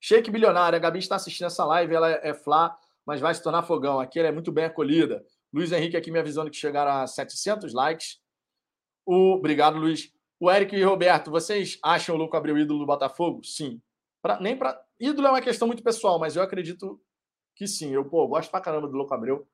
Shake 0.01 0.31
Bilionário, 0.31 0.77
a 0.77 0.81
Gabi 0.81 1.01
está 1.01 1.17
assistindo 1.17 1.47
essa 1.49 1.65
live, 1.65 1.95
ela 1.95 2.09
é 2.09 2.33
Flá, 2.33 2.79
mas 3.05 3.21
vai 3.21 3.35
se 3.35 3.43
tornar 3.43 3.65
fogão. 3.65 3.99
Aqui 3.99 4.19
ela 4.19 4.29
é 4.29 4.33
muito 4.33 4.53
bem 4.53 4.65
acolhida. 4.65 5.25
Luiz 5.53 5.73
Henrique 5.73 5.97
aqui 5.97 6.11
me 6.11 6.19
avisando 6.19 6.51
que 6.51 6.57
chegaram 6.57 6.93
a 6.93 7.07
700 7.07 7.73
likes. 7.75 8.21
O, 9.09 9.37
obrigado, 9.37 9.79
Luiz. 9.79 10.13
O 10.39 10.51
Eric 10.51 10.77
e 10.77 10.83
Roberto, 10.83 11.31
vocês 11.31 11.79
acham 11.83 12.15
o 12.15 12.19
Louco 12.19 12.37
Abreu 12.37 12.59
ídolo 12.59 12.81
do 12.81 12.87
Botafogo? 12.87 13.43
Sim. 13.43 13.81
Pra, 14.21 14.39
nem 14.39 14.55
para 14.55 14.79
ídolo 15.01 15.29
é 15.29 15.31
uma 15.31 15.41
questão 15.41 15.67
muito 15.67 15.83
pessoal, 15.83 16.19
mas 16.19 16.37
eu 16.37 16.43
acredito 16.43 17.01
que 17.57 17.67
sim. 17.67 17.91
Eu 17.95 18.05
pô, 18.05 18.29
gosto 18.29 18.51
pra 18.51 18.61
caramba 18.61 18.87
do 18.87 18.95
Louco 18.95 19.15
Abreu 19.15 19.49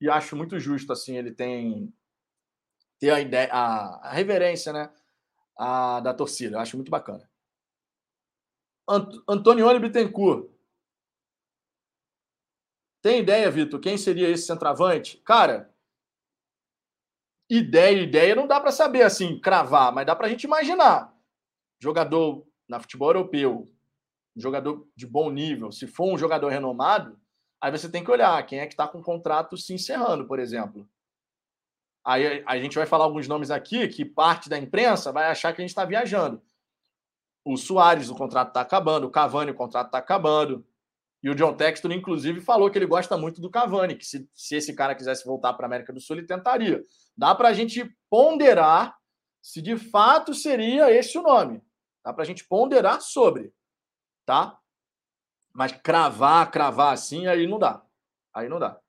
e 0.00 0.08
acho 0.08 0.36
muito 0.36 0.60
justo 0.60 0.92
assim 0.92 1.16
ele 1.16 1.32
tem 1.32 1.92
ter 3.00 3.10
a 3.10 3.20
ideia, 3.20 3.48
a, 3.52 4.10
a 4.10 4.12
reverência, 4.12 4.72
né, 4.72 4.88
a, 5.58 5.98
da 5.98 6.14
torcida. 6.14 6.56
Eu 6.56 6.60
acho 6.60 6.76
muito 6.76 6.90
bacana. 6.90 7.28
Ant 8.88 9.12
Antonioni 9.28 9.80
Bittencourt. 9.80 10.48
Tem 13.02 13.18
ideia, 13.18 13.50
Vitor? 13.50 13.80
Quem 13.80 13.98
seria 13.98 14.28
esse 14.28 14.46
centroavante? 14.46 15.16
Cara, 15.24 15.69
ideia, 17.50 18.00
ideia 18.00 18.36
não 18.36 18.46
dá 18.46 18.60
para 18.60 18.70
saber 18.70 19.02
assim, 19.02 19.38
cravar, 19.40 19.92
mas 19.92 20.06
dá 20.06 20.14
para 20.14 20.28
a 20.28 20.30
gente 20.30 20.44
imaginar. 20.44 21.12
Jogador 21.80 22.46
na 22.68 22.78
futebol 22.78 23.08
europeu, 23.08 23.68
jogador 24.36 24.86
de 24.94 25.06
bom 25.06 25.30
nível, 25.30 25.72
se 25.72 25.88
for 25.88 26.14
um 26.14 26.16
jogador 26.16 26.48
renomado, 26.48 27.18
aí 27.60 27.72
você 27.72 27.90
tem 27.90 28.04
que 28.04 28.10
olhar 28.10 28.46
quem 28.46 28.60
é 28.60 28.66
que 28.66 28.74
está 28.74 28.86
com 28.86 29.00
o 29.00 29.02
contrato 29.02 29.56
se 29.56 29.74
encerrando, 29.74 30.26
por 30.26 30.38
exemplo. 30.38 30.88
Aí 32.06 32.42
a 32.46 32.58
gente 32.58 32.76
vai 32.76 32.86
falar 32.86 33.04
alguns 33.04 33.26
nomes 33.26 33.50
aqui 33.50 33.86
que 33.88 34.04
parte 34.04 34.48
da 34.48 34.56
imprensa 34.56 35.12
vai 35.12 35.26
achar 35.26 35.52
que 35.52 35.60
a 35.60 35.64
gente 35.64 35.70
está 35.70 35.84
viajando. 35.84 36.40
O 37.44 37.56
Soares, 37.56 38.08
o 38.08 38.14
contrato 38.14 38.48
está 38.48 38.60
acabando, 38.60 39.06
o 39.06 39.10
Cavani, 39.10 39.50
o 39.50 39.54
contrato 39.54 39.86
está 39.86 39.98
acabando. 39.98 40.64
E 41.22 41.28
o 41.28 41.34
John 41.34 41.54
Textor, 41.54 41.92
inclusive, 41.92 42.40
falou 42.40 42.70
que 42.70 42.78
ele 42.78 42.86
gosta 42.86 43.16
muito 43.16 43.40
do 43.40 43.50
Cavani, 43.50 43.94
que 43.94 44.06
se, 44.06 44.28
se 44.34 44.56
esse 44.56 44.74
cara 44.74 44.94
quisesse 44.94 45.24
voltar 45.24 45.52
para 45.52 45.66
a 45.66 45.68
América 45.68 45.92
do 45.92 46.00
Sul, 46.00 46.16
ele 46.16 46.26
tentaria. 46.26 46.82
Dá 47.16 47.34
para 47.34 47.48
a 47.48 47.52
gente 47.52 47.94
ponderar 48.08 48.96
se 49.42 49.60
de 49.60 49.76
fato 49.76 50.32
seria 50.32 50.90
esse 50.90 51.18
o 51.18 51.22
nome. 51.22 51.62
Dá 52.02 52.12
para 52.12 52.22
a 52.22 52.26
gente 52.26 52.44
ponderar 52.46 53.02
sobre, 53.02 53.52
tá? 54.24 54.58
Mas 55.52 55.72
cravar, 55.72 56.50
cravar 56.50 56.94
assim, 56.94 57.26
aí 57.26 57.46
não 57.46 57.58
dá. 57.58 57.82
Aí 58.32 58.48
não 58.48 58.58
dá. 58.58 58.80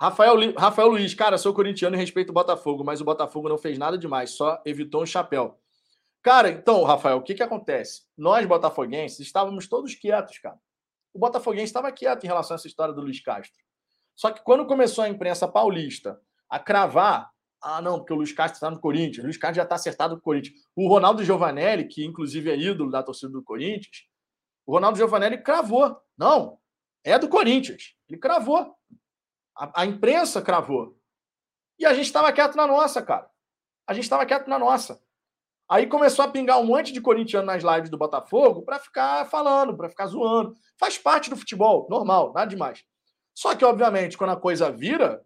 Rafael, 0.00 0.36
Rafael 0.56 0.88
Luiz, 0.88 1.12
cara, 1.14 1.36
sou 1.36 1.52
corintiano 1.52 1.96
e 1.96 1.98
respeito 1.98 2.30
o 2.30 2.34
Botafogo, 2.34 2.84
mas 2.84 3.00
o 3.00 3.04
Botafogo 3.04 3.48
não 3.48 3.58
fez 3.58 3.76
nada 3.76 3.98
demais, 3.98 4.30
só 4.30 4.62
evitou 4.64 5.02
um 5.02 5.06
chapéu. 5.06 5.58
Cara, 6.22 6.48
então, 6.48 6.84
Rafael, 6.84 7.16
o 7.16 7.22
que 7.22 7.34
que 7.34 7.42
acontece? 7.42 8.02
Nós, 8.16 8.46
botafoguenses, 8.46 9.18
estávamos 9.18 9.66
todos 9.66 9.96
quietos, 9.96 10.38
cara 10.38 10.60
o 11.18 11.20
Botafoguense 11.20 11.64
estava 11.64 11.90
quieto 11.90 12.22
em 12.22 12.28
relação 12.28 12.54
a 12.54 12.56
essa 12.56 12.68
história 12.68 12.94
do 12.94 13.00
Luiz 13.00 13.20
Castro. 13.20 13.60
Só 14.14 14.30
que 14.30 14.40
quando 14.44 14.64
começou 14.64 15.02
a 15.02 15.08
imprensa 15.08 15.48
paulista 15.48 16.20
a 16.48 16.60
cravar, 16.60 17.28
ah, 17.60 17.82
não, 17.82 17.98
porque 17.98 18.12
o 18.12 18.16
Luiz 18.16 18.32
Castro 18.32 18.54
está 18.54 18.70
no 18.70 18.80
Corinthians, 18.80 19.18
o 19.18 19.22
Luiz 19.24 19.36
Castro 19.36 19.56
já 19.56 19.64
está 19.64 19.74
acertado 19.74 20.14
com 20.14 20.20
o 20.20 20.22
Corinthians. 20.22 20.54
O 20.76 20.88
Ronaldo 20.88 21.24
Giovanelli, 21.24 21.88
que 21.88 22.04
inclusive 22.04 22.52
é 22.52 22.56
ídolo 22.56 22.88
da 22.88 23.02
torcida 23.02 23.32
do 23.32 23.42
Corinthians, 23.42 24.06
o 24.64 24.72
Ronaldo 24.72 24.96
Giovanelli 24.96 25.42
cravou. 25.42 26.00
Não, 26.16 26.56
é 27.02 27.18
do 27.18 27.28
Corinthians. 27.28 27.96
Ele 28.08 28.20
cravou. 28.20 28.76
A, 29.56 29.82
a 29.82 29.86
imprensa 29.86 30.40
cravou. 30.40 30.96
E 31.80 31.84
a 31.84 31.92
gente 31.94 32.06
estava 32.06 32.32
quieto 32.32 32.54
na 32.54 32.66
nossa, 32.66 33.02
cara. 33.02 33.28
A 33.88 33.92
gente 33.92 34.04
estava 34.04 34.24
quieto 34.24 34.46
na 34.46 34.58
nossa. 34.58 35.02
Aí 35.70 35.86
começou 35.86 36.24
a 36.24 36.28
pingar 36.28 36.58
um 36.58 36.64
monte 36.64 36.92
de 36.92 37.00
corintiano 37.00 37.46
nas 37.46 37.62
lives 37.62 37.90
do 37.90 37.98
Botafogo 37.98 38.62
para 38.62 38.78
ficar 38.78 39.26
falando, 39.26 39.76
para 39.76 39.90
ficar 39.90 40.06
zoando. 40.06 40.54
Faz 40.78 40.96
parte 40.96 41.28
do 41.28 41.36
futebol, 41.36 41.86
normal, 41.90 42.32
nada 42.32 42.46
demais. 42.46 42.82
Só 43.34 43.54
que, 43.54 43.64
obviamente, 43.64 44.16
quando 44.16 44.30
a 44.30 44.40
coisa 44.40 44.70
vira, 44.72 45.24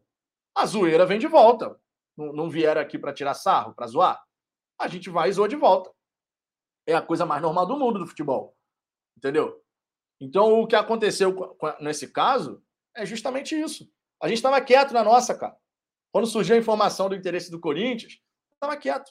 a 0.55 0.67
zoeira 0.67 1.07
vem 1.07 1.19
de 1.19 1.29
volta. 1.29 1.79
Não, 2.17 2.33
não 2.33 2.51
vieram 2.51 2.81
aqui 2.81 2.99
para 2.99 3.13
tirar 3.13 3.35
sarro, 3.35 3.73
para 3.73 3.87
zoar. 3.87 4.23
A 4.79 4.89
gente 4.89 5.09
vai 5.09 5.29
e 5.29 5.33
zoa 5.33 5.49
de 5.49 5.57
volta. 5.57 5.91
É 6.87 6.95
a 6.95 7.01
coisa 7.01 7.25
mais 7.25 7.41
normal 7.41 7.65
do 7.65 7.79
mundo 7.79 8.01
do 8.01 8.07
futebol. 8.07 8.57
Entendeu? 9.17 9.63
Então, 10.21 10.61
o 10.61 10.67
que 10.67 10.75
aconteceu 10.75 11.57
nesse 11.81 12.09
caso 12.09 12.63
é 12.97 13.07
justamente 13.07 13.59
isso. 13.59 13.89
A 14.21 14.27
gente 14.29 14.39
estava 14.39 14.61
quieto 14.61 14.93
na 14.93 15.05
nossa, 15.05 15.37
cara. 15.37 15.57
Quando 16.13 16.27
surgiu 16.27 16.57
a 16.57 16.59
informação 16.59 17.09
do 17.09 17.15
interesse 17.15 17.51
do 17.51 17.61
Corinthians, 17.61 18.21
estava 18.55 18.77
quieto. 18.77 19.11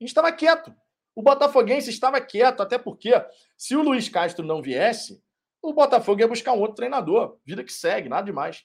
A 0.00 0.04
gente 0.04 0.10
estava 0.10 0.32
quieto. 0.32 0.74
O 1.14 1.22
Botafoguense 1.22 1.90
estava 1.90 2.20
quieto, 2.20 2.62
até 2.62 2.78
porque 2.78 3.12
se 3.56 3.76
o 3.76 3.82
Luiz 3.82 4.08
Castro 4.08 4.44
não 4.44 4.62
viesse, 4.62 5.22
o 5.60 5.74
Botafogo 5.74 6.20
ia 6.20 6.28
buscar 6.28 6.54
um 6.54 6.60
outro 6.60 6.76
treinador. 6.76 7.38
Vida 7.44 7.62
que 7.62 7.72
segue, 7.72 8.08
nada 8.08 8.24
demais. 8.24 8.64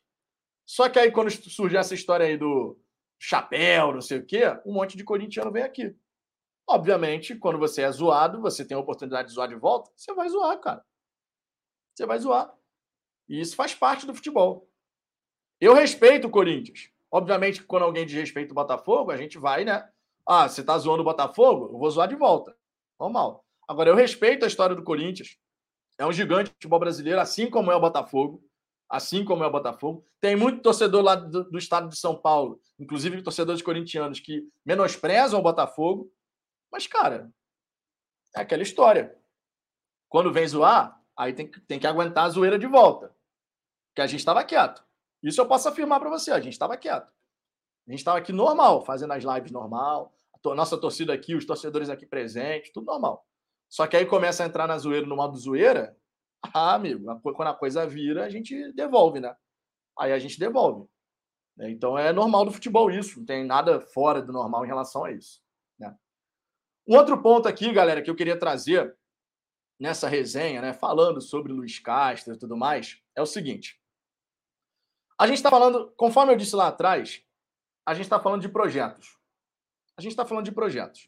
Só 0.66 0.88
que 0.90 0.98
aí, 0.98 1.12
quando 1.12 1.30
surgiu 1.30 1.80
essa 1.80 1.94
história 1.94 2.26
aí 2.26 2.38
do 2.38 2.80
chapéu, 3.20 3.94
não 3.94 4.02
sei 4.02 4.20
o 4.20 4.26
quê, 4.26 4.44
um 4.66 4.74
monte 4.74 4.96
de 4.96 5.04
corintiano 5.04 5.52
vem 5.52 5.64
aqui. 5.64 5.96
Obviamente, 6.68 7.36
quando 7.36 7.60
você 7.60 7.84
é 7.84 7.92
zoado, 7.92 8.42
você 8.42 8.66
tem 8.66 8.76
a 8.76 8.80
oportunidade 8.80 9.28
de 9.28 9.34
zoar 9.34 9.48
de 9.48 9.56
volta, 9.56 9.92
você 9.96 10.14
vai 10.14 10.30
zoar, 10.30 10.60
cara. 10.60 10.84
Você 11.94 12.06
vai 12.06 12.18
zoar. 12.18 12.54
E 13.28 13.40
isso 13.40 13.56
faz 13.56 13.76
parte 13.76 14.06
do 14.06 14.16
futebol. 14.16 14.70
Eu 15.60 15.74
respeito 15.74 16.28
o 16.28 16.32
Corinthians. 16.32 16.90
Obviamente, 17.12 17.64
quando 17.64 17.84
alguém 17.84 18.06
desrespeita 18.06 18.52
o 18.52 18.56
Botafogo, 18.56 19.12
a 19.12 19.18
gente 19.18 19.38
vai, 19.38 19.64
né? 19.64 19.88
Ah, 20.28 20.48
você 20.48 20.64
tá 20.64 20.78
zoando 20.78 21.02
o 21.02 21.06
Botafogo? 21.06 21.74
Eu 21.74 21.78
vou 21.78 21.90
zoar 21.92 22.08
de 22.08 22.16
volta. 22.16 22.56
Normal. 23.00 23.46
Agora, 23.68 23.90
eu 23.90 23.96
respeito 23.96 24.44
a 24.44 24.48
história 24.48 24.76
do 24.76 24.84
Corinthians. 24.84 25.38
É 25.98 26.06
um 26.06 26.12
gigante 26.12 26.50
do 26.50 26.54
futebol 26.54 26.80
brasileiro, 26.80 27.20
assim 27.20 27.50
como 27.50 27.72
é 27.72 27.76
o 27.76 27.80
Botafogo. 27.80 28.44
Assim 28.90 29.26
como 29.26 29.44
é 29.44 29.48
o 29.48 29.52
Botafogo. 29.52 30.06
Tem 30.20 30.36
muito 30.36 30.62
torcedor 30.62 31.04
lá 31.04 31.16
do, 31.16 31.50
do 31.50 31.58
estado 31.58 31.90
de 31.90 31.98
São 31.98 32.16
Paulo, 32.16 32.60
inclusive 32.80 33.22
torcedores 33.22 33.62
corintianos, 33.62 34.20
que 34.20 34.48
menosprezam 34.66 35.40
o 35.40 35.44
Botafogo. 35.44 36.12
Mas, 36.72 36.86
cara, 36.86 37.32
é 38.36 38.42
aquela 38.42 38.64
história. 38.64 39.18
Quando 40.10 40.32
vem 40.32 40.48
zoar, 40.48 41.02
aí 41.18 41.34
tem, 41.34 41.50
tem 41.50 41.80
que 41.80 41.88
aguentar 41.88 42.26
a 42.26 42.30
zoeira 42.30 42.60
de 42.60 42.68
volta. 42.68 43.16
Porque 43.90 44.02
a 44.02 44.08
gente 44.08 44.20
estava 44.20 44.44
quieto. 44.44 44.84
Isso 45.24 45.42
eu 45.42 45.48
posso 45.48 45.68
afirmar 45.68 46.00
para 46.00 46.10
você, 46.10 46.32
a 46.32 46.40
gente 46.40 46.54
estava 46.54 46.78
quieto. 46.78 47.12
A 47.88 47.92
gente 47.92 48.00
estava 48.00 48.18
aqui 48.18 48.34
normal, 48.34 48.84
fazendo 48.84 49.14
as 49.14 49.24
lives 49.24 49.52
normal, 49.52 50.14
a 50.44 50.56
nossa 50.56 50.78
torcida 50.78 51.14
aqui, 51.14 51.36
os 51.36 51.46
torcedores 51.46 51.90
aqui 51.90 52.06
presentes, 52.06 52.72
tudo 52.72 52.86
normal. 52.86 53.26
Só 53.70 53.88
que 53.88 53.98
aí 53.98 54.06
começa 54.06 54.44
a 54.44 54.48
entrar 54.48 54.68
na 54.68 54.78
zoeira, 54.78 55.06
no 55.06 55.16
modo 55.16 55.38
zoeira, 55.38 55.98
ah, 56.54 56.76
amigo, 56.76 57.20
quando 57.22 57.50
a 57.50 57.54
coisa 57.54 57.86
vira, 57.88 58.26
a 58.26 58.30
gente 58.30 58.72
devolve, 58.74 59.20
né? 59.20 59.36
Aí 59.98 60.12
a 60.12 60.20
gente 60.20 60.40
devolve. 60.40 60.88
Né? 61.58 61.72
Então 61.72 61.98
é 61.98 62.12
normal 62.12 62.46
do 62.46 62.52
futebol 62.52 62.92
isso, 62.92 63.20
não 63.20 63.26
tem 63.26 63.44
nada 63.44 63.82
fora 63.82 64.22
do 64.22 64.32
normal 64.32 64.64
em 64.64 64.68
relação 64.68 65.06
a 65.06 65.12
isso. 65.12 65.42
Né? 65.80 65.96
Um 66.88 66.96
outro 66.96 67.22
ponto 67.22 67.48
aqui, 67.48 67.72
galera, 67.72 68.02
que 68.02 68.10
eu 68.10 68.16
queria 68.16 68.38
trazer 68.38 68.96
nessa 69.80 70.08
resenha, 70.08 70.62
né, 70.62 70.74
falando 70.74 71.20
sobre 71.20 71.52
Luiz 71.52 71.80
Castro 71.80 72.34
e 72.34 72.38
tudo 72.38 72.56
mais, 72.56 73.02
é 73.14 73.22
o 73.22 73.26
seguinte. 73.26 73.78
A 75.20 75.28
gente 75.28 75.38
está 75.38 75.50
falando, 75.50 75.92
conforme 75.98 76.32
eu 76.32 76.38
disse 76.38 76.56
lá 76.56 76.68
atrás, 76.68 77.25
a 77.86 77.94
gente 77.94 78.06
está 78.06 78.20
falando 78.20 78.42
de 78.42 78.50
projetos. 78.50 79.18
A 79.98 80.02
gente 80.02 80.12
está 80.12 80.26
falando 80.26 80.46
de 80.46 80.52
projetos. 80.52 81.08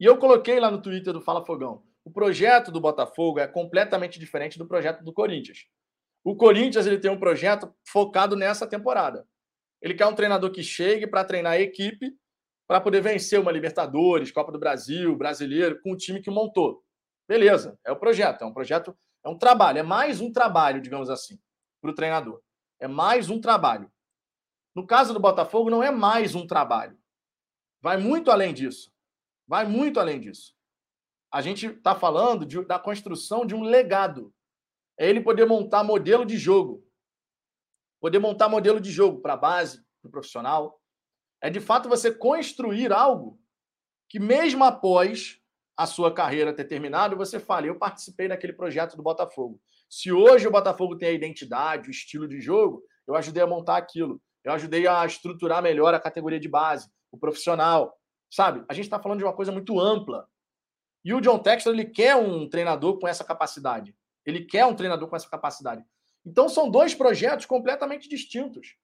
E 0.00 0.04
eu 0.04 0.18
coloquei 0.18 0.58
lá 0.58 0.70
no 0.70 0.82
Twitter 0.82 1.12
do 1.12 1.20
Fala 1.20 1.44
Fogão. 1.44 1.84
O 2.04 2.10
projeto 2.10 2.72
do 2.72 2.80
Botafogo 2.80 3.38
é 3.38 3.46
completamente 3.46 4.18
diferente 4.18 4.58
do 4.58 4.66
projeto 4.66 5.04
do 5.04 5.12
Corinthians. 5.12 5.66
O 6.24 6.34
Corinthians 6.34 6.86
ele 6.86 6.98
tem 6.98 7.10
um 7.10 7.18
projeto 7.18 7.72
focado 7.86 8.34
nessa 8.34 8.66
temporada. 8.66 9.26
Ele 9.80 9.94
quer 9.94 10.06
um 10.06 10.14
treinador 10.14 10.50
que 10.50 10.62
chegue 10.62 11.06
para 11.06 11.24
treinar 11.24 11.52
a 11.52 11.60
equipe 11.60 12.16
para 12.66 12.80
poder 12.80 13.00
vencer 13.02 13.38
uma 13.38 13.52
Libertadores, 13.52 14.30
Copa 14.30 14.50
do 14.50 14.58
Brasil, 14.58 15.14
Brasileiro, 15.14 15.80
com 15.82 15.92
o 15.92 15.96
time 15.96 16.22
que 16.22 16.30
montou. 16.30 16.82
Beleza, 17.28 17.78
é 17.84 17.92
o 17.92 17.96
projeto. 17.96 18.42
É 18.42 18.46
um 18.46 18.52
projeto, 18.52 18.96
é 19.22 19.28
um 19.28 19.36
trabalho. 19.36 19.78
É 19.78 19.82
mais 19.82 20.20
um 20.20 20.32
trabalho, 20.32 20.80
digamos 20.80 21.10
assim, 21.10 21.38
para 21.80 21.90
o 21.90 21.94
treinador. 21.94 22.40
É 22.80 22.88
mais 22.88 23.28
um 23.28 23.40
trabalho. 23.40 23.91
No 24.74 24.86
caso 24.86 25.12
do 25.12 25.20
Botafogo, 25.20 25.70
não 25.70 25.82
é 25.82 25.90
mais 25.90 26.34
um 26.34 26.46
trabalho. 26.46 26.98
Vai 27.80 27.96
muito 27.96 28.30
além 28.30 28.54
disso. 28.54 28.92
Vai 29.46 29.66
muito 29.66 30.00
além 30.00 30.20
disso. 30.20 30.54
A 31.30 31.42
gente 31.42 31.66
está 31.66 31.94
falando 31.94 32.46
de, 32.46 32.64
da 32.64 32.78
construção 32.78 33.44
de 33.44 33.54
um 33.54 33.62
legado. 33.62 34.32
É 34.98 35.08
ele 35.08 35.20
poder 35.20 35.46
montar 35.46 35.82
modelo 35.82 36.24
de 36.24 36.38
jogo. 36.38 36.86
Poder 38.00 38.18
montar 38.18 38.48
modelo 38.48 38.80
de 38.80 38.90
jogo 38.90 39.20
para 39.20 39.34
a 39.34 39.36
base, 39.36 39.84
para 40.00 40.08
o 40.08 40.10
profissional. 40.10 40.80
É 41.40 41.50
de 41.50 41.60
fato 41.60 41.88
você 41.88 42.12
construir 42.12 42.92
algo 42.92 43.40
que, 44.08 44.18
mesmo 44.20 44.62
após 44.64 45.40
a 45.76 45.86
sua 45.86 46.12
carreira 46.12 46.54
ter 46.54 46.64
terminado, 46.64 47.16
você 47.16 47.40
fale: 47.40 47.68
eu 47.68 47.78
participei 47.78 48.28
daquele 48.28 48.52
projeto 48.52 48.96
do 48.96 49.02
Botafogo. 49.02 49.60
Se 49.88 50.12
hoje 50.12 50.46
o 50.46 50.50
Botafogo 50.50 50.96
tem 50.96 51.08
a 51.08 51.12
identidade, 51.12 51.88
o 51.88 51.90
estilo 51.90 52.28
de 52.28 52.40
jogo, 52.40 52.82
eu 53.06 53.14
ajudei 53.16 53.42
a 53.42 53.46
montar 53.46 53.76
aquilo. 53.76 54.20
Eu 54.44 54.52
ajudei 54.52 54.86
a 54.86 55.04
estruturar 55.06 55.62
melhor 55.62 55.94
a 55.94 56.00
categoria 56.00 56.40
de 56.40 56.48
base, 56.48 56.90
o 57.10 57.18
profissional. 57.18 57.96
Sabe? 58.30 58.64
A 58.68 58.74
gente 58.74 58.84
está 58.84 58.98
falando 58.98 59.18
de 59.18 59.24
uma 59.24 59.34
coisa 59.34 59.52
muito 59.52 59.78
ampla. 59.78 60.26
E 61.04 61.12
o 61.12 61.20
John 61.20 61.38
Textor, 61.38 61.72
ele 61.72 61.84
quer 61.84 62.16
um 62.16 62.48
treinador 62.48 62.98
com 62.98 63.06
essa 63.06 63.24
capacidade. 63.24 63.94
Ele 64.24 64.44
quer 64.44 64.64
um 64.64 64.74
treinador 64.74 65.08
com 65.08 65.16
essa 65.16 65.28
capacidade. 65.28 65.84
Então, 66.24 66.48
são 66.48 66.70
dois 66.70 66.94
projetos 66.94 67.46
completamente 67.46 68.08
distintos. 68.08 68.76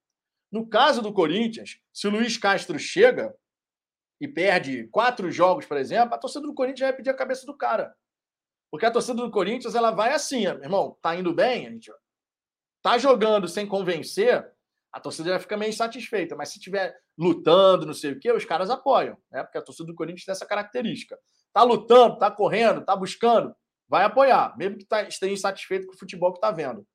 No 0.51 0.67
caso 0.67 1.01
do 1.01 1.13
Corinthians, 1.13 1.81
se 1.93 2.07
o 2.07 2.11
Luiz 2.11 2.37
Castro 2.37 2.79
chega 2.79 3.35
e 4.21 4.27
perde 4.27 4.89
quatro 4.89 5.31
jogos, 5.31 5.67
por 5.67 5.77
exemplo, 5.77 6.15
a 6.15 6.19
torcida 6.19 6.47
do 6.47 6.55
Corinthians 6.55 6.91
vai 6.91 6.97
pedir 6.97 7.11
a 7.11 7.15
cabeça 7.15 7.47
do 7.47 7.57
cara. 7.57 7.95
Porque 8.71 8.85
a 8.85 8.91
torcida 8.91 9.23
do 9.23 9.31
Corinthians 9.31 9.75
ela 9.75 9.91
vai 9.91 10.13
assim, 10.13 10.47
irmão, 10.47 10.99
tá 11.01 11.15
indo 11.15 11.33
bem, 11.33 11.67
a 11.67 11.71
gente 11.71 11.93
tá 12.83 12.99
jogando 12.99 13.47
sem 13.47 13.67
convencer, 13.67 14.51
a 14.99 15.01
torcida 15.01 15.31
já 15.31 15.39
fica 15.39 15.57
meio 15.57 15.70
insatisfeita. 15.70 16.37
Mas 16.37 16.51
se 16.51 16.61
tiver 16.61 16.95
lutando, 17.16 17.87
não 17.87 17.95
sei 17.95 18.12
o 18.12 18.20
quê, 18.20 18.33
os 18.33 18.45
caras 18.45 18.69
apoiam, 18.69 19.16
né? 19.31 19.43
Porque 19.43 19.59
a 19.59 19.62
torcida 19.62 19.87
do 19.87 19.95
Corinthians 19.95 20.25
tem 20.25 20.33
essa 20.33 20.47
característica. 20.47 21.19
Tá 21.53 21.62
lutando, 21.62 22.19
tá 22.19 22.31
correndo, 22.31 22.85
tá 22.85 22.95
buscando. 22.95 23.55
vai 23.89 24.05
apoiar, 24.05 24.55
mesmo 24.59 24.77
que 24.77 24.85
tá, 24.85 25.03
esteja 25.03 25.33
insatisfeito 25.33 25.87
com 25.87 25.95
o 25.95 25.99
futebol 25.99 26.33
que 26.33 26.39
está 26.39 26.51
vendo. 26.51 26.87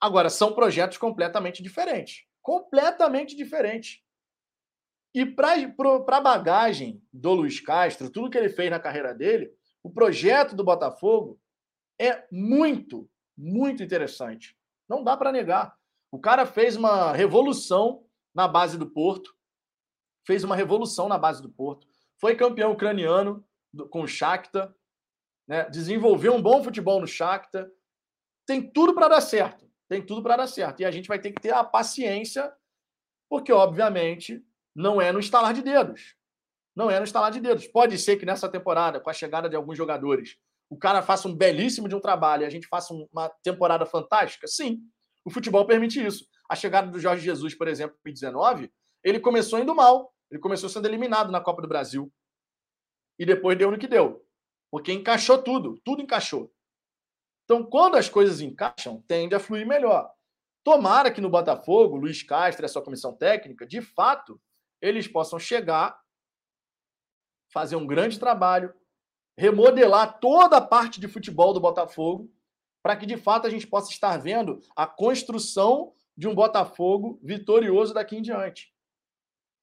Agora, 0.00 0.30
são 0.30 0.54
projetos 0.54 0.96
completamente 0.96 1.62
diferentes. 1.62 2.24
Completamente 2.40 3.36
diferentes. 3.36 4.00
E 5.12 5.26
para 5.26 5.52
a 5.52 6.20
bagagem 6.20 7.02
do 7.12 7.32
Luiz 7.32 7.60
Castro, 7.60 8.10
tudo 8.10 8.30
que 8.30 8.38
ele 8.38 8.48
fez 8.48 8.70
na 8.70 8.78
carreira 8.78 9.12
dele, 9.12 9.52
o 9.82 9.90
projeto 9.90 10.54
do 10.54 10.64
Botafogo 10.64 11.38
é 12.00 12.24
muito, 12.30 13.10
muito 13.36 13.82
interessante. 13.82 14.56
Não 14.88 15.02
dá 15.02 15.16
para 15.16 15.32
negar. 15.32 15.77
O 16.10 16.18
cara 16.18 16.46
fez 16.46 16.76
uma 16.76 17.12
revolução 17.12 18.04
na 18.34 18.48
base 18.48 18.78
do 18.78 18.88
Porto, 18.88 19.34
fez 20.26 20.44
uma 20.44 20.56
revolução 20.56 21.08
na 21.08 21.18
base 21.18 21.42
do 21.42 21.50
Porto, 21.50 21.86
foi 22.18 22.34
campeão 22.34 22.72
ucraniano 22.72 23.44
com 23.90 24.02
o 24.02 24.08
Shakhtar, 24.08 24.74
né? 25.46 25.68
desenvolveu 25.70 26.34
um 26.34 26.42
bom 26.42 26.62
futebol 26.62 27.00
no 27.00 27.06
Shakhtar, 27.06 27.68
tem 28.46 28.70
tudo 28.70 28.94
para 28.94 29.08
dar 29.08 29.20
certo, 29.20 29.70
tem 29.88 30.04
tudo 30.04 30.22
para 30.22 30.36
dar 30.36 30.46
certo. 30.46 30.80
E 30.80 30.84
a 30.84 30.90
gente 30.90 31.08
vai 31.08 31.18
ter 31.18 31.32
que 31.32 31.40
ter 31.40 31.52
a 31.52 31.62
paciência, 31.62 32.52
porque 33.28 33.52
obviamente 33.52 34.44
não 34.74 35.00
é 35.00 35.12
no 35.12 35.18
estalar 35.18 35.52
de 35.52 35.62
dedos. 35.62 36.16
Não 36.74 36.90
é 36.90 36.98
no 36.98 37.04
estalar 37.04 37.32
de 37.32 37.40
dedos. 37.40 37.66
Pode 37.66 37.98
ser 37.98 38.16
que 38.16 38.24
nessa 38.24 38.48
temporada, 38.48 39.00
com 39.00 39.10
a 39.10 39.12
chegada 39.12 39.48
de 39.48 39.56
alguns 39.56 39.76
jogadores, 39.76 40.38
o 40.70 40.76
cara 40.76 41.02
faça 41.02 41.26
um 41.26 41.34
belíssimo 41.34 41.88
de 41.88 41.94
um 41.96 42.00
trabalho 42.00 42.42
e 42.42 42.46
a 42.46 42.50
gente 42.50 42.68
faça 42.68 42.94
uma 42.94 43.28
temporada 43.42 43.84
fantástica? 43.84 44.46
Sim, 44.46 44.80
o 45.28 45.30
futebol 45.30 45.66
permite 45.66 46.02
isso. 46.04 46.26
A 46.48 46.56
chegada 46.56 46.90
do 46.90 46.98
Jorge 46.98 47.22
Jesus, 47.22 47.54
por 47.54 47.68
exemplo, 47.68 47.94
em 47.98 48.12
2019, 48.12 48.72
ele 49.04 49.20
começou 49.20 49.58
indo 49.58 49.74
mal. 49.74 50.10
Ele 50.30 50.40
começou 50.40 50.70
sendo 50.70 50.88
eliminado 50.88 51.30
na 51.30 51.38
Copa 51.38 51.60
do 51.60 51.68
Brasil. 51.68 52.10
E 53.18 53.26
depois 53.26 53.58
deu 53.58 53.70
no 53.70 53.78
que 53.78 53.86
deu. 53.86 54.26
Porque 54.70 54.90
encaixou 54.90 55.42
tudo. 55.42 55.78
Tudo 55.84 56.00
encaixou. 56.00 56.50
Então, 57.44 57.62
quando 57.62 57.96
as 57.96 58.08
coisas 58.08 58.40
encaixam, 58.40 59.02
tende 59.06 59.34
a 59.34 59.40
fluir 59.40 59.66
melhor. 59.66 60.10
Tomara 60.64 61.10
que 61.10 61.20
no 61.20 61.28
Botafogo, 61.28 61.96
Luiz 61.96 62.22
Castro 62.22 62.64
e 62.64 62.66
a 62.66 62.68
sua 62.68 62.82
comissão 62.82 63.14
técnica, 63.14 63.66
de 63.66 63.82
fato, 63.82 64.40
eles 64.80 65.06
possam 65.06 65.38
chegar, 65.38 66.00
fazer 67.52 67.76
um 67.76 67.86
grande 67.86 68.18
trabalho, 68.18 68.72
remodelar 69.36 70.18
toda 70.20 70.56
a 70.56 70.66
parte 70.66 70.98
de 70.98 71.06
futebol 71.06 71.52
do 71.52 71.60
Botafogo, 71.60 72.32
para 72.82 72.96
que 72.96 73.06
de 73.06 73.16
fato 73.16 73.46
a 73.46 73.50
gente 73.50 73.66
possa 73.66 73.90
estar 73.90 74.16
vendo 74.18 74.60
a 74.74 74.86
construção 74.86 75.92
de 76.16 76.26
um 76.26 76.34
Botafogo 76.34 77.18
vitorioso 77.22 77.94
daqui 77.94 78.16
em 78.16 78.22
diante. 78.22 78.72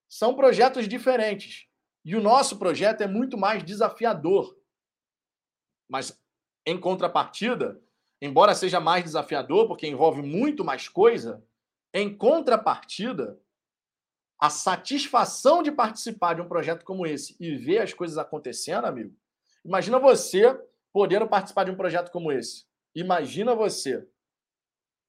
São 0.07 0.35
projetos 0.35 0.87
diferentes. 0.87 1.67
E 2.03 2.15
o 2.15 2.21
nosso 2.21 2.57
projeto 2.57 3.01
é 3.01 3.07
muito 3.07 3.37
mais 3.37 3.63
desafiador. 3.63 4.55
Mas, 5.89 6.17
em 6.65 6.79
contrapartida, 6.79 7.81
embora 8.21 8.53
seja 8.53 8.79
mais 8.79 9.03
desafiador, 9.03 9.67
porque 9.67 9.87
envolve 9.87 10.21
muito 10.21 10.63
mais 10.63 10.87
coisa, 10.87 11.43
em 11.93 12.15
contrapartida, 12.15 13.39
a 14.39 14.49
satisfação 14.49 15.63
de 15.63 15.71
participar 15.71 16.35
de 16.35 16.41
um 16.41 16.47
projeto 16.47 16.83
como 16.83 17.07
esse 17.07 17.35
e 17.39 17.55
ver 17.55 17.79
as 17.79 17.93
coisas 17.93 18.17
acontecendo, 18.17 18.85
amigo, 18.85 19.15
Imagina 19.65 19.97
você 19.97 20.55
podendo 20.93 21.27
participar 21.27 21.63
de 21.63 21.71
um 21.71 21.75
projeto 21.75 22.11
como 22.11 22.31
esse. 22.31 22.64
Imagina 22.95 23.53
você, 23.53 24.07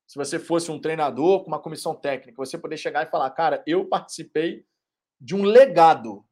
se 0.07 0.17
você 0.17 0.39
fosse 0.39 0.71
um 0.71 0.81
treinador 0.81 1.43
com 1.43 1.49
uma 1.49 1.61
comissão 1.61 1.95
técnica, 1.95 2.37
você 2.37 2.59
poder 2.59 2.77
chegar 2.77 3.07
e 3.07 3.11
falar, 3.11 3.31
cara, 3.31 3.63
eu 3.67 3.87
participei 3.87 4.67
de 5.21 5.35
um 5.35 5.45
legado. 5.45 6.25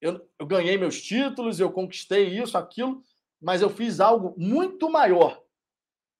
Eu, 0.00 0.28
eu 0.38 0.46
ganhei 0.46 0.78
meus 0.78 1.00
títulos, 1.02 1.60
eu 1.60 1.70
conquistei 1.70 2.28
isso, 2.28 2.56
aquilo, 2.56 3.02
mas 3.40 3.60
eu 3.60 3.68
fiz 3.68 4.00
algo 4.00 4.34
muito 4.38 4.90
maior. 4.90 5.42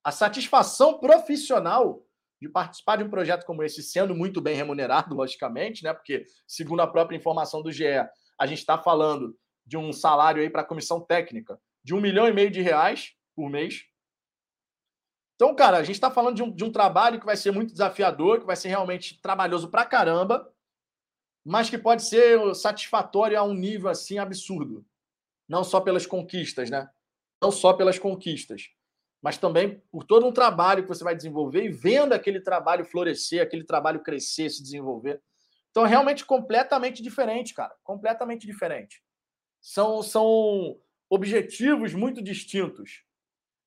A 0.03 0.11
satisfação 0.11 0.99
profissional 0.99 2.05
de 2.41 2.49
participar 2.49 2.97
de 2.97 3.05
um 3.05 3.09
projeto 3.09 3.45
como 3.45 3.63
esse, 3.63 3.81
sendo 3.81 4.13
muito 4.13 4.41
bem 4.41 4.55
remunerado, 4.55 5.15
logicamente, 5.15 5.81
né? 5.83 5.93
Porque, 5.93 6.25
segundo 6.45 6.81
a 6.81 6.87
própria 6.87 7.15
informação 7.15 7.61
do 7.61 7.71
GE, 7.71 7.85
a 8.37 8.45
gente 8.45 8.59
está 8.59 8.77
falando 8.77 9.37
de 9.65 9.77
um 9.77 9.93
salário 9.93 10.41
aí 10.41 10.49
para 10.49 10.61
a 10.61 10.65
comissão 10.65 10.99
técnica 10.99 11.57
de 11.83 11.93
um 11.93 12.01
milhão 12.01 12.27
e 12.27 12.33
meio 12.33 12.51
de 12.51 12.61
reais 12.61 13.13
por 13.33 13.49
mês. 13.49 13.85
Então, 15.35 15.55
cara, 15.55 15.77
a 15.77 15.83
gente 15.83 15.95
está 15.95 16.11
falando 16.11 16.35
de 16.35 16.43
um, 16.43 16.51
de 16.51 16.63
um 16.63 16.71
trabalho 16.71 17.19
que 17.19 17.25
vai 17.25 17.35
ser 17.35 17.51
muito 17.51 17.71
desafiador, 17.71 18.39
que 18.39 18.45
vai 18.45 18.55
ser 18.55 18.69
realmente 18.69 19.19
trabalhoso 19.21 19.69
pra 19.69 19.85
caramba, 19.85 20.51
mas 21.43 21.69
que 21.69 21.77
pode 21.77 22.03
ser 22.03 22.55
satisfatório 22.55 23.37
a 23.37 23.43
um 23.43 23.53
nível 23.53 23.89
assim 23.89 24.17
absurdo. 24.17 24.85
Não 25.47 25.63
só 25.63 25.81
pelas 25.81 26.05
conquistas, 26.05 26.69
né? 26.69 26.89
Não 27.41 27.51
só 27.51 27.73
pelas 27.73 27.99
conquistas, 27.99 28.69
mas 29.21 29.37
também 29.37 29.81
por 29.91 30.03
todo 30.05 30.25
um 30.25 30.31
trabalho 30.31 30.83
que 30.83 30.89
você 30.89 31.03
vai 31.03 31.15
desenvolver 31.15 31.65
e 31.65 31.71
vendo 31.71 32.13
aquele 32.13 32.39
trabalho 32.39 32.85
florescer, 32.85 33.41
aquele 33.41 33.65
trabalho 33.65 34.01
crescer, 34.01 34.49
se 34.49 34.63
desenvolver. 34.63 35.21
Então, 35.71 35.85
é 35.85 35.89
realmente 35.89 36.23
completamente 36.23 37.01
diferente, 37.01 37.53
cara. 37.53 37.75
Completamente 37.83 38.45
diferente. 38.45 39.01
São, 39.59 40.03
são 40.03 40.79
objetivos 41.09 41.93
muito 41.93 42.21
distintos. 42.21 43.03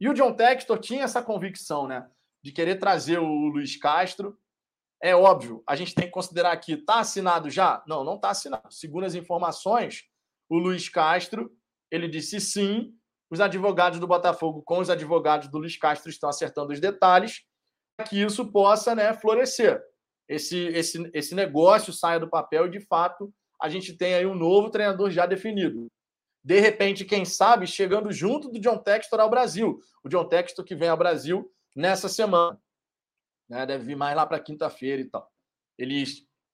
E 0.01 0.09
o 0.09 0.15
John 0.15 0.33
Textor 0.33 0.79
tinha 0.79 1.05
essa 1.05 1.23
convicção, 1.23 1.87
né? 1.87 2.09
De 2.45 2.53
querer 2.53 2.77
trazer 2.77 3.19
o 3.19 3.49
Luiz 3.49 3.77
Castro. 3.77 4.39
É 5.03 5.15
óbvio, 5.15 5.63
a 5.67 5.77
gente 5.77 5.95
tem 5.95 6.07
que 6.07 6.11
considerar 6.11 6.53
aqui, 6.53 6.73
está 6.73 7.01
assinado 7.01 7.51
já? 7.51 7.83
Não, 7.87 8.03
não 8.03 8.15
está 8.15 8.31
assinado. 8.31 8.73
Segundo 8.73 9.05
as 9.05 9.15
informações, 9.15 10.05
o 10.49 10.59
Luiz 10.59 10.89
Castro, 10.89 11.55
ele 11.91 12.09
disse 12.09 12.41
sim. 12.41 12.95
Os 13.29 13.41
advogados 13.41 13.99
do 13.99 14.07
Botafogo 14.07 14.63
com 14.63 14.79
os 14.79 14.89
advogados 14.89 15.49
do 15.49 15.59
Luiz 15.59 15.77
Castro 15.77 16.09
estão 16.09 16.31
acertando 16.31 16.73
os 16.73 16.79
detalhes 16.79 17.45
para 17.97 18.07
que 18.07 18.21
isso 18.21 18.53
possa 18.53 18.95
né, 18.95 19.13
florescer. 19.15 19.83
Esse, 20.29 20.59
esse, 20.69 21.11
esse 21.13 21.35
negócio 21.35 21.93
saia 21.93 22.21
do 22.21 22.31
papel 22.31 22.67
e, 22.67 22.71
de 22.71 22.81
fato, 22.81 23.33
a 23.61 23.69
gente 23.69 23.97
tem 23.97 24.15
aí 24.15 24.27
um 24.27 24.35
novo 24.35 24.71
treinador 24.71 25.11
já 25.11 25.27
definido. 25.27 25.87
De 26.47 26.61
repente, 26.61 27.05
quem 27.05 27.25
sabe, 27.25 27.67
chegando 27.67 28.13
junto 28.13 28.49
do 28.49 28.61
John 28.61 28.79
Textor 28.79 29.19
ao 29.19 29.29
Brasil. 29.29 29.81
O 30.05 30.09
John 30.09 30.29
Textor 30.29 30.65
que 30.65 30.77
vem 30.77 30.89
ao 30.89 30.97
Brasil 30.97 31.53
nessa 31.75 32.09
semana. 32.09 32.57
Né? 33.49 33.67
Deve 33.67 33.85
vir 33.85 33.97
mais 33.97 34.15
lá 34.15 34.25
para 34.25 34.39
quinta-feira 34.39 35.03
e 35.03 35.07
tal. 35.07 35.29
Ele, 35.77 36.05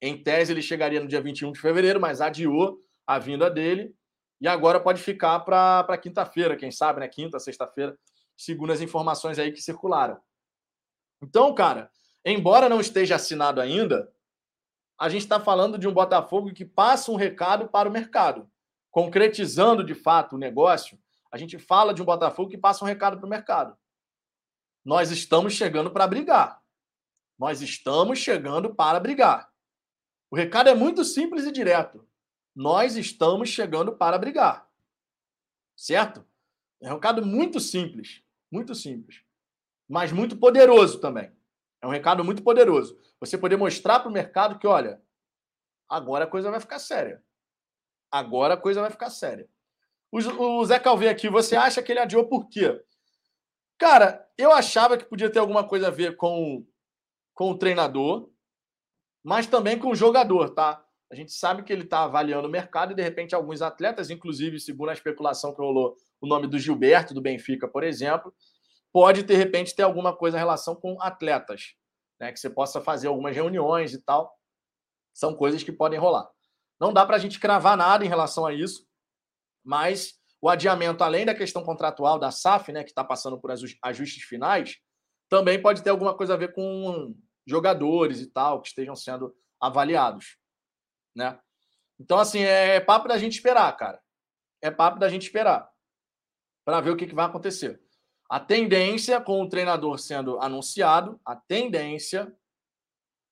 em 0.01 0.23
tese, 0.23 0.51
ele 0.51 0.63
chegaria 0.63 0.99
no 0.99 1.07
dia 1.07 1.21
21 1.21 1.53
de 1.53 1.61
fevereiro, 1.61 2.01
mas 2.01 2.23
adiou 2.23 2.83
a 3.07 3.19
vinda 3.19 3.51
dele. 3.51 3.95
E 4.41 4.49
agora 4.49 4.81
pode 4.81 5.03
ficar 5.03 5.41
para 5.41 5.99
quinta-feira, 5.99 6.57
quem 6.57 6.71
sabe, 6.71 7.01
né? 7.01 7.07
Quinta, 7.07 7.39
sexta-feira, 7.39 7.95
segundo 8.35 8.73
as 8.73 8.81
informações 8.81 9.39
aí 9.39 9.53
que 9.53 9.61
circularam. 9.61 10.19
Então, 11.23 11.55
cara, 11.55 11.91
embora 12.25 12.67
não 12.67 12.81
esteja 12.81 13.17
assinado 13.17 13.61
ainda, 13.61 14.11
a 14.99 15.11
gente 15.11 15.21
está 15.21 15.39
falando 15.39 15.77
de 15.77 15.87
um 15.87 15.93
Botafogo 15.93 16.51
que 16.55 16.65
passa 16.65 17.13
um 17.13 17.17
recado 17.17 17.69
para 17.69 17.91
o 17.91 17.93
mercado. 17.93 18.51
Concretizando 18.93 19.83
de 19.83 19.95
fato 19.95 20.37
o 20.37 20.39
negócio, 20.39 20.99
a 21.33 21.39
gente 21.39 21.59
fala 21.59 21.95
de 21.95 22.03
um 22.03 22.05
Botafogo 22.05 22.51
que 22.51 22.59
passa 22.59 22.85
um 22.85 22.87
recado 22.87 23.17
para 23.17 23.27
o 23.27 23.31
mercado. 23.31 23.77
Nós 24.85 25.11
estamos 25.11 25.55
chegando 25.55 25.91
para 25.91 26.07
brigar. 26.07 26.63
Nós 27.39 27.63
estamos 27.63 28.19
chegando 28.19 28.75
para 28.75 29.01
brigar. 29.01 29.51
O 30.31 30.37
recado 30.37 30.69
é 30.69 30.75
muito 30.75 31.05
simples 31.05 31.47
e 31.47 31.51
direto. 31.51 32.07
Nós 32.55 32.95
estamos 32.97 33.49
chegando 33.49 33.97
para 33.97 34.19
brigar. 34.19 34.69
Certo? 35.75 36.23
É 36.83 36.91
um 36.91 36.97
recado 36.97 37.25
muito 37.25 37.61
simples. 37.61 38.23
Muito 38.51 38.75
simples. 38.75 39.25
Mas 39.89 40.13
muito 40.13 40.37
poderoso 40.37 41.01
também. 41.01 41.33
É 41.81 41.87
um 41.87 41.91
recado 41.91 42.23
muito 42.23 42.43
poderoso. 42.43 43.01
Você 43.19 43.39
poder 43.39 43.57
mostrar 43.57 44.01
para 44.01 44.11
o 44.11 44.13
mercado 44.13 44.59
que, 44.59 44.67
olha, 44.67 45.03
agora 45.89 46.25
a 46.25 46.29
coisa 46.29 46.51
vai 46.51 46.61
ficar 46.61 46.79
séria. 46.79 47.25
Agora 48.13 48.55
a 48.55 48.59
coisa 48.59 48.83
vai 48.83 48.91
ficar 48.91 49.09
séria. 49.09 49.49
O, 50.13 50.65
Zé 50.67 50.79
Calvê 50.79 51.09
aqui, 51.09 51.31
você 51.31 51.57
acha 51.57 51.83
que 51.83 51.91
ele 51.91 51.99
adiou 51.99 52.27
por 52.27 52.47
quê? 52.51 52.79
Cara, 53.79 54.29
eu 54.37 54.53
achava 54.53 54.99
que 54.99 55.07
podia 55.07 55.31
ter 55.31 55.39
alguma 55.39 55.67
coisa 55.67 55.89
a 55.89 55.91
ver 55.91 56.17
com, 56.17 56.67
com 57.33 57.51
o 57.51 57.59
treinador, 57.59 58.31
mas 59.25 59.47
também 59.47 59.79
com 59.79 59.89
o 59.89 59.95
jogador, 59.95 60.51
tá? 60.51 60.85
A 61.11 61.15
gente 61.15 61.33
sabe 61.33 61.63
que 61.63 61.73
ele 61.73 61.85
está 61.85 62.05
avaliando 62.05 62.47
o 62.47 62.51
mercado 62.51 62.93
e, 62.93 62.95
de 62.95 63.03
repente, 63.03 63.35
alguns 63.35 63.63
atletas, 63.63 64.11
inclusive, 64.11 64.61
segundo 64.61 64.91
a 64.91 64.95
especulação 64.95 65.55
que 65.55 65.63
rolou, 65.63 65.97
o 66.21 66.27
nome 66.27 66.47
do 66.47 66.59
Gilberto, 66.59 67.15
do 67.15 67.23
Benfica, 67.23 67.67
por 67.67 67.83
exemplo, 67.83 68.35
pode, 68.93 69.23
de 69.23 69.35
repente, 69.35 69.75
ter 69.75 69.83
alguma 69.83 70.15
coisa 70.15 70.37
em 70.37 70.41
relação 70.41 70.75
com 70.75 71.01
atletas, 71.01 71.75
né? 72.21 72.31
Que 72.31 72.39
você 72.39 72.51
possa 72.51 72.83
fazer 72.83 73.09
algumas 73.09 73.35
reuniões 73.35 73.95
e 73.95 74.03
tal. 74.03 74.39
São 75.15 75.35
coisas 75.35 75.63
que 75.63 75.73
podem 75.73 75.99
rolar. 75.99 76.31
Não 76.83 76.93
dá 76.93 77.07
para 77.07 77.15
a 77.15 77.19
gente 77.21 77.39
cravar 77.39 77.77
nada 77.77 78.05
em 78.05 78.09
relação 78.09 78.45
a 78.45 78.53
isso, 78.53 78.85
mas 79.65 80.15
o 80.41 80.49
adiamento, 80.49 81.05
além 81.05 81.25
da 81.25 81.33
questão 81.33 81.63
contratual 81.63 82.19
da 82.19 82.33
SAF, 82.33 82.73
né, 82.73 82.83
que 82.83 82.91
está 82.91 83.05
passando 83.05 83.41
por 83.41 83.53
ajustes 83.53 84.25
finais, 84.25 84.79
também 85.29 85.63
pode 85.63 85.81
ter 85.81 85.91
alguma 85.91 86.13
coisa 86.17 86.35
a 86.35 86.37
ver 86.37 86.53
com 86.53 87.17
jogadores 87.47 88.21
e 88.21 88.27
tal, 88.27 88.61
que 88.61 88.67
estejam 88.67 88.97
sendo 88.97 89.33
avaliados, 89.61 90.37
né? 91.15 91.39
Então, 92.01 92.19
assim, 92.19 92.41
é 92.41 92.81
papo 92.81 93.07
da 93.07 93.17
gente 93.17 93.35
esperar, 93.35 93.71
cara. 93.77 94.03
É 94.61 94.69
papo 94.69 94.99
da 94.99 95.09
gente 95.09 95.23
esperar 95.23 95.71
para 96.65 96.81
ver 96.81 96.91
o 96.91 96.97
que, 96.97 97.07
que 97.07 97.15
vai 97.15 97.27
acontecer. 97.27 97.81
A 98.29 98.41
tendência, 98.41 99.21
com 99.21 99.41
o 99.41 99.49
treinador 99.49 100.01
sendo 100.01 100.41
anunciado, 100.41 101.21
a 101.25 101.37
tendência, 101.37 102.37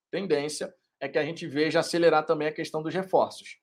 tendência 0.09 0.73
é 1.01 1.09
que 1.09 1.19
a 1.19 1.25
gente 1.25 1.47
veja 1.47 1.81
acelerar 1.81 2.25
também 2.27 2.49
a 2.49 2.53
questão 2.53 2.83
dos 2.83 2.95
reforços. 2.95 3.59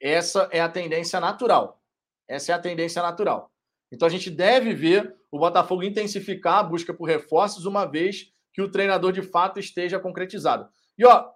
Essa 0.00 0.48
é 0.52 0.60
a 0.60 0.68
tendência 0.68 1.18
natural. 1.18 1.82
Essa 2.28 2.52
é 2.52 2.54
a 2.54 2.58
tendência 2.58 3.02
natural. 3.02 3.50
Então 3.90 4.06
a 4.06 4.10
gente 4.10 4.30
deve 4.30 4.74
ver 4.74 5.16
o 5.30 5.38
Botafogo 5.38 5.82
intensificar 5.82 6.58
a 6.58 6.62
busca 6.62 6.92
por 6.92 7.04
reforços 7.04 7.64
uma 7.64 7.84
vez 7.84 8.32
que 8.52 8.62
o 8.62 8.70
treinador 8.70 9.12
de 9.12 9.22
fato 9.22 9.58
esteja 9.58 9.98
concretizado. 9.98 10.68
E 10.96 11.04
ó, 11.04 11.30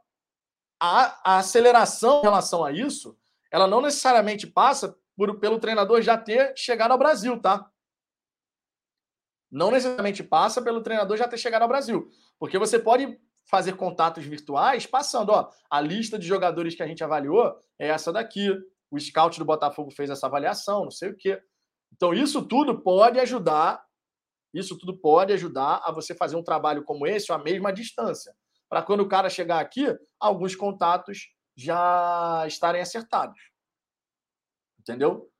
a, 0.81 1.33
a 1.33 1.39
aceleração 1.39 2.21
em 2.21 2.23
relação 2.23 2.65
a 2.65 2.71
isso, 2.71 3.19
ela 3.51 3.67
não 3.67 3.81
necessariamente 3.81 4.47
passa 4.47 4.97
por, 5.17 5.39
pelo 5.41 5.59
treinador 5.59 6.01
já 6.03 6.17
ter 6.17 6.53
chegado 6.57 6.93
ao 6.93 6.99
Brasil, 6.99 7.41
tá? 7.41 7.69
Não 9.51 9.71
necessariamente 9.71 10.23
passa 10.23 10.63
pelo 10.63 10.83
treinador 10.83 11.17
já 11.17 11.27
ter 11.27 11.39
chegado 11.39 11.63
ao 11.63 11.69
Brasil. 11.69 12.11
Porque 12.39 12.59
você 12.59 12.79
pode 12.79 13.19
fazer 13.49 13.77
contatos 13.77 14.25
virtuais 14.25 14.87
passando, 14.87 15.31
ó, 15.31 15.51
a 15.71 15.81
lista 15.81 16.19
de 16.19 16.27
jogadores 16.27 16.75
que 16.75 16.83
a 16.83 16.87
gente 16.87 17.03
avaliou 17.03 17.59
é 17.79 17.89
essa 17.89 18.13
daqui. 18.13 18.51
O 18.91 18.99
scout 18.99 19.39
do 19.39 19.45
Botafogo 19.45 19.91
fez 19.91 20.11
essa 20.11 20.27
avaliação, 20.27 20.85
não 20.85 20.91
sei 20.91 21.11
o 21.11 21.17
quê. 21.17 21.41
Então, 21.93 22.13
isso 22.13 22.47
tudo 22.47 22.83
pode 22.83 23.19
ajudar, 23.21 23.83
isso 24.53 24.79
tudo 24.79 24.99
pode 24.99 25.33
ajudar 25.33 25.81
a 25.85 25.91
você 25.93 26.15
fazer 26.15 26.37
um 26.37 26.43
trabalho 26.43 26.85
como 26.85 27.07
esse, 27.07 27.33
a 27.33 27.39
mesma 27.39 27.73
distância. 27.73 28.35
Para 28.69 28.83
quando 28.83 29.01
o 29.01 29.09
cara 29.09 29.31
chegar 29.31 29.61
aqui, 29.61 29.87
alguns 30.21 30.55
contatos 30.55 31.29
já 31.57 32.45
estarem 32.47 32.81
acertados. 32.81 33.39
Entendeu? 34.79 35.31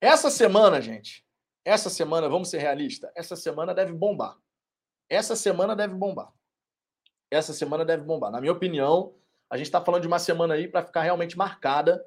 Essa 0.00 0.30
semana, 0.30 0.80
gente, 0.80 1.26
essa 1.64 1.88
semana, 1.90 2.28
vamos 2.28 2.50
ser 2.50 2.58
realistas, 2.58 3.10
essa 3.16 3.34
semana 3.34 3.74
deve 3.74 3.92
bombar. 3.92 4.36
Essa 5.08 5.34
semana 5.34 5.74
deve 5.74 5.94
bombar. 5.94 6.32
Essa 7.36 7.52
semana 7.52 7.84
deve 7.84 8.02
bombar. 8.02 8.30
Na 8.30 8.40
minha 8.40 8.52
opinião, 8.52 9.14
a 9.48 9.56
gente 9.56 9.66
está 9.66 9.80
falando 9.80 10.02
de 10.02 10.08
uma 10.08 10.18
semana 10.18 10.54
aí 10.54 10.66
para 10.66 10.84
ficar 10.84 11.02
realmente 11.02 11.36
marcada, 11.36 12.04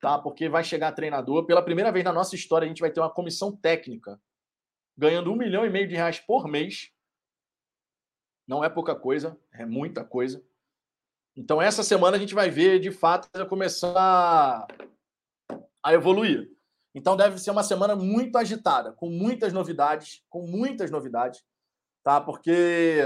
tá? 0.00 0.18
Porque 0.18 0.48
vai 0.48 0.64
chegar 0.64 0.92
treinador. 0.92 1.44
Pela 1.44 1.62
primeira 1.62 1.92
vez 1.92 2.04
na 2.04 2.12
nossa 2.12 2.34
história, 2.34 2.64
a 2.64 2.68
gente 2.68 2.80
vai 2.80 2.90
ter 2.90 3.00
uma 3.00 3.10
comissão 3.10 3.54
técnica 3.54 4.20
ganhando 4.96 5.32
um 5.32 5.36
milhão 5.36 5.64
e 5.64 5.70
meio 5.70 5.88
de 5.88 5.94
reais 5.94 6.18
por 6.18 6.46
mês. 6.46 6.90
Não 8.46 8.64
é 8.64 8.68
pouca 8.68 8.94
coisa, 8.94 9.38
é 9.52 9.64
muita 9.64 10.04
coisa. 10.04 10.42
Então, 11.36 11.62
essa 11.62 11.82
semana 11.82 12.16
a 12.16 12.20
gente 12.20 12.34
vai 12.34 12.50
ver, 12.50 12.78
de 12.78 12.90
fato, 12.90 13.28
começar 13.48 14.66
a, 15.82 15.94
evoluir. 15.94 16.50
Então, 16.94 17.16
deve 17.16 17.38
ser 17.38 17.50
uma 17.50 17.62
semana 17.62 17.96
muito 17.96 18.36
agitada, 18.36 18.92
com 18.92 19.08
muitas 19.08 19.52
novidades, 19.52 20.22
com 20.28 20.46
muitas 20.46 20.90
novidades, 20.90 21.42
tá? 22.04 22.20
Porque 22.20 23.00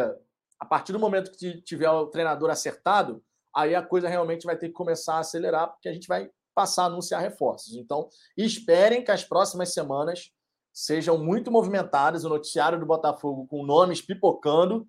a 0.58 0.64
partir 0.64 0.92
do 0.92 0.98
momento 0.98 1.32
que 1.32 1.60
tiver 1.62 1.90
o 1.90 2.06
treinador 2.06 2.50
acertado, 2.50 3.22
aí 3.54 3.74
a 3.74 3.82
coisa 3.82 4.08
realmente 4.08 4.46
vai 4.46 4.56
ter 4.56 4.68
que 4.68 4.74
começar 4.74 5.14
a 5.14 5.20
acelerar, 5.20 5.68
porque 5.70 5.88
a 5.88 5.92
gente 5.92 6.08
vai 6.08 6.30
passar 6.54 6.84
a 6.84 6.86
anunciar 6.86 7.20
reforços. 7.20 7.74
Então, 7.76 8.08
esperem 8.36 9.04
que 9.04 9.10
as 9.10 9.22
próximas 9.22 9.74
semanas 9.74 10.32
sejam 10.72 11.18
muito 11.18 11.50
movimentadas, 11.50 12.24
o 12.24 12.28
noticiário 12.28 12.78
do 12.78 12.86
Botafogo 12.86 13.46
com 13.46 13.64
nomes 13.64 14.00
pipocando, 14.00 14.86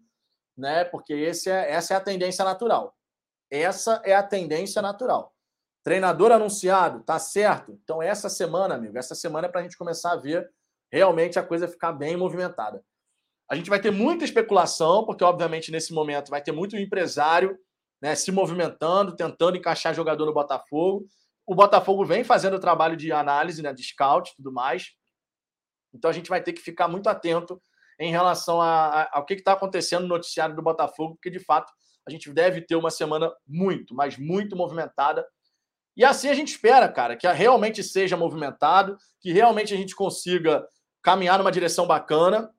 né? 0.57 0.83
Porque 0.85 1.13
esse 1.13 1.49
é, 1.49 1.71
essa 1.71 1.93
é 1.93 1.97
a 1.97 2.01
tendência 2.01 2.43
natural. 2.43 2.95
Essa 3.49 4.01
é 4.03 4.13
a 4.13 4.23
tendência 4.23 4.81
natural. 4.81 5.33
Treinador 5.83 6.31
anunciado, 6.31 7.01
tá 7.03 7.17
certo? 7.19 7.71
Então, 7.71 8.01
essa 8.01 8.29
semana, 8.29 8.75
amigo, 8.75 8.97
essa 8.97 9.15
semana 9.15 9.47
é 9.47 9.49
para 9.49 9.61
a 9.61 9.63
gente 9.63 9.77
começar 9.77 10.11
a 10.11 10.17
ver 10.17 10.49
realmente 10.91 11.39
a 11.39 11.43
coisa 11.43 11.67
ficar 11.67 11.93
bem 11.93 12.17
movimentada. 12.17 12.83
A 13.49 13.55
gente 13.55 13.69
vai 13.69 13.79
ter 13.79 13.91
muita 13.91 14.25
especulação, 14.25 15.05
porque, 15.05 15.23
obviamente, 15.23 15.71
nesse 15.71 15.93
momento 15.93 16.29
vai 16.29 16.41
ter 16.41 16.51
muito 16.51 16.75
empresário 16.75 17.57
né, 18.01 18.13
se 18.13 18.31
movimentando, 18.31 19.15
tentando 19.15 19.57
encaixar 19.57 19.93
jogador 19.93 20.25
no 20.25 20.33
Botafogo. 20.33 21.07
O 21.45 21.55
Botafogo 21.55 22.05
vem 22.05 22.23
fazendo 22.23 22.55
o 22.55 22.59
trabalho 22.59 22.97
de 22.97 23.11
análise, 23.11 23.61
né, 23.61 23.73
de 23.73 23.83
scout 23.83 24.31
e 24.31 24.35
tudo 24.35 24.51
mais. 24.51 24.91
Então 25.93 26.09
a 26.09 26.13
gente 26.13 26.29
vai 26.29 26.41
ter 26.41 26.53
que 26.53 26.61
ficar 26.61 26.87
muito 26.87 27.07
atento 27.07 27.61
em 27.99 28.11
relação 28.11 28.61
a, 28.61 29.03
a, 29.03 29.17
ao 29.17 29.25
que 29.25 29.33
está 29.33 29.53
acontecendo 29.53 30.03
no 30.03 30.09
noticiário 30.09 30.55
do 30.55 30.61
Botafogo, 30.61 31.15
porque 31.15 31.29
de 31.29 31.39
fato 31.39 31.71
a 32.05 32.11
gente 32.11 32.31
deve 32.31 32.61
ter 32.61 32.75
uma 32.75 32.91
semana 32.91 33.33
muito, 33.47 33.95
mas 33.95 34.17
muito 34.17 34.55
movimentada. 34.55 35.25
E 35.95 36.05
assim 36.05 36.29
a 36.29 36.33
gente 36.33 36.49
espera, 36.49 36.87
cara, 36.87 37.15
que 37.15 37.27
realmente 37.27 37.83
seja 37.83 38.15
movimentado, 38.15 38.97
que 39.19 39.31
realmente 39.31 39.73
a 39.73 39.77
gente 39.77 39.95
consiga 39.95 40.65
caminhar 41.01 41.39
numa 41.39 41.51
direção 41.51 41.87
bacana 41.87 42.51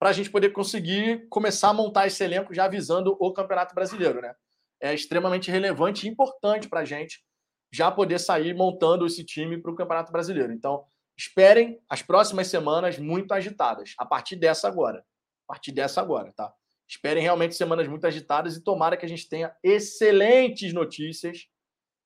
para 0.00 0.08
a 0.08 0.12
gente 0.14 0.30
poder 0.30 0.48
conseguir 0.50 1.28
começar 1.28 1.68
a 1.68 1.74
montar 1.74 2.06
esse 2.06 2.24
elenco 2.24 2.54
já 2.54 2.64
avisando 2.64 3.14
o 3.20 3.32
Campeonato 3.34 3.74
Brasileiro, 3.74 4.22
né? 4.22 4.34
É 4.80 4.94
extremamente 4.94 5.50
relevante 5.50 6.06
e 6.06 6.10
importante 6.10 6.70
para 6.70 6.80
a 6.80 6.84
gente 6.86 7.22
já 7.70 7.90
poder 7.90 8.18
sair 8.18 8.54
montando 8.54 9.04
esse 9.04 9.22
time 9.22 9.58
para 9.58 9.70
o 9.70 9.74
Campeonato 9.74 10.10
Brasileiro. 10.10 10.54
Então, 10.54 10.86
esperem 11.18 11.78
as 11.86 12.00
próximas 12.00 12.46
semanas 12.46 12.98
muito 12.98 13.32
agitadas, 13.32 13.94
a 13.98 14.06
partir 14.06 14.36
dessa 14.36 14.66
agora. 14.66 15.04
A 15.46 15.52
partir 15.52 15.70
dessa 15.70 16.00
agora, 16.00 16.32
tá? 16.32 16.50
Esperem 16.88 17.22
realmente 17.22 17.54
semanas 17.54 17.86
muito 17.86 18.06
agitadas 18.06 18.56
e 18.56 18.64
tomara 18.64 18.96
que 18.96 19.04
a 19.04 19.08
gente 19.08 19.28
tenha 19.28 19.54
excelentes 19.62 20.72
notícias, 20.72 21.46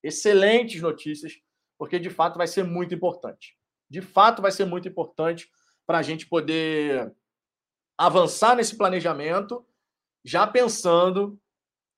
excelentes 0.03 0.83
notícias, 0.83 1.35
porque 1.79 2.01
de 2.01 2.11
fato 2.11 2.39
vai 2.39 2.49
ser 2.49 2.65
muito 2.65 2.93
importante. 2.93 3.57
De 3.89 4.03
fato 4.03 4.43
vai 4.43 4.51
ser 4.51 4.65
muito 4.65 4.89
importante 4.89 5.49
para 5.87 5.99
a 5.99 6.03
gente 6.03 6.27
poder 6.27 7.15
avançar 7.97 8.57
nesse 8.57 8.77
planejamento, 8.77 9.67
já 10.25 10.47
pensando 10.47 11.41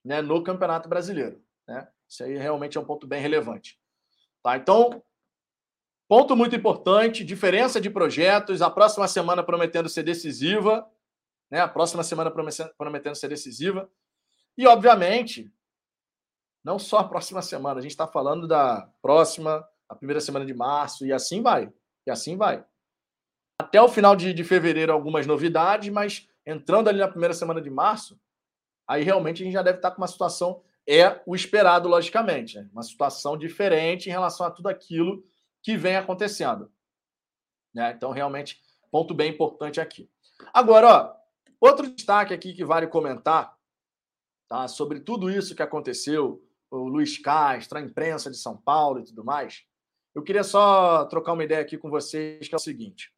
né, 0.05 0.21
no 0.21 0.43
Campeonato 0.43 0.89
Brasileiro. 0.89 1.43
Né? 1.67 1.89
Isso 2.09 2.23
aí 2.25 2.37
realmente 2.37 2.77
é 2.77 2.81
um 2.81 2.85
ponto 2.85 3.07
bem 3.07 3.21
relevante. 3.21 3.79
Tá? 4.43 4.57
Então, 4.57 5.03
ponto 6.09 6.37
muito 6.37 6.55
importante: 6.55 7.25
diferença 7.25 7.81
de 7.81 7.91
projetos. 7.91 8.63
A 8.63 8.71
próxima 8.71 9.09
semana 9.09 9.43
prometendo 9.43 9.89
ser 9.89 10.03
decisiva. 10.03 10.89
Né? 11.51 11.61
A 11.61 11.69
próxima 11.69 12.03
semana 12.03 12.31
prometendo 12.31 13.15
ser 13.15 13.29
decisiva. 13.29 13.91
E, 14.59 14.67
obviamente, 14.67 15.53
não 16.65 16.79
só 16.79 16.99
a 16.99 17.09
próxima 17.09 17.43
semana, 17.43 17.79
a 17.79 17.83
gente 17.83 17.93
está 17.93 18.07
falando 18.07 18.49
da 18.49 18.91
próxima, 19.03 19.67
a 19.89 19.95
primeira 19.95 20.21
semana 20.21 20.47
de 20.47 20.55
março, 20.55 21.07
e 21.07 21.13
assim 21.13 21.43
vai. 21.43 21.73
E 22.07 22.11
assim 22.11 22.37
vai 22.37 22.65
até 23.59 23.81
o 23.81 23.89
final 23.89 24.15
de, 24.15 24.33
de 24.33 24.45
fevereiro 24.45 24.93
algumas 24.93 25.27
novidades, 25.27 25.89
mas 25.93 26.29
entrando 26.45 26.89
ali 26.89 26.99
na 26.99 27.09
primeira 27.09 27.35
semana 27.35 27.61
de 27.61 27.71
março, 27.71 28.21
aí 28.87 29.03
realmente 29.03 29.43
a 29.43 29.45
gente 29.45 29.55
já 29.55 29.63
deve 29.63 29.79
estar 29.79 29.91
com 29.91 30.01
uma 30.01 30.07
situação, 30.07 30.63
é 30.87 31.21
o 31.27 31.35
esperado, 31.35 31.89
logicamente, 31.89 32.59
né? 32.59 32.69
uma 32.73 32.83
situação 32.83 33.37
diferente 33.37 34.09
em 34.09 34.13
relação 34.13 34.47
a 34.47 34.51
tudo 34.51 34.69
aquilo 34.69 35.25
que 35.63 35.77
vem 35.77 35.97
acontecendo. 35.97 36.71
Né? 37.75 37.93
Então, 37.97 38.13
realmente, 38.13 38.61
ponto 38.91 39.13
bem 39.13 39.33
importante 39.33 39.81
aqui. 39.81 40.09
Agora, 40.55 40.89
ó, 40.89 41.17
outro 41.61 41.91
destaque 41.91 42.33
aqui 42.33 42.53
que 42.53 42.65
vale 42.65 42.87
comentar 42.87 43.57
tá? 44.49 44.69
sobre 44.69 45.01
tudo 45.01 45.29
isso 45.29 45.57
que 45.57 45.63
aconteceu, 45.63 46.43
o 46.71 46.89
Luiz 46.89 47.19
Castro, 47.19 47.79
a 47.79 47.83
imprensa 47.83 48.31
de 48.31 48.37
São 48.37 48.57
Paulo 48.57 49.01
e 49.01 49.05
tudo 49.05 49.25
mais. 49.25 49.65
Eu 50.15 50.23
queria 50.23 50.45
só 50.45 51.05
trocar 51.07 51.33
uma 51.33 51.45
ideia 51.45 51.61
aqui 51.61 51.77
com 51.77 51.91
vocês, 51.91 52.47
que 52.47 52.55
é 52.55 52.57
o 52.57 52.61
seguinte 52.61 53.16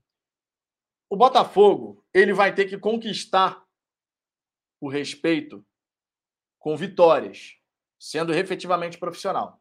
o 1.10 1.16
Botafogo 1.16 2.04
ele 2.12 2.32
vai 2.32 2.54
ter 2.54 2.66
que 2.66 2.78
conquistar 2.78 3.64
o 4.80 4.88
respeito 4.88 5.64
com 6.58 6.76
vitórias, 6.76 7.56
sendo 7.98 8.34
efetivamente 8.34 8.98
profissional. 8.98 9.60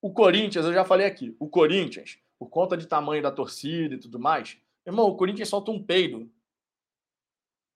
O 0.00 0.12
Corinthians, 0.12 0.64
eu 0.64 0.72
já 0.72 0.84
falei 0.84 1.06
aqui, 1.06 1.34
o 1.38 1.48
Corinthians, 1.48 2.18
por 2.38 2.48
conta 2.48 2.76
de 2.76 2.86
tamanho 2.86 3.22
da 3.22 3.30
torcida 3.30 3.94
e 3.94 3.98
tudo 3.98 4.18
mais, 4.18 4.58
irmão, 4.84 5.06
o 5.06 5.16
Corinthians 5.16 5.48
solta 5.48 5.70
um 5.70 5.82
peido. 5.82 6.30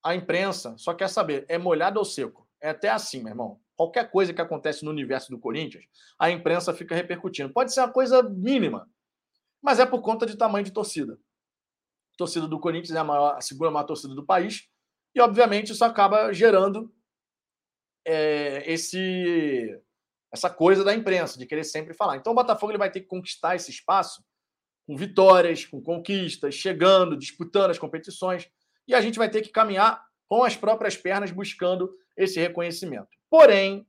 A 0.02 0.14
imprensa 0.14 0.76
só 0.76 0.92
quer 0.92 1.08
saber, 1.08 1.46
é 1.48 1.56
molhado 1.56 1.98
ou 1.98 2.04
seco? 2.04 2.48
É 2.60 2.70
até 2.70 2.88
assim, 2.88 3.20
meu 3.20 3.28
irmão. 3.28 3.60
Qualquer 3.76 4.10
coisa 4.10 4.32
que 4.32 4.40
acontece 4.40 4.84
no 4.84 4.90
universo 4.90 5.30
do 5.30 5.38
Corinthians, 5.38 5.84
a 6.18 6.30
imprensa 6.30 6.74
fica 6.74 6.94
repercutindo. 6.94 7.52
Pode 7.52 7.72
ser 7.72 7.80
uma 7.80 7.92
coisa 7.92 8.22
mínima, 8.22 8.90
mas 9.60 9.78
é 9.78 9.86
por 9.86 10.02
conta 10.02 10.26
de 10.26 10.36
tamanho 10.36 10.64
de 10.64 10.72
torcida 10.72 11.18
torcida 12.16 12.46
do 12.46 12.58
Corinthians 12.58 12.96
é 12.96 12.98
a, 12.98 13.04
maior, 13.04 13.36
a 13.36 13.40
segunda 13.40 13.70
maior 13.70 13.86
torcida 13.86 14.14
do 14.14 14.24
país, 14.24 14.68
e 15.14 15.20
obviamente 15.20 15.72
isso 15.72 15.84
acaba 15.84 16.32
gerando 16.32 16.92
é, 18.06 18.62
esse 18.70 19.80
essa 20.32 20.50
coisa 20.50 20.84
da 20.84 20.94
imprensa, 20.94 21.38
de 21.38 21.46
querer 21.46 21.64
sempre 21.64 21.94
falar. 21.94 22.16
Então 22.16 22.32
o 22.32 22.36
Botafogo 22.36 22.72
ele 22.72 22.78
vai 22.78 22.90
ter 22.90 23.00
que 23.00 23.06
conquistar 23.06 23.56
esse 23.56 23.70
espaço 23.70 24.22
com 24.86 24.96
vitórias, 24.96 25.64
com 25.64 25.80
conquistas, 25.80 26.54
chegando, 26.54 27.16
disputando 27.16 27.70
as 27.70 27.78
competições, 27.78 28.48
e 28.86 28.94
a 28.94 29.00
gente 29.00 29.18
vai 29.18 29.30
ter 29.30 29.42
que 29.42 29.48
caminhar 29.48 30.04
com 30.28 30.44
as 30.44 30.56
próprias 30.56 30.96
pernas 30.96 31.30
buscando 31.30 31.92
esse 32.16 32.38
reconhecimento. 32.38 33.08
Porém, 33.30 33.86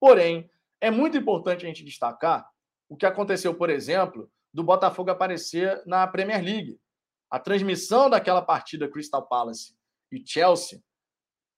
porém, 0.00 0.50
é 0.80 0.90
muito 0.90 1.16
importante 1.16 1.64
a 1.64 1.68
gente 1.68 1.84
destacar 1.84 2.48
o 2.88 2.96
que 2.96 3.06
aconteceu, 3.06 3.54
por 3.54 3.70
exemplo, 3.70 4.30
do 4.52 4.62
Botafogo 4.62 5.10
aparecer 5.10 5.82
na 5.86 6.06
Premier 6.06 6.42
League 6.42 6.78
A 7.30 7.38
transmissão 7.38 8.08
daquela 8.08 8.42
partida 8.42 8.88
Crystal 8.88 9.26
Palace 9.26 9.76
e 10.10 10.22
Chelsea 10.24 10.82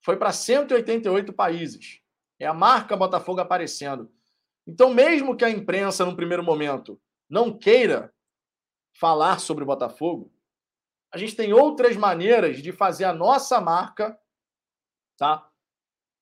foi 0.03 0.17
para 0.17 0.31
188 0.31 1.31
países. 1.31 2.01
É 2.39 2.45
a 2.45 2.53
marca 2.53 2.97
Botafogo 2.97 3.39
aparecendo. 3.39 4.11
Então, 4.67 4.93
mesmo 4.93 5.35
que 5.35 5.45
a 5.45 5.49
imprensa, 5.49 6.05
num 6.05 6.15
primeiro 6.15 6.43
momento, 6.43 6.99
não 7.29 7.57
queira 7.57 8.13
falar 8.99 9.39
sobre 9.39 9.63
o 9.63 9.67
Botafogo, 9.67 10.33
a 11.13 11.17
gente 11.17 11.35
tem 11.35 11.53
outras 11.53 11.95
maneiras 11.97 12.61
de 12.61 12.71
fazer 12.71 13.05
a 13.05 13.13
nossa 13.13 13.59
marca, 13.59 14.17
tá? 15.17 15.49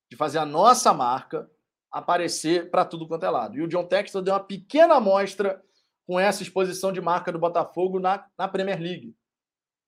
De 0.09 0.17
fazer 0.17 0.39
a 0.39 0.45
nossa 0.45 0.93
marca 0.93 1.49
aparecer 1.91 2.69
para 2.69 2.85
tudo 2.85 3.07
quanto 3.07 3.25
é 3.25 3.29
lado. 3.29 3.57
E 3.57 3.61
o 3.61 3.67
John 3.67 3.85
Textor 3.85 4.21
deu 4.21 4.33
uma 4.33 4.43
pequena 4.43 4.95
amostra 4.95 5.63
com 6.05 6.19
essa 6.19 6.41
exposição 6.41 6.91
de 6.91 7.01
marca 7.01 7.31
do 7.31 7.39
Botafogo 7.39 7.99
na, 7.99 8.27
na 8.37 8.47
Premier 8.47 8.79
League. 8.79 9.15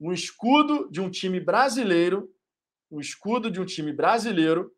Um 0.02 0.12
escudo 0.12 0.90
de 0.90 1.00
um 1.00 1.12
time 1.12 1.40
brasileiro, 1.40 2.34
um 2.90 3.00
escudo 3.00 3.52
de 3.52 3.62
um 3.62 3.66
time 3.66 3.94
brasileiro 3.94 4.76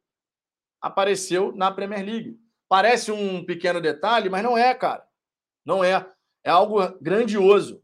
apareceu 0.82 1.54
na 1.56 1.72
Premier 1.72 2.06
League. 2.06 2.38
Parece 2.68 3.10
um 3.10 3.46
pequeno 3.46 3.80
detalhe, 3.80 4.30
mas 4.30 4.44
não 4.44 4.58
é, 4.58 4.76
cara. 4.76 5.08
Não 5.66 5.82
é. 5.82 6.06
É 6.44 6.50
algo 6.50 6.78
grandioso. 7.00 7.82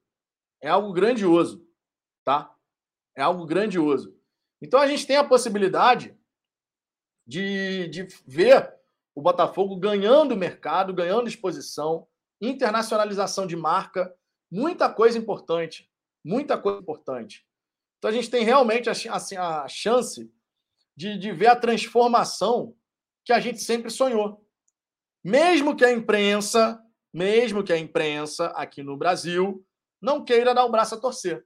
É 0.61 0.68
algo 0.68 0.91
grandioso, 0.91 1.66
tá? 2.26 2.53
É 3.16 3.22
algo 3.22 3.45
grandioso. 3.45 4.14
Então 4.61 4.78
a 4.78 4.88
gente 4.88 5.07
tem 5.07 5.16
a 5.16 5.24
possibilidade 5.24 6.20
de, 7.26 7.88
de 7.88 8.07
ver 8.28 8.74
o 9.16 9.22
Botafogo 9.22 9.78
ganhando 9.78 10.36
mercado, 10.36 10.94
ganhando 10.94 11.30
exposição, 11.30 12.06
internacionalização 12.41 13.48
de 13.48 13.56
marca, 13.56 14.14
muita 14.52 14.91
coisa 14.91 15.18
importante, 15.18 15.89
muita 16.30 16.60
coisa 16.60 16.80
importante. 16.80 17.43
Então 17.97 18.10
a 18.10 18.14
gente 18.14 18.30
tem 18.30 18.43
realmente 18.43 18.88
a, 18.88 18.93
a 19.64 19.68
chance 19.68 20.31
de, 20.95 21.18
de 21.18 21.31
ver 21.31 21.47
a 21.47 21.56
transformação 21.56 22.76
que 23.26 23.34
a 23.34 23.39
gente 23.39 23.60
sempre 23.60 23.89
sonhou. 23.89 24.45
Mesmo 25.23 25.76
que 25.76 25.84
a 25.84 25.91
imprensa, 25.91 26.80
mesmo 27.11 27.64
que 27.64 27.73
a 27.73 27.77
imprensa 27.80 28.47
aqui 28.49 28.84
no 28.84 28.95
Brasil 28.95 29.65
não 29.99 30.23
queira 30.23 30.53
dar 30.53 30.65
o 30.65 30.72
braço 30.72 30.95
a 30.95 30.99
torcer. 30.99 31.45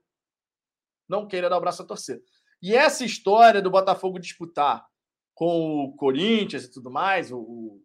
Não 1.08 1.26
queira 1.26 1.48
dar 1.48 1.56
o 1.56 1.60
braço 1.60 1.82
a 1.82 1.86
torcer. 1.86 2.22
E 2.62 2.74
essa 2.74 3.04
história 3.04 3.62
do 3.62 3.70
Botafogo 3.70 4.18
disputar 4.18 4.86
com 5.34 5.84
o 5.84 5.96
Corinthians 5.96 6.64
e 6.64 6.70
tudo 6.70 6.90
mais, 6.90 7.32
o, 7.32 7.38
o, 7.38 7.82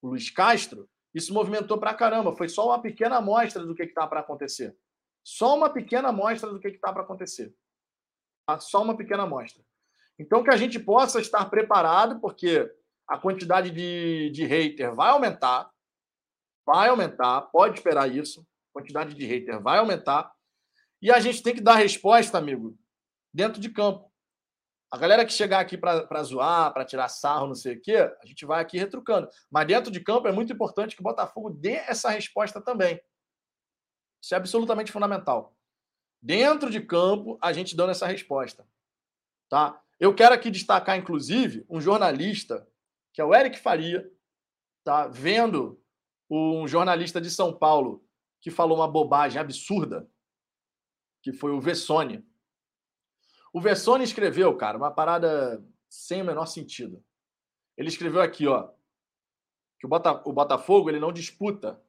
o 0.00 0.08
Luiz 0.08 0.30
Castro, 0.30 0.88
isso 1.14 1.32
movimentou 1.32 1.78
pra 1.78 1.94
caramba. 1.94 2.34
Foi 2.34 2.48
só 2.48 2.66
uma 2.66 2.80
pequena 2.80 3.18
amostra 3.18 3.64
do 3.64 3.74
que 3.74 3.82
está 3.82 4.06
para 4.06 4.20
acontecer. 4.20 4.76
Só 5.24 5.56
uma 5.56 5.70
pequena 5.70 6.08
amostra 6.08 6.50
do 6.50 6.58
que 6.58 6.68
está 6.68 6.92
para 6.92 7.02
acontecer. 7.02 7.54
Tá? 8.46 8.58
Só 8.58 8.82
uma 8.82 8.96
pequena 8.96 9.22
amostra. 9.22 9.62
Então, 10.18 10.42
que 10.42 10.50
a 10.50 10.56
gente 10.56 10.78
possa 10.78 11.20
estar 11.20 11.44
preparado, 11.46 12.20
porque 12.20 12.70
a 13.08 13.18
quantidade 13.18 13.70
de, 13.70 14.30
de 14.30 14.44
hater 14.44 14.94
vai 14.94 15.10
aumentar. 15.10 15.70
Vai 16.64 16.88
aumentar, 16.88 17.42
pode 17.42 17.76
esperar 17.78 18.10
isso. 18.10 18.40
A 18.70 18.78
quantidade 18.78 19.14
de 19.14 19.26
hater 19.26 19.60
vai 19.60 19.78
aumentar. 19.78 20.32
E 21.00 21.10
a 21.10 21.18
gente 21.18 21.42
tem 21.42 21.54
que 21.54 21.60
dar 21.60 21.74
resposta, 21.74 22.38
amigo, 22.38 22.78
dentro 23.32 23.60
de 23.60 23.68
campo. 23.68 24.12
A 24.90 24.98
galera 24.98 25.24
que 25.24 25.32
chegar 25.32 25.58
aqui 25.58 25.76
para 25.78 26.22
zoar, 26.22 26.72
para 26.72 26.84
tirar 26.84 27.08
sarro, 27.08 27.46
não 27.46 27.54
sei 27.54 27.76
o 27.76 27.80
quê, 27.80 27.96
a 27.96 28.26
gente 28.26 28.44
vai 28.44 28.60
aqui 28.60 28.76
retrucando. 28.76 29.26
Mas 29.50 29.66
dentro 29.66 29.90
de 29.90 30.00
campo 30.00 30.28
é 30.28 30.32
muito 30.32 30.52
importante 30.52 30.94
que 30.94 31.00
o 31.00 31.04
Botafogo 31.04 31.48
dê 31.48 31.72
essa 31.72 32.10
resposta 32.10 32.60
também. 32.60 33.00
Isso 34.22 34.34
é 34.34 34.36
absolutamente 34.36 34.92
fundamental. 34.92 35.56
Dentro 36.22 36.70
de 36.70 36.80
campo, 36.80 37.36
a 37.42 37.52
gente 37.52 37.74
dando 37.74 37.90
essa 37.90 38.06
resposta. 38.06 38.64
Tá? 39.48 39.82
Eu 39.98 40.14
quero 40.14 40.34
aqui 40.34 40.50
destacar, 40.50 40.96
inclusive, 40.96 41.66
um 41.68 41.80
jornalista, 41.80 42.66
que 43.12 43.20
é 43.20 43.24
o 43.24 43.34
Eric 43.34 43.58
Faria, 43.58 44.08
tá? 44.84 45.08
vendo 45.08 45.82
um 46.30 46.66
jornalista 46.68 47.20
de 47.20 47.30
São 47.30 47.52
Paulo 47.52 48.06
que 48.40 48.50
falou 48.50 48.78
uma 48.78 48.88
bobagem 48.88 49.40
absurda, 49.40 50.08
que 51.22 51.32
foi 51.32 51.50
o 51.50 51.60
Vessone. 51.60 52.24
O 53.52 53.60
Vessone 53.60 54.04
escreveu, 54.04 54.56
cara, 54.56 54.78
uma 54.78 54.90
parada 54.90 55.62
sem 55.88 56.22
o 56.22 56.24
menor 56.24 56.46
sentido. 56.46 57.04
Ele 57.76 57.88
escreveu 57.88 58.22
aqui, 58.22 58.46
ó, 58.46 58.70
que 59.78 59.86
o, 59.86 59.88
Bota, 59.88 60.22
o 60.24 60.32
Botafogo 60.32 60.88
ele 60.88 61.00
não 61.00 61.12
disputa 61.12 61.80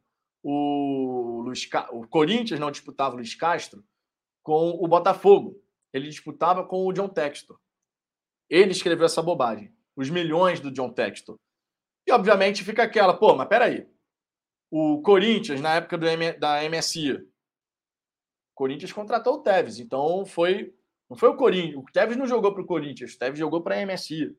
o 0.43 1.22
Luiz, 1.43 1.69
o 1.91 2.07
Corinthians 2.07 2.59
não 2.59 2.71
disputava 2.71 3.15
o 3.15 3.17
Luiz 3.17 3.35
Castro 3.35 3.83
com 4.41 4.71
o 4.71 4.87
Botafogo. 4.87 5.61
Ele 5.91 6.09
disputava 6.09 6.65
com 6.65 6.85
o 6.85 6.93
John 6.93 7.09
Textor. 7.09 7.59
Ele 8.49 8.71
escreveu 8.71 9.05
essa 9.05 9.21
bobagem. 9.21 9.73
Os 9.95 10.09
milhões 10.09 10.59
do 10.59 10.71
John 10.71 10.91
Textor. 10.91 11.37
E, 12.07 12.11
obviamente, 12.11 12.63
fica 12.63 12.83
aquela, 12.83 13.13
pô, 13.13 13.35
mas 13.35 13.47
peraí 13.47 13.87
o 14.75 15.03
Corinthians, 15.03 15.61
na 15.61 15.75
época 15.75 15.99
do 15.99 16.07
M, 16.07 16.33
da 16.33 16.67
MSI, 16.67 17.13
o 17.13 17.27
Corinthians 18.55 18.91
contratou 18.91 19.35
o 19.35 19.43
Tevez, 19.43 19.79
então 19.79 20.25
foi. 20.25 20.75
Não 21.07 21.15
foi 21.15 21.29
o 21.29 21.37
Corinthians. 21.37 21.75
O 21.75 21.85
Tevez 21.93 22.17
não 22.17 22.25
jogou 22.25 22.51
para 22.51 22.63
o 22.63 22.65
Corinthians, 22.65 23.13
o 23.13 23.19
Tevez 23.19 23.37
jogou 23.37 23.61
para 23.61 23.75
a 23.75 23.85
MSI. 23.85 24.35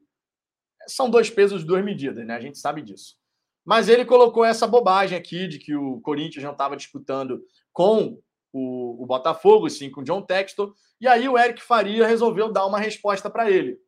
São 0.89 1.09
dois 1.09 1.31
pesos, 1.31 1.63
duas 1.63 1.85
medidas, 1.85 2.27
né? 2.27 2.35
A 2.35 2.41
gente 2.41 2.59
sabe 2.59 2.83
disso. 2.83 3.17
Mas 3.65 3.89
ele 3.89 4.05
colocou 4.05 4.45
essa 4.45 4.67
bobagem 4.67 5.17
aqui 5.17 5.49
de 5.49 5.59
que 5.59 5.75
o 5.75 6.01
Corinthians 6.01 6.45
não 6.45 6.53
estava 6.53 6.77
disputando 6.77 7.43
com 7.73 8.21
o, 8.53 9.03
o, 9.03 9.07
Botafogo, 9.07 9.69
sim, 9.71 9.91
com 9.91 10.01
o 10.03 10.05
John 10.05 10.23
Textor. 10.23 10.75
E 11.01 11.09
aí 11.09 11.29
o 11.29 11.39
Eric 11.39 11.63
Faria 11.63 12.07
resolveu 12.07 12.53
dar 12.53 12.67
uma 12.67 12.79
resposta 12.79 13.31
para 13.31 13.51
ele. 13.51 13.79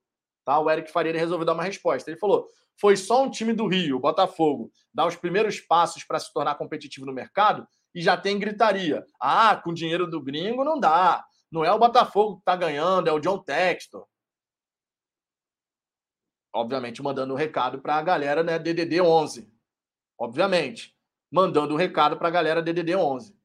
Tá? 0.44 0.59
O 0.59 0.70
Eric 0.70 0.90
Faria 0.90 1.12
resolveu 1.12 1.44
dar 1.44 1.53
uma 1.53 1.62
resposta. 1.62 2.11
Ele 2.11 2.19
falou: 2.19 2.48
foi 2.81 2.97
só 2.97 3.23
um 3.23 3.31
time 3.31 3.53
do 3.53 3.66
Rio, 3.66 3.97
o 3.97 4.01
Botafogo, 4.01 4.70
dar 4.93 5.07
os 5.07 5.16
primeiros 5.16 5.61
passos 5.61 6.05
para 6.05 6.19
se 6.19 6.32
tornar 6.32 6.57
competitivo 6.57 7.07
no 7.07 7.12
mercado 7.12 7.66
e 7.94 8.03
já 8.03 8.16
tem 8.16 8.39
gritaria. 8.39 9.05
Ah, 9.20 9.57
com 9.57 9.73
dinheiro 9.73 10.07
do 10.07 10.23
gringo 10.23 10.65
não 10.65 10.78
dá. 10.78 11.24
Não 11.51 11.65
é 11.65 11.73
o 11.73 11.78
Botafogo 11.78 12.35
que 12.35 12.40
está 12.40 12.57
ganhando, 12.57 13.09
é 13.09 13.12
o 13.12 13.20
John 13.20 13.39
Textor. 13.39 14.07
Obviamente, 16.53 17.03
mandando 17.03 17.35
um 17.35 17.36
recado 17.36 17.81
para 17.81 17.97
a 17.97 18.03
galera 18.03 18.43
né, 18.43 18.59
DDD 18.59 19.01
11. 19.01 19.56
Obviamente. 20.18 20.97
Mandando 21.30 21.74
um 21.74 21.76
recado 21.76 22.16
para 22.16 22.28
a 22.28 22.30
galera 22.30 22.62
DDD 22.62 22.94
11. 22.94 23.36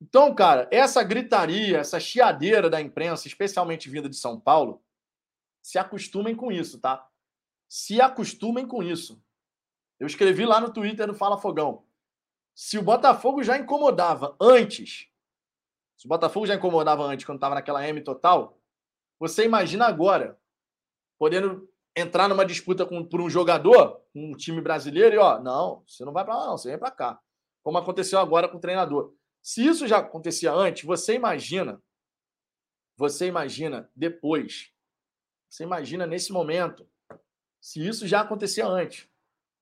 Então, 0.00 0.34
cara, 0.34 0.68
essa 0.70 1.02
gritaria, 1.02 1.78
essa 1.78 1.98
chiadeira 2.00 2.68
da 2.70 2.80
imprensa, 2.80 3.26
especialmente 3.26 3.88
vinda 3.88 4.08
de 4.08 4.16
São 4.16 4.38
Paulo, 4.38 4.82
se 5.62 5.78
acostumem 5.78 6.34
com 6.34 6.50
isso, 6.50 6.78
tá? 6.80 7.10
se 7.70 8.00
acostumem 8.00 8.66
com 8.66 8.82
isso. 8.82 9.22
Eu 10.00 10.08
escrevi 10.08 10.44
lá 10.44 10.60
no 10.60 10.72
Twitter 10.72 11.06
do 11.06 11.14
Fala 11.14 11.38
Fogão. 11.38 11.86
Se 12.52 12.76
o 12.76 12.82
Botafogo 12.82 13.44
já 13.44 13.56
incomodava 13.56 14.36
antes, 14.40 15.08
se 15.96 16.04
o 16.04 16.08
Botafogo 16.08 16.46
já 16.46 16.56
incomodava 16.56 17.04
antes, 17.04 17.24
quando 17.24 17.36
estava 17.36 17.54
naquela 17.54 17.86
M 17.86 18.02
total, 18.02 18.60
você 19.20 19.44
imagina 19.44 19.86
agora, 19.86 20.36
podendo 21.16 21.69
entrar 21.96 22.28
numa 22.28 22.44
disputa 22.44 22.86
com, 22.86 23.04
por 23.04 23.20
um 23.20 23.28
jogador, 23.28 24.00
um 24.14 24.32
time 24.32 24.60
brasileiro, 24.60 25.14
e 25.14 25.18
ó, 25.18 25.40
não, 25.40 25.82
você 25.86 26.04
não 26.04 26.12
vai 26.12 26.24
para 26.24 26.36
lá, 26.36 26.46
não, 26.46 26.58
você 26.58 26.70
vem 26.70 26.78
para 26.78 26.90
cá. 26.90 27.20
Como 27.62 27.78
aconteceu 27.78 28.18
agora 28.18 28.48
com 28.48 28.56
o 28.56 28.60
treinador. 28.60 29.12
Se 29.42 29.64
isso 29.64 29.86
já 29.86 29.98
acontecia 29.98 30.52
antes, 30.52 30.84
você 30.84 31.14
imagina, 31.14 31.82
você 32.96 33.26
imagina 33.26 33.90
depois, 33.94 34.72
você 35.48 35.64
imagina 35.64 36.06
nesse 36.06 36.32
momento, 36.32 36.86
se 37.60 37.86
isso 37.86 38.06
já 38.06 38.20
acontecia 38.20 38.66
antes. 38.66 39.08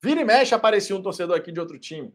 Vira 0.03 0.21
e 0.21 0.25
mexe 0.25 0.55
aparecia 0.55 0.95
um 0.95 1.03
torcedor 1.03 1.37
aqui 1.37 1.51
de 1.51 1.61
outro 1.61 1.79
time. 1.79 2.15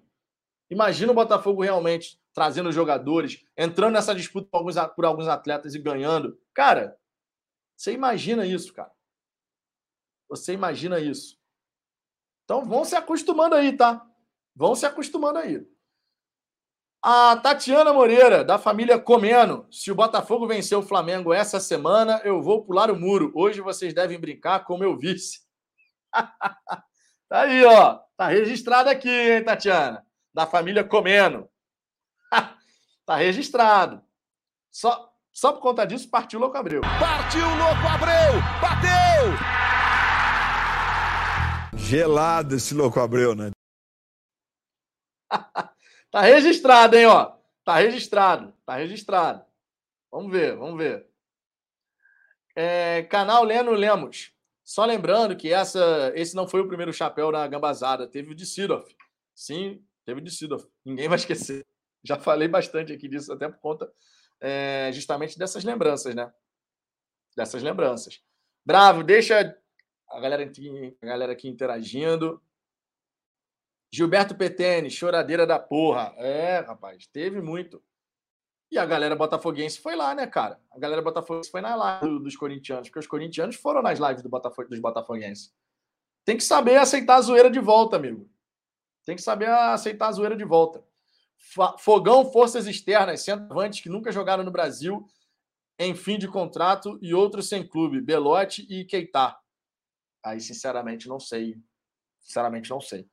Imagina 0.70 1.12
o 1.12 1.16
Botafogo 1.16 1.62
realmente 1.62 2.20
trazendo 2.34 2.72
jogadores, 2.72 3.46
entrando 3.58 3.94
nessa 3.94 4.16
disputa 4.16 4.48
por 4.50 4.58
alguns, 4.58 4.76
por 4.96 5.06
alguns 5.06 5.28
atletas 5.28 5.76
e 5.76 5.80
ganhando. 5.80 6.40
Cara, 6.54 6.98
você 7.76 7.92
imagina 7.92 8.46
isso, 8.46 8.74
cara. 8.74 8.92
Você 10.34 10.52
imagina 10.52 11.00
isso. 11.00 11.38
Então 12.44 12.66
vão 12.66 12.84
se 12.84 12.96
acostumando 12.96 13.54
aí, 13.54 13.78
tá? 13.78 14.04
Vão 14.56 14.74
se 14.74 14.84
acostumando 14.84 15.38
aí. 15.38 15.64
A 17.04 17.38
Tatiana 17.38 17.94
Moreira, 17.94 18.44
da 18.44 18.58
família 18.58 18.98
Comeno. 18.98 19.68
Se 19.70 19.92
o 19.92 19.96
Botafogo 19.96 20.48
vencer 20.48 20.76
o 20.76 20.82
Flamengo 20.82 21.32
essa 21.32 21.60
semana, 21.60 22.20
eu 22.24 22.42
vou 22.42 22.66
pular 22.66 22.90
o 22.90 23.00
muro. 23.00 23.32
Hoje 23.36 23.62
vocês 23.62 23.94
devem 23.94 24.20
brincar 24.20 24.66
com 24.66 24.76
meu 24.76 24.98
vice. 24.98 25.42
tá 27.30 27.42
aí, 27.42 27.64
ó. 27.64 28.00
Tá 28.18 28.30
registrado 28.30 28.90
aqui, 28.90 29.10
hein, 29.10 29.44
Tatiana? 29.44 30.04
Da 30.34 30.48
família 30.48 30.84
Comeno. 30.84 31.48
tá 33.06 33.16
registrado. 33.18 34.02
Só, 34.72 35.14
só 35.32 35.54
por 35.54 35.62
conta 35.62 35.86
disso, 35.86 36.10
partiu 36.10 36.40
o 36.40 36.42
Louco 36.42 36.58
Abreu. 36.58 36.82
Partiu 37.00 37.46
o 37.46 37.56
Louco 37.56 37.88
Abreu! 37.88 38.42
Bateu! 38.60 39.73
Gelado 41.86 42.56
esse 42.56 42.74
Louco 42.74 43.00
Abreu, 43.00 43.36
né? 43.36 43.52
tá 46.10 46.22
registrado, 46.22 46.96
hein, 46.96 47.06
ó. 47.06 47.36
Tá 47.64 47.76
registrado. 47.76 48.54
Tá 48.66 48.76
registrado. 48.76 49.46
Vamos 50.10 50.32
ver, 50.32 50.56
vamos 50.56 50.78
ver. 50.78 51.08
É, 52.56 53.04
canal 53.04 53.44
Leno 53.44 53.72
Lemos. 53.72 54.32
Só 54.64 54.86
lembrando 54.86 55.36
que 55.36 55.52
essa, 55.52 56.14
esse 56.16 56.36
não 56.36 56.48
foi 56.48 56.62
o 56.62 56.68
primeiro 56.68 56.94
chapéu 56.94 57.32
na 57.32 57.46
gambazada, 57.48 58.08
teve 58.08 58.32
o 58.32 58.36
de 58.36 58.46
Sidoff. 58.46 58.96
Sim, 59.36 59.86
teve 60.06 60.22
o 60.22 60.24
de 60.24 60.32
Sidoff. 60.32 60.66
Ninguém 60.86 61.10
vai 61.10 61.18
esquecer. 61.18 61.66
Já 62.02 62.18
falei 62.18 62.48
bastante 62.48 62.94
aqui 62.94 63.10
disso, 63.10 63.32
até 63.34 63.50
por 63.50 63.60
conta 63.60 63.92
é, 64.40 64.90
justamente 64.94 65.38
dessas 65.38 65.64
lembranças, 65.64 66.16
né? 66.16 66.32
Dessas 67.36 67.62
lembranças. 67.62 68.22
Bravo, 68.66 69.04
deixa 69.04 69.54
a 70.14 70.20
galera 70.20 70.44
aqui, 70.44 70.96
a 71.02 71.06
galera 71.06 71.34
aqui 71.34 71.48
interagindo. 71.50 72.42
Gilberto 73.92 74.36
Petene, 74.36 74.90
choradeira 74.90 75.46
da 75.46 75.60
porra. 75.60 76.14
É, 76.18 76.60
rapaz, 76.60 77.06
teve 77.08 77.42
muito. 77.42 77.84
E 78.72 78.78
a 78.78 78.86
galera 78.86 79.16
botafoguense 79.16 79.80
foi 79.80 79.96
lá, 79.96 80.16
né, 80.16 80.26
cara? 80.26 80.60
A 80.72 80.80
galera 80.80 81.02
botafoguense 81.02 81.52
foi 81.52 81.62
na 81.62 81.76
live 81.76 82.20
dos 82.24 82.36
corintianos, 82.36 82.90
porque 82.90 83.00
os 83.00 83.08
corintianos 83.08 83.56
foram 83.56 83.84
nas 83.84 84.00
lives 84.00 84.24
do 84.24 84.30
Botafog 84.30 84.68
dos 84.68 84.80
botafoguenses. 84.80 85.54
Tem 86.26 86.38
que 86.38 86.44
saber 86.44 86.78
aceitar 86.78 87.18
a 87.18 87.22
zoeira 87.22 87.52
de 87.52 87.60
volta, 87.60 87.98
amigo. 87.98 88.28
Tem 89.06 89.16
que 89.16 89.22
saber 89.22 89.48
aceitar 89.48 90.08
a 90.08 90.12
zoeira 90.12 90.36
de 90.36 90.46
volta. 90.46 90.84
Fogão, 91.78 92.32
forças 92.32 92.66
externas, 92.66 93.22
centroavantes 93.22 93.82
que 93.82 93.90
nunca 93.90 94.12
jogaram 94.12 94.44
no 94.44 94.50
Brasil, 94.50 95.06
em 95.78 95.94
fim 95.94 96.18
de 96.18 96.28
contrato 96.28 96.98
e 97.02 97.14
outros 97.14 97.50
sem 97.50 97.68
clube, 97.68 98.02
Belote 98.02 98.66
e 98.70 98.86
Keita. 98.86 99.38
Aí, 100.24 100.40
sinceramente, 100.40 101.08
não 101.08 101.20
sei. 101.20 101.58
Sinceramente, 102.20 102.70
não 102.70 102.80
sei. 102.80 103.08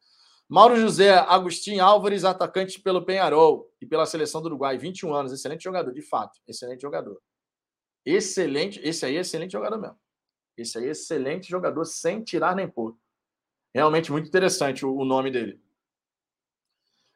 Mauro 0.49 0.77
José, 0.77 1.15
Agostinho 1.15 1.85
Álvares, 1.85 2.24
atacante 2.24 2.81
pelo 2.81 3.05
Penharol 3.05 3.73
e 3.81 3.87
pela 3.87 4.05
seleção 4.05 4.43
do 4.43 4.47
Uruguai, 4.47 4.77
21 4.77 5.15
anos, 5.15 5.32
excelente 5.32 5.62
jogador, 5.62 5.93
de 5.93 6.03
fato, 6.03 6.41
excelente 6.47 6.82
jogador. 6.82 7.23
Excelente, 8.05 8.81
esse 8.82 9.07
aí 9.07 9.16
é 9.16 9.20
excelente 9.20 9.53
jogador 9.53 9.78
mesmo. 9.78 9.97
Esse 10.57 10.78
aí 10.78 10.89
é 10.89 10.91
excelente 10.91 11.49
jogador, 11.49 11.85
sem 11.85 12.24
tirar 12.24 12.57
nem 12.57 12.69
pôr. 12.69 12.99
Realmente 13.73 14.11
muito 14.11 14.27
interessante 14.27 14.85
o, 14.85 14.93
o 14.93 15.05
nome 15.05 15.31
dele. 15.31 15.61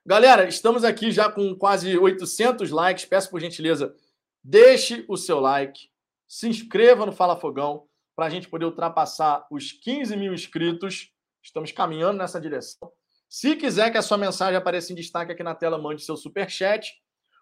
Galera, 0.06 0.46
estamos 0.46 0.84
aqui 0.84 1.10
já 1.10 1.28
com 1.32 1.56
quase 1.56 1.98
800 1.98 2.70
likes. 2.70 3.04
Peço 3.04 3.30
por 3.30 3.40
gentileza, 3.40 3.96
deixe 4.44 5.04
o 5.08 5.16
seu 5.16 5.40
like, 5.40 5.90
se 6.28 6.46
inscreva 6.48 7.04
no 7.04 7.12
Fala 7.12 7.36
Fogão 7.36 7.88
para 8.14 8.26
a 8.26 8.30
gente 8.30 8.48
poder 8.48 8.64
ultrapassar 8.64 9.46
os 9.50 9.72
15 9.72 10.16
mil 10.16 10.32
inscritos. 10.32 11.10
Estamos 11.42 11.72
caminhando 11.72 12.18
nessa 12.18 12.40
direção. 12.40 12.90
Se 13.28 13.56
quiser 13.56 13.90
que 13.90 13.98
a 13.98 14.02
sua 14.02 14.16
mensagem 14.16 14.56
apareça 14.56 14.92
em 14.92 14.96
destaque 14.96 15.32
aqui 15.32 15.42
na 15.42 15.54
tela, 15.54 15.78
mande 15.78 16.04
seu 16.04 16.16
super 16.16 16.48
chat. 16.48 16.92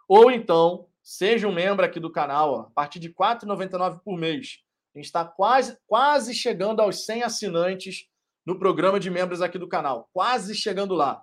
Ou 0.09 0.31
então, 0.31 0.89
seja 1.03 1.47
um 1.47 1.53
membro 1.53 1.85
aqui 1.85 2.01
do 2.01 2.11
canal, 2.11 2.53
ó, 2.53 2.61
a 2.63 2.71
partir 2.71 2.99
de 2.99 3.09
R$ 3.09 3.15
4,99 3.15 4.01
por 4.05 4.19
mês. 4.19 4.59
A 4.95 4.99
gente 4.99 5.07
está 5.07 5.25
quase, 5.25 5.77
quase 5.87 6.35
chegando 6.35 6.81
aos 6.81 7.05
100 7.05 7.23
assinantes 7.23 8.07
no 8.45 8.59
programa 8.59 8.99
de 8.99 9.11
membros 9.11 9.41
aqui 9.41 9.59
do 9.59 9.69
canal. 9.69 10.09
Quase 10.13 10.55
chegando 10.55 10.95
lá. 10.95 11.23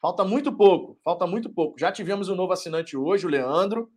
Falta 0.00 0.24
muito 0.24 0.54
pouco, 0.54 0.98
falta 1.02 1.26
muito 1.26 1.52
pouco. 1.52 1.78
Já 1.78 1.90
tivemos 1.90 2.28
um 2.28 2.34
novo 2.34 2.52
assinante 2.52 2.96
hoje, 2.96 3.26
o 3.26 3.30
Leandro. 3.30 3.90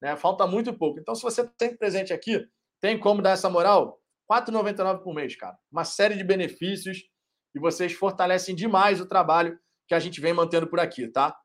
Né? 0.00 0.16
Falta 0.16 0.46
muito 0.46 0.72
pouco. 0.72 1.00
Então, 1.00 1.14
se 1.14 1.22
você 1.22 1.42
está 1.42 1.52
sempre 1.58 1.78
presente 1.78 2.12
aqui, 2.12 2.46
tem 2.80 2.98
como 2.98 3.20
dar 3.20 3.30
essa 3.30 3.50
moral? 3.50 4.00
R$ 4.30 4.40
4,99 4.40 5.02
por 5.02 5.14
mês, 5.14 5.34
cara. 5.36 5.58
Uma 5.70 5.84
série 5.84 6.16
de 6.16 6.24
benefícios 6.24 7.04
e 7.54 7.58
vocês 7.58 7.92
fortalecem 7.92 8.54
demais 8.54 9.00
o 9.00 9.06
trabalho 9.06 9.58
que 9.86 9.94
a 9.94 9.98
gente 9.98 10.20
vem 10.20 10.34
mantendo 10.34 10.66
por 10.66 10.78
aqui, 10.78 11.08
tá? 11.08 11.36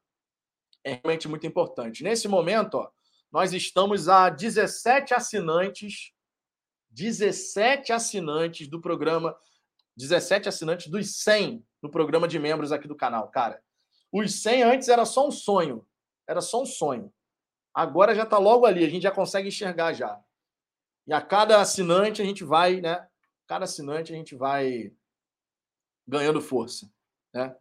É 0.83 0.93
realmente 0.95 1.27
muito 1.27 1.47
importante. 1.47 2.03
Nesse 2.03 2.27
momento, 2.27 2.75
ó, 2.75 2.89
nós 3.31 3.53
estamos 3.53 4.09
a 4.09 4.29
17 4.29 5.13
assinantes, 5.13 6.11
17 6.91 7.93
assinantes 7.93 8.67
do 8.67 8.81
programa, 8.81 9.35
17 9.95 10.49
assinantes 10.49 10.87
dos 10.87 11.21
100 11.23 11.65
no 11.81 11.89
programa 11.89 12.27
de 12.27 12.37
membros 12.37 12.71
aqui 12.71 12.87
do 12.87 12.95
canal, 12.95 13.29
cara. 13.29 13.61
Os 14.11 14.41
100 14.41 14.63
antes 14.63 14.89
era 14.89 15.05
só 15.05 15.27
um 15.27 15.31
sonho, 15.31 15.87
era 16.27 16.41
só 16.41 16.61
um 16.61 16.65
sonho. 16.65 17.11
Agora 17.73 18.13
já 18.13 18.23
está 18.23 18.37
logo 18.37 18.65
ali, 18.65 18.85
a 18.85 18.89
gente 18.89 19.03
já 19.03 19.11
consegue 19.11 19.47
enxergar 19.47 19.93
já. 19.93 20.22
E 21.05 21.13
a 21.13 21.21
cada 21.21 21.59
assinante 21.59 22.21
a 22.21 22.25
gente 22.25 22.43
vai, 22.43 22.79
né? 22.79 23.07
Cada 23.47 23.65
assinante 23.65 24.13
a 24.13 24.15
gente 24.15 24.35
vai 24.35 24.93
ganhando 26.07 26.41
força. 26.41 26.89
Né? 27.33 27.55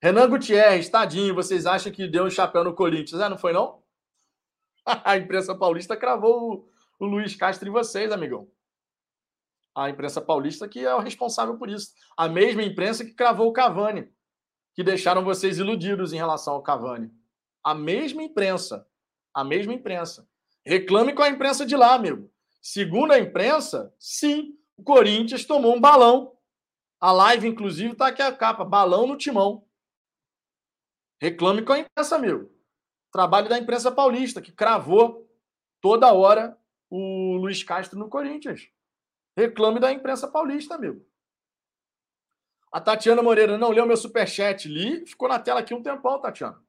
Renan 0.00 0.28
Gutierrez, 0.28 0.88
tadinho, 0.88 1.34
vocês 1.34 1.66
acham 1.66 1.92
que 1.92 2.08
deu 2.08 2.24
um 2.24 2.30
chapéu 2.30 2.64
no 2.64 2.74
Corinthians? 2.74 3.20
É, 3.20 3.28
não 3.28 3.38
foi 3.38 3.52
não? 3.52 3.82
A 4.84 5.16
imprensa 5.16 5.54
paulista 5.54 5.96
cravou 5.96 6.68
o, 6.98 7.04
o 7.04 7.06
Luiz 7.06 7.34
Castro 7.34 7.68
em 7.68 7.72
vocês, 7.72 8.12
amigão. 8.12 8.50
A 9.74 9.90
imprensa 9.90 10.20
paulista 10.20 10.68
que 10.68 10.80
é 10.80 10.94
o 10.94 11.00
responsável 11.00 11.56
por 11.58 11.68
isso. 11.68 11.92
A 12.16 12.28
mesma 12.28 12.62
imprensa 12.62 13.04
que 13.04 13.12
cravou 13.12 13.48
o 13.48 13.52
Cavani, 13.52 14.10
que 14.74 14.82
deixaram 14.82 15.24
vocês 15.24 15.58
iludidos 15.58 16.12
em 16.12 16.16
relação 16.16 16.54
ao 16.54 16.62
Cavani. 16.62 17.12
A 17.62 17.74
mesma 17.74 18.22
imprensa. 18.22 18.86
A 19.34 19.44
mesma 19.44 19.74
imprensa. 19.74 20.26
Reclame 20.64 21.14
com 21.14 21.22
a 21.22 21.28
imprensa 21.28 21.66
de 21.66 21.76
lá, 21.76 21.94
amigo. 21.94 22.32
Segundo 22.68 23.12
a 23.12 23.18
imprensa, 23.20 23.94
sim, 23.96 24.58
o 24.76 24.82
Corinthians 24.82 25.44
tomou 25.44 25.76
um 25.76 25.80
balão 25.80 26.36
a 27.00 27.12
live, 27.12 27.46
inclusive, 27.46 27.92
está 27.92 28.08
aqui 28.08 28.20
a 28.20 28.34
capa: 28.34 28.64
balão 28.64 29.06
no 29.06 29.16
timão. 29.16 29.64
Reclame 31.20 31.64
com 31.64 31.74
a 31.74 31.78
imprensa, 31.78 32.16
amigo. 32.16 32.50
Trabalho 33.12 33.48
da 33.48 33.56
imprensa 33.56 33.92
paulista, 33.92 34.42
que 34.42 34.50
cravou 34.50 35.30
toda 35.80 36.12
hora 36.12 36.58
o 36.90 37.36
Luiz 37.36 37.62
Castro 37.62 38.00
no 38.00 38.08
Corinthians. 38.08 38.68
Reclame 39.36 39.78
da 39.78 39.92
imprensa 39.92 40.26
paulista, 40.26 40.74
amigo. 40.74 41.06
A 42.72 42.80
Tatiana 42.80 43.22
Moreira 43.22 43.56
não 43.56 43.70
leu 43.70 43.86
meu 43.86 43.96
superchat. 43.96 44.66
Li, 44.66 45.06
ficou 45.06 45.28
na 45.28 45.38
tela 45.38 45.60
aqui 45.60 45.72
um 45.72 45.84
tempão, 45.84 46.20
Tatiana. 46.20 46.60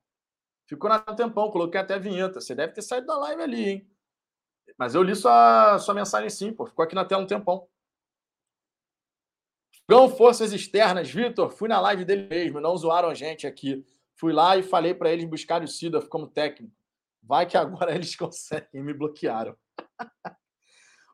Ficou 0.67 0.91
na 0.91 0.99
tela 0.99 1.13
um 1.13 1.17
tempão, 1.17 1.49
coloquei 1.49 1.81
até 1.81 1.97
vinheta. 1.97 2.39
Você 2.39 2.53
deve 2.53 2.73
ter 2.73 2.83
saído 2.83 3.07
da 3.07 3.17
live 3.17 3.41
ali, 3.41 3.67
hein? 3.67 3.96
Mas 4.77 4.95
eu 4.95 5.03
li 5.03 5.15
sua, 5.15 5.77
sua 5.79 5.93
mensagem 5.93 6.29
sim, 6.29 6.51
pô. 6.51 6.65
Ficou 6.65 6.83
aqui 6.83 6.95
na 6.95 7.05
tela 7.05 7.23
um 7.23 7.27
tempão. 7.27 7.67
Gão 9.89 10.09
Forças 10.09 10.51
Externas, 10.51 11.09
Vitor, 11.09 11.49
fui 11.49 11.69
na 11.69 11.79
live 11.79 12.03
dele 12.03 12.27
mesmo, 12.27 12.59
não 12.59 12.75
zoaram 12.75 13.09
a 13.09 13.13
gente 13.13 13.47
aqui. 13.47 13.85
Fui 14.15 14.33
lá 14.33 14.57
e 14.57 14.63
falei 14.63 14.93
para 14.93 15.11
eles 15.11 15.23
buscarem 15.23 15.65
o 15.65 15.67
Sidorf 15.67 16.09
como 16.09 16.27
técnico. 16.27 16.75
Vai 17.23 17.45
que 17.45 17.55
agora 17.55 17.93
eles 17.95 18.15
conseguem, 18.15 18.83
me 18.83 18.93
bloquearam. 18.93 19.55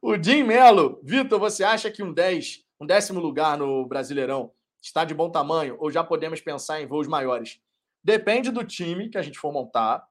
o 0.01 0.15
Jim 0.21 0.43
Melo, 0.43 0.99
Vitor, 1.03 1.39
você 1.39 1.63
acha 1.63 1.91
que 1.91 2.01
um 2.01 2.11
10, 2.11 2.65
um 2.79 2.85
décimo 2.85 3.19
lugar 3.19 3.57
no 3.57 3.85
Brasileirão 3.85 4.51
está 4.81 5.05
de 5.05 5.13
bom 5.13 5.29
tamanho 5.29 5.77
ou 5.79 5.91
já 5.91 6.03
podemos 6.03 6.41
pensar 6.41 6.81
em 6.81 6.87
voos 6.87 7.07
maiores? 7.07 7.61
Depende 8.03 8.51
do 8.51 8.63
time 8.63 9.07
que 9.09 9.17
a 9.17 9.21
gente 9.21 9.37
for 9.37 9.53
montar. 9.53 10.03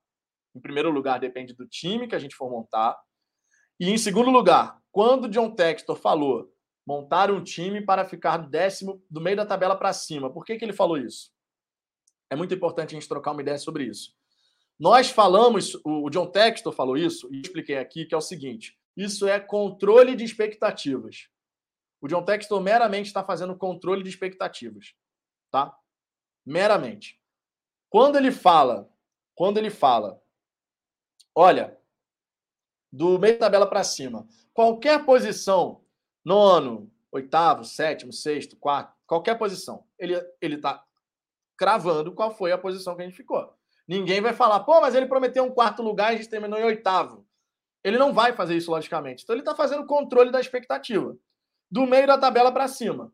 Em 0.54 0.60
primeiro 0.60 0.90
lugar, 0.90 1.18
depende 1.18 1.52
do 1.52 1.66
time 1.66 2.06
que 2.06 2.14
a 2.14 2.18
gente 2.18 2.36
for 2.36 2.48
montar. 2.48 2.96
E 3.78 3.90
em 3.90 3.98
segundo 3.98 4.30
lugar, 4.30 4.80
quando 4.90 5.28
John 5.28 5.50
Textor 5.50 5.96
falou 5.96 6.52
montar 6.86 7.30
um 7.30 7.42
time 7.42 7.80
para 7.80 8.04
ficar 8.04 8.36
do 8.38 8.48
décimo 8.48 9.02
do 9.08 9.20
meio 9.20 9.36
da 9.36 9.46
tabela 9.46 9.76
para 9.76 9.92
cima. 9.92 10.32
Por 10.32 10.44
que, 10.44 10.56
que 10.56 10.64
ele 10.64 10.72
falou 10.72 10.98
isso? 10.98 11.30
É 12.28 12.36
muito 12.36 12.54
importante 12.54 12.94
a 12.94 12.98
gente 12.98 13.08
trocar 13.08 13.32
uma 13.32 13.42
ideia 13.42 13.58
sobre 13.58 13.84
isso. 13.84 14.14
Nós 14.78 15.10
falamos, 15.10 15.78
o 15.84 16.10
John 16.10 16.26
Textor 16.26 16.72
falou 16.72 16.96
isso, 16.96 17.28
e 17.32 17.40
expliquei 17.40 17.78
aqui, 17.78 18.04
que 18.04 18.14
é 18.14 18.18
o 18.18 18.22
seguinte: 18.22 18.76
isso 18.96 19.28
é 19.28 19.38
controle 19.38 20.16
de 20.16 20.24
expectativas. 20.24 21.28
O 22.00 22.08
John 22.08 22.24
Textor 22.24 22.60
meramente 22.60 23.06
está 23.06 23.22
fazendo 23.22 23.56
controle 23.56 24.02
de 24.02 24.08
expectativas. 24.08 24.94
Tá? 25.50 25.76
Meramente. 26.44 27.20
Quando 27.88 28.16
ele 28.16 28.32
fala, 28.32 28.90
quando 29.36 29.58
ele 29.58 29.70
fala, 29.70 30.20
olha, 31.34 31.78
do 32.92 33.18
meio 33.18 33.34
da 33.34 33.46
tabela 33.46 33.66
para 33.66 33.82
cima, 33.82 34.26
qualquer 34.52 35.04
posição 35.04 35.82
nono, 36.24 36.92
oitavo, 37.10 37.64
sétimo, 37.64 38.12
sexto, 38.12 38.56
quarto, 38.56 38.94
qualquer 39.06 39.38
posição. 39.38 39.86
Ele 39.98 40.14
ele 40.40 40.56
está 40.56 40.84
cravando 41.56 42.12
qual 42.12 42.30
foi 42.34 42.52
a 42.52 42.58
posição 42.58 42.94
que 42.94 43.02
a 43.02 43.04
gente 43.04 43.16
ficou. 43.16 43.52
Ninguém 43.86 44.20
vai 44.20 44.32
falar, 44.32 44.60
pô, 44.60 44.80
mas 44.80 44.94
ele 44.94 45.06
prometeu 45.06 45.44
um 45.44 45.50
quarto 45.50 45.82
lugar 45.82 46.12
e 46.12 46.14
a 46.14 46.18
gente 46.18 46.30
terminou 46.30 46.58
em 46.58 46.64
oitavo. 46.64 47.26
Ele 47.84 47.98
não 47.98 48.12
vai 48.12 48.32
fazer 48.32 48.56
isso, 48.56 48.70
logicamente. 48.70 49.24
Então 49.24 49.34
ele 49.34 49.42
está 49.42 49.54
fazendo 49.54 49.86
controle 49.86 50.30
da 50.30 50.40
expectativa. 50.40 51.16
Do 51.70 51.86
meio 51.86 52.06
da 52.06 52.18
tabela 52.18 52.52
para 52.52 52.68
cima. 52.68 53.12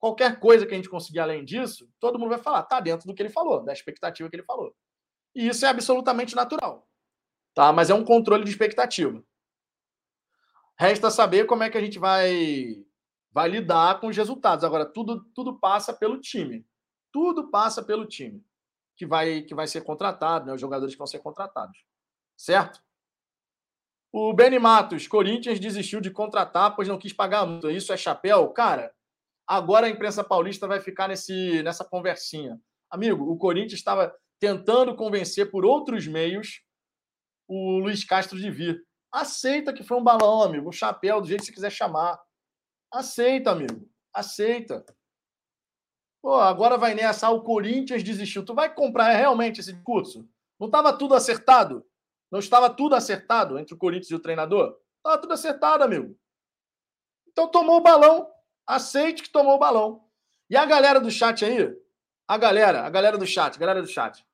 Qualquer 0.00 0.38
coisa 0.38 0.66
que 0.66 0.74
a 0.74 0.76
gente 0.76 0.88
conseguir 0.88 1.20
além 1.20 1.44
disso, 1.44 1.88
todo 1.98 2.18
mundo 2.18 2.30
vai 2.30 2.38
falar, 2.38 2.62
tá 2.64 2.80
dentro 2.80 3.06
do 3.06 3.14
que 3.14 3.22
ele 3.22 3.30
falou, 3.30 3.64
da 3.64 3.72
expectativa 3.72 4.28
que 4.28 4.36
ele 4.36 4.42
falou. 4.42 4.74
E 5.34 5.48
isso 5.48 5.64
é 5.64 5.68
absolutamente 5.68 6.34
natural. 6.34 6.86
Tá? 7.54 7.72
Mas 7.72 7.88
é 7.88 7.94
um 7.94 8.04
controle 8.04 8.44
de 8.44 8.50
expectativa. 8.50 9.22
Resta 10.76 11.10
saber 11.10 11.46
como 11.46 11.62
é 11.62 11.70
que 11.70 11.78
a 11.78 11.80
gente 11.80 11.98
vai, 11.98 12.84
vai 13.32 13.48
lidar 13.48 14.00
com 14.00 14.08
os 14.08 14.16
resultados. 14.16 14.64
Agora, 14.64 14.84
tudo, 14.84 15.24
tudo 15.34 15.58
passa 15.58 15.94
pelo 15.94 16.20
time. 16.20 16.66
Tudo 17.12 17.48
passa 17.48 17.82
pelo 17.82 18.06
time 18.06 18.44
que 18.96 19.06
vai, 19.06 19.42
que 19.42 19.54
vai 19.54 19.66
ser 19.66 19.82
contratado, 19.82 20.46
né? 20.46 20.54
os 20.54 20.60
jogadores 20.60 20.94
que 20.94 20.98
vão 20.98 21.06
ser 21.06 21.20
contratados. 21.20 21.84
Certo? 22.36 22.82
O 24.12 24.32
Benny 24.32 24.58
Matos, 24.58 25.08
Corinthians 25.08 25.58
desistiu 25.58 26.00
de 26.00 26.10
contratar, 26.10 26.74
pois 26.76 26.88
não 26.88 26.98
quis 26.98 27.12
pagar 27.12 27.46
muito. 27.46 27.70
Isso 27.70 27.92
é 27.92 27.96
chapéu? 27.96 28.48
Cara, 28.50 28.92
agora 29.46 29.86
a 29.86 29.90
imprensa 29.90 30.22
paulista 30.22 30.68
vai 30.68 30.80
ficar 30.80 31.08
nesse, 31.08 31.62
nessa 31.62 31.84
conversinha. 31.84 32.60
Amigo, 32.88 33.30
o 33.30 33.36
Corinthians 33.36 33.80
estava 33.80 34.14
tentando 34.38 34.94
convencer 34.94 35.50
por 35.50 35.64
outros 35.64 36.06
meios 36.06 36.63
o 37.46 37.78
Luiz 37.78 38.04
Castro 38.04 38.38
de 38.38 38.50
vir. 38.50 38.84
Aceita 39.12 39.72
que 39.72 39.84
foi 39.84 39.96
um 39.96 40.02
balão, 40.02 40.42
amigo. 40.42 40.68
Um 40.68 40.72
chapéu, 40.72 41.20
do 41.20 41.26
jeito 41.26 41.40
que 41.40 41.46
você 41.46 41.52
quiser 41.52 41.70
chamar. 41.70 42.20
Aceita, 42.92 43.50
amigo. 43.50 43.88
Aceita. 44.12 44.84
Pô, 46.22 46.34
agora 46.36 46.76
vai 46.76 46.94
nessa. 46.94 47.30
O 47.30 47.42
Corinthians 47.42 48.02
desistiu. 48.02 48.44
Tu 48.44 48.54
vai 48.54 48.74
comprar 48.74 49.12
realmente 49.12 49.60
esse 49.60 49.74
curso? 49.82 50.28
Não 50.58 50.66
estava 50.66 50.96
tudo 50.96 51.14
acertado? 51.14 51.86
Não 52.30 52.38
estava 52.38 52.70
tudo 52.70 52.94
acertado 52.94 53.58
entre 53.58 53.74
o 53.74 53.78
Corinthians 53.78 54.10
e 54.10 54.14
o 54.14 54.20
treinador? 54.20 54.78
Estava 54.96 55.20
tudo 55.20 55.34
acertado, 55.34 55.84
amigo. 55.84 56.18
Então 57.28 57.48
tomou 57.48 57.76
o 57.76 57.82
balão. 57.82 58.28
Aceite 58.66 59.22
que 59.22 59.30
tomou 59.30 59.56
o 59.56 59.58
balão. 59.58 60.04
E 60.48 60.56
a 60.56 60.64
galera 60.64 61.00
do 61.00 61.10
chat 61.10 61.44
aí, 61.44 61.76
a 62.26 62.38
galera, 62.38 62.86
a 62.86 62.90
galera 62.90 63.18
do 63.18 63.26
chat, 63.26 63.58
galera 63.58 63.82
do 63.82 63.88
chat, 63.88 64.24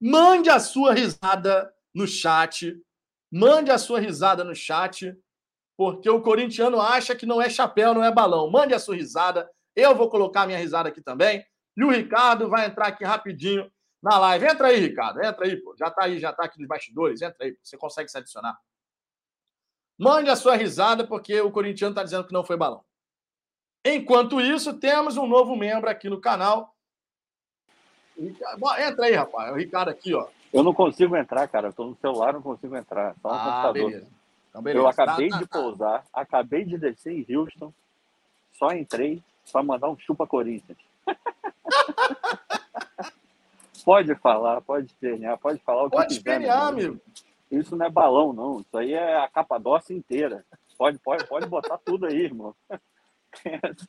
mande 0.00 0.48
a 0.48 0.58
sua 0.58 0.94
risada 0.94 1.72
no 1.94 2.06
chat. 2.06 2.76
Mande 3.30 3.70
a 3.70 3.78
sua 3.78 4.00
risada 4.00 4.44
no 4.44 4.54
chat, 4.54 5.16
porque 5.76 6.08
o 6.08 6.20
corintiano 6.20 6.80
acha 6.80 7.14
que 7.14 7.26
não 7.26 7.40
é 7.40 7.48
chapéu, 7.48 7.94
não 7.94 8.04
é 8.04 8.12
balão. 8.12 8.50
Mande 8.50 8.74
a 8.74 8.78
sua 8.78 8.96
risada. 8.96 9.50
Eu 9.74 9.94
vou 9.94 10.10
colocar 10.10 10.42
a 10.42 10.46
minha 10.46 10.58
risada 10.58 10.88
aqui 10.88 11.00
também. 11.00 11.44
E 11.76 11.82
o 11.82 11.90
Ricardo 11.90 12.48
vai 12.48 12.66
entrar 12.66 12.88
aqui 12.88 13.04
rapidinho 13.04 13.70
na 14.02 14.18
live. 14.18 14.46
Entra 14.46 14.68
aí, 14.68 14.80
Ricardo. 14.80 15.22
Entra 15.22 15.46
aí, 15.46 15.56
pô. 15.56 15.74
Já 15.78 15.90
tá 15.90 16.04
aí, 16.04 16.18
já 16.18 16.32
tá 16.32 16.44
aqui 16.44 16.58
nos 16.58 16.68
bastidores. 16.68 17.22
Entra 17.22 17.46
aí, 17.46 17.56
você 17.62 17.76
consegue 17.76 18.10
se 18.10 18.18
adicionar. 18.18 18.58
Mande 19.98 20.28
a 20.28 20.36
sua 20.36 20.56
risada, 20.56 21.06
porque 21.06 21.40
o 21.40 21.50
corintiano 21.50 21.92
está 21.92 22.02
dizendo 22.02 22.26
que 22.26 22.32
não 22.32 22.44
foi 22.44 22.56
balão. 22.56 22.84
Enquanto 23.84 24.40
isso, 24.40 24.78
temos 24.78 25.16
um 25.16 25.26
novo 25.26 25.56
membro 25.56 25.88
aqui 25.88 26.08
no 26.08 26.20
canal. 26.20 26.76
Entra 28.18 29.06
aí, 29.06 29.14
rapaz. 29.14 29.48
É 29.48 29.52
o 29.52 29.56
Ricardo 29.56 29.88
aqui, 29.88 30.12
ó. 30.14 30.28
Eu 30.52 30.62
não 30.62 30.74
consigo 30.74 31.16
entrar, 31.16 31.48
cara. 31.48 31.68
Eu 31.68 31.72
tô 31.72 31.86
no 31.86 31.96
celular, 31.96 32.34
não 32.34 32.42
consigo 32.42 32.76
entrar. 32.76 33.14
Só 33.22 33.28
no 33.28 33.34
ah, 33.34 33.38
computador. 33.38 33.90
Beleza. 33.90 34.08
Então, 34.50 34.62
beleza. 34.62 34.84
Eu 34.84 34.88
acabei 34.88 35.28
tá, 35.28 35.36
tá, 35.36 35.42
de 35.42 35.48
tá. 35.48 35.58
pousar, 35.58 36.04
acabei 36.12 36.64
de 36.64 36.76
descer 36.76 37.12
em 37.12 37.34
Houston, 37.34 37.72
só 38.58 38.72
entrei 38.72 39.22
para 39.50 39.62
mandar 39.62 39.88
um 39.88 39.98
chupa 39.98 40.26
Corinthians. 40.26 40.78
pode 43.84 44.14
falar, 44.16 44.60
pode 44.60 44.86
espernear, 44.86 45.38
pode 45.38 45.58
falar 45.60 45.84
o 45.84 45.90
que 45.90 45.96
pode 45.96 46.08
quiser. 46.08 46.22
Pode 46.22 46.44
espernear, 46.44 46.66
amigo. 46.66 47.00
Isso 47.50 47.76
não 47.76 47.86
é 47.86 47.90
balão, 47.90 48.32
não. 48.32 48.60
Isso 48.60 48.76
aí 48.76 48.92
é 48.92 49.18
a 49.18 49.28
Capadócia 49.28 49.94
inteira. 49.94 50.44
Pode, 50.76 50.98
pode, 50.98 51.26
pode 51.26 51.46
botar 51.46 51.78
tudo 51.78 52.06
aí, 52.06 52.22
irmão. 52.22 52.54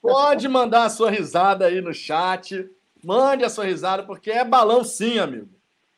Pode 0.01 0.47
mandar 0.47 0.85
a 0.85 0.89
sua 0.89 1.11
risada 1.11 1.65
aí 1.65 1.81
no 1.81 1.93
chat. 1.93 2.65
Mande 3.03 3.43
a 3.43 3.49
sua 3.49 3.65
risada, 3.65 4.03
porque 4.03 4.31
é 4.31 4.45
balão 4.45 4.85
sim, 4.85 5.19
amigo. 5.19 5.49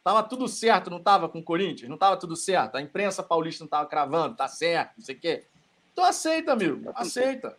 Tava 0.06 0.22
tudo 0.22 0.48
certo, 0.48 0.91
não 0.91 0.99
tava 0.99 1.27
com 1.27 1.40
o 1.40 1.44
Corinthians? 1.44 1.90
Não 1.90 1.98
tava 1.98 2.15
tudo 2.15 2.36
certo. 2.36 2.76
A 2.76 2.82
imprensa 2.82 3.23
paulista 3.23 3.64
não 3.64 3.68
tava 3.68 3.88
cravando, 3.88 4.36
tá 4.36 4.48
certo, 4.48 4.91
não 4.99 5.03
sei 5.03 5.15
o 5.15 5.19
quê. 5.19 5.45
Então 5.91 6.06
aceita, 6.06 6.52
amigo. 6.52 6.91
Aceita. 6.94 7.57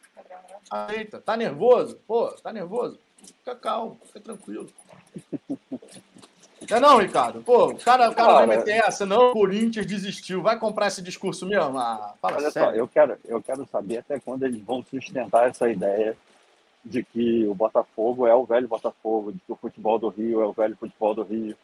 Aceita. 0.71 1.21
Tá 1.21 1.37
nervoso? 1.37 1.99
Pô, 2.07 2.29
tá 2.29 2.53
nervoso? 2.53 3.01
Fica 3.39 3.57
calmo, 3.57 3.99
fica 4.07 4.21
tranquilo. 4.21 4.69
Não 6.71 6.77
é 6.77 6.81
não, 6.81 6.99
Ricardo? 6.99 7.43
Pô, 7.43 7.71
o 7.71 7.79
cara, 7.79 8.11
o 8.11 8.15
cara 8.15 8.35
vai 8.35 8.47
meter 8.47 8.77
essa, 8.77 9.05
não, 9.05 9.31
o 9.31 9.33
Corinthians 9.33 9.85
desistiu. 9.85 10.41
Vai 10.41 10.57
comprar 10.57 10.87
esse 10.87 11.03
discurso 11.03 11.47
mesmo? 11.47 11.77
Ah, 11.77 12.15
fala 12.23 12.37
Olha 12.37 12.51
sério. 12.53 12.71
Só, 12.71 12.77
eu 12.77 12.87
quero, 12.87 13.19
eu 13.25 13.43
quero 13.43 13.67
saber 13.67 13.99
até 13.99 14.21
quando 14.21 14.45
eles 14.45 14.63
vão 14.63 14.85
sustentar 14.89 15.49
essa 15.49 15.69
ideia 15.69 16.17
de 16.85 17.03
que 17.03 17.45
o 17.49 17.55
Botafogo 17.57 18.25
é 18.25 18.35
o 18.37 18.47
velho 18.47 18.69
Botafogo, 18.69 19.33
de 19.33 19.41
que 19.41 19.51
o 19.51 19.57
futebol 19.57 19.99
do 19.99 20.09
Rio 20.11 20.41
é 20.41 20.47
o 20.47 20.53
velho 20.53 20.77
futebol 20.77 21.13
do 21.13 21.25
Rio, 21.25 21.57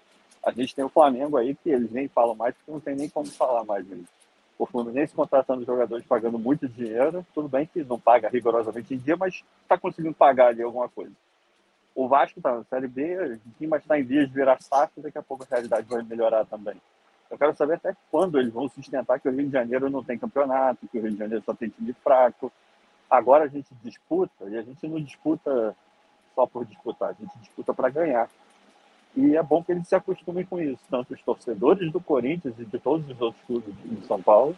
a 0.44 0.51
gente 0.51 0.74
tem 0.74 0.85
o 0.85 0.89
Flamengo 0.89 1.36
aí, 1.36 1.55
que 1.55 1.70
eles 1.70 1.90
nem 1.90 2.09
falam 2.09 2.35
mais, 2.35 2.55
porque 2.55 2.73
não 2.73 2.81
tem 2.81 2.97
nem 2.97 3.09
como 3.09 3.27
falar 3.27 3.64
mais 3.64 3.86
disso. 3.86 4.09
O 4.59 4.66
Fluminense 4.66 5.14
contratando 5.14 5.64
jogadores 5.64 6.05
pagando 6.06 6.39
muito 6.39 6.69
dinheiro, 6.69 7.27
tudo 7.35 7.48
bem 7.48 7.66
que 7.66 7.82
não 7.82 7.98
paga 7.98 8.28
rigorosamente 8.28 8.94
em 8.94 8.98
dia, 8.98 9.16
mas 9.16 9.43
está 9.62 9.78
conseguindo 9.78 10.14
pagar 10.14 10.48
ali 10.48 10.62
alguma 10.62 10.89
coisa. 10.89 11.12
O 11.94 12.09
Vasco 12.09 12.39
está 12.39 12.56
na 12.56 12.64
Série 12.64 12.89
B, 12.89 13.39
mas 13.60 13.82
está 13.82 13.98
em 13.98 14.02
vias 14.02 14.28
de 14.28 14.35
virar 14.35 14.60
SAF, 14.60 15.01
daqui 15.01 15.19
a 15.19 15.23
pouco 15.23 15.44
a 15.44 15.47
realidade 15.51 15.86
vai 15.89 16.02
melhorar 16.02 16.44
também. 16.47 16.77
Eu 17.31 17.39
quero 17.39 17.55
saber 17.56 17.74
até 17.74 17.97
quando 18.10 18.39
eles 18.39 18.52
vão 18.52 18.69
sustentar 18.69 19.19
que 19.19 19.28
o 19.28 19.32
Rio 19.32 19.47
de 19.47 19.52
Janeiro 19.52 19.89
não 19.89 20.05
tem 20.05 20.19
campeonato, 20.19 20.86
que 20.89 20.98
o 20.98 21.02
Rio 21.02 21.12
de 21.12 21.19
Janeiro 21.19 21.43
só 21.44 21.55
tem 21.55 21.69
time 21.69 21.93
fraco. 21.94 22.52
Agora 23.10 23.44
a 23.44 23.48
gente 23.48 23.69
disputa, 23.82 24.44
e 24.48 24.56
a 24.56 24.62
gente 24.62 24.86
não 24.86 25.01
disputa 25.01 25.74
só 26.35 26.47
por 26.47 26.64
disputar, 26.64 27.10
a 27.10 27.12
gente 27.12 27.39
disputa 27.39 27.74
para 27.74 27.90
ganhar. 27.90 28.28
E 29.14 29.36
é 29.36 29.43
bom 29.43 29.62
que 29.62 29.72
eles 29.72 29.86
se 29.86 29.94
acostumem 29.94 30.44
com 30.44 30.60
isso, 30.60 30.80
tanto 30.90 31.12
os 31.12 31.22
torcedores 31.22 31.93
do 31.93 32.01
Corinthians 32.01 32.55
e 32.59 32.64
de 32.64 32.78
todos 32.78 33.09
os 33.09 33.20
outros 33.20 33.44
clubes 33.44 33.74
de 33.84 34.06
São 34.06 34.22
Paulo, 34.22 34.56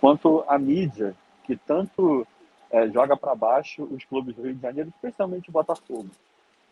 quanto 0.00 0.44
a 0.48 0.58
mídia, 0.58 1.14
que 1.44 1.56
tanto 1.56 2.26
é, 2.70 2.88
joga 2.90 3.16
para 3.16 3.36
baixo 3.36 3.84
os 3.84 4.04
clubes 4.04 4.34
do 4.34 4.42
Rio 4.42 4.54
de 4.54 4.60
Janeiro, 4.60 4.88
especialmente 4.88 5.48
o 5.48 5.52
Botafogo. 5.52 6.10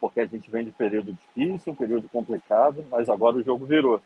Porque 0.01 0.21
a 0.21 0.27
gente 0.27 0.51
vem 0.51 0.65
de 0.65 0.73
período 0.73 1.13
difícil, 1.13 1.73
um 1.73 1.77
período 1.77 2.09
complicado, 2.09 2.85
mas 2.91 3.09
agora 3.09 3.37
o 3.37 3.43
jogo 3.43 3.65
virou. 3.65 4.03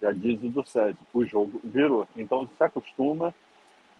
Já 0.00 0.12
diz 0.12 0.40
o 0.42 0.48
do 0.48 0.64
SED, 0.64 0.96
o 1.12 1.24
jogo 1.24 1.60
virou. 1.64 2.06
Então 2.16 2.48
se 2.56 2.62
acostuma 2.62 3.34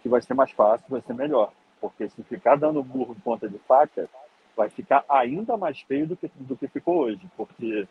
que 0.00 0.08
vai 0.08 0.22
ser 0.22 0.34
mais 0.34 0.52
fácil, 0.52 0.86
vai 0.88 1.00
ser 1.00 1.12
melhor. 1.12 1.52
Porque 1.80 2.08
se 2.08 2.22
ficar 2.22 2.56
dando 2.56 2.82
burro 2.84 3.16
em 3.18 3.20
ponta 3.20 3.48
de 3.48 3.58
faca, 3.58 4.08
vai 4.56 4.70
ficar 4.70 5.04
ainda 5.08 5.56
mais 5.56 5.80
feio 5.80 6.06
do 6.06 6.16
que, 6.16 6.30
do 6.36 6.56
que 6.56 6.68
ficou 6.68 6.98
hoje. 6.98 7.20
Porque 7.36 7.88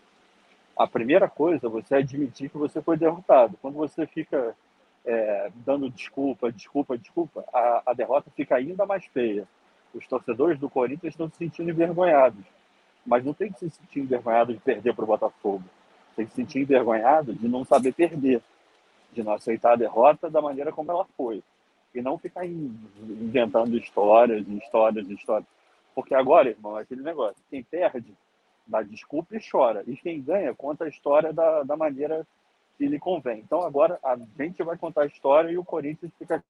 a 0.79 0.87
primeira 0.87 1.27
coisa 1.27 1.67
é 1.67 1.69
você 1.69 1.95
admitir 1.95 2.49
que 2.49 2.57
você 2.57 2.81
foi 2.81 2.95
derrotado. 2.95 3.57
Quando 3.61 3.75
você 3.75 4.07
fica 4.07 4.55
é, 5.05 5.51
dando 5.65 5.89
desculpa, 5.89 6.49
desculpa, 6.49 6.97
desculpa, 6.97 7.43
a, 7.53 7.83
a, 7.87 7.93
derrota 7.93 8.31
fica 8.33 8.55
ainda 8.55 8.85
mais 8.85 9.03
feia. 9.07 9.45
Os 9.93 10.07
torcedores 10.07 10.57
do 10.57 10.69
Corinthians 10.69 11.13
estão 11.13 11.29
se 11.29 11.35
sentindo 11.35 11.69
envergonhados, 11.69 12.45
mas 13.05 13.25
não 13.25 13.33
tem 13.33 13.51
que 13.51 13.59
se 13.59 13.69
sentir 13.69 13.99
envergonhado 13.99 14.53
de 14.53 14.59
perder 14.61 14.95
para 14.95 15.03
o 15.03 15.07
Botafogo. 15.07 15.65
Tem 16.15 16.25
que 16.25 16.31
se 16.31 16.37
sentir 16.37 16.61
envergonhado 16.61 17.33
de 17.33 17.49
não 17.49 17.65
saber 17.65 17.91
perder, 17.91 18.41
de 19.11 19.21
não 19.21 19.33
aceitar 19.33 19.73
a 19.73 19.75
derrota 19.75 20.29
da 20.29 20.41
maneira 20.41 20.71
como 20.71 20.93
ela 20.93 21.05
foi. 21.17 21.43
E 21.93 22.01
não 22.01 22.17
ficar 22.17 22.45
inventando 22.45 23.77
histórias, 23.77 24.47
histórias, 24.47 25.09
histórias. 25.09 25.49
Porque 25.93 26.15
agora, 26.15 26.47
irmão, 26.47 26.77
é 26.79 26.83
aquele 26.83 27.01
negócio: 27.01 27.43
quem 27.49 27.63
perde 27.63 28.13
dá 28.69 28.81
desculpa 28.83 29.35
e 29.35 29.41
chora. 29.41 29.83
E 29.87 29.97
quem 29.97 30.21
ganha 30.21 30.53
conta 30.53 30.85
a 30.85 30.89
história 30.89 31.33
da, 31.33 31.63
da 31.63 31.75
maneira 31.75 32.25
que 32.77 32.87
lhe 32.87 32.99
convém. 32.99 33.39
Então 33.39 33.61
agora 33.61 33.99
a 34.03 34.15
gente 34.37 34.63
vai 34.63 34.77
contar 34.77 35.01
a 35.01 35.07
história 35.07 35.49
e 35.51 35.57
o 35.57 35.65
Corinthians 35.65 36.11
fica 36.17 36.43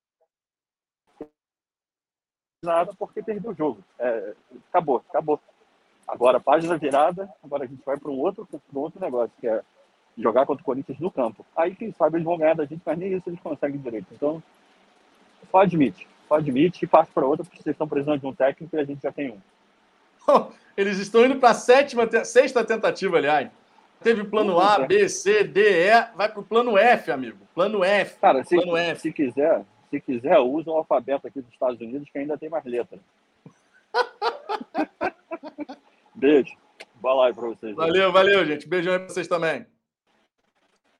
nada 2.64 2.94
porque 2.98 3.24
perdeu 3.24 3.52
o 3.52 3.56
jogo. 3.56 3.84
É, 3.98 4.36
acabou, 4.70 5.04
acabou. 5.10 5.40
Agora, 6.08 6.40
página 6.40 6.78
virada, 6.78 7.32
agora 7.44 7.64
a 7.64 7.68
gente 7.68 7.84
vai 7.86 7.98
para 7.98 8.12
um 8.12 8.20
outro, 8.20 8.48
um 8.74 8.80
outro 8.80 9.00
negócio, 9.00 9.32
que 9.40 9.48
é 9.48 9.64
jogar 10.18 10.46
contra 10.46 10.62
o 10.62 10.66
Corinthians 10.66 11.00
no 11.00 11.12
campo. 11.12 11.46
Aí, 11.56 11.76
quem 11.76 11.92
sabe, 11.92 12.18
eles 12.18 12.26
vão 12.26 12.38
ganhar 12.38 12.56
da 12.56 12.66
gente, 12.66 12.82
mas 12.84 12.98
nem 12.98 13.14
isso 13.14 13.30
eles 13.30 13.40
conseguem 13.40 13.80
direito. 13.80 14.08
Então, 14.12 14.42
só 15.52 15.60
admite, 15.60 16.08
só 16.28 16.36
admite 16.36 16.84
e 16.84 16.88
passa 16.88 17.12
para 17.14 17.26
outra, 17.26 17.46
porque 17.46 17.62
vocês 17.62 17.74
estão 17.74 17.88
precisando 17.88 18.20
de 18.20 18.28
um 18.28 18.34
técnico 18.34 18.76
e 18.76 18.80
a 18.80 18.84
gente 18.84 19.02
já 19.02 19.12
tem 19.12 19.32
um. 19.32 19.40
Eles 20.76 20.98
estão 20.98 21.26
indo 21.26 21.40
para 21.40 21.50
a 21.50 21.54
sétima, 21.54 22.08
sexta 22.24 22.64
tentativa, 22.64 23.18
aliás. 23.18 23.50
Teve 24.02 24.24
plano 24.24 24.60
A, 24.60 24.80
B, 24.80 25.10
C, 25.10 25.44
D, 25.44 25.88
E, 25.88 26.02
vai 26.16 26.30
para 26.30 26.40
o 26.40 26.44
plano 26.44 26.78
F, 26.78 27.12
amigo. 27.12 27.38
Plano 27.54 27.84
F. 27.84 28.18
Cara, 28.20 28.44
se, 28.46 28.56
plano 28.56 28.78
F. 28.78 29.02
se 29.02 29.12
quiser, 29.12 29.66
se 29.90 30.00
quiser, 30.00 30.40
usa 30.40 30.72
o 30.72 30.78
alfabeto 30.78 31.28
aqui 31.28 31.42
dos 31.42 31.52
Estados 31.52 31.82
Unidos, 31.82 32.10
que 32.10 32.18
ainda 32.18 32.38
tem 32.38 32.50
mais 32.50 32.64
letra. 32.64 32.98
Beijo. 36.16 36.56
Boa 36.96 37.16
live 37.16 37.38
para 37.38 37.48
vocês. 37.48 37.76
Valeu, 37.76 38.12
valeu, 38.12 38.46
gente. 38.46 38.68
Beijão 38.68 38.94
aí 38.94 39.00
para 39.00 39.10
vocês 39.10 39.28
também. 39.28 39.66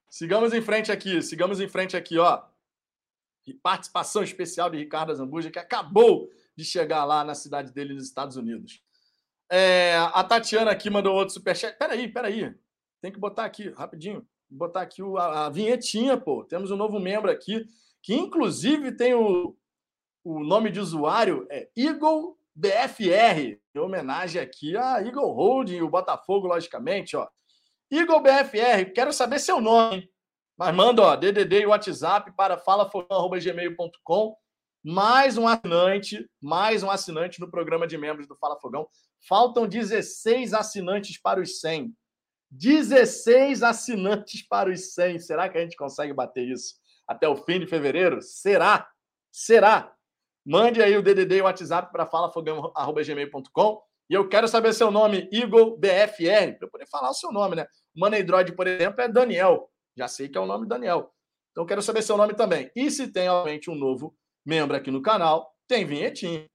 Sigamos 0.10 0.54
em 0.54 0.62
frente 0.62 0.92
aqui, 0.92 1.22
sigamos 1.22 1.60
em 1.60 1.68
frente 1.68 1.96
aqui, 1.96 2.18
ó. 2.18 2.42
Participação 3.62 4.24
especial 4.24 4.70
de 4.70 4.78
Ricardo 4.78 5.16
Zambuja, 5.16 5.52
que 5.52 5.60
acabou 5.60 6.30
de 6.56 6.66
chegar 6.66 7.06
lá 7.06 7.24
na 7.24 7.36
cidade 7.36 7.72
dele, 7.72 7.94
nos 7.94 8.04
Estados 8.04 8.36
Unidos. 8.36 8.82
É, 9.52 9.98
a 9.98 10.24
Tatiana 10.24 10.72
aqui 10.72 10.90
mandou 10.90 11.16
outro 11.16 11.34
superchat. 11.34 11.78
Peraí, 11.78 12.08
peraí. 12.08 12.54
Tem 13.02 13.12
que 13.12 13.20
botar 13.20 13.46
aqui, 13.46 13.70
rapidinho. 13.70 14.26
Botar 14.50 14.82
aqui 14.82 15.02
o, 15.02 15.18
a, 15.18 15.46
a, 15.46 15.50
vinhetinha, 15.50 16.18
pô. 16.18 16.44
Temos 16.44 16.72
um 16.72 16.76
novo 16.76 17.00
membro 17.00 17.32
aqui, 17.32 17.66
que 18.02 18.14
inclusive 18.14 18.92
tem 18.92 19.14
o, 19.14 19.56
o 20.24 20.44
nome 20.44 20.72
de 20.72 20.80
usuário, 20.80 21.48
é 21.50 21.70
Eagle 21.76 22.38
BFR, 22.56 23.58
em 23.74 23.80
homenagem 23.80 24.42
aqui 24.42 24.76
a 24.76 25.02
Eagle 25.02 25.32
Holding, 25.32 25.82
o 25.82 25.90
Botafogo, 25.90 26.48
logicamente, 26.48 27.16
ó. 27.16 27.28
Eagle 27.92 28.22
BFR, 28.22 28.92
quero 28.94 29.14
saber 29.14 29.40
seu 29.40 29.62
nome. 29.62 30.10
Mas 30.58 30.76
manda, 30.76 31.02
ó, 31.02 31.16
DDD 31.16 31.62
e 31.62 31.66
WhatsApp 31.66 32.34
para 32.36 32.58
falafogão.gmail.com. 32.58 34.36
Mais 34.84 35.38
um 35.38 35.48
assinante, 35.48 36.30
mais 36.42 36.84
um 36.84 36.92
assinante 36.92 37.40
no 37.40 37.50
programa 37.50 37.88
de 37.88 37.98
membros 37.98 38.28
do 38.28 38.36
Fala 38.36 38.60
Fogão. 38.60 38.88
Faltam 39.28 39.68
16 39.68 40.54
assinantes 40.54 41.20
para 41.22 41.42
os 41.42 41.60
100. 41.60 41.94
16 42.52 43.64
assinantes 43.64 44.42
para 44.48 44.70
os 44.72 44.94
100. 44.94 45.20
Será 45.20 45.50
que 45.50 45.58
a 45.58 45.62
gente 45.62 45.76
consegue 45.76 46.14
bater 46.14 46.48
isso 46.48 46.76
até 47.08 47.28
o 47.28 47.36
fim 47.36 47.60
de 47.60 47.68
fevereiro? 47.68 48.22
Será? 48.22 48.88
Será? 49.32 49.94
Mande 50.46 50.82
aí 50.82 50.98
o 50.98 51.04
DDD 51.04 51.38
e 51.38 51.42
o 51.42 51.46
WhatsApp 51.46 51.92
para 51.92 52.08
falafogão.gmail.com. 52.08 53.82
E 54.10 54.14
eu 54.14 54.28
quero 54.28 54.48
saber 54.48 54.74
seu 54.74 54.90
nome, 54.90 55.30
Igor 55.32 55.78
BFR, 55.78 56.58
para 56.58 56.66
eu 56.66 56.70
poder 56.72 56.88
falar 56.88 57.12
o 57.12 57.14
seu 57.14 57.32
nome, 57.32 57.56
né? 57.56 57.68
O 57.96 58.56
por 58.56 58.66
exemplo, 58.66 59.02
é 59.02 59.08
Daniel. 59.08 59.70
Já 59.96 60.08
sei 60.08 60.28
que 60.28 60.38
é 60.38 60.42
o 60.42 60.48
nome 60.48 60.68
Daniel. 60.68 61.14
Então 61.52 61.66
quero 61.66 61.82
saber 61.82 62.02
seu 62.02 62.18
nome 62.18 62.34
também. 62.34 62.72
E 62.76 62.90
se 62.90 63.08
tem, 63.12 63.30
obviamente, 63.30 63.70
um 63.70 63.76
novo 63.76 64.16
membro 64.44 64.76
aqui 64.76 64.90
no 64.90 65.02
canal, 65.02 65.54
tem 65.68 65.86
vinhetinha. 65.86 66.48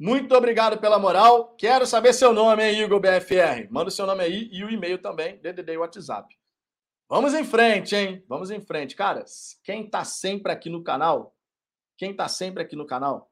Muito 0.00 0.34
obrigado 0.34 0.78
pela 0.80 0.98
moral. 0.98 1.54
Quero 1.58 1.84
saber 1.84 2.14
seu 2.14 2.32
nome, 2.32 2.64
hein, 2.64 2.80
Igor 2.80 2.98
BFR. 2.98 3.68
Manda 3.68 3.88
o 3.88 3.92
seu 3.92 4.06
nome 4.06 4.24
aí 4.24 4.48
e 4.50 4.64
o 4.64 4.70
e-mail 4.70 4.96
também, 4.96 5.36
DDD 5.36 5.74
e 5.74 5.76
WhatsApp. 5.76 6.34
Vamos 7.06 7.34
em 7.34 7.44
frente, 7.44 7.94
hein? 7.94 8.24
Vamos 8.26 8.50
em 8.50 8.62
frente. 8.62 8.96
Cara, 8.96 9.22
quem 9.62 9.86
tá 9.86 10.02
sempre 10.02 10.50
aqui 10.52 10.70
no 10.70 10.82
canal, 10.82 11.36
quem 11.98 12.16
tá 12.16 12.28
sempre 12.28 12.62
aqui 12.62 12.74
no 12.74 12.86
canal, 12.86 13.30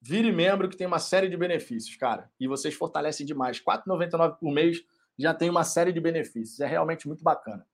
vire 0.00 0.32
membro 0.32 0.68
que 0.68 0.76
tem 0.76 0.84
uma 0.84 0.98
série 0.98 1.28
de 1.28 1.36
benefícios, 1.36 1.94
cara. 1.94 2.28
E 2.40 2.48
vocês 2.48 2.74
fortalecem 2.74 3.24
demais. 3.24 3.58
R$ 3.58 3.64
4,99 3.64 4.36
por 4.36 4.50
mês 4.50 4.82
já 5.16 5.32
tem 5.32 5.48
uma 5.48 5.62
série 5.62 5.92
de 5.92 6.00
benefícios. 6.00 6.58
É 6.58 6.66
realmente 6.66 7.06
muito 7.06 7.22
bacana. 7.22 7.64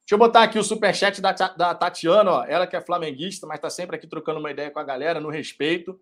Deixa 0.00 0.14
eu 0.14 0.18
botar 0.18 0.42
aqui 0.42 0.58
o 0.58 0.64
superchat 0.64 1.20
da, 1.20 1.30
da 1.30 1.76
Tatiana, 1.76 2.28
ó. 2.28 2.44
ela 2.44 2.66
que 2.66 2.74
é 2.74 2.80
flamenguista, 2.80 3.46
mas 3.46 3.60
tá 3.60 3.70
sempre 3.70 3.94
aqui 3.94 4.08
trocando 4.08 4.40
uma 4.40 4.50
ideia 4.50 4.68
com 4.68 4.80
a 4.80 4.84
galera, 4.84 5.20
no 5.20 5.30
respeito 5.30 5.96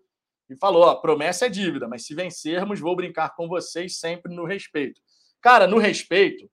e 0.49 0.55
falou: 0.55 0.83
ó, 0.83 0.95
promessa 0.95 1.45
é 1.45 1.49
dívida, 1.49 1.87
mas 1.87 2.05
se 2.05 2.13
vencermos, 2.13 2.79
vou 2.79 2.95
brincar 2.95 3.35
com 3.35 3.47
vocês 3.47 3.97
sempre 3.99 4.33
no 4.33 4.45
respeito. 4.45 5.01
Cara, 5.41 5.67
no 5.67 5.77
respeito, 5.77 6.49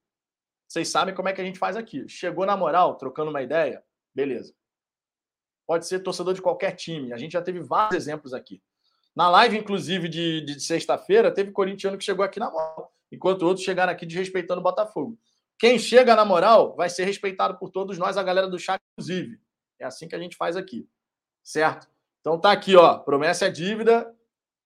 vocês 0.69 0.89
sabem 0.89 1.15
como 1.15 1.29
é 1.29 1.33
que 1.33 1.41
a 1.41 1.45
gente 1.45 1.59
faz 1.59 1.77
aqui. 1.77 2.09
Chegou 2.09 2.47
na 2.47 2.57
moral, 2.57 2.97
trocando 2.97 3.31
uma 3.31 3.43
ideia, 3.43 3.83
beleza. 4.15 4.55
Pode 5.67 5.87
ser 5.87 6.01
torcedor 6.01 6.35
de 6.35 6.43
qualquer 6.43 6.73
time. 6.73 7.13
A 7.13 7.17
gente 7.17 7.33
já 7.33 7.43
teve 7.43 7.61
vários 7.61 7.97
exemplos 7.97 8.33
aqui. 8.35 8.63
Na 9.15 9.29
live, 9.29 9.59
inclusive, 9.59 10.09
de, 10.09 10.41
de 10.41 10.61
sexta-feira, 10.61 11.33
teve 11.33 11.53
corintiano 11.53 11.99
que 11.99 12.05
chegou 12.05 12.25
aqui 12.25 12.41
na 12.41 12.51
moral, 12.51 12.93
enquanto 13.11 13.43
outros 13.43 13.65
chegaram 13.65 13.93
aqui 13.93 14.07
desrespeitando 14.07 14.61
o 14.61 14.65
Botafogo. 14.65 15.19
Quem 15.59 15.79
chega 15.79 16.17
na 16.17 16.25
moral 16.25 16.75
vai 16.75 16.89
ser 16.89 17.05
respeitado 17.05 17.59
por 17.59 17.71
todos 17.71 17.99
nós, 17.99 18.17
a 18.17 18.23
galera 18.23 18.49
do 18.49 18.59
chat, 18.59 18.81
inclusive. 18.93 19.39
É 19.79 19.85
assim 19.85 20.09
que 20.09 20.15
a 20.15 20.19
gente 20.19 20.37
faz 20.37 20.57
aqui. 20.57 20.89
Certo? 21.45 21.89
Então 22.23 22.41
tá 22.41 22.53
aqui, 22.53 22.75
ó. 22.77 22.99
Promessa 22.99 23.47
é 23.47 23.51
dívida. 23.51 24.11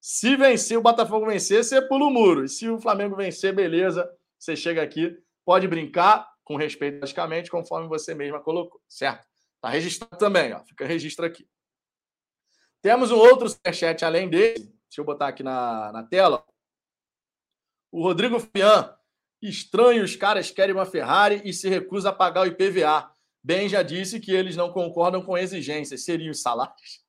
Se 0.01 0.37
vencer, 0.37 0.79
o 0.79 0.83
Botafogo 0.83 1.27
vencer, 1.27 1.65
você 1.65 1.83
pula 1.83 2.05
o 2.05 2.11
muro. 2.11 2.45
E 2.45 2.49
se 2.49 2.69
o 2.69 2.79
Flamengo 2.79 3.17
vencer, 3.17 3.53
beleza. 3.53 4.09
Você 4.39 4.55
chega 4.55 4.83
aqui, 4.83 5.19
pode 5.45 5.67
brincar, 5.67 6.31
com 6.45 6.55
respeito, 6.55 7.01
logicamente, 7.01 7.51
conforme 7.51 7.89
você 7.89 8.15
mesma 8.15 8.39
colocou, 8.41 8.81
certo? 8.89 9.27
Tá 9.61 9.69
registrado 9.71 10.17
também, 10.17 10.53
ó. 10.53 10.63
Fica 10.65 10.87
registro 10.87 11.27
aqui. 11.27 11.49
Temos 12.81 13.11
um 13.11 13.17
outro 13.17 13.49
superchat 13.49 14.05
além 14.05 14.29
dele. 14.29 14.61
Deixa 14.89 15.01
eu 15.01 15.05
botar 15.05 15.29
aqui 15.29 15.43
na, 15.43 15.91
na 15.91 16.05
tela. 16.05 16.45
O 17.91 18.03
Rodrigo 18.03 18.39
Fian. 18.39 18.95
Estranho, 19.43 20.05
os 20.05 20.15
caras 20.15 20.51
querem 20.51 20.75
uma 20.75 20.87
Ferrari 20.87 21.43
e 21.45 21.53
se 21.53 21.69
recusa 21.69 22.11
a 22.11 22.13
pagar 22.13 22.43
o 22.43 22.47
IPVA. 22.47 23.11
Ben 23.43 23.69
já 23.69 23.83
disse 23.83 24.21
que 24.21 24.33
eles 24.33 24.57
não 24.57 24.73
concordam 24.73 25.23
com 25.23 25.37
exigências. 25.37 26.05
Seriam 26.05 26.31
os 26.31 26.43
salários? 26.43 27.06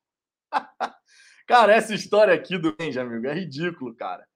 Cara, 1.48 1.74
essa 1.74 1.94
história 1.94 2.34
aqui 2.34 2.58
do 2.58 2.76
Benjamin 2.76 3.26
é 3.28 3.34
ridículo, 3.34 3.96
cara. 3.96 4.28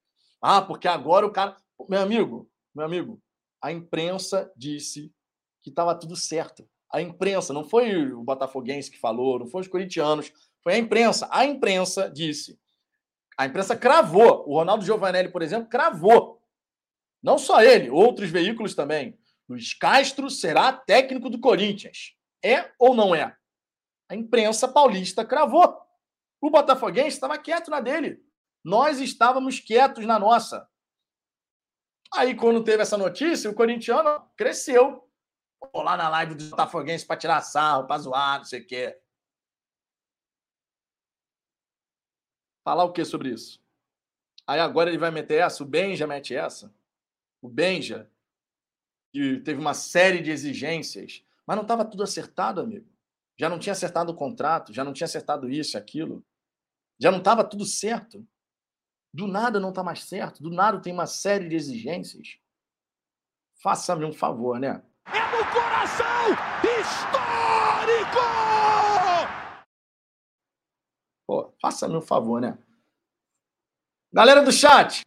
Ah, 0.41 0.61
porque 0.61 0.87
agora 0.87 1.25
o 1.25 1.31
cara. 1.31 1.55
Meu 1.89 2.01
amigo, 2.01 2.49
meu 2.73 2.85
amigo, 2.85 3.21
a 3.61 3.71
imprensa 3.71 4.51
disse 4.55 5.11
que 5.61 5.69
estava 5.69 5.95
tudo 5.95 6.15
certo. 6.15 6.67
A 6.91 7.01
imprensa, 7.01 7.53
não 7.53 7.63
foi 7.63 8.11
o 8.11 8.23
Botafoguense 8.23 8.91
que 8.91 8.99
falou, 8.99 9.39
não 9.39 9.47
foi 9.47 9.61
os 9.61 9.67
corintianos, 9.67 10.31
foi 10.63 10.73
a 10.73 10.77
imprensa. 10.77 11.27
A 11.31 11.45
imprensa 11.45 12.09
disse. 12.09 12.59
A 13.37 13.45
imprensa 13.45 13.75
cravou. 13.75 14.43
O 14.47 14.55
Ronaldo 14.55 14.85
Giovanelli, 14.85 15.29
por 15.29 15.41
exemplo, 15.41 15.69
cravou. 15.69 16.41
Não 17.23 17.37
só 17.37 17.61
ele, 17.61 17.89
outros 17.89 18.29
veículos 18.29 18.75
também. 18.75 19.17
Luiz 19.47 19.73
Castro 19.73 20.29
será 20.29 20.73
técnico 20.73 21.29
do 21.29 21.39
Corinthians. 21.39 22.15
É 22.43 22.71
ou 22.79 22.95
não 22.95 23.13
é? 23.13 23.35
A 24.09 24.15
imprensa 24.15 24.67
paulista 24.67 25.23
cravou. 25.23 25.77
O 26.41 26.49
Botafoguense 26.49 27.09
estava 27.09 27.37
quieto 27.37 27.69
na 27.69 27.79
dele. 27.79 28.25
Nós 28.63 28.99
estávamos 28.99 29.59
quietos 29.59 30.05
na 30.05 30.17
nossa. 30.17 30.67
Aí, 32.13 32.35
quando 32.35 32.63
teve 32.63 32.81
essa 32.81 32.97
notícia, 32.97 33.49
o 33.49 33.53
corintiano 33.53 34.27
cresceu. 34.35 35.07
Vou 35.71 35.83
lá 35.83 35.95
na 35.95 36.09
live 36.09 36.35
do 36.35 36.49
Botafoguense 36.49 37.05
para 37.05 37.15
tirar 37.15 37.41
sarro, 37.41 37.85
para 37.85 38.01
zoar, 38.01 38.39
não 38.39 38.45
sei 38.45 38.61
o 38.61 38.67
quê. 38.67 38.99
Falar 42.63 42.83
o 42.83 42.91
que 42.91 43.05
sobre 43.05 43.29
isso? 43.29 43.61
Aí 44.45 44.59
agora 44.59 44.89
ele 44.89 44.97
vai 44.97 45.11
meter 45.11 45.41
essa, 45.41 45.63
o 45.63 45.65
Benja 45.65 46.05
mete 46.05 46.35
essa. 46.35 46.73
O 47.41 47.47
Benja, 47.47 48.11
que 49.13 49.39
teve 49.39 49.59
uma 49.59 49.73
série 49.73 50.21
de 50.21 50.31
exigências, 50.31 51.23
mas 51.45 51.55
não 51.55 51.63
estava 51.63 51.85
tudo 51.85 52.03
acertado, 52.03 52.61
amigo. 52.61 52.87
Já 53.37 53.49
não 53.49 53.57
tinha 53.57 53.73
acertado 53.73 54.11
o 54.11 54.15
contrato, 54.15 54.73
já 54.73 54.83
não 54.83 54.93
tinha 54.93 55.05
acertado 55.05 55.49
isso, 55.49 55.77
aquilo. 55.77 56.23
Já 57.01 57.09
não 57.09 57.17
estava 57.17 57.43
tudo 57.43 57.65
certo. 57.65 58.27
Do 59.11 59.27
nada 59.27 59.59
não 59.59 59.69
está 59.69 59.83
mais 59.83 60.03
certo. 60.03 60.43
Do 60.43 60.51
nada 60.51 60.79
tem 60.79 60.93
uma 60.93 61.07
série 61.07 61.49
de 61.49 61.55
exigências. 61.55 62.37
Faça-me 63.61 64.05
um 64.05 64.13
favor, 64.13 64.59
né? 64.59 64.83
É 65.07 65.37
no 65.37 65.51
coração 65.51 66.31
histórico! 66.63 68.19
Pô, 71.25 71.53
faça-me 71.59 71.95
um 71.95 72.01
favor, 72.01 72.39
né? 72.39 72.57
Galera 74.13 74.43
do 74.43 74.51
chat, 74.51 75.01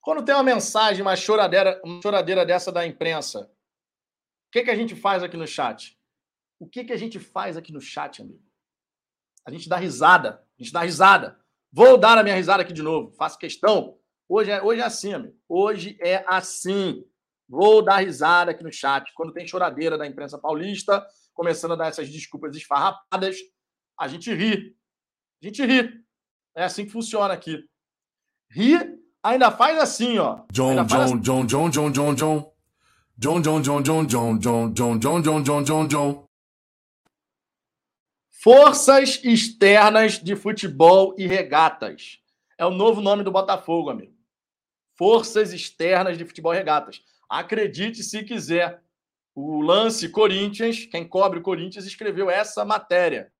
quando 0.00 0.24
tem 0.24 0.34
uma 0.34 0.42
mensagem, 0.42 1.02
uma 1.02 1.16
choradeira, 1.16 1.80
uma 1.84 2.00
choradeira 2.00 2.46
dessa 2.46 2.70
da 2.70 2.86
imprensa, 2.86 3.50
o 4.48 4.50
que, 4.52 4.62
que 4.62 4.70
a 4.70 4.76
gente 4.76 4.94
faz 4.94 5.22
aqui 5.22 5.36
no 5.36 5.46
chat? 5.46 5.98
O 6.58 6.68
que, 6.68 6.84
que 6.84 6.92
a 6.92 6.96
gente 6.96 7.18
faz 7.18 7.56
aqui 7.56 7.72
no 7.72 7.80
chat, 7.80 8.22
amigo? 8.22 8.42
A 9.44 9.50
gente 9.50 9.68
dá 9.68 9.76
risada. 9.76 10.43
A 10.58 10.62
gente 10.62 10.72
dá 10.72 10.80
risada. 10.80 11.38
Vou 11.72 11.98
dar 11.98 12.18
a 12.18 12.22
minha 12.22 12.36
risada 12.36 12.62
aqui 12.62 12.72
de 12.72 12.82
novo. 12.82 13.12
Faço 13.12 13.38
questão. 13.38 13.96
Hoje 14.28 14.50
é, 14.50 14.62
hoje 14.62 14.80
é 14.80 14.84
assim, 14.84 15.12
amigo. 15.12 15.34
Hoje 15.48 15.98
é 16.00 16.24
assim. 16.26 17.04
Vou 17.48 17.82
dar 17.82 17.98
risada 17.98 18.52
aqui 18.52 18.62
no 18.62 18.72
chat. 18.72 19.12
Quando 19.14 19.32
tem 19.32 19.46
choradeira 19.46 19.98
da 19.98 20.06
imprensa 20.06 20.38
paulista, 20.38 21.04
começando 21.34 21.72
a 21.72 21.76
dar 21.76 21.88
essas 21.88 22.08
desculpas 22.08 22.56
esfarrapadas, 22.56 23.36
a 23.98 24.08
gente 24.08 24.32
ri. 24.32 24.76
A 25.42 25.46
gente 25.46 25.64
ri. 25.64 25.90
É 26.56 26.64
assim 26.64 26.84
que 26.84 26.92
funciona 26.92 27.34
aqui. 27.34 27.58
Ri, 28.50 28.78
ainda 29.22 29.50
faz 29.50 29.78
assim, 29.78 30.18
ó. 30.18 30.44
John, 30.52 30.84
John, 30.84 31.18
John, 31.18 31.46
John, 31.46 31.70
John, 31.70 31.90
John, 31.90 32.14
John. 32.14 32.54
John, 33.16 33.42
John, 33.42 33.62
John, 33.62 33.82
John, 33.82 34.06
John, 34.06 34.38
John, 34.38 34.72
John, 34.74 34.98
John, 35.00 35.22
John, 35.22 35.44
John, 35.44 35.64
John, 35.64 35.88
John. 35.88 36.23
Forças 38.44 39.24
Externas 39.24 40.22
de 40.22 40.36
Futebol 40.36 41.14
e 41.16 41.26
Regatas. 41.26 42.20
É 42.58 42.66
o 42.66 42.70
novo 42.70 43.00
nome 43.00 43.24
do 43.24 43.32
Botafogo, 43.32 43.88
amigo. 43.88 44.12
Forças 44.98 45.54
Externas 45.54 46.18
de 46.18 46.26
Futebol 46.26 46.52
e 46.52 46.58
Regatas. 46.58 47.02
Acredite 47.26 48.02
se 48.02 48.22
quiser. 48.22 48.82
O 49.34 49.62
lance 49.62 50.10
Corinthians, 50.10 50.84
quem 50.84 51.08
cobre 51.08 51.38
o 51.38 51.42
Corinthians, 51.42 51.86
escreveu 51.86 52.28
essa 52.28 52.66
matéria. 52.66 53.32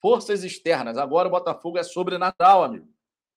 Forças 0.00 0.42
Externas. 0.42 0.98
Agora 0.98 1.28
o 1.28 1.30
Botafogo 1.30 1.78
é 1.78 1.84
sobrenatural, 1.84 2.64
amigo. 2.64 2.88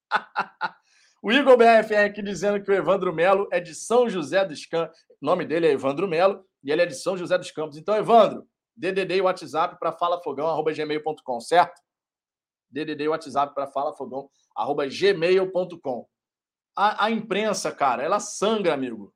o 1.21 1.31
Igor 1.31 1.55
BFR 1.55 2.05
aqui 2.05 2.23
dizendo 2.23 2.59
que 2.63 2.71
o 2.71 2.73
Evandro 2.73 3.13
Melo 3.13 3.47
é 3.51 3.59
de 3.59 3.75
São 3.75 4.09
José 4.09 4.43
dos 4.43 4.65
Campos. 4.65 4.97
O 5.21 5.25
nome 5.27 5.45
dele 5.45 5.67
é 5.67 5.71
Evandro 5.71 6.07
Melo 6.07 6.43
e 6.63 6.71
ele 6.71 6.81
é 6.81 6.85
de 6.87 6.95
São 6.95 7.15
José 7.15 7.37
dos 7.37 7.51
Campos. 7.51 7.77
Então, 7.77 7.95
Evandro, 7.95 8.47
DDD 8.75 9.15
e 9.15 9.21
WhatsApp 9.21 9.79
para 9.79 9.91
falafogão@gmail.com, 9.91 11.39
certo? 11.39 11.81
DDD 12.69 13.05
e 13.05 13.07
WhatsApp 13.07 13.53
para 13.53 13.67
falafogão@gmail.com. 13.67 16.07
A, 16.75 17.05
a 17.05 17.11
imprensa, 17.11 17.71
cara, 17.71 18.03
ela 18.03 18.19
sangra, 18.19 18.73
amigo. 18.73 19.13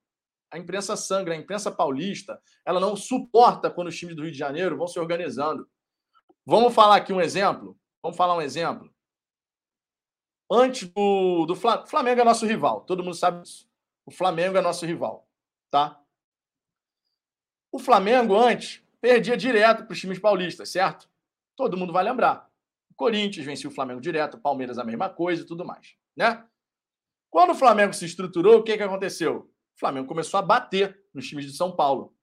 A 0.51 0.57
imprensa 0.57 0.95
sangra, 0.95 1.33
a 1.33 1.37
imprensa 1.37 1.71
paulista, 1.71 2.41
ela 2.65 2.79
não 2.79 2.95
suporta 2.95 3.69
quando 3.69 3.89
os 3.89 3.97
times 3.97 4.15
do 4.15 4.23
Rio 4.23 4.31
de 4.31 4.37
Janeiro 4.37 4.77
vão 4.77 4.87
se 4.87 4.97
organizando. 4.97 5.69
Vamos 6.45 6.73
falar 6.73 6.95
aqui 6.95 7.11
um 7.13 7.21
exemplo. 7.21 7.77
Vamos 8.01 8.17
falar 8.17 8.35
um 8.35 8.41
exemplo. 8.41 8.91
Antes 10.51 10.87
do, 10.87 11.45
do 11.45 11.55
Flamengo, 11.55 11.87
Flamengo 11.87 12.21
é 12.21 12.23
nosso 12.23 12.45
rival, 12.45 12.81
todo 12.81 13.03
mundo 13.03 13.15
sabe 13.15 13.43
disso. 13.43 13.69
O 14.05 14.11
Flamengo 14.11 14.57
é 14.57 14.61
nosso 14.61 14.83
rival, 14.83 15.29
tá? 15.69 16.01
O 17.71 17.77
Flamengo 17.77 18.35
antes 18.35 18.83
perdia 19.01 19.37
direto 19.37 19.85
para 19.85 19.93
os 19.93 19.99
times 19.99 20.19
paulistas, 20.19 20.69
certo? 20.69 21.09
Todo 21.55 21.77
mundo 21.77 21.93
vai 21.93 22.03
lembrar. 22.03 22.49
O 22.89 22.95
Corinthians 22.95 23.45
vencia 23.45 23.69
o 23.69 23.73
Flamengo 23.73 24.01
direto, 24.01 24.35
o 24.35 24.39
Palmeiras 24.39 24.77
a 24.77 24.83
mesma 24.83 25.09
coisa 25.09 25.43
e 25.43 25.45
tudo 25.45 25.65
mais, 25.65 25.95
né? 26.15 26.45
Quando 27.29 27.51
o 27.51 27.55
Flamengo 27.55 27.93
se 27.93 28.05
estruturou, 28.05 28.57
o 28.57 28.63
que, 28.63 28.75
que 28.75 28.83
aconteceu? 28.83 29.51
O 29.75 29.79
Flamengo 29.79 30.07
começou 30.07 30.39
a 30.39 30.41
bater 30.41 30.99
nos 31.13 31.27
times 31.27 31.45
de 31.45 31.55
São 31.55 31.75
Paulo. 31.75 32.15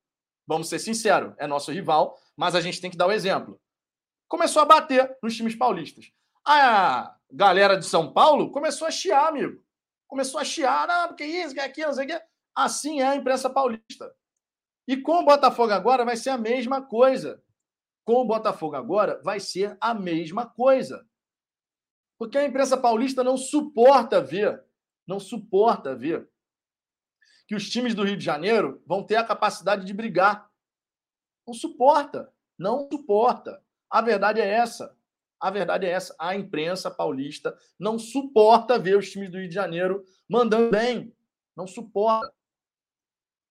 Vamos 0.47 0.69
ser 0.69 0.79
sinceros, 0.79 1.35
é 1.39 1.47
nosso 1.47 1.73
rival, 1.73 2.19
mas 2.37 2.55
a 2.55 2.61
gente 2.61 2.81
tem 2.81 2.91
que 2.91 2.97
dar 2.97 3.07
o 3.07 3.13
exemplo. 3.13 3.61
Começou 4.29 4.63
a 4.63 4.65
bater 4.65 5.17
nos 5.23 5.37
times 5.37 5.55
paulistas. 5.55 6.13
A 6.47 7.17
galera 7.31 7.77
de 7.77 7.87
São 7.87 8.13
Paulo 8.13 8.51
começou 8.51 8.87
a 8.87 8.91
chiar, 8.91 9.29
amigo. 9.29 9.63
Começou 10.07 10.41
a 10.41 10.45
chiar, 10.45 10.87
não, 10.87 11.17
que 11.17 11.25
isso, 11.25 11.55
que 11.55 11.61
aquilo, 11.61 11.89
não 11.89 11.95
sei 11.95 12.05
o 12.05 12.09
quê. 12.09 12.21
Assim 12.55 13.01
é 13.01 13.09
a 13.09 13.17
imprensa 13.17 13.51
paulista. 13.51 14.15
E 14.87 14.97
com 14.97 15.21
o 15.21 15.25
Botafogo 15.25 15.73
agora 15.73 16.05
vai 16.05 16.17
ser 16.17 16.31
a 16.31 16.39
mesma 16.39 16.81
coisa. 16.81 17.43
Com 18.05 18.15
o 18.15 18.25
Botafogo 18.25 18.77
agora 18.77 19.21
vai 19.23 19.41
ser 19.41 19.77
a 19.81 19.93
mesma 19.93 20.47
coisa. 20.47 21.07
Porque 22.19 22.39
a 22.39 22.45
imprensa 22.45 22.77
paulista 22.77 23.25
não 23.25 23.37
suporta 23.37 24.21
ver, 24.21 24.65
não 25.07 25.19
suporta 25.19 25.95
ver 25.95 26.29
que 27.47 27.55
os 27.55 27.69
times 27.69 27.95
do 27.95 28.05
Rio 28.05 28.17
de 28.17 28.25
Janeiro 28.25 28.83
vão 28.87 29.03
ter 29.03 29.17
a 29.17 29.25
capacidade 29.25 29.85
de 29.85 29.93
brigar. 29.93 30.51
Não 31.47 31.55
suporta, 31.55 32.33
não 32.59 32.89
suporta. 32.91 33.63
A 33.91 34.01
verdade 34.01 34.41
é 34.41 34.49
essa. 34.49 34.97
A 35.39 35.51
verdade 35.51 35.87
é 35.87 35.91
essa. 35.91 36.15
A 36.19 36.35
imprensa 36.35 36.91
paulista 36.91 37.57
não 37.79 37.99
suporta 37.99 38.79
ver 38.79 38.97
os 38.97 39.11
times 39.11 39.31
do 39.31 39.39
Rio 39.39 39.49
de 39.49 39.55
Janeiro 39.55 40.05
mandando 40.29 40.71
bem. 40.71 41.15
Não 41.55 41.67
suporta. 41.67 42.33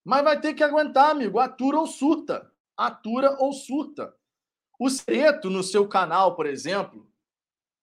Mas 0.05 0.23
vai 0.23 0.39
ter 0.39 0.53
que 0.53 0.63
aguentar, 0.63 1.09
amigo. 1.09 1.39
Atura 1.39 1.79
ou 1.79 1.87
surta. 1.87 2.51
Atura 2.77 3.35
ou 3.39 3.51
surta. 3.51 4.15
O 4.79 4.89
Sereto, 4.89 5.49
no 5.49 5.63
seu 5.63 5.87
canal, 5.87 6.35
por 6.35 6.45
exemplo. 6.45 7.09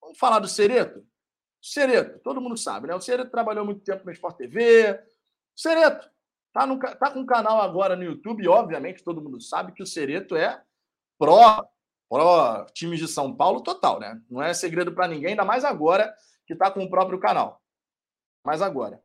Vamos 0.01 0.19
falar 0.19 0.39
do 0.39 0.49
Sereto? 0.49 1.05
Sereto, 1.61 2.21
todo 2.21 2.41
mundo 2.41 2.57
sabe, 2.57 2.89
né? 2.89 2.95
O 2.95 3.01
Sereto 3.01 3.31
trabalhou 3.31 3.65
muito 3.65 3.83
tempo 3.83 4.05
na 4.05 4.13
Sport 4.13 4.37
TV. 4.37 5.01
Sereto, 5.57 6.11
tá, 6.53 6.67
no, 6.67 6.79
tá 6.79 7.11
com 7.11 7.21
um 7.21 7.27
canal 7.27 7.61
agora 7.61 7.97
no 7.97 8.03
YouTube, 8.03 8.49
obviamente 8.49 9.05
todo 9.05 9.23
mundo 9.23 9.41
sabe 9.41 9.73
que 9.73 9.83
o 9.83 9.87
Sereto 9.87 10.35
é 10.35 10.63
pró 11.19 11.65
pró 12.09 12.67
times 12.75 12.99
de 12.99 13.09
São 13.09 13.35
Paulo 13.35 13.63
total, 13.63 13.99
né? 13.99 14.21
Não 14.29 14.43
é 14.43 14.53
segredo 14.53 14.93
para 14.93 15.09
ninguém, 15.09 15.31
ainda 15.31 15.45
mais 15.45 15.65
agora 15.65 16.15
que 16.47 16.53
está 16.53 16.71
com 16.71 16.85
o 16.85 16.91
próprio 16.91 17.19
canal. 17.19 17.63
Mas 18.45 18.61
agora. 18.61 19.03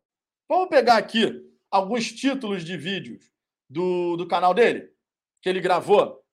Vamos 0.50 0.68
pegar 0.68 0.98
aqui 0.98 1.42
alguns 1.78 2.12
títulos 2.12 2.64
de 2.64 2.76
vídeos 2.78 3.32
do, 3.70 4.18
do 4.18 4.28
canal 4.28 4.54
dele, 4.54 4.94
que 5.42 5.50
ele 5.50 5.62
gravou 5.62 6.24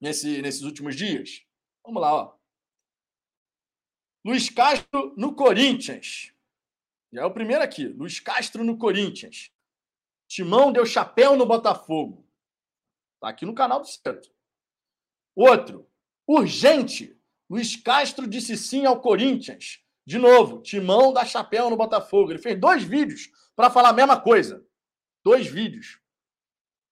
nesse, 0.00 0.40
nesses 0.42 0.62
últimos 0.62 0.94
dias. 0.96 1.44
Vamos 1.84 2.00
lá, 2.00 2.14
ó. 2.14 2.34
Luiz 4.24 4.48
Castro 4.48 5.14
no 5.16 5.34
Corinthians. 5.34 6.32
Já 7.12 7.22
é 7.22 7.24
o 7.24 7.32
primeiro 7.32 7.62
aqui. 7.62 7.86
Luiz 7.88 8.18
Castro 8.20 8.64
no 8.64 8.78
Corinthians. 8.78 9.52
Timão 10.26 10.72
deu 10.72 10.86
chapéu 10.86 11.36
no 11.36 11.44
Botafogo. 11.44 12.26
Tá 13.20 13.28
aqui 13.28 13.44
no 13.44 13.54
canal 13.54 13.80
do 13.80 13.86
Centro. 13.86 14.32
Outro. 15.36 15.90
Urgente. 16.26 17.18
Luiz 17.48 17.76
Castro 17.76 18.26
disse 18.26 18.56
sim 18.56 18.86
ao 18.86 19.00
Corinthians. 19.00 19.84
De 20.06 20.18
novo, 20.18 20.60
Timão 20.62 21.12
dá 21.12 21.24
chapéu 21.24 21.68
no 21.68 21.76
Botafogo. 21.76 22.32
Ele 22.32 22.38
fez 22.38 22.58
dois 22.58 22.82
vídeos 22.82 23.30
para 23.54 23.70
falar 23.70 23.90
a 23.90 23.94
mesma 23.94 24.20
coisa. 24.20 24.66
Dois 25.24 25.46
vídeos. 25.46 25.98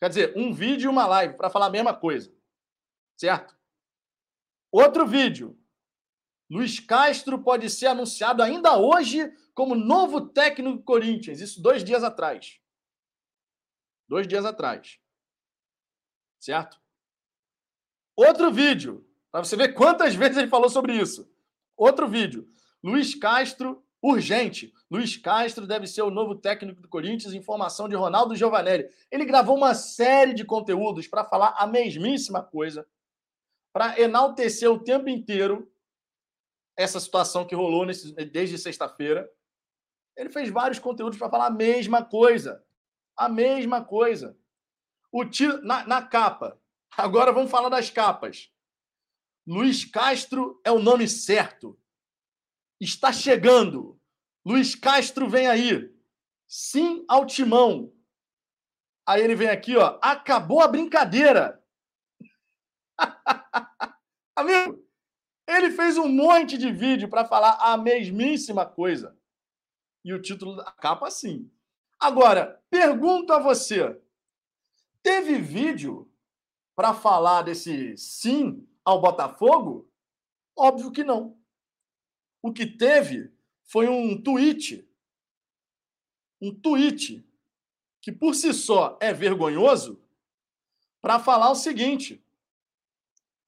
Quer 0.01 0.09
dizer, 0.09 0.33
um 0.37 0.53
vídeo 0.53 0.87
e 0.87 0.89
uma 0.89 1.07
live 1.07 1.37
para 1.37 1.51
falar 1.51 1.67
a 1.67 1.71
mesma 1.71 1.95
coisa. 1.95 2.35
Certo? 3.17 3.57
Outro 4.73 5.07
vídeo. 5.07 5.59
Luiz 6.51 6.81
Castro 6.81 7.43
pode 7.43 7.69
ser 7.71 7.87
anunciado 7.87 8.43
ainda 8.43 8.77
hoje 8.77 9.31
como 9.55 9.75
novo 9.75 10.29
técnico 10.29 10.79
do 10.79 10.83
Corinthians. 10.83 11.41
Isso 11.41 11.63
dois 11.63 11.85
dias 11.85 12.03
atrás. 12.03 12.61
Dois 14.09 14.27
dias 14.27 14.45
atrás. 14.45 14.99
Certo? 16.41 16.81
Outro 18.17 18.51
vídeo. 18.53 19.07
Para 19.31 19.45
você 19.45 19.57
ver 19.57 19.75
quantas 19.75 20.15
vezes 20.17 20.37
ele 20.37 20.49
falou 20.49 20.69
sobre 20.69 20.95
isso. 20.95 21.31
Outro 21.77 22.09
vídeo. 22.09 22.51
Luiz 22.83 23.15
Castro, 23.15 23.82
urgente. 24.03 24.75
Luiz 24.91 25.17
Castro 25.17 25.67
deve 25.67 25.87
ser 25.87 26.03
o 26.03 26.11
novo 26.11 26.35
técnico 26.35 26.83
do 26.83 26.89
Corinthians. 26.89 27.33
Informação 27.33 27.89
de 27.89 27.95
Ronaldo 27.95 28.35
Giovanelli. 28.35 28.89
Ele 29.11 29.25
gravou 29.25 29.57
uma 29.57 29.75
série 29.75 30.35
de 30.35 30.45
conteúdos 30.45 31.07
para 31.07 31.25
falar 31.25 31.55
a 31.57 31.67
mesmíssima 31.67 32.43
coisa, 32.43 32.87
para 33.73 33.99
enaltecer 34.01 34.71
o 34.71 34.83
tempo 34.83 35.09
inteiro 35.09 35.73
essa 36.77 36.99
situação 36.99 37.47
que 37.47 37.55
rolou 37.55 37.87
nesse, 37.87 38.13
desde 38.13 38.59
sexta-feira. 38.59 39.31
Ele 40.17 40.29
fez 40.29 40.51
vários 40.51 40.79
conteúdos 40.79 41.19
para 41.19 41.31
falar 41.31 41.47
a 41.47 41.51
mesma 41.51 42.05
coisa. 42.05 42.65
A 43.17 43.29
mesma 43.29 43.85
coisa. 43.85 44.37
O 45.11 45.25
tio, 45.25 45.63
na, 45.63 45.87
na 45.87 46.03
capa. 46.03 46.59
Agora 46.97 47.33
vamos 47.33 47.51
falar 47.51 47.69
das 47.69 47.89
capas. 47.89 48.51
Luiz 49.47 49.85
Castro 49.85 50.61
é 50.65 50.71
o 50.71 50.79
nome 50.79 51.09
certo. 51.09 51.79
Está 52.83 53.13
chegando. 53.13 53.97
Luiz 54.45 54.75
Castro 54.75 55.31
vem 55.31 55.47
aí. 55.47 55.89
Sim 56.49 57.05
ao 57.07 57.25
timão. 57.25 57.95
Aí 59.07 59.23
ele 59.23 59.37
vem 59.37 59.49
aqui, 59.49 59.77
ó. 59.77 60.01
Acabou 60.03 60.61
a 60.61 60.67
brincadeira. 60.67 61.65
Amigo, 64.35 64.85
ele 65.47 65.71
fez 65.71 65.97
um 65.97 66.09
monte 66.09 66.59
de 66.59 66.73
vídeo 66.73 67.09
para 67.09 67.25
falar 67.25 67.53
a 67.61 67.77
mesmíssima 67.77 68.67
coisa. 68.67 69.17
E 70.05 70.13
o 70.13 70.21
título 70.21 70.57
da 70.57 70.73
capa, 70.73 71.09
sim. 71.09 71.49
Agora, 72.01 72.61
pergunto 72.69 73.33
a 73.33 73.39
você: 73.39 73.97
teve 75.05 75.39
vídeo 75.39 76.13
para 76.75 76.93
falar 76.93 77.43
desse 77.43 77.97
sim 77.97 78.69
ao 78.85 79.01
Botafogo? 79.01 79.89
Óbvio 80.57 80.91
que 80.91 81.05
não. 81.05 81.41
O 82.43 82.53
que 82.53 82.67
teve 82.67 83.33
foi 83.63 83.89
um 83.89 84.21
tweet. 84.21 84.87
Um 86.41 86.53
tweet 86.53 87.25
que 88.01 88.11
por 88.11 88.35
si 88.35 88.53
só 88.53 88.99
é 89.01 89.13
vergonhoso 89.13 90.03
para 91.01 91.21
falar 91.21 91.51
o 91.51 91.55
seguinte: 91.55 92.23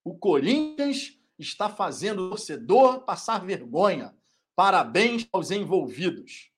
o 0.04 0.16
Corinthians 0.16 1.18
está 1.38 1.68
fazendo 1.68 2.26
o 2.26 2.30
torcedor 2.30 3.04
passar 3.04 3.44
vergonha. 3.44 4.16
Parabéns 4.54 5.28
aos 5.32 5.50
envolvidos. 5.50 6.52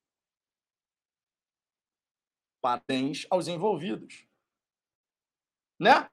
Parabéns 2.61 3.27
aos 3.31 3.49
envolvidos. 3.49 4.27
Né? 5.79 6.11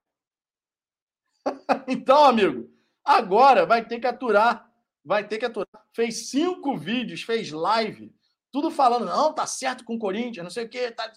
então, 1.87 2.23
amigo, 2.23 2.71
agora 3.03 3.65
vai 3.65 3.85
ter 3.85 3.99
que 3.99 4.07
aturar. 4.07 4.72
Vai 5.03 5.27
ter 5.27 5.37
que 5.37 5.45
aturar. 5.45 5.85
Fez 5.93 6.29
cinco 6.29 6.77
vídeos, 6.77 7.23
fez 7.23 7.51
live, 7.51 8.15
tudo 8.51 8.69
falando, 8.69 9.05
não, 9.05 9.33
tá 9.33 9.47
certo 9.47 9.83
com 9.83 9.95
o 9.95 9.99
Corinthians, 9.99 10.43
não 10.43 10.51
sei 10.51 10.65
o 10.65 10.69
quê. 10.69 10.91
Tá... 10.91 11.11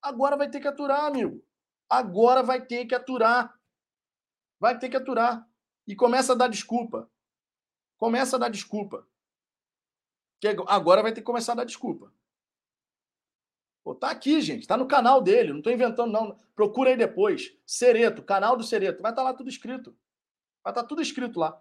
Agora 0.00 0.36
vai 0.36 0.48
ter 0.48 0.60
que 0.60 0.68
aturar, 0.68 1.04
amigo. 1.04 1.44
Agora 1.90 2.42
vai 2.42 2.64
ter 2.64 2.86
que 2.86 2.94
aturar. 2.94 3.52
Vai 4.60 4.78
ter 4.78 4.88
que 4.88 4.96
aturar. 4.96 5.44
E 5.86 5.96
começa 5.96 6.32
a 6.34 6.36
dar 6.36 6.48
desculpa. 6.48 7.10
Começa 7.96 8.36
a 8.36 8.38
dar 8.38 8.48
desculpa. 8.48 9.06
Que 10.40 10.48
agora 10.66 11.02
vai 11.02 11.12
ter 11.12 11.20
que 11.20 11.26
começar 11.26 11.52
a 11.52 11.56
dar 11.56 11.64
desculpa. 11.64 12.12
Pô, 13.82 13.94
tá 13.94 14.10
aqui, 14.10 14.40
gente. 14.40 14.66
Tá 14.66 14.76
no 14.76 14.86
canal 14.86 15.20
dele. 15.20 15.52
Não 15.52 15.62
tô 15.62 15.70
inventando, 15.70 16.12
não. 16.12 16.38
Procura 16.54 16.90
aí 16.90 16.96
depois. 16.96 17.56
Sereto, 17.66 18.22
canal 18.22 18.56
do 18.56 18.62
Sereto. 18.62 19.02
Vai 19.02 19.10
estar 19.10 19.22
tá 19.22 19.30
lá 19.30 19.34
tudo 19.34 19.48
escrito. 19.48 19.96
Vai 20.62 20.72
estar 20.72 20.82
tá 20.82 20.88
tudo 20.88 21.02
escrito 21.02 21.40
lá. 21.40 21.60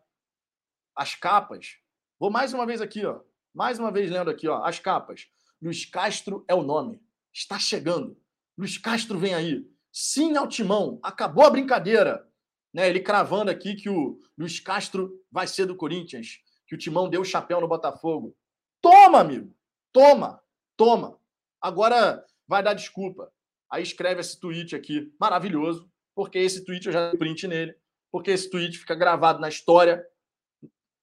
As 0.97 1.13
capas. 1.13 1.77
Vou 2.19 2.31
mais 2.31 2.53
uma 2.53 2.65
vez 2.65 2.81
aqui, 2.81 3.05
ó. 3.05 3.21
Mais 3.53 3.77
uma 3.77 3.91
vez 3.91 4.09
lendo 4.09 4.31
aqui, 4.31 4.47
ó. 4.47 4.63
As 4.63 4.79
capas. 4.79 5.27
Luiz 5.61 5.85
Castro 5.85 6.43
é 6.47 6.55
o 6.55 6.63
nome. 6.63 6.99
Está 7.31 7.59
chegando. 7.59 8.19
Luiz 8.57 8.79
Castro 8.79 9.19
vem 9.19 9.35
aí. 9.35 9.63
Sim 9.91 10.35
ao 10.35 10.47
timão. 10.47 10.99
Acabou 11.03 11.45
a 11.45 11.49
brincadeira. 11.51 12.27
Né? 12.73 12.89
Ele 12.89 12.99
cravando 12.99 13.51
aqui 13.51 13.75
que 13.75 13.89
o 13.89 14.19
Luiz 14.35 14.59
Castro 14.59 15.23
vai 15.31 15.47
ser 15.47 15.67
do 15.67 15.75
Corinthians. 15.75 16.39
Que 16.65 16.73
o 16.73 16.77
timão 16.77 17.07
deu 17.07 17.21
o 17.21 17.25
chapéu 17.25 17.61
no 17.61 17.67
Botafogo. 17.67 18.35
Toma, 18.81 19.19
amigo. 19.19 19.55
Toma. 19.93 20.41
Toma. 20.75 21.19
Agora 21.61 22.25
vai 22.47 22.63
dar 22.63 22.73
desculpa. 22.73 23.31
Aí 23.69 23.83
escreve 23.83 24.21
esse 24.21 24.39
tweet 24.39 24.75
aqui, 24.75 25.13
maravilhoso, 25.19 25.91
porque 26.15 26.39
esse 26.39 26.63
tweet 26.63 26.87
eu 26.87 26.93
já 26.93 27.09
dei 27.09 27.19
print 27.19 27.47
nele, 27.47 27.75
porque 28.11 28.31
esse 28.31 28.49
tweet 28.49 28.77
fica 28.77 28.95
gravado 28.95 29.39
na 29.39 29.49
história. 29.49 30.05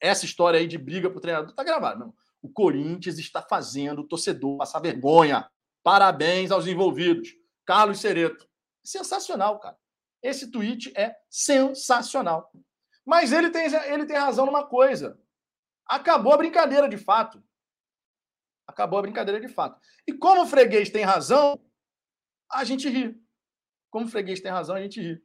Essa 0.05 0.27
história 0.27 0.61
aí 0.61 0.67
de 0.67 0.77
briga 0.77 1.09
pro 1.09 1.21
treinador 1.21 1.55
tá 1.55 1.65
gravado. 1.65 2.01
Não. 2.01 2.15
O 2.43 2.49
Corinthians 2.49 3.19
está 3.19 3.41
fazendo 3.41 4.01
o 4.01 4.07
torcedor 4.07 4.59
passar 4.59 4.81
vergonha. 4.81 5.51
Parabéns 5.83 6.51
aos 6.51 6.67
envolvidos. 6.67 7.35
Carlos 7.65 8.01
Cereto. 8.01 8.47
Sensacional, 8.83 9.59
cara. 9.59 9.79
Esse 10.23 10.51
tweet 10.51 10.93
é 10.95 11.17
sensacional. 11.31 12.53
Mas 13.05 13.33
ele 13.33 13.51
tem, 13.51 13.67
ele 13.87 14.05
tem 14.05 14.17
razão 14.17 14.45
numa 14.45 14.67
coisa. 14.67 15.19
Acabou 15.87 16.35
a 16.35 16.37
brincadeira 16.37 16.89
de 16.89 16.99
fato. 16.99 17.43
Acabou 18.67 18.99
a 18.99 19.03
brincadeira 19.03 19.41
de 19.41 19.49
fato. 19.49 19.81
E 20.07 20.13
como 20.13 20.43
o 20.43 20.47
freguês 20.47 20.91
tem 20.91 21.03
razão, 21.05 21.59
a 22.51 22.63
gente 22.65 22.89
ri. 22.89 23.19
Como 23.91 24.07
o 24.07 24.09
freguês 24.09 24.41
tem 24.41 24.51
razão, 24.51 24.77
a 24.77 24.83
gente 24.83 25.01
ri. 25.01 25.21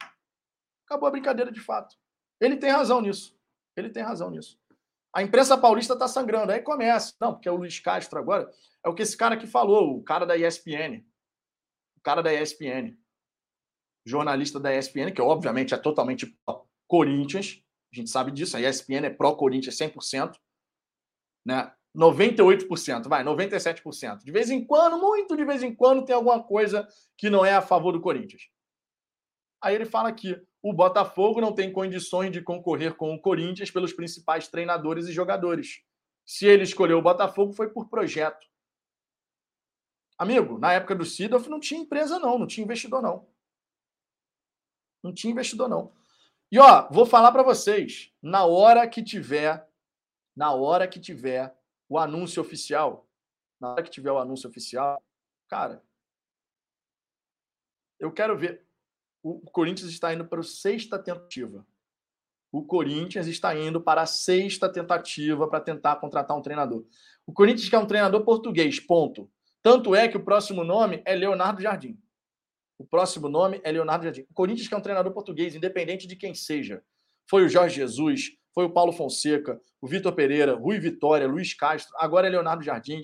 Acabou 0.86 1.06
a 1.06 1.10
brincadeira 1.10 1.52
de 1.52 1.60
fato. 1.60 1.96
Ele 2.40 2.56
tem 2.56 2.70
razão 2.70 3.00
nisso. 3.00 3.38
Ele 3.76 3.90
tem 3.90 4.02
razão 4.02 4.30
nisso. 4.30 4.58
A 5.12 5.22
imprensa 5.22 5.58
paulista 5.58 5.94
está 5.94 6.06
sangrando. 6.06 6.52
Aí 6.52 6.60
começa. 6.60 7.14
Não, 7.20 7.32
porque 7.32 7.48
é 7.48 7.52
o 7.52 7.56
Luiz 7.56 7.78
Castro 7.80 8.18
agora. 8.18 8.50
É 8.84 8.88
o 8.88 8.94
que 8.94 9.02
esse 9.02 9.16
cara 9.16 9.34
aqui 9.34 9.46
falou, 9.46 9.96
o 9.96 10.02
cara 10.02 10.24
da 10.24 10.36
ESPN. 10.36 11.04
O 11.96 12.00
cara 12.02 12.22
da 12.22 12.32
ESPN. 12.32 12.96
Jornalista 14.06 14.58
da 14.58 14.74
ESPN, 14.74 15.12
que 15.12 15.20
obviamente 15.20 15.74
é 15.74 15.78
totalmente 15.78 16.36
Corinthians. 16.88 17.62
A 17.92 17.96
gente 17.96 18.10
sabe 18.10 18.30
disso. 18.30 18.56
A 18.56 18.60
ESPN 18.60 19.06
é 19.06 19.10
pró-Corinthians 19.10 19.76
100%. 19.76 20.36
Né? 21.44 21.72
98%, 21.96 23.08
vai, 23.08 23.24
97%. 23.24 24.22
De 24.22 24.30
vez 24.30 24.50
em 24.50 24.64
quando, 24.64 24.98
muito 24.98 25.36
de 25.36 25.44
vez 25.44 25.62
em 25.62 25.74
quando, 25.74 26.04
tem 26.04 26.14
alguma 26.14 26.42
coisa 26.42 26.88
que 27.18 27.28
não 27.28 27.44
é 27.44 27.54
a 27.54 27.62
favor 27.62 27.92
do 27.92 28.00
Corinthians. 28.00 28.48
Aí 29.62 29.74
ele 29.74 29.84
fala 29.84 30.08
aqui: 30.08 30.40
o 30.62 30.72
Botafogo 30.72 31.40
não 31.40 31.54
tem 31.54 31.72
condições 31.72 32.30
de 32.30 32.42
concorrer 32.42 32.94
com 32.94 33.14
o 33.14 33.20
Corinthians 33.20 33.70
pelos 33.70 33.92
principais 33.92 34.48
treinadores 34.48 35.06
e 35.06 35.12
jogadores. 35.12 35.82
Se 36.26 36.46
ele 36.46 36.64
escolheu 36.64 36.98
o 36.98 37.02
Botafogo, 37.02 37.52
foi 37.52 37.70
por 37.70 37.88
projeto. 37.88 38.46
Amigo, 40.18 40.58
na 40.58 40.74
época 40.74 40.94
do 40.94 41.04
Sidoff 41.04 41.48
não 41.48 41.58
tinha 41.58 41.80
empresa, 41.80 42.18
não, 42.18 42.38
não 42.38 42.46
tinha 42.46 42.64
investidor, 42.64 43.00
não. 43.00 43.26
Não 45.02 45.14
tinha 45.14 45.32
investidor, 45.32 45.68
não. 45.68 45.92
E 46.52 46.58
ó, 46.58 46.88
vou 46.90 47.06
falar 47.06 47.32
para 47.32 47.42
vocês: 47.42 48.12
na 48.20 48.44
hora 48.44 48.86
que 48.86 49.02
tiver, 49.02 49.66
na 50.36 50.52
hora 50.52 50.86
que 50.86 51.00
tiver 51.00 51.56
o 51.88 51.98
anúncio 51.98 52.42
oficial, 52.42 53.08
na 53.58 53.72
hora 53.72 53.82
que 53.82 53.90
tiver 53.90 54.12
o 54.12 54.18
anúncio 54.18 54.48
oficial, 54.48 55.02
cara, 55.48 55.82
eu 57.98 58.12
quero 58.12 58.36
ver 58.36 58.66
o 59.22 59.50
Corinthians 59.50 59.90
está 59.90 60.12
indo 60.14 60.24
para 60.24 60.40
a 60.40 60.44
sexta 60.44 60.98
tentativa. 60.98 61.66
O 62.52 62.64
Corinthians 62.64 63.26
está 63.26 63.56
indo 63.56 63.80
para 63.80 64.02
a 64.02 64.06
sexta 64.06 64.68
tentativa 64.68 65.48
para 65.48 65.60
tentar 65.60 65.96
contratar 65.96 66.36
um 66.36 66.42
treinador. 66.42 66.84
O 67.26 67.32
Corinthians 67.32 67.68
quer 67.68 67.78
um 67.78 67.86
treinador 67.86 68.24
português, 68.24 68.80
ponto. 68.80 69.30
Tanto 69.62 69.94
é 69.94 70.08
que 70.08 70.16
o 70.16 70.24
próximo 70.24 70.64
nome 70.64 71.02
é 71.04 71.14
Leonardo 71.14 71.62
Jardim. 71.62 71.98
O 72.78 72.84
próximo 72.84 73.28
nome 73.28 73.60
é 73.62 73.70
Leonardo 73.70 74.04
Jardim. 74.04 74.22
O 74.22 74.34
Corinthians 74.34 74.66
quer 74.66 74.76
um 74.76 74.80
treinador 74.80 75.12
português, 75.12 75.54
independente 75.54 76.06
de 76.06 76.16
quem 76.16 76.34
seja. 76.34 76.82
Foi 77.28 77.44
o 77.44 77.48
Jorge 77.48 77.76
Jesus, 77.76 78.32
foi 78.52 78.64
o 78.64 78.70
Paulo 78.70 78.92
Fonseca, 78.92 79.60
o 79.80 79.86
Vitor 79.86 80.12
Pereira, 80.12 80.54
Rui 80.54 80.80
Vitória, 80.80 81.28
Luiz 81.28 81.54
Castro, 81.54 81.94
agora 81.98 82.26
é 82.26 82.30
Leonardo 82.30 82.64
Jardim. 82.64 83.02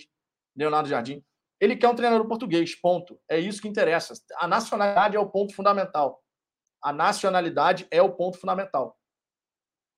Leonardo 0.57 0.89
Jardim. 0.89 1.23
Ele 1.61 1.77
quer 1.77 1.89
um 1.89 1.95
treinador 1.95 2.27
português, 2.29 2.75
ponto. 2.75 3.19
É 3.29 3.39
isso 3.39 3.63
que 3.63 3.69
interessa. 3.69 4.15
A 4.37 4.47
nacionalidade 4.47 5.17
é 5.17 5.21
o 5.21 5.29
ponto 5.29 5.55
fundamental. 5.55 6.23
A 6.83 6.93
nacionalidade 6.93 7.87
é 7.91 8.03
o 8.03 8.13
ponto 8.13 8.39
fundamental. 8.39 8.99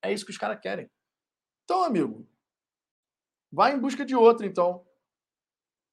É 0.01 0.11
isso 0.11 0.25
que 0.25 0.31
os 0.31 0.37
caras 0.37 0.59
querem. 0.59 0.89
Então, 1.65 1.83
amigo, 1.83 2.27
vai 3.51 3.73
em 3.73 3.79
busca 3.79 4.05
de 4.05 4.15
outro, 4.15 4.45
então. 4.45 4.85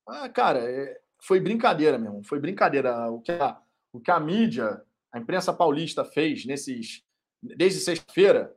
Ah, 0.09 0.29
cara, 0.29 0.61
é... 0.61 1.01
foi 1.21 1.41
brincadeira 1.41 1.99
mesmo. 1.99 2.23
Foi 2.25 2.39
brincadeira. 2.39 3.11
O 3.11 3.21
que, 3.21 3.33
a, 3.33 3.61
o 3.93 4.01
que 4.01 4.11
a 4.11 4.21
mídia, 4.21 4.83
a 5.13 5.19
imprensa 5.19 5.53
paulista 5.53 6.05
fez 6.05 6.47
nesses. 6.47 7.05
Desde 7.43 7.81
sexta-feira, 7.81 8.57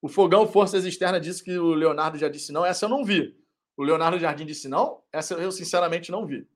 o 0.00 0.08
Fogão 0.08 0.46
Forças 0.46 0.84
Externas 0.84 1.20
disse 1.20 1.44
que 1.44 1.58
o 1.58 1.74
Leonardo 1.74 2.16
já 2.16 2.28
disse 2.28 2.52
não. 2.52 2.64
Essa 2.64 2.86
eu 2.86 2.88
não 2.88 3.04
vi. 3.04 3.36
O 3.76 3.82
Leonardo 3.82 4.18
Jardim 4.18 4.46
disse 4.46 4.68
não? 4.68 5.02
Essa 5.12 5.34
eu 5.34 5.52
sinceramente 5.52 6.10
não 6.10 6.26
vi. 6.26 6.48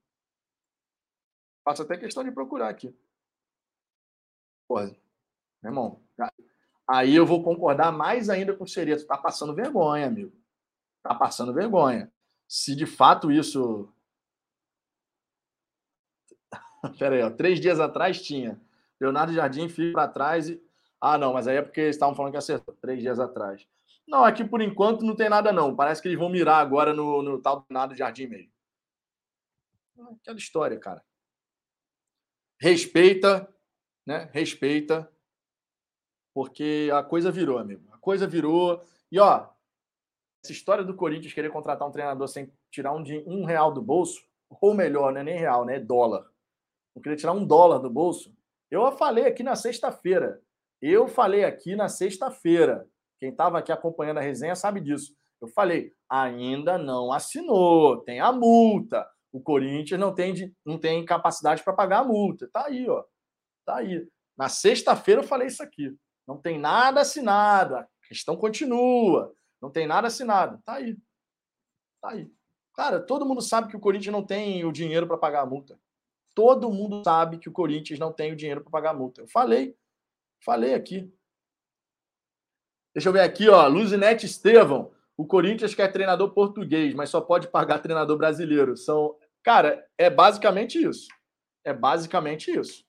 Faço 1.63 1.83
até 1.83 1.97
questão 1.97 2.25
de 2.25 2.33
procurar 2.33 2.69
aqui. 2.69 2.95
Pô, 4.67 4.81
meu 4.81 4.97
irmão, 5.65 6.01
aí 6.89 7.15
eu 7.15 7.27
vou 7.27 7.43
concordar 7.43 7.93
mais 7.93 8.31
ainda 8.31 8.57
com 8.57 8.65
o 8.65 8.69
Sereto. 8.69 9.07
Tá 9.07 9.19
passando 9.19 9.55
vergonha, 9.55 10.07
amigo. 10.07 10.33
Tá 11.03 11.15
passando 11.15 11.53
vergonha. 11.53 12.11
Se 12.49 12.75
de 12.75 12.87
fato 12.87 13.31
isso. 13.31 13.93
Pera 16.99 17.17
aí, 17.17 17.23
ó. 17.23 17.31
Três 17.31 17.61
dias 17.61 17.79
atrás 17.79 18.23
tinha. 18.23 18.61
Leonardo 18.99 19.33
Jardim 19.33 19.69
fica 19.69 19.93
para 19.93 20.09
trás 20.09 20.49
e. 20.49 20.63
Ah, 21.01 21.17
não, 21.17 21.33
mas 21.33 21.47
aí 21.49 21.57
é 21.57 21.63
porque 21.63 21.81
eles 21.81 21.97
estavam 21.97 22.15
falando 22.15 22.33
que 22.33 22.39
acertou. 22.39 22.75
Três 22.75 23.01
dias 23.01 23.19
atrás. 23.19 23.67
Não, 24.11 24.25
aqui 24.25 24.45
por 24.45 24.61
enquanto 24.61 25.05
não 25.05 25.15
tem 25.15 25.29
nada, 25.29 25.53
não. 25.53 25.77
Parece 25.77 26.03
que 26.03 26.09
eles 26.09 26.19
vão 26.19 26.29
mirar 26.29 26.57
agora 26.57 26.93
no, 26.93 27.23
no 27.23 27.41
tal 27.41 27.61
do 27.61 27.67
nada 27.71 27.95
Jardim 27.95 28.27
mesmo. 28.27 28.51
Aquela 30.21 30.37
história, 30.37 30.77
cara. 30.81 31.01
Respeita, 32.61 33.49
né? 34.05 34.29
Respeita. 34.33 35.09
Porque 36.35 36.91
a 36.93 37.05
coisa 37.05 37.31
virou, 37.31 37.59
amigo. 37.59 37.89
A 37.93 37.99
coisa 37.99 38.27
virou. 38.27 38.83
E, 39.13 39.21
ó, 39.21 39.49
essa 40.43 40.53
história 40.53 40.83
do 40.83 40.97
Corinthians 40.97 41.33
querer 41.33 41.53
contratar 41.53 41.87
um 41.87 41.93
treinador 41.93 42.27
sem 42.27 42.53
tirar 42.69 42.93
um, 42.93 43.05
um 43.27 43.45
real 43.45 43.73
do 43.73 43.81
bolso, 43.81 44.27
ou 44.61 44.75
melhor, 44.75 45.13
não 45.13 45.21
é 45.21 45.25
nem 45.25 45.39
real, 45.39 45.65
né? 45.65 45.77
É 45.77 45.81
dólar. 45.81 46.29
Não 46.97 47.01
querer 47.01 47.15
tirar 47.15 47.33
um 47.33 47.47
dólar 47.47 47.79
do 47.79 47.89
bolso. 47.89 48.37
Eu 48.69 48.91
falei 48.91 49.27
aqui 49.27 49.45
na 49.45 49.55
sexta-feira. 49.55 50.43
Eu 50.83 51.07
falei 51.07 51.45
aqui 51.45 51.77
na 51.77 51.89
sexta-feira. 51.89 52.89
Quem 53.21 53.29
estava 53.29 53.59
aqui 53.59 53.71
acompanhando 53.71 54.19
a 54.19 54.23
resenha 54.23 54.57
sabe 54.57 54.81
disso. 54.81 55.15
Eu 55.41 55.49
falei, 55.49 55.93
ainda 56.09 56.79
não 56.79 57.13
assinou, 57.13 57.99
tem 57.99 58.19
a 58.19 58.33
multa. 58.33 59.07
O 59.31 59.41
Corinthians 59.41 60.01
não 60.01 60.15
tem, 60.15 60.35
não 60.65 60.79
tem 60.79 61.05
capacidade 61.05 61.63
para 61.63 61.73
pagar 61.73 62.01
a 62.01 62.05
multa. 62.05 62.49
Tá 62.51 62.67
aí, 62.67 62.89
ó. 62.89 63.05
Tá 63.65 63.77
aí. 63.77 64.09
Na 64.37 64.49
sexta-feira 64.49 65.21
eu 65.21 65.27
falei 65.27 65.49
isso 65.49 65.63
aqui. 65.63 65.95
Não 66.27 66.37
tem 66.37 66.59
nada 66.59 67.03
assinado. 67.03 67.77
A 67.77 67.87
questão 68.09 68.37
continua. 68.37 69.33
Não 69.61 69.71
tem 69.71 69.87
nada 69.87 70.09
assinado. 70.09 70.61
Tá 70.65 70.75
aí. 70.75 70.97
Tá 72.01 72.11
aí. 72.11 72.31
Cara, 72.75 73.01
todo 73.01 73.27
mundo 73.27 73.43
sabe 73.43 73.69
que 73.69 73.77
o 73.77 73.81
Corinthians 73.81 74.13
não 74.13 74.25
tem 74.25 74.65
o 74.65 74.73
dinheiro 74.73 75.07
para 75.07 75.19
pagar 75.19 75.43
a 75.43 75.47
multa. 75.47 75.79
Todo 76.35 76.73
mundo 76.73 77.03
sabe 77.05 77.39
que 77.39 77.49
o 77.49 77.53
Corinthians 77.53 77.99
não 77.99 78.13
tem 78.13 78.33
o 78.33 78.37
dinheiro 78.37 78.63
para 78.63 78.71
pagar 78.71 78.91
a 78.91 78.95
multa. 78.95 79.21
Eu 79.21 79.29
falei. 79.29 79.77
Falei 80.43 80.75
aqui. 80.75 81.13
Deixa 82.95 83.09
eu 83.09 83.13
ver 83.13 83.21
aqui, 83.21 83.49
ó. 83.49 83.67
Luzinete 83.67 84.27
Estevão. 84.27 84.93
O 85.17 85.27
Corinthians 85.27 85.75
quer 85.75 85.89
treinador 85.93 86.31
português, 86.31 86.95
mas 86.95 87.11
só 87.11 87.21
pode 87.21 87.49
pagar 87.49 87.79
treinador 87.81 88.17
brasileiro. 88.17 88.77
São, 88.77 89.15
cara, 89.43 89.87
é 89.99 90.09
basicamente 90.09 90.83
isso. 90.83 91.09
É 91.65 91.73
basicamente 91.73 92.51
isso. 92.51 92.85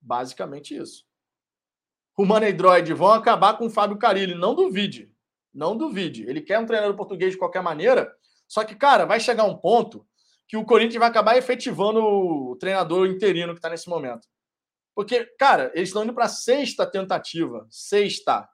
Basicamente 0.00 0.76
isso. 0.76 1.04
O 2.16 2.24
Money 2.24 2.52
Droid 2.52 2.92
vão 2.94 3.12
acabar 3.12 3.56
com 3.56 3.66
o 3.66 3.70
Fábio 3.70 3.96
Carilli. 3.96 4.34
Não 4.34 4.54
duvide. 4.54 5.10
Não 5.54 5.76
duvide. 5.76 6.28
Ele 6.28 6.40
quer 6.40 6.58
um 6.58 6.66
treinador 6.66 6.96
português 6.96 7.32
de 7.32 7.38
qualquer 7.38 7.62
maneira. 7.62 8.12
Só 8.46 8.64
que, 8.64 8.74
cara, 8.74 9.04
vai 9.04 9.20
chegar 9.20 9.44
um 9.44 9.56
ponto 9.56 10.06
que 10.46 10.56
o 10.56 10.64
Corinthians 10.64 10.98
vai 10.98 11.08
acabar 11.08 11.36
efetivando 11.36 12.00
o 12.00 12.56
treinador 12.56 13.06
interino 13.06 13.52
que 13.52 13.58
está 13.58 13.68
nesse 13.68 13.88
momento. 13.88 14.26
Porque, 14.94 15.24
cara, 15.38 15.70
eles 15.74 15.90
estão 15.90 16.02
indo 16.02 16.14
para 16.14 16.28
sexta 16.28 16.86
tentativa. 16.86 17.66
Sexta. 17.70 18.48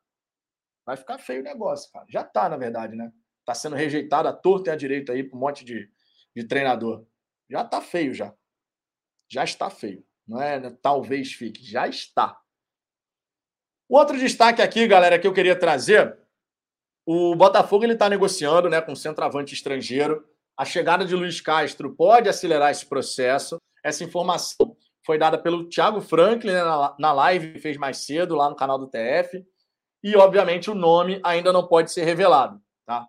Vai 0.86 0.96
ficar 0.96 1.18
feio 1.18 1.40
o 1.40 1.44
negócio, 1.44 1.90
cara. 1.90 2.04
Já 2.08 2.22
tá, 2.22 2.48
na 2.48 2.56
verdade, 2.56 2.94
né? 2.94 3.10
Tá 3.44 3.54
sendo 3.54 3.76
rejeitado 3.76 4.28
a 4.28 4.32
torta 4.32 4.70
e 4.70 4.72
a 4.72 4.76
direita 4.76 5.12
aí 5.12 5.24
por 5.24 5.36
um 5.36 5.40
monte 5.40 5.64
de, 5.64 5.90
de 6.34 6.44
treinador. 6.44 7.06
Já 7.50 7.64
tá 7.64 7.80
feio, 7.80 8.14
já. 8.14 8.32
Já 9.30 9.44
está 9.44 9.70
feio. 9.70 10.04
Não 10.26 10.40
é 10.40 10.58
né? 10.60 10.76
talvez 10.82 11.32
fique, 11.32 11.64
já 11.64 11.86
está. 11.86 12.38
O 13.88 13.98
outro 13.98 14.18
destaque 14.18 14.62
aqui, 14.62 14.86
galera, 14.86 15.18
que 15.18 15.26
eu 15.26 15.32
queria 15.32 15.58
trazer, 15.58 16.18
o 17.06 17.34
Botafogo 17.34 17.84
ele 17.84 17.92
está 17.92 18.08
negociando, 18.08 18.68
né, 18.70 18.80
com 18.80 18.92
um 18.92 18.96
centroavante 18.96 19.54
estrangeiro. 19.54 20.26
A 20.56 20.64
chegada 20.64 21.04
de 21.04 21.14
Luiz 21.14 21.40
Castro 21.40 21.94
pode 21.94 22.28
acelerar 22.28 22.70
esse 22.70 22.86
processo. 22.86 23.58
Essa 23.82 24.04
informação 24.04 24.76
foi 25.04 25.18
dada 25.18 25.36
pelo 25.36 25.68
Thiago 25.68 26.00
Franklin 26.00 26.52
né, 26.52 26.64
na, 26.64 26.96
na 26.98 27.12
live 27.12 27.52
que 27.52 27.58
fez 27.58 27.76
mais 27.76 27.98
cedo 27.98 28.34
lá 28.34 28.48
no 28.48 28.56
canal 28.56 28.78
do 28.78 28.88
TF 28.88 29.44
e, 30.04 30.14
obviamente, 30.16 30.70
o 30.70 30.74
nome 30.74 31.18
ainda 31.24 31.50
não 31.50 31.66
pode 31.66 31.90
ser 31.90 32.04
revelado. 32.04 32.60
Tá? 32.84 33.08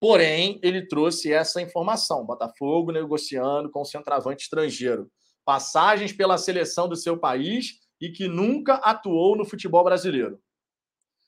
Porém, 0.00 0.58
ele 0.62 0.88
trouxe 0.88 1.30
essa 1.30 1.60
informação: 1.60 2.24
Botafogo 2.24 2.90
negociando 2.90 3.70
com 3.70 3.82
o 3.82 3.84
centroavante 3.84 4.44
estrangeiro, 4.44 5.10
passagens 5.44 6.10
pela 6.10 6.38
seleção 6.38 6.88
do 6.88 6.96
seu 6.96 7.18
país 7.18 7.80
e 8.00 8.10
que 8.10 8.26
nunca 8.28 8.76
atuou 8.76 9.36
no 9.36 9.44
futebol 9.44 9.84
brasileiro. 9.84 10.40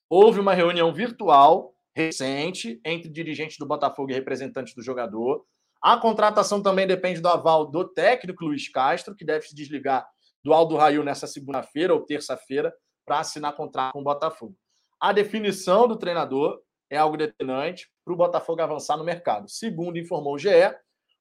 Houve 0.09 0.41
uma 0.41 0.55
reunião 0.55 0.93
virtual 0.93 1.75
recente 1.95 2.81
entre 2.83 3.11
dirigentes 3.11 3.59
do 3.59 3.67
Botafogo 3.67 4.11
e 4.11 4.15
representantes 4.15 4.75
do 4.75 4.83
jogador. 4.83 5.45
A 5.83 5.99
contratação 5.99 6.63
também 6.63 6.87
depende 6.87 7.21
do 7.21 7.29
aval 7.29 7.71
do 7.71 7.87
técnico 7.87 8.45
Luiz 8.45 8.69
Castro, 8.71 9.15
que 9.15 9.25
deve 9.25 9.47
se 9.47 9.55
desligar 9.55 10.09
do 10.43 10.55
Aldo 10.55 10.77
Raio 10.77 11.05
nessa 11.05 11.27
segunda-feira 11.27 11.93
ou 11.93 12.05
terça-feira 12.05 12.75
para 13.05 13.21
assinar 13.21 13.55
contrato 13.55 13.93
com 13.93 14.01
o 14.01 14.05
Botafogo. 14.05 14.57
A 15.05 15.13
definição 15.13 15.87
do 15.87 15.99
treinador 15.99 16.63
é 16.89 16.97
algo 16.97 17.19
determinante 17.19 17.91
para 18.03 18.15
o 18.15 18.17
Botafogo 18.17 18.63
avançar 18.63 18.97
no 18.97 19.05
mercado. 19.05 19.51
Segundo 19.51 19.99
informou 19.99 20.35
o 20.35 20.39
GE, 20.39 20.49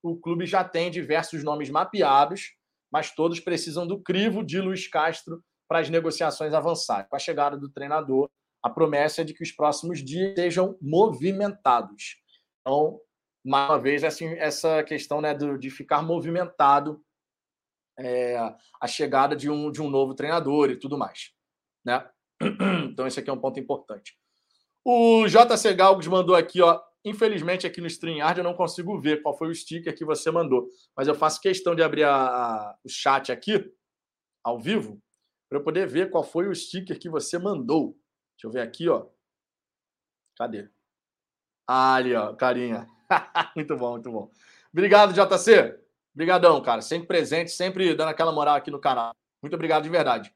o 0.01 0.15
clube 0.15 0.45
já 0.45 0.63
tem 0.63 0.89
diversos 0.89 1.43
nomes 1.43 1.69
mapeados, 1.69 2.53
mas 2.89 3.13
todos 3.13 3.41
precisam 3.41 3.85
do 3.85 4.01
crivo 4.01 4.41
de 4.41 4.61
Luiz 4.61 4.87
Castro 4.87 5.43
para 5.67 5.79
as 5.79 5.89
negociações 5.89 6.53
avançarem. 6.53 7.09
Com 7.09 7.17
a 7.17 7.19
chegada 7.19 7.57
do 7.57 7.67
treinador, 7.67 8.29
a 8.63 8.69
promessa 8.69 9.19
é 9.19 9.25
de 9.25 9.33
que 9.33 9.43
os 9.43 9.51
próximos 9.51 10.01
dias 10.01 10.33
sejam 10.33 10.77
movimentados. 10.81 12.21
Então, 12.61 13.01
mais 13.45 13.69
uma 13.69 13.79
vez, 13.79 14.05
assim, 14.05 14.27
essa 14.35 14.81
questão 14.85 15.19
né, 15.19 15.33
de 15.33 15.69
ficar 15.69 16.01
movimentado 16.01 17.03
é, 17.99 18.37
a 18.79 18.87
chegada 18.87 19.35
de 19.35 19.49
um, 19.49 19.69
de 19.69 19.81
um 19.81 19.89
novo 19.89 20.15
treinador 20.15 20.69
e 20.69 20.77
tudo 20.77 20.97
mais. 20.97 21.33
Né? 21.83 22.09
Então, 22.91 23.07
esse 23.07 23.19
aqui 23.19 23.29
é 23.29 23.33
um 23.33 23.39
ponto 23.39 23.59
importante. 23.59 24.15
O 24.85 25.25
JC 25.27 25.73
Galgos 25.73 26.07
mandou 26.07 26.35
aqui, 26.35 26.61
ó. 26.61 26.81
Infelizmente, 27.05 27.67
aqui 27.67 27.81
no 27.81 27.87
StreamYard 27.87 28.39
eu 28.39 28.43
não 28.43 28.53
consigo 28.53 28.99
ver 28.99 29.21
qual 29.21 29.37
foi 29.37 29.49
o 29.49 29.55
sticker 29.55 29.95
que 29.95 30.05
você 30.05 30.31
mandou, 30.31 30.69
mas 30.95 31.07
eu 31.07 31.15
faço 31.15 31.41
questão 31.41 31.75
de 31.75 31.83
abrir 31.83 32.03
a, 32.03 32.15
a, 32.15 32.77
o 32.83 32.89
chat 32.89 33.31
aqui, 33.31 33.73
ao 34.43 34.59
vivo, 34.59 35.01
para 35.49 35.59
eu 35.59 35.63
poder 35.63 35.87
ver 35.87 36.09
qual 36.09 36.23
foi 36.23 36.47
o 36.47 36.55
sticker 36.55 36.97
que 36.97 37.09
você 37.09 37.37
mandou. 37.37 37.97
Deixa 38.35 38.47
eu 38.47 38.51
ver 38.51 38.61
aqui, 38.61 38.87
ó. 38.87 39.07
Cadê? 40.37 40.69
Ah, 41.67 41.95
ali, 41.95 42.13
ó, 42.15 42.33
carinha. 42.33 42.87
muito 43.55 43.75
bom, 43.75 43.91
muito 43.91 44.11
bom. 44.11 44.31
Obrigado, 44.71 45.13
JC. 45.13 45.77
Obrigadão, 46.13 46.61
cara. 46.61 46.81
Sempre 46.81 47.07
presente, 47.07 47.51
sempre 47.51 47.93
dando 47.95 48.09
aquela 48.09 48.31
moral 48.31 48.55
aqui 48.55 48.71
no 48.71 48.79
canal. 48.79 49.13
Muito 49.41 49.53
obrigado 49.53 49.83
de 49.83 49.89
verdade. 49.89 50.33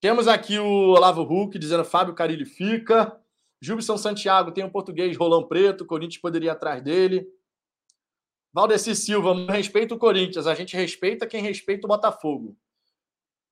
Temos 0.00 0.28
aqui 0.28 0.58
o 0.58 0.90
Olavo 0.90 1.22
Huck 1.22 1.58
dizendo 1.58 1.84
Fábio 1.84 2.14
Carilli 2.14 2.44
fica. 2.44 3.18
Júbison 3.60 3.96
Santiago 3.96 4.52
tem 4.52 4.64
um 4.64 4.70
português 4.70 5.16
Rolão 5.16 5.46
Preto, 5.46 5.84
o 5.84 5.86
Corinthians 5.86 6.20
poderia 6.20 6.48
ir 6.48 6.50
atrás 6.50 6.82
dele. 6.82 7.26
Valdeci 8.52 8.94
Silva, 8.94 9.34
respeita 9.50 9.94
o 9.94 9.98
Corinthians, 9.98 10.46
a 10.46 10.54
gente 10.54 10.76
respeita 10.76 11.26
quem 11.26 11.42
respeita 11.42 11.86
o 11.86 11.88
Botafogo. 11.88 12.56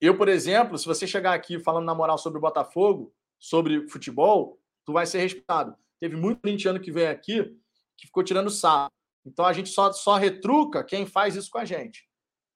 Eu, 0.00 0.16
por 0.16 0.28
exemplo, 0.28 0.76
se 0.76 0.86
você 0.86 1.06
chegar 1.06 1.34
aqui 1.34 1.58
falando 1.58 1.86
na 1.86 1.94
moral 1.94 2.18
sobre 2.18 2.38
o 2.38 2.40
Botafogo, 2.40 3.12
sobre 3.38 3.88
futebol, 3.88 4.58
tu 4.84 4.92
vai 4.92 5.06
ser 5.06 5.20
respeitado. 5.20 5.74
Teve 5.98 6.16
muito 6.16 6.40
corintiano 6.40 6.80
que 6.80 6.92
veio 6.92 7.10
aqui 7.10 7.54
que 7.96 8.06
ficou 8.06 8.22
tirando 8.22 8.50
sarro. 8.50 8.90
Então 9.24 9.44
a 9.44 9.52
gente 9.52 9.70
só, 9.70 9.92
só 9.92 10.16
retruca 10.16 10.84
quem 10.84 11.06
faz 11.06 11.36
isso 11.36 11.50
com 11.50 11.58
a 11.58 11.64
gente. 11.64 12.08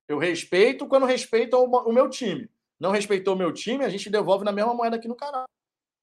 Eu 0.07 0.19
respeito 0.19 0.87
quando 0.87 1.07
respeita 1.07 1.57
o, 1.57 1.65
o 1.65 1.93
meu 1.93 2.09
time. 2.09 2.49
Não 2.79 2.91
respeitou 2.91 3.35
meu 3.35 3.53
time, 3.53 3.85
a 3.85 3.89
gente 3.89 4.09
devolve 4.09 4.45
na 4.45 4.53
mesma 4.53 4.75
moeda 4.75 4.97
aqui 4.97 5.09
no 5.09 5.17
canal. 5.17 5.45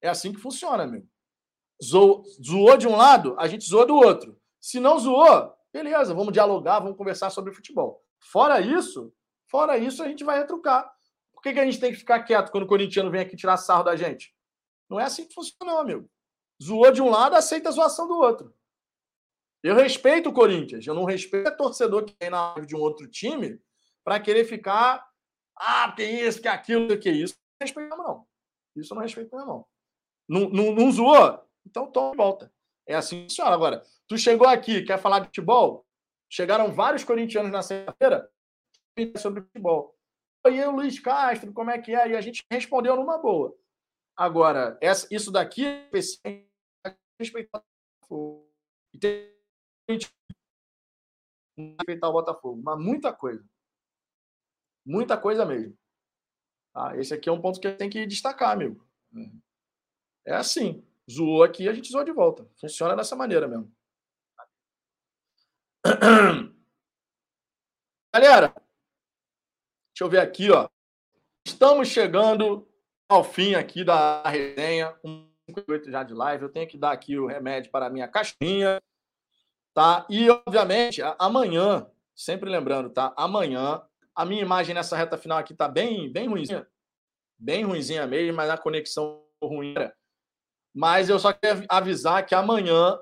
É 0.02 0.10
assim 0.10 0.32
que 0.34 0.40
funciona, 0.40 0.86
meu. 0.86 1.06
Zoou, 1.84 2.24
zoou 2.44 2.78
de 2.78 2.88
um 2.88 2.96
lado, 2.96 3.36
a 3.40 3.48
gente 3.48 3.68
zoa 3.68 3.86
do 3.86 3.96
outro. 3.96 4.40
Se 4.60 4.80
não 4.80 5.00
zoou, 5.00 5.54
beleza, 5.74 6.14
vamos 6.14 6.34
dialogar, 6.34 6.80
vamos 6.80 6.98
conversar 6.98 7.30
sobre 7.30 7.54
futebol. 7.54 8.04
Fora 8.20 8.60
isso, 8.60 9.14
fora 9.48 9.78
isso, 9.78 10.04
a 10.04 10.08
gente 10.08 10.24
vai 10.24 10.40
retrucar. 10.40 10.92
Por 11.34 11.42
que, 11.42 11.54
que 11.54 11.60
a 11.60 11.66
gente 11.66 11.80
tem 11.80 11.92
que 11.92 12.00
ficar 12.00 12.24
quieto 12.24 12.52
quando 12.52 12.64
o 12.64 12.68
corintiano 12.68 13.12
vem 13.12 13.22
aqui 13.22 13.36
tirar 13.36 13.58
sarro 13.58 13.84
da 13.84 13.96
gente? 13.96 14.34
Não 14.90 15.00
é 15.00 15.04
assim 15.04 15.28
que 15.28 15.34
funciona, 15.34 15.72
não, 15.72 15.80
amigo. 15.80 16.10
Zoou 16.62 16.92
de 16.92 17.02
um 17.02 17.10
lado, 17.10 17.36
aceita 17.36 17.70
a 17.70 17.72
zoação 17.72 18.08
do 18.08 18.16
outro. 18.16 18.54
Eu 19.62 19.76
respeito 19.76 20.30
o 20.30 20.34
Corinthians, 20.34 20.86
eu 20.86 20.94
não 20.94 21.06
respeito 21.06 21.48
a 21.48 21.52
torcedor 21.52 22.06
que 22.06 22.14
tem 22.14 22.30
na 22.30 22.54
live 22.54 22.68
de 22.68 22.76
um 22.76 22.80
outro 22.80 23.08
time 23.08 23.60
para 24.04 24.20
querer 24.20 24.46
ficar. 24.46 25.04
Ah, 25.58 25.92
tem 25.92 26.22
isso, 26.22 26.42
que 26.42 26.48
aquilo, 26.48 27.00
que 27.00 27.10
isso. 27.10 27.36
Não 27.60 27.66
respeito, 27.66 27.96
não. 27.96 28.28
Isso 28.76 28.94
não 28.94 29.02
respeito, 29.02 29.36
não. 29.36 29.66
Não, 30.28 30.50
não, 30.50 30.72
não 30.74 30.92
zoou? 30.92 31.42
Então 31.66 31.92
toma 31.92 32.12
de 32.12 32.18
volta. 32.18 32.54
É 32.88 32.96
assim 32.96 33.18
que 33.18 33.24
funciona. 33.24 33.52
Agora, 33.52 33.84
tu 34.08 34.18
chegou 34.18 34.48
aqui, 34.48 34.84
quer 34.84 35.00
falar 35.00 35.20
de 35.20 35.28
futebol? 35.28 35.86
Chegaram 36.30 36.74
vários 36.74 37.04
corintianos 37.04 37.52
na 37.52 37.62
sexta-feira 37.62 38.30
sobre 39.18 39.42
futebol. 39.42 39.96
E 40.48 40.62
o 40.62 40.72
Luiz 40.72 41.00
Castro, 41.00 41.52
como 41.54 41.72
é 41.72 41.82
que 41.82 41.94
é? 41.94 42.10
E 42.10 42.16
a 42.16 42.22
gente 42.22 42.46
respondeu 42.52 42.96
numa 42.96 43.18
boa. 43.18 43.56
Agora, 44.16 44.78
essa, 44.82 45.08
isso 45.12 45.32
daqui 45.32 45.66
é 45.66 45.90
respeitar 47.20 47.64
o 48.10 48.46
respeitar 51.58 52.10
o 52.10 52.14
Botafogo, 52.14 52.62
mas 52.64 52.80
muita 52.80 53.14
coisa. 53.14 53.44
Muita 54.86 55.18
coisa 55.18 55.46
mesmo. 55.46 55.76
Ah, 56.74 56.96
esse 56.98 57.14
aqui 57.14 57.30
é 57.30 57.32
um 57.32 57.42
ponto 57.42 57.60
que 57.60 57.72
tem 57.72 57.90
que 57.90 58.06
destacar, 58.06 58.52
amigo. 58.52 58.86
É 60.26 60.34
assim. 60.34 60.86
Zoou 61.10 61.44
aqui, 61.44 61.70
a 61.70 61.74
gente 61.74 61.92
zoou 61.92 62.04
de 62.04 62.12
volta. 62.12 62.48
Funciona 62.60 62.96
dessa 62.96 63.16
maneira 63.16 63.48
mesmo. 63.48 63.72
Galera, 68.14 68.54
deixa 69.94 70.04
eu 70.04 70.10
ver 70.10 70.20
aqui, 70.20 70.52
ó. 70.52 70.68
Estamos 71.46 71.88
chegando 71.90 72.68
ao 73.08 73.24
fim 73.24 73.56
aqui 73.56 73.84
da 73.84 74.24
resenha. 74.24 74.98
Um 75.04 75.30
58 75.48 75.92
já 75.92 76.04
de 76.04 76.14
live. 76.14 76.44
Eu 76.44 76.52
tenho 76.52 76.68
que 76.68 76.78
dar 76.78 76.92
aqui 76.92 77.18
o 77.18 77.28
remédio 77.28 77.72
para 77.72 77.86
a 77.86 77.90
minha 77.90 78.08
caixinha. 78.08 78.82
Tá? 79.74 80.06
E, 80.10 80.30
obviamente, 80.30 81.02
amanhã, 81.20 81.90
sempre 82.16 82.50
lembrando, 82.50 82.90
tá? 82.90 83.14
Amanhã, 83.18 83.82
a 84.16 84.26
minha 84.26 84.42
imagem 84.42 84.74
nessa 84.74 84.96
reta 84.96 85.18
final 85.18 85.38
aqui 85.38 85.54
tá 85.54 85.68
bem, 85.68 86.12
bem 86.12 86.28
ruimzinha. 86.28 86.68
Bem 87.38 87.64
ruimzinha 87.64 88.08
mesmo, 88.08 88.36
mas 88.36 88.50
a 88.50 88.58
conexão 88.58 89.26
ruim. 89.44 89.76
Mas 90.74 91.10
eu 91.10 91.20
só 91.20 91.34
quero 91.34 91.66
avisar 91.70 92.26
que 92.26 92.34
amanhã, 92.34 92.98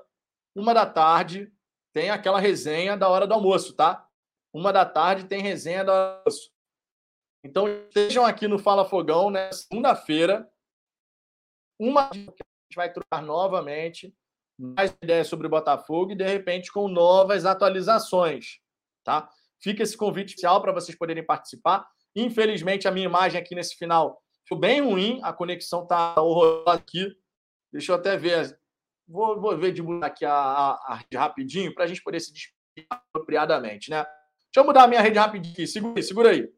uma 0.54 0.74
da 0.74 0.84
tarde, 0.84 1.52
tem 1.92 2.10
aquela 2.10 2.40
resenha 2.40 2.96
da 2.96 3.08
hora 3.08 3.26
do 3.26 3.34
almoço, 3.34 3.74
tá? 3.74 4.08
Uma 4.52 4.72
da 4.72 4.84
tarde 4.84 5.26
tem 5.26 5.40
resenha 5.40 5.84
do 5.84 5.92
almoço. 5.92 6.52
Então, 7.44 7.68
estejam 7.68 8.24
aqui 8.24 8.48
no 8.48 8.58
Fala 8.58 8.84
Fogão, 8.84 9.30
né? 9.30 9.52
Segunda-feira. 9.52 10.50
Uma 11.78 12.08
a 12.10 12.14
gente 12.14 12.34
vai 12.74 12.92
trocar 12.92 13.22
novamente 13.22 14.16
mais 14.58 14.96
ideias 15.02 15.28
sobre 15.28 15.46
o 15.46 15.50
Botafogo 15.50 16.12
e, 16.12 16.16
de 16.16 16.24
repente, 16.24 16.72
com 16.72 16.88
novas 16.88 17.44
atualizações, 17.44 18.60
tá? 19.04 19.28
Fica 19.62 19.82
esse 19.82 19.96
convite 19.96 20.30
especial 20.30 20.60
para 20.60 20.72
vocês 20.72 20.96
poderem 20.96 21.24
participar. 21.24 21.86
Infelizmente, 22.14 22.86
a 22.86 22.90
minha 22.90 23.06
imagem 23.06 23.40
aqui 23.40 23.54
nesse 23.54 23.76
final 23.76 24.20
foi 24.48 24.58
bem 24.58 24.80
ruim, 24.80 25.20
a 25.22 25.32
conexão 25.32 25.86
tá 25.86 26.20
horrorosa 26.20 26.78
aqui. 26.78 27.08
Deixa 27.72 27.92
eu 27.92 27.96
até 27.96 28.16
ver. 28.16 28.58
Vou, 29.08 29.40
vou 29.40 29.56
ver 29.56 29.72
de 29.72 29.82
mudar 29.82 30.06
aqui 30.06 30.24
a, 30.24 30.32
a, 30.32 30.92
a 30.92 30.94
rede 30.96 31.16
rapidinho 31.16 31.74
para 31.74 31.84
a 31.84 31.86
gente 31.86 32.02
poder 32.02 32.20
se 32.20 32.32
despedir 32.32 32.86
apropriadamente, 32.88 33.90
né? 33.90 34.04
Deixa 34.04 34.58
eu 34.58 34.64
mudar 34.64 34.84
a 34.84 34.86
minha 34.88 35.00
rede 35.00 35.18
rapidinho 35.18 35.52
aqui. 35.52 35.66
Segura 35.66 36.02
segura 36.02 36.30
aí. 36.30 36.48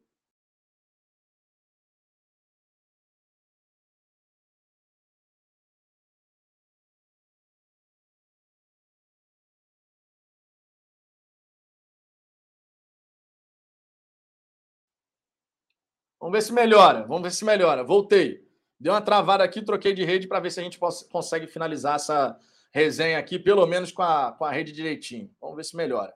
Vamos 16.27 16.39
ver 16.39 16.45
se 16.45 16.51
melhora. 16.51 17.03
Vamos 17.03 17.21
ver 17.21 17.31
se 17.31 17.45
melhora. 17.45 17.85
Voltei. 17.85 18.45
Deu 18.77 18.91
uma 18.91 18.99
travada 18.99 19.45
aqui, 19.45 19.61
troquei 19.61 19.93
de 19.93 20.03
rede 20.03 20.27
para 20.27 20.41
ver 20.41 20.51
se 20.51 20.59
a 20.59 20.63
gente 20.63 20.77
consegue 21.09 21.47
finalizar 21.47 21.95
essa 21.95 22.37
resenha 22.73 23.17
aqui, 23.17 23.39
pelo 23.39 23.65
menos 23.65 23.93
com 23.93 24.01
a, 24.01 24.33
com 24.33 24.43
a 24.43 24.51
rede 24.51 24.73
direitinho. 24.73 25.31
Vamos 25.39 25.55
ver 25.55 25.63
se 25.63 25.73
melhora. 25.73 26.13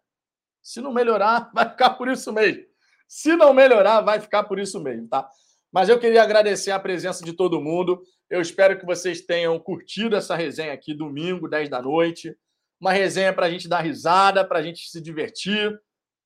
Se 0.61 0.81
não 0.81 0.91
melhorar, 0.91 1.49
vai 1.55 1.69
ficar 1.69 1.91
por 1.91 2.09
isso 2.09 2.33
mesmo. 2.33 2.61
Se 3.07 3.37
não 3.37 3.53
melhorar, 3.53 4.01
vai 4.01 4.19
ficar 4.19 4.43
por 4.43 4.59
isso 4.59 4.81
mesmo, 4.83 5.07
tá? 5.07 5.29
Mas 5.71 5.87
eu 5.87 5.97
queria 5.97 6.23
agradecer 6.23 6.71
a 6.71 6.79
presença 6.79 7.23
de 7.23 7.31
todo 7.31 7.61
mundo. 7.61 8.03
Eu 8.29 8.41
espero 8.41 8.77
que 8.77 8.85
vocês 8.85 9.21
tenham 9.21 9.57
curtido 9.61 10.17
essa 10.17 10.35
resenha 10.35 10.73
aqui, 10.73 10.93
domingo, 10.93 11.47
10 11.47 11.69
da 11.69 11.81
noite. 11.81 12.35
Uma 12.81 12.91
resenha 12.91 13.31
para 13.31 13.45
a 13.45 13.49
gente 13.49 13.69
dar 13.69 13.79
risada, 13.79 14.43
para 14.43 14.59
a 14.59 14.61
gente 14.61 14.89
se 14.89 14.99
divertir, 14.99 15.73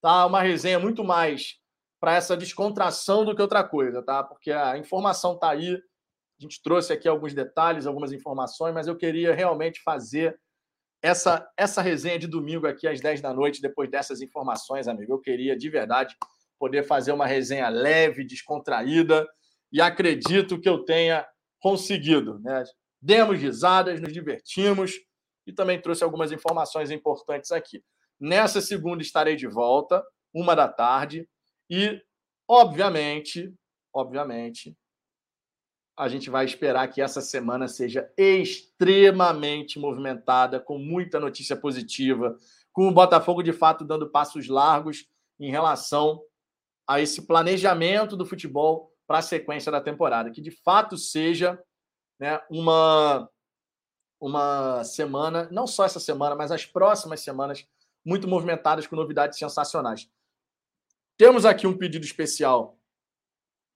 tá? 0.01 0.25
Uma 0.25 0.41
resenha 0.41 0.79
muito 0.79 1.03
mais 1.03 1.63
para 2.05 2.13
essa 2.13 2.37
descontração 2.37 3.25
do 3.25 3.35
que 3.35 3.41
outra 3.41 3.63
coisa, 3.63 3.99
tá? 3.99 4.23
Porque 4.23 4.51
a 4.51 4.77
informação 4.77 5.33
está 5.33 5.49
aí, 5.49 5.73
a 5.73 6.39
gente 6.39 6.61
trouxe 6.61 6.93
aqui 6.93 7.07
alguns 7.07 7.33
detalhes, 7.33 7.87
algumas 7.87 8.11
informações, 8.11 8.75
mas 8.75 8.85
eu 8.85 8.95
queria 8.95 9.33
realmente 9.33 9.81
fazer 9.81 10.39
essa, 11.01 11.51
essa 11.57 11.81
resenha 11.81 12.19
de 12.19 12.27
domingo 12.27 12.67
aqui 12.67 12.87
às 12.87 13.01
10 13.01 13.21
da 13.21 13.33
noite, 13.33 13.59
depois 13.59 13.89
dessas 13.89 14.21
informações, 14.21 14.87
amigo. 14.87 15.13
Eu 15.13 15.19
queria, 15.19 15.57
de 15.57 15.67
verdade, 15.67 16.15
poder 16.59 16.83
fazer 16.83 17.11
uma 17.11 17.25
resenha 17.25 17.69
leve, 17.69 18.23
descontraída, 18.23 19.27
e 19.71 19.81
acredito 19.81 20.61
que 20.61 20.69
eu 20.69 20.85
tenha 20.85 21.27
conseguido. 21.59 22.37
Né? 22.37 22.65
Demos 23.01 23.39
risadas, 23.39 23.99
nos 23.99 24.13
divertimos, 24.13 24.93
e 25.47 25.51
também 25.51 25.81
trouxe 25.81 26.03
algumas 26.03 26.31
informações 26.31 26.91
importantes 26.91 27.51
aqui. 27.51 27.83
Nessa 28.19 28.61
segunda 28.61 29.01
estarei 29.01 29.35
de 29.35 29.47
volta, 29.47 30.03
uma 30.31 30.55
da 30.55 30.67
tarde, 30.67 31.27
e, 31.69 32.01
obviamente, 32.47 33.53
obviamente, 33.93 34.75
a 35.97 36.09
gente 36.09 36.29
vai 36.29 36.43
esperar 36.43 36.87
que 36.89 37.01
essa 37.01 37.21
semana 37.21 37.67
seja 37.67 38.11
extremamente 38.17 39.79
movimentada, 39.79 40.59
com 40.59 40.77
muita 40.77 41.19
notícia 41.19 41.55
positiva, 41.55 42.35
com 42.73 42.89
o 42.89 42.93
Botafogo 42.93 43.41
de 43.41 43.53
fato 43.53 43.85
dando 43.85 44.09
passos 44.09 44.47
largos 44.47 45.07
em 45.39 45.49
relação 45.49 46.21
a 46.87 46.99
esse 46.99 47.25
planejamento 47.25 48.17
do 48.17 48.25
futebol 48.25 48.91
para 49.07 49.19
a 49.19 49.21
sequência 49.21 49.71
da 49.71 49.79
temporada, 49.79 50.31
que 50.31 50.41
de 50.41 50.51
fato 50.51 50.97
seja 50.97 51.57
né, 52.19 52.41
uma 52.49 53.29
uma 54.19 54.83
semana, 54.83 55.47
não 55.51 55.67
só 55.67 55.85
essa 55.85 55.99
semana, 55.99 56.35
mas 56.35 56.51
as 56.51 56.65
próximas 56.65 57.19
semanas 57.19 57.67
muito 58.03 58.27
movimentadas 58.27 58.87
com 58.87 58.95
novidades 58.95 59.37
sensacionais. 59.37 60.09
Temos 61.17 61.45
aqui 61.45 61.65
um 61.65 61.77
pedido 61.77 62.05
especial 62.05 62.77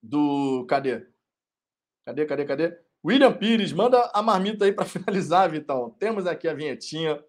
do 0.03 0.65
cadê? 0.67 1.07
Cadê, 2.05 2.25
cadê, 2.25 2.45
cadê? 2.45 2.77
William 3.05 3.31
Pires, 3.31 3.71
manda 3.71 4.11
a 4.13 4.21
marmita 4.21 4.65
aí 4.65 4.73
para 4.73 4.83
finalizar, 4.85 5.49
Vitão. 5.49 5.89
Temos 5.91 6.27
aqui 6.27 6.49
a 6.49 6.53
vinhetinha, 6.53 7.23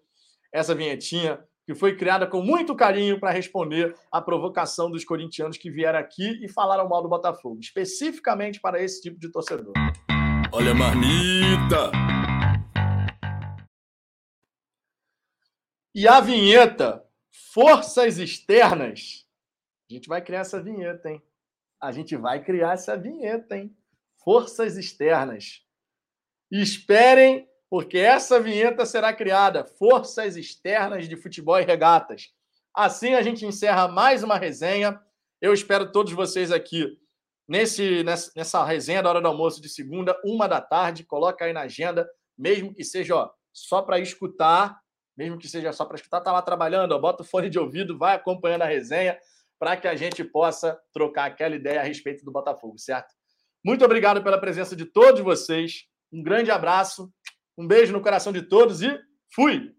essa 0.51 0.75
vinhetinha 0.75 1.41
que 1.65 1.73
foi 1.73 1.95
criada 1.95 2.27
com 2.27 2.41
muito 2.41 2.75
carinho 2.75 3.21
para 3.21 3.31
responder 3.31 3.95
à 4.11 4.21
provocação 4.21 4.91
dos 4.91 5.05
corintianos 5.05 5.57
que 5.57 5.71
vieram 5.71 5.99
aqui 5.99 6.43
e 6.43 6.49
falaram 6.49 6.89
mal 6.89 7.01
do 7.01 7.07
Botafogo, 7.07 7.61
especificamente 7.61 8.59
para 8.59 8.83
esse 8.83 9.01
tipo 9.01 9.17
de 9.17 9.31
torcedor. 9.31 9.71
Olha 10.51 10.71
a 10.71 10.75
marmita! 10.75 11.91
E 15.95 16.05
a 16.05 16.19
vinheta 16.19 17.05
Forças 17.53 18.17
Externas. 18.17 19.30
A 19.91 19.93
gente 19.93 20.07
vai 20.07 20.21
criar 20.21 20.39
essa 20.39 20.63
vinheta, 20.63 21.09
hein? 21.09 21.21
A 21.81 21.91
gente 21.91 22.15
vai 22.15 22.41
criar 22.41 22.75
essa 22.75 22.95
vinheta, 22.95 23.57
hein? 23.57 23.75
Forças 24.23 24.77
Externas. 24.77 25.65
Esperem 26.49 27.45
porque 27.69 27.97
essa 27.97 28.39
vinheta 28.39 28.85
será 28.85 29.13
criada 29.13 29.65
Forças 29.65 30.37
Externas 30.37 31.09
de 31.09 31.17
Futebol 31.17 31.59
e 31.59 31.65
Regatas. 31.65 32.29
Assim 32.73 33.15
a 33.15 33.21
gente 33.21 33.45
encerra 33.45 33.89
mais 33.89 34.23
uma 34.23 34.37
resenha. 34.37 34.97
Eu 35.41 35.53
espero 35.53 35.91
todos 35.91 36.13
vocês 36.13 36.53
aqui 36.53 36.97
nesse, 37.45 38.01
nessa 38.33 38.63
resenha 38.63 39.03
da 39.03 39.09
hora 39.09 39.21
do 39.21 39.27
almoço 39.27 39.61
de 39.61 39.67
segunda, 39.67 40.17
uma 40.23 40.47
da 40.47 40.61
tarde. 40.61 41.03
Coloca 41.03 41.43
aí 41.43 41.51
na 41.51 41.63
agenda, 41.63 42.09
mesmo 42.37 42.73
que 42.73 42.85
seja 42.85 43.13
ó, 43.13 43.29
só 43.51 43.81
para 43.81 43.99
escutar, 43.99 44.79
mesmo 45.17 45.37
que 45.37 45.49
seja 45.49 45.73
só 45.73 45.83
para 45.83 45.97
escutar, 45.97 46.21
tá 46.21 46.31
lá 46.31 46.41
trabalhando, 46.41 46.93
ó, 46.93 46.97
bota 46.99 47.23
o 47.23 47.25
fone 47.25 47.49
de 47.49 47.59
ouvido, 47.59 47.97
vai 47.97 48.15
acompanhando 48.15 48.61
a 48.61 48.67
resenha 48.67 49.19
para 49.61 49.77
que 49.77 49.87
a 49.87 49.95
gente 49.95 50.23
possa 50.23 50.75
trocar 50.91 51.25
aquela 51.25 51.55
ideia 51.55 51.81
a 51.81 51.83
respeito 51.83 52.25
do 52.25 52.31
Botafogo, 52.31 52.79
certo? 52.79 53.13
Muito 53.63 53.85
obrigado 53.85 54.23
pela 54.23 54.39
presença 54.39 54.75
de 54.75 54.85
todos 54.85 55.21
vocês. 55.21 55.83
Um 56.11 56.23
grande 56.23 56.49
abraço 56.49 57.13
um 57.55 57.67
beijo 57.67 57.93
no 57.93 58.01
coração 58.01 58.33
de 58.33 58.41
todos 58.41 58.81
e 58.81 58.99
fui! 59.35 59.71